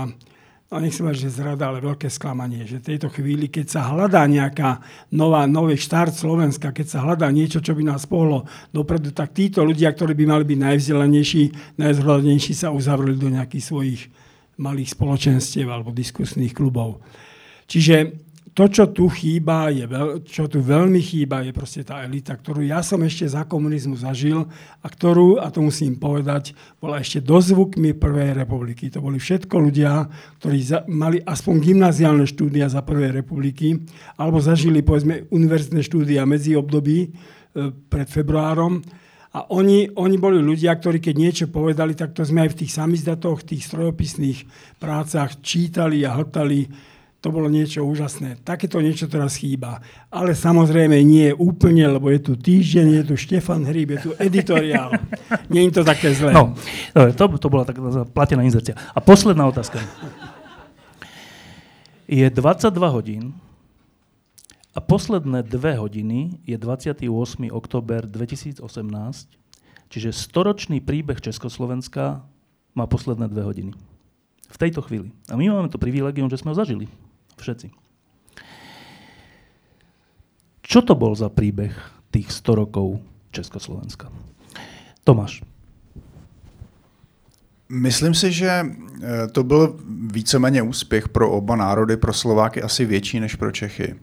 no 0.70 0.76
nechcem 0.78 1.06
mať, 1.10 1.26
že 1.26 1.42
zrada, 1.42 1.74
ale 1.74 1.82
veľké 1.82 2.06
sklamanie, 2.06 2.70
že 2.70 2.78
v 2.78 2.94
tejto 2.94 3.10
chvíli, 3.10 3.50
keď 3.50 3.66
sa 3.66 3.82
hľadá 3.90 4.22
nejaká 4.30 4.82
nová, 5.10 5.50
nový 5.50 5.74
štart 5.76 6.14
Slovenska, 6.14 6.70
keď 6.70 6.88
sa 6.88 7.00
hľadá 7.02 7.26
niečo, 7.34 7.58
čo 7.58 7.74
by 7.74 7.82
nás 7.82 8.06
pohlo 8.06 8.46
dopredu, 8.70 9.10
tak 9.10 9.34
títo 9.34 9.66
ľudia, 9.66 9.90
ktorí 9.90 10.14
by 10.14 10.26
mali 10.30 10.44
byť 10.46 10.60
najvzdelanejší, 10.62 11.44
najzhľadnejší, 11.82 12.54
sa 12.54 12.70
uzavreli 12.70 13.18
do 13.18 13.30
nejakých 13.34 13.66
svojich 13.66 14.02
malých 14.62 14.94
spoločenstiev 14.94 15.66
alebo 15.66 15.90
diskusných 15.90 16.54
klubov. 16.54 17.02
Čiže 17.66 18.30
to, 18.52 18.68
čo 18.68 18.92
tu 18.92 19.08
chýba, 19.08 19.72
je 19.72 19.88
veľ, 19.88 20.28
čo 20.28 20.44
tu 20.52 20.60
veľmi 20.60 21.00
chýba, 21.00 21.40
je 21.40 21.56
proste 21.56 21.88
tá 21.88 22.04
elita, 22.04 22.36
ktorú 22.36 22.60
ja 22.68 22.84
som 22.84 23.00
ešte 23.00 23.24
za 23.24 23.48
komunizmu 23.48 23.96
zažil 23.96 24.44
a 24.84 24.88
ktorú, 24.92 25.40
a 25.40 25.48
to 25.48 25.64
musím 25.64 25.96
povedať, 25.96 26.52
bola 26.84 27.00
ešte 27.00 27.24
dozvukmi 27.24 27.96
Prvej 27.96 28.36
republiky. 28.36 28.92
To 28.92 29.00
boli 29.00 29.24
všetko 29.24 29.56
ľudia, 29.56 30.04
ktorí 30.44 30.60
za, 30.68 30.84
mali 30.92 31.24
aspoň 31.24 31.56
gymnaziálne 31.64 32.28
štúdia 32.28 32.68
za 32.68 32.84
Prvej 32.84 33.24
republiky, 33.24 33.88
alebo 34.20 34.44
zažili, 34.44 34.84
povedzme, 34.84 35.32
univerzitné 35.32 35.80
štúdia 35.88 36.28
medzi 36.28 36.52
období 36.52 37.08
e, 37.08 37.10
pred 37.88 38.12
februárom. 38.12 38.84
A 39.32 39.48
oni, 39.48 39.88
oni 39.96 40.18
boli 40.20 40.44
ľudia, 40.44 40.76
ktorí 40.76 41.00
keď 41.00 41.16
niečo 41.16 41.46
povedali, 41.48 41.96
tak 41.96 42.12
to 42.12 42.28
sme 42.28 42.44
aj 42.44 42.52
v 42.52 42.60
tých 42.64 42.72
samizdatoch, 42.76 43.48
tých 43.48 43.64
strojopisných 43.64 44.40
prácach 44.76 45.40
čítali 45.40 46.04
a 46.04 46.20
hltali 46.20 46.68
to 47.22 47.30
bolo 47.30 47.48
niečo 47.48 47.86
úžasné. 47.86 48.42
Takéto 48.42 48.82
niečo 48.82 49.06
teraz 49.06 49.38
chýba. 49.38 49.78
Ale 50.10 50.34
samozrejme 50.34 50.98
nie 51.06 51.30
je 51.32 51.38
úplne, 51.38 51.86
lebo 51.86 52.10
je 52.10 52.18
tu 52.18 52.34
týždeň, 52.34 52.86
je 52.98 53.04
tu 53.06 53.16
Štefan 53.16 53.62
Hríb, 53.62 53.94
je 53.94 54.10
tu 54.10 54.12
editoriál. 54.18 54.98
nie 55.54 55.70
je 55.70 55.80
to 55.80 55.84
také 55.86 56.18
zlé. 56.18 56.34
No, 56.34 56.58
to, 57.14 57.24
to 57.38 57.48
bola 57.48 57.62
taká 57.62 57.80
platená 58.10 58.42
inzercia. 58.42 58.74
A 58.74 59.00
posledná 59.00 59.46
otázka. 59.46 59.80
Je 62.10 62.26
22 62.26 62.74
hodín 62.90 63.38
a 64.72 64.80
posledné 64.80 65.44
dve 65.44 65.76
hodiny 65.76 66.40
je 66.48 66.56
28. 66.58 67.04
október 67.52 68.08
2018, 68.08 68.64
čiže 69.92 70.10
storočný 70.16 70.80
príbeh 70.80 71.20
Československa 71.20 72.24
má 72.72 72.86
posledné 72.88 73.28
dve 73.28 73.44
hodiny. 73.44 73.72
V 74.52 74.58
tejto 74.58 74.80
chvíli. 74.84 75.12
A 75.28 75.36
my 75.36 75.52
máme 75.52 75.68
to 75.68 75.80
privilegium, 75.80 76.32
že 76.32 76.40
sme 76.40 76.56
ho 76.56 76.60
zažili. 76.60 76.88
Všetci. 77.36 77.72
Čo 80.64 80.80
to 80.88 80.96
bol 80.96 81.12
za 81.20 81.28
príbeh 81.28 81.76
tých 82.16 82.32
100 82.32 82.64
rokov 82.64 83.04
Československa? 83.36 84.08
Tomáš. 85.04 85.44
Myslím 87.72 88.16
si, 88.16 88.32
že 88.32 88.52
eh, 88.52 89.28
to 89.32 89.44
byl 89.44 89.80
víceméně 90.12 90.62
úspěch 90.62 91.10
pro 91.10 91.32
oba 91.32 91.56
národy, 91.56 91.98
pro 91.98 92.14
Slováky 92.14 92.62
asi 92.62 92.86
větší 92.86 93.20
než 93.20 93.36
pro 93.36 93.52
Čechy. 93.52 93.96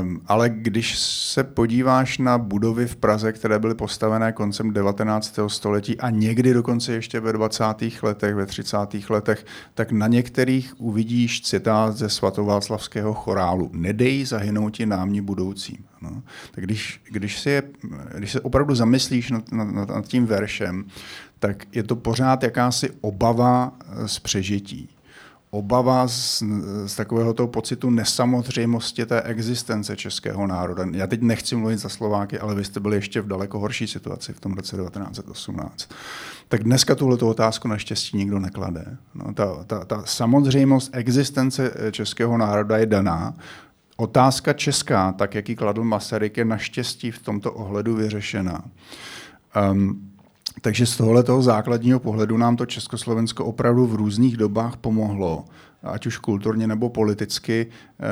Um, 0.00 0.20
ale 0.26 0.48
když 0.48 0.98
se 0.98 1.44
podíváš 1.44 2.18
na 2.18 2.38
budovy 2.38 2.86
v 2.86 2.96
Praze, 2.96 3.32
které 3.32 3.58
byly 3.58 3.74
postavené 3.74 4.32
koncem 4.32 4.72
19. 4.72 5.38
století 5.46 6.00
a 6.00 6.10
někdy 6.10 6.54
dokonce 6.54 6.92
ještě 6.92 7.20
ve 7.20 7.32
20. 7.32 7.64
letech, 8.02 8.34
ve 8.34 8.46
30. 8.46 8.76
letech, 9.10 9.46
tak 9.74 9.92
na 9.92 10.06
některých 10.06 10.80
uvidíš 10.80 11.42
citát 11.42 11.96
ze 11.96 12.08
svatováclavského 12.08 13.14
chorálu. 13.14 13.70
Nedej 13.72 14.24
zahynout 14.24 14.74
ti 14.74 14.86
námní 14.86 15.20
budoucím. 15.20 15.78
No. 16.00 16.22
Tak 16.50 16.64
když, 16.64 17.00
když, 17.10 17.40
si 17.40 17.50
je, 17.50 17.62
když 18.14 18.32
se 18.32 18.40
opravdu 18.40 18.74
zamyslíš 18.74 19.30
nad, 19.30 19.52
nad, 19.52 19.88
nad 19.88 20.08
tím 20.08 20.26
veršem, 20.26 20.84
tak 21.38 21.76
je 21.76 21.82
to 21.82 21.96
pořád 21.96 22.42
jakási 22.42 22.90
obava 23.00 23.72
z 24.06 24.18
přežití 24.18 24.95
obava 25.50 26.08
z, 26.08 26.42
z 26.86 26.96
takového 26.96 27.34
toho 27.34 27.48
pocitu 27.48 27.90
nesamozřejmosti 27.90 29.06
té 29.06 29.22
existence 29.22 29.96
českého 29.96 30.46
národa. 30.46 30.84
Já 30.92 31.06
teď 31.06 31.20
nechci 31.22 31.56
mluvit 31.56 31.78
za 31.78 31.88
Slováky, 31.88 32.38
ale 32.38 32.54
vy 32.54 32.64
jste 32.64 32.80
byli 32.80 32.96
ještě 32.96 33.20
v 33.20 33.26
daleko 33.26 33.58
horší 33.58 33.86
situaci 33.86 34.32
v 34.32 34.40
tom 34.40 34.52
roce 34.52 34.76
1918. 34.76 35.88
Tak 36.48 36.64
dneska 36.64 36.94
tuhle 36.94 37.16
otázku 37.16 37.68
naštěstí 37.68 38.16
nikdo 38.16 38.38
neklade. 38.38 38.96
No, 39.14 39.34
ta, 39.34 39.64
ta, 39.64 39.84
ta 39.84 40.02
samozřejmost 40.06 40.90
existence 40.92 41.72
českého 41.90 42.38
národa 42.38 42.76
je 42.76 42.86
daná. 42.86 43.34
Otázka 43.96 44.52
česká, 44.52 45.12
tak 45.12 45.34
jak 45.34 45.48
ji 45.48 45.56
kladl 45.56 45.84
Masaryk, 45.84 46.36
je 46.36 46.44
naštěstí 46.44 47.10
v 47.10 47.22
tomto 47.22 47.52
ohledu 47.52 47.94
vyřešena. 47.94 48.64
Um, 49.72 50.05
takže 50.60 50.86
z 50.86 50.96
tohoto 50.96 51.42
základního 51.42 52.00
pohledu 52.00 52.36
nám 52.36 52.56
to 52.56 52.66
Československo 52.66 53.44
opravdu 53.44 53.86
v 53.86 53.94
různých 53.94 54.36
dobách 54.36 54.76
pomohlo 54.76 55.44
ať 55.86 56.06
už 56.06 56.18
kulturně 56.18 56.66
nebo 56.66 56.88
politicky, 56.88 57.66
eh, 57.66 58.04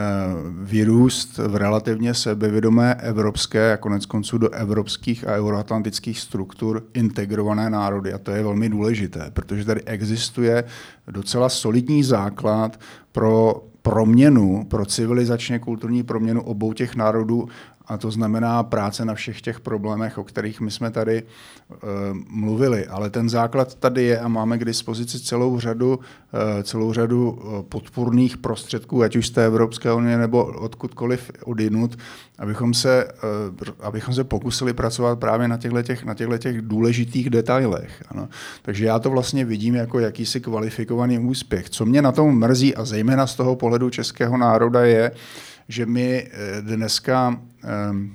vyrůst 0.62 1.38
v 1.38 1.56
relativně 1.56 2.14
sebevědomé 2.14 2.94
evropské 2.94 3.72
a 3.72 3.76
konec 3.76 4.06
konců 4.06 4.38
do 4.38 4.50
evropských 4.50 5.28
a 5.28 5.32
euroatlantických 5.32 6.20
struktur 6.20 6.84
integrované 6.94 7.70
národy. 7.70 8.12
A 8.12 8.18
to 8.18 8.30
je 8.30 8.42
velmi 8.42 8.68
důležité, 8.68 9.30
protože 9.30 9.64
tady 9.64 9.82
existuje 9.82 10.64
docela 11.10 11.48
solidní 11.48 12.04
základ 12.04 12.80
pro 13.12 13.64
proměnu, 13.82 14.64
pro 14.68 14.86
civilizačně 14.86 15.58
kulturní 15.58 16.02
proměnu 16.02 16.42
obou 16.42 16.72
těch 16.72 16.96
národů 16.96 17.48
a 17.86 17.96
to 17.96 18.10
znamená 18.10 18.62
práce 18.62 19.04
na 19.04 19.14
všech 19.14 19.40
těch 19.40 19.60
problémech, 19.60 20.18
o 20.18 20.24
kterých 20.24 20.60
my 20.60 20.70
jsme 20.70 20.90
tady 20.90 21.22
uh, 21.22 21.78
mluvili. 22.28 22.86
Ale 22.86 23.10
ten 23.10 23.28
základ 23.28 23.74
tady 23.74 24.02
je 24.02 24.18
a 24.18 24.28
máme 24.28 24.58
k 24.58 24.64
dispozici 24.64 25.20
celou 25.20 25.60
řadu, 25.60 25.96
uh, 25.96 26.62
celou 26.62 26.92
řadu 26.92 27.30
uh, 27.30 27.62
podpůrných 27.62 28.36
prostředků, 28.36 29.02
ať 29.02 29.16
už 29.16 29.26
z 29.26 29.30
té 29.30 29.46
Evropské 29.46 29.92
unie 29.92 30.18
nebo 30.18 30.44
odkudkoliv 30.44 31.30
odinut, 31.44 31.98
abychom 32.38 32.74
se, 32.74 33.08
uh, 33.58 33.68
abychom 33.80 34.14
se 34.14 34.24
pokusili 34.24 34.72
pracovat 34.72 35.18
právě 35.18 35.48
na 35.48 35.56
těchto, 35.56 35.82
těch, 35.82 36.04
na 36.04 36.14
těchto 36.14 36.38
těch 36.38 36.62
důležitých 36.62 37.30
detailech. 37.30 38.04
Ano. 38.08 38.28
Takže 38.62 38.84
já 38.84 38.98
to 38.98 39.10
vlastně 39.10 39.44
vidím 39.44 39.74
jako 39.74 39.98
jakýsi 39.98 40.40
kvalifikovaný 40.40 41.18
úspěch. 41.18 41.70
Co 41.70 41.86
mě 41.86 42.02
na 42.02 42.12
tom 42.12 42.38
mrzí 42.38 42.74
a 42.74 42.84
zejména 42.84 43.26
z 43.26 43.34
toho 43.34 43.56
pohledu 43.56 43.90
českého 43.90 44.36
národa 44.36 44.84
je, 44.84 45.10
že 45.68 45.86
my 45.86 46.30
dneska 46.60 47.40
Ehm, 47.64 48.12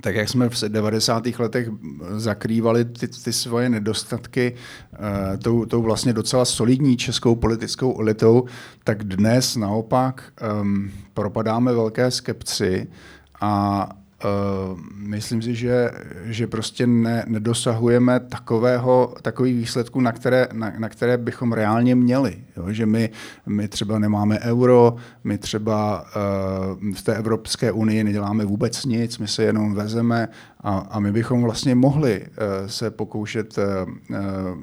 tak 0.00 0.14
jak 0.14 0.28
jsme 0.28 0.48
v 0.48 0.62
90. 0.68 1.26
letech 1.38 1.70
zakrývali 2.16 2.84
ty, 2.84 3.08
ty 3.08 3.32
svoje 3.32 3.68
nedostatky 3.68 4.54
uh, 4.92 4.98
tou, 5.42 5.64
tou 5.64 5.82
vlastně 5.82 6.12
docela 6.12 6.44
solidní 6.44 6.96
českou 6.96 7.34
politickou 7.34 8.00
elitou, 8.00 8.44
tak 8.84 9.04
dnes 9.04 9.56
naopak 9.56 10.32
um, 10.62 10.90
propadáme 11.14 11.72
velké 11.72 12.10
skepci 12.10 12.86
a 13.40 13.88
Uh, 14.24 14.80
myslím 14.96 15.42
si, 15.42 15.54
že, 15.54 15.90
že 16.24 16.46
prostě 16.46 16.86
ne, 16.86 17.24
nedosahujeme 17.26 18.20
takového, 18.20 19.14
takových 19.22 19.56
výsledků, 19.56 20.00
na 20.00 20.12
které, 20.12 20.48
na, 20.52 20.72
na 20.78 20.88
které 20.88 21.18
bychom 21.18 21.52
reálně 21.52 21.94
měli. 21.94 22.36
Jo? 22.56 22.64
Že 22.68 22.86
my, 22.86 23.10
my 23.46 23.68
třeba 23.68 23.98
nemáme 23.98 24.38
euro, 24.40 24.96
my 25.24 25.38
třeba 25.38 26.02
uh, 26.02 26.94
v 26.94 27.02
té 27.02 27.14
Evropské 27.14 27.72
unii 27.72 28.04
neděláme 28.04 28.44
vůbec 28.44 28.84
nic, 28.84 29.18
my 29.18 29.28
se 29.28 29.42
jenom 29.42 29.74
vezeme 29.74 30.28
a, 30.60 30.78
a 30.78 31.00
my 31.00 31.12
bychom 31.12 31.42
vlastně 31.42 31.74
mohli 31.74 32.20
uh, 32.20 32.26
se 32.66 32.90
pokoušet 32.90 33.58
uh, 33.58 33.64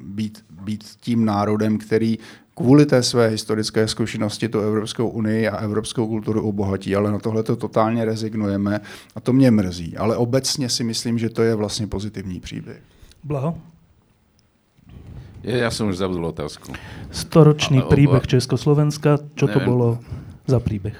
být, 0.04 0.46
být 0.62 0.84
tím 0.84 1.26
národem, 1.26 1.78
který 1.78 2.18
kvůli 2.62 2.86
té 2.86 3.04
své 3.04 3.28
historické 3.28 3.88
zkušenosti 3.88 4.50
tu 4.50 4.60
Evropskou 4.60 5.10
unii 5.10 5.48
a 5.48 5.58
evropskou 5.58 6.08
kulturu 6.08 6.48
obohatí, 6.48 6.96
ale 6.96 7.12
na 7.12 7.20
tohle 7.20 7.44
to 7.44 7.56
totálně 7.56 8.06
rezignujeme 8.06 8.80
a 9.16 9.20
to 9.20 9.34
mě 9.34 9.52
mrzí. 9.52 9.98
Ale 9.98 10.18
obecně 10.18 10.70
si 10.70 10.84
myslím, 10.84 11.20
že 11.20 11.30
to 11.30 11.42
je 11.42 11.56
vlastně 11.56 11.88
pozitivní 11.88 12.40
příběh. 12.40 12.82
Blaho? 13.24 13.58
Ja, 15.42 15.58
ja 15.58 15.70
som 15.74 15.90
už 15.90 15.98
zabudol 15.98 16.38
otázku. 16.38 16.70
Storočný 17.10 17.82
Ale 17.82 17.90
príbeh 17.90 18.22
Československa, 18.30 19.18
čo 19.34 19.50
neviem. 19.50 19.54
to 19.58 19.60
bolo 19.66 19.88
za 20.46 20.62
príbeh? 20.62 20.94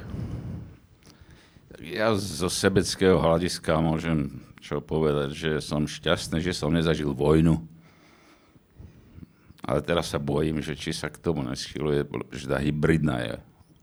Ja 1.78 2.18
zo 2.18 2.50
sebeckého 2.50 3.22
hľadiska 3.22 3.78
môžem 3.86 4.42
čo 4.62 4.82
povedať, 4.82 5.30
že 5.34 5.52
som 5.62 5.86
šťastný, 5.86 6.42
že 6.42 6.58
som 6.58 6.74
nezažil 6.74 7.14
vojnu 7.14 7.62
ale 9.62 9.80
teraz 9.86 10.10
sa 10.10 10.18
bojím, 10.18 10.60
že 10.60 10.74
či 10.74 10.92
sa 10.92 11.08
k 11.08 11.22
tomu 11.22 11.46
neschyluje, 11.46 12.06
že 12.34 12.50
tá 12.50 12.58
hybridná 12.58 13.22
je 13.22 13.34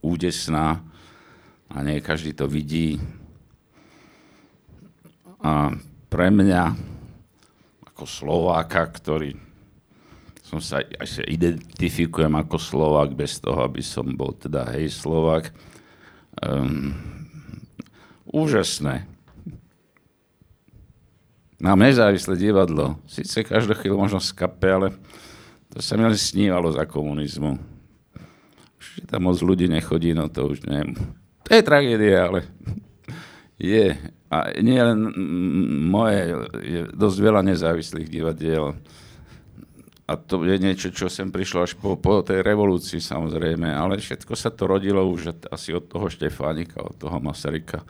údesná 0.02 0.82
a 1.70 1.76
nie 1.86 2.02
každý 2.02 2.34
to 2.34 2.50
vidí. 2.50 2.98
A 5.38 5.70
pre 6.10 6.34
mňa, 6.34 6.74
ako 7.94 8.04
Slováka, 8.08 8.82
ktorý 8.90 9.38
som 10.42 10.64
sa, 10.64 10.80
aj 10.80 11.06
sa 11.06 11.22
identifikujem 11.28 12.32
ako 12.32 12.56
Slovák 12.56 13.12
bez 13.12 13.36
toho, 13.36 13.60
aby 13.68 13.84
som 13.84 14.08
bol 14.16 14.32
teda 14.32 14.64
hej 14.72 14.88
Slovák, 14.88 15.52
um, 16.40 16.96
úžasné. 18.32 19.04
Mám 21.60 21.84
nezávislé 21.84 22.38
divadlo. 22.38 22.96
Sice 23.04 23.44
každú 23.44 23.76
chvíľu 23.76 23.98
možno 23.98 24.22
skape, 24.22 24.70
ale 24.70 24.88
to 25.72 25.84
sa 25.84 25.96
mi 25.96 26.08
len 26.08 26.16
snívalo 26.16 26.72
za 26.72 26.88
komunizmu. 26.88 27.60
Už 28.78 28.86
tam 29.10 29.28
moc 29.28 29.36
ľudí 29.42 29.68
nechodí, 29.68 30.16
no 30.16 30.30
to 30.32 30.48
už 30.48 30.64
neviem. 30.64 30.96
To 31.44 31.50
je 31.52 31.62
tragédia, 31.64 32.28
ale 32.28 32.40
je. 33.58 33.96
A 34.28 34.52
nie 34.60 34.76
len 34.76 34.98
moje, 35.88 36.36
je 36.60 36.80
dosť 36.92 37.18
veľa 37.18 37.40
nezávislých 37.42 38.08
divadiel. 38.08 38.76
A 40.08 40.16
to 40.16 40.40
je 40.40 40.56
niečo, 40.56 40.88
čo 40.88 41.12
sem 41.12 41.28
prišlo 41.28 41.68
až 41.68 41.76
po, 41.76 41.96
po 41.96 42.24
tej 42.24 42.40
revolúcii 42.40 42.96
samozrejme, 42.96 43.68
ale 43.68 44.00
všetko 44.00 44.32
sa 44.32 44.48
to 44.48 44.64
rodilo 44.64 45.04
už 45.04 45.36
asi 45.52 45.76
od 45.76 45.84
toho 45.84 46.08
Štefánika, 46.08 46.80
od 46.80 46.96
toho 46.96 47.20
Masaryka. 47.20 47.84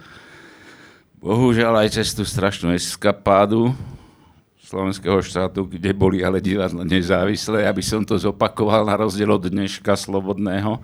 Bohužiaľ 1.19 1.87
aj 1.87 1.99
cez 1.99 2.15
tú 2.15 2.27
strašnú 2.27 2.75
eskapádu, 2.75 3.71
slovenského 4.69 5.25
štátu, 5.25 5.65
kde 5.65 5.97
boli 5.97 6.21
ale 6.21 6.45
divadlo 6.45 6.85
nezávislé, 6.85 7.65
aby 7.65 7.81
som 7.81 8.05
to 8.05 8.21
zopakoval 8.21 8.85
na 8.85 9.01
rozdiel 9.01 9.33
od 9.33 9.49
dneška 9.49 9.97
slobodného. 9.97 10.77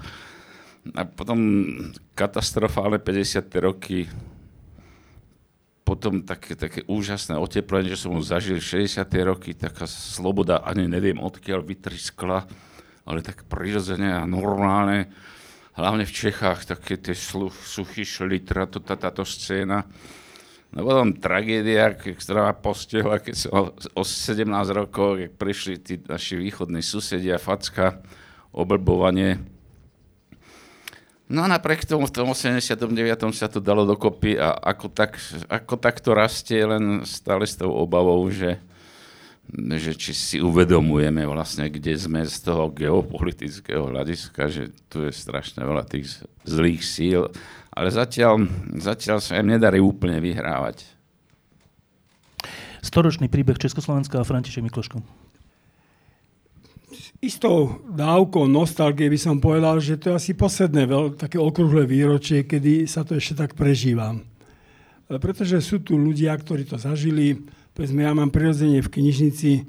A 0.97 1.05
potom 1.05 1.69
katastrofálne 2.17 2.97
50. 2.97 3.45
roky, 3.61 4.09
potom 5.85 6.25
také, 6.25 6.57
také 6.57 6.81
úžasné 6.89 7.37
oteplenie, 7.37 7.93
že 7.93 8.09
som 8.09 8.17
ho 8.17 8.25
zažil 8.25 8.57
60. 8.57 9.05
roky, 9.21 9.53
taká 9.53 9.85
sloboda, 9.85 10.65
ani 10.65 10.89
neviem 10.89 11.21
odkiaľ 11.21 11.61
vytriskla, 11.61 12.49
ale 13.05 13.21
tak 13.21 13.45
prirodzene 13.53 14.17
a 14.17 14.25
normálne, 14.25 15.13
hlavne 15.77 16.09
v 16.09 16.17
Čechách, 16.25 16.65
také 16.65 16.97
tie 16.97 17.13
suchy 17.13 18.09
šli, 18.09 18.41
táto, 18.49 18.81
táto 18.81 19.29
scéna 19.29 19.85
No 20.75 20.83
potom 20.83 21.15
tragédia, 21.15 21.95
ktorá 21.95 22.51
ma 22.51 22.55
postihla, 22.55 23.23
keď 23.23 23.35
som 23.47 23.71
o 23.95 24.03
17 24.03 24.43
rokov, 24.75 25.23
keď 25.23 25.31
prišli 25.39 25.75
tí 25.79 25.95
naši 26.03 26.35
východní 26.35 26.83
susedia, 26.83 27.39
facka, 27.39 28.03
oblbovanie. 28.51 29.39
No 31.31 31.47
a 31.47 31.49
napriek 31.49 31.87
tomu 31.87 32.11
v 32.11 32.15
tom 32.15 32.35
89. 32.35 32.75
sa 33.31 33.47
to 33.47 33.63
dalo 33.63 33.87
dokopy 33.87 34.35
a 34.35 34.51
ako, 34.51 34.91
tak, 34.91 35.15
ako 35.47 35.75
tak 35.79 36.03
to 36.03 36.11
rastie, 36.11 36.67
len 36.67 37.07
stále 37.07 37.47
s 37.47 37.55
tou 37.55 37.71
obavou, 37.71 38.27
že, 38.35 38.59
že 39.53 39.93
či 39.95 40.13
si 40.17 40.37
uvedomujeme 40.41 41.27
vlastne, 41.29 41.69
kde 41.69 41.95
sme 41.95 42.25
z 42.25 42.37
toho 42.43 42.73
geopolitického 42.73 43.93
hľadiska, 43.93 44.49
že 44.51 44.73
tu 44.89 45.05
je 45.05 45.13
strašne 45.13 45.63
veľa 45.63 45.85
tých 45.87 46.25
zlých 46.47 46.83
síl 46.83 47.29
ale 47.75 47.91
zatiaľ, 47.91 48.47
zatiaľ 48.79 49.19
sa 49.19 49.43
im 49.43 49.51
nedarí 49.51 49.83
úplne 49.83 50.23
vyhrávať. 50.23 50.87
Storočný 52.79 53.27
príbeh 53.27 53.59
Československa 53.59 54.23
a 54.23 54.29
František 54.29 54.63
Mikloško. 54.63 55.03
Istou 57.19 57.83
dávkou 57.91 58.47
nostalgie 58.47 59.11
by 59.11 59.19
som 59.19 59.43
povedal, 59.43 59.83
že 59.83 59.99
to 59.99 60.15
je 60.15 60.19
asi 60.21 60.33
posledné 60.39 60.87
veľ, 60.87 61.19
také 61.19 61.41
okrúhle 61.41 61.83
výročie, 61.89 62.47
kedy 62.47 62.87
sa 62.87 63.03
to 63.03 63.19
ešte 63.19 63.35
tak 63.35 63.59
prežíva. 63.59 64.15
E, 64.15 65.19
pretože 65.19 65.59
sú 65.65 65.83
tu 65.83 65.99
ľudia, 65.99 66.37
ktorí 66.37 66.69
to 66.69 66.79
zažili. 66.79 67.43
Povedzme, 67.75 68.07
ja 68.07 68.15
mám 68.15 68.31
prirodzene 68.31 68.79
v 68.79 68.89
knižnici 68.89 69.67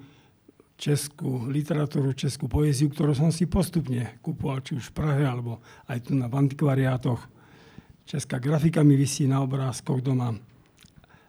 českú 0.78 1.50
literatúru, 1.50 2.14
českú 2.14 2.46
poéziu, 2.46 2.94
ktorú 2.94 3.18
som 3.18 3.34
si 3.34 3.50
postupne 3.50 4.22
kupoval, 4.22 4.62
či 4.62 4.78
už 4.78 4.94
v 4.94 4.96
Prahe, 4.96 5.24
alebo 5.26 5.60
aj 5.90 6.06
tu 6.06 6.12
na 6.14 6.30
antikvariátoch 6.30 7.36
Česká 8.06 8.38
grafika 8.38 8.86
mi 8.86 8.94
vysí 8.94 9.26
na 9.26 9.42
obrázkoch 9.42 9.98
doma. 9.98 10.30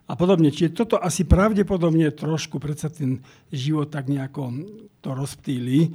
A 0.07 0.13
podobne. 0.13 0.53
Čiže 0.53 0.77
toto 0.77 1.01
asi 1.01 1.25
pravdepodobne 1.25 2.13
trošku 2.13 2.61
predsa 2.61 2.93
ten 2.93 3.25
život 3.49 3.89
tak 3.89 4.13
nejako 4.13 4.53
to 5.01 5.17
rozptýli, 5.17 5.89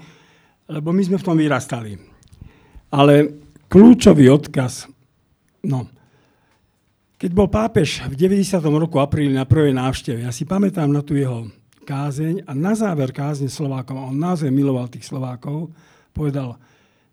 lebo 0.73 0.89
my 0.89 1.01
sme 1.05 1.21
v 1.21 1.25
tom 1.29 1.37
vyrastali. 1.37 2.01
Ale 2.89 3.29
kľúčový 3.69 4.25
odkaz, 4.33 4.89
no, 5.69 5.85
keď 7.21 7.37
bol 7.37 7.45
pápež 7.45 8.01
v 8.09 8.17
90. 8.17 8.57
roku 8.65 8.97
apríli 8.97 9.37
na 9.37 9.45
prvej 9.45 9.77
návšteve, 9.77 10.25
ja 10.25 10.33
si 10.33 10.41
pamätám 10.41 10.89
na 10.89 11.05
tú 11.05 11.13
jeho 11.13 11.53
kázeň 11.85 12.49
a 12.49 12.57
na 12.57 12.73
záver 12.73 13.13
kázne 13.13 13.45
Slovákom, 13.45 13.93
a 14.01 14.09
on 14.09 14.17
naozaj 14.17 14.49
miloval 14.49 14.89
tých 14.89 15.05
Slovákov, 15.05 15.69
povedal, 16.17 16.57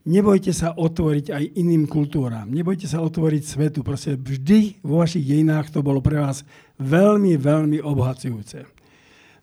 nebojte 0.09 0.57
sa 0.57 0.73
otvoriť 0.73 1.29
aj 1.29 1.45
iným 1.61 1.85
kultúram. 1.85 2.49
Nebojte 2.49 2.89
sa 2.89 3.05
otvoriť 3.05 3.43
svetu. 3.45 3.85
Proste 3.85 4.17
vždy 4.17 4.81
vo 4.81 5.05
vašich 5.05 5.29
dejinách 5.29 5.69
to 5.77 5.85
bolo 5.85 6.01
pre 6.01 6.17
vás 6.17 6.41
veľmi, 6.81 7.37
veľmi 7.37 7.85
obohacujúce. 7.85 8.65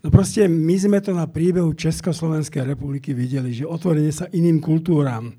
No 0.02 0.10
proste 0.10 0.50
my 0.50 0.76
sme 0.82 0.98
to 0.98 1.14
na 1.14 1.30
príbehu 1.30 1.78
Československej 1.78 2.66
republiky 2.66 3.14
videli, 3.14 3.54
že 3.54 3.70
otvorenie 3.70 4.10
sa 4.10 4.26
iným 4.34 4.58
kultúram, 4.58 5.30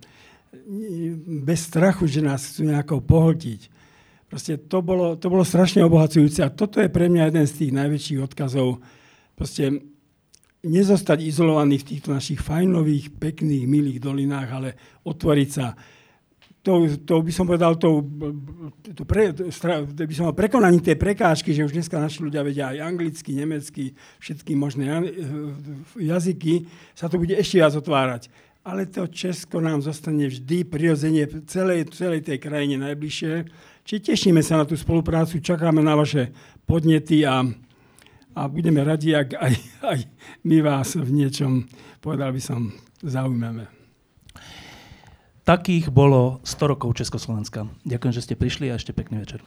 bez 1.42 1.66
strachu, 1.66 2.06
že 2.06 2.22
nás 2.22 2.46
chcú 2.46 2.70
nejako 2.70 3.02
pohltiť. 3.02 3.74
Proste 4.26 4.58
to 4.58 4.82
bolo, 4.82 5.14
to 5.14 5.30
bolo 5.30 5.46
strašne 5.46 5.86
obohacujúce 5.86 6.42
a 6.42 6.50
toto 6.50 6.82
je 6.82 6.90
pre 6.90 7.06
mňa 7.06 7.30
jeden 7.30 7.46
z 7.46 7.56
tých 7.62 7.72
najväčších 7.72 8.20
odkazov. 8.26 8.82
Proste 9.38 9.70
nezostať 10.66 11.22
izolovaný 11.22 11.78
v 11.78 11.88
týchto 11.94 12.10
našich 12.10 12.42
fajnových, 12.42 13.14
pekných, 13.14 13.70
milých 13.70 14.02
dolinách, 14.02 14.48
ale 14.50 14.70
otvoriť 15.06 15.50
sa 15.50 15.78
to, 16.66 16.90
to 17.06 17.22
by 17.22 17.30
som 17.30 17.46
povedal, 17.46 17.78
to, 17.78 18.02
to, 18.90 19.06
pre, 19.06 19.30
to, 19.30 19.46
by 20.02 20.14
som 20.18 20.26
mal 20.26 20.34
prekonaní 20.34 20.82
tej 20.82 20.98
prekážky, 20.98 21.54
že 21.54 21.62
už 21.62 21.70
dneska 21.70 21.94
naši 21.94 22.26
ľudia 22.26 22.42
vedia 22.42 22.74
aj 22.74 22.82
anglicky, 22.82 23.38
nemecky, 23.38 23.94
všetky 24.18 24.58
možné 24.58 25.14
jazyky, 25.94 26.66
sa 26.90 27.06
to 27.06 27.22
bude 27.22 27.30
ešte 27.38 27.62
viac 27.62 27.70
otvárať. 27.70 28.26
Ale 28.66 28.90
to 28.90 29.06
Česko 29.06 29.62
nám 29.62 29.78
zostane 29.78 30.26
vždy 30.26 30.66
prirodzene 30.66 31.22
celej, 31.46 31.86
celej 31.94 32.26
tej 32.26 32.42
krajine 32.42 32.82
najbližšie. 32.82 33.46
Či 33.86 33.94
tešíme 34.02 34.42
sa 34.42 34.58
na 34.58 34.66
tú 34.66 34.74
spoluprácu, 34.74 35.38
čakáme 35.38 35.78
na 35.86 35.94
vaše 35.94 36.34
podnety 36.66 37.22
a, 37.22 37.46
a 38.34 38.40
budeme 38.50 38.82
radi, 38.82 39.14
ak 39.14 39.38
aj, 39.38 39.54
aj 39.94 39.98
my 40.42 40.58
vás 40.66 40.98
v 40.98 41.06
niečom, 41.14 41.70
povedal 42.02 42.34
by 42.34 42.42
som, 42.42 42.74
zaujmeme. 43.06 43.70
Takých 45.46 45.94
bolo 45.94 46.42
100 46.42 46.72
rokov 46.74 46.98
Československa. 46.98 47.70
Ďakujem, 47.86 48.14
že 48.18 48.24
ste 48.26 48.34
prišli 48.34 48.66
a 48.66 48.82
ešte 48.82 48.90
pekný 48.90 49.22
večer. 49.22 49.46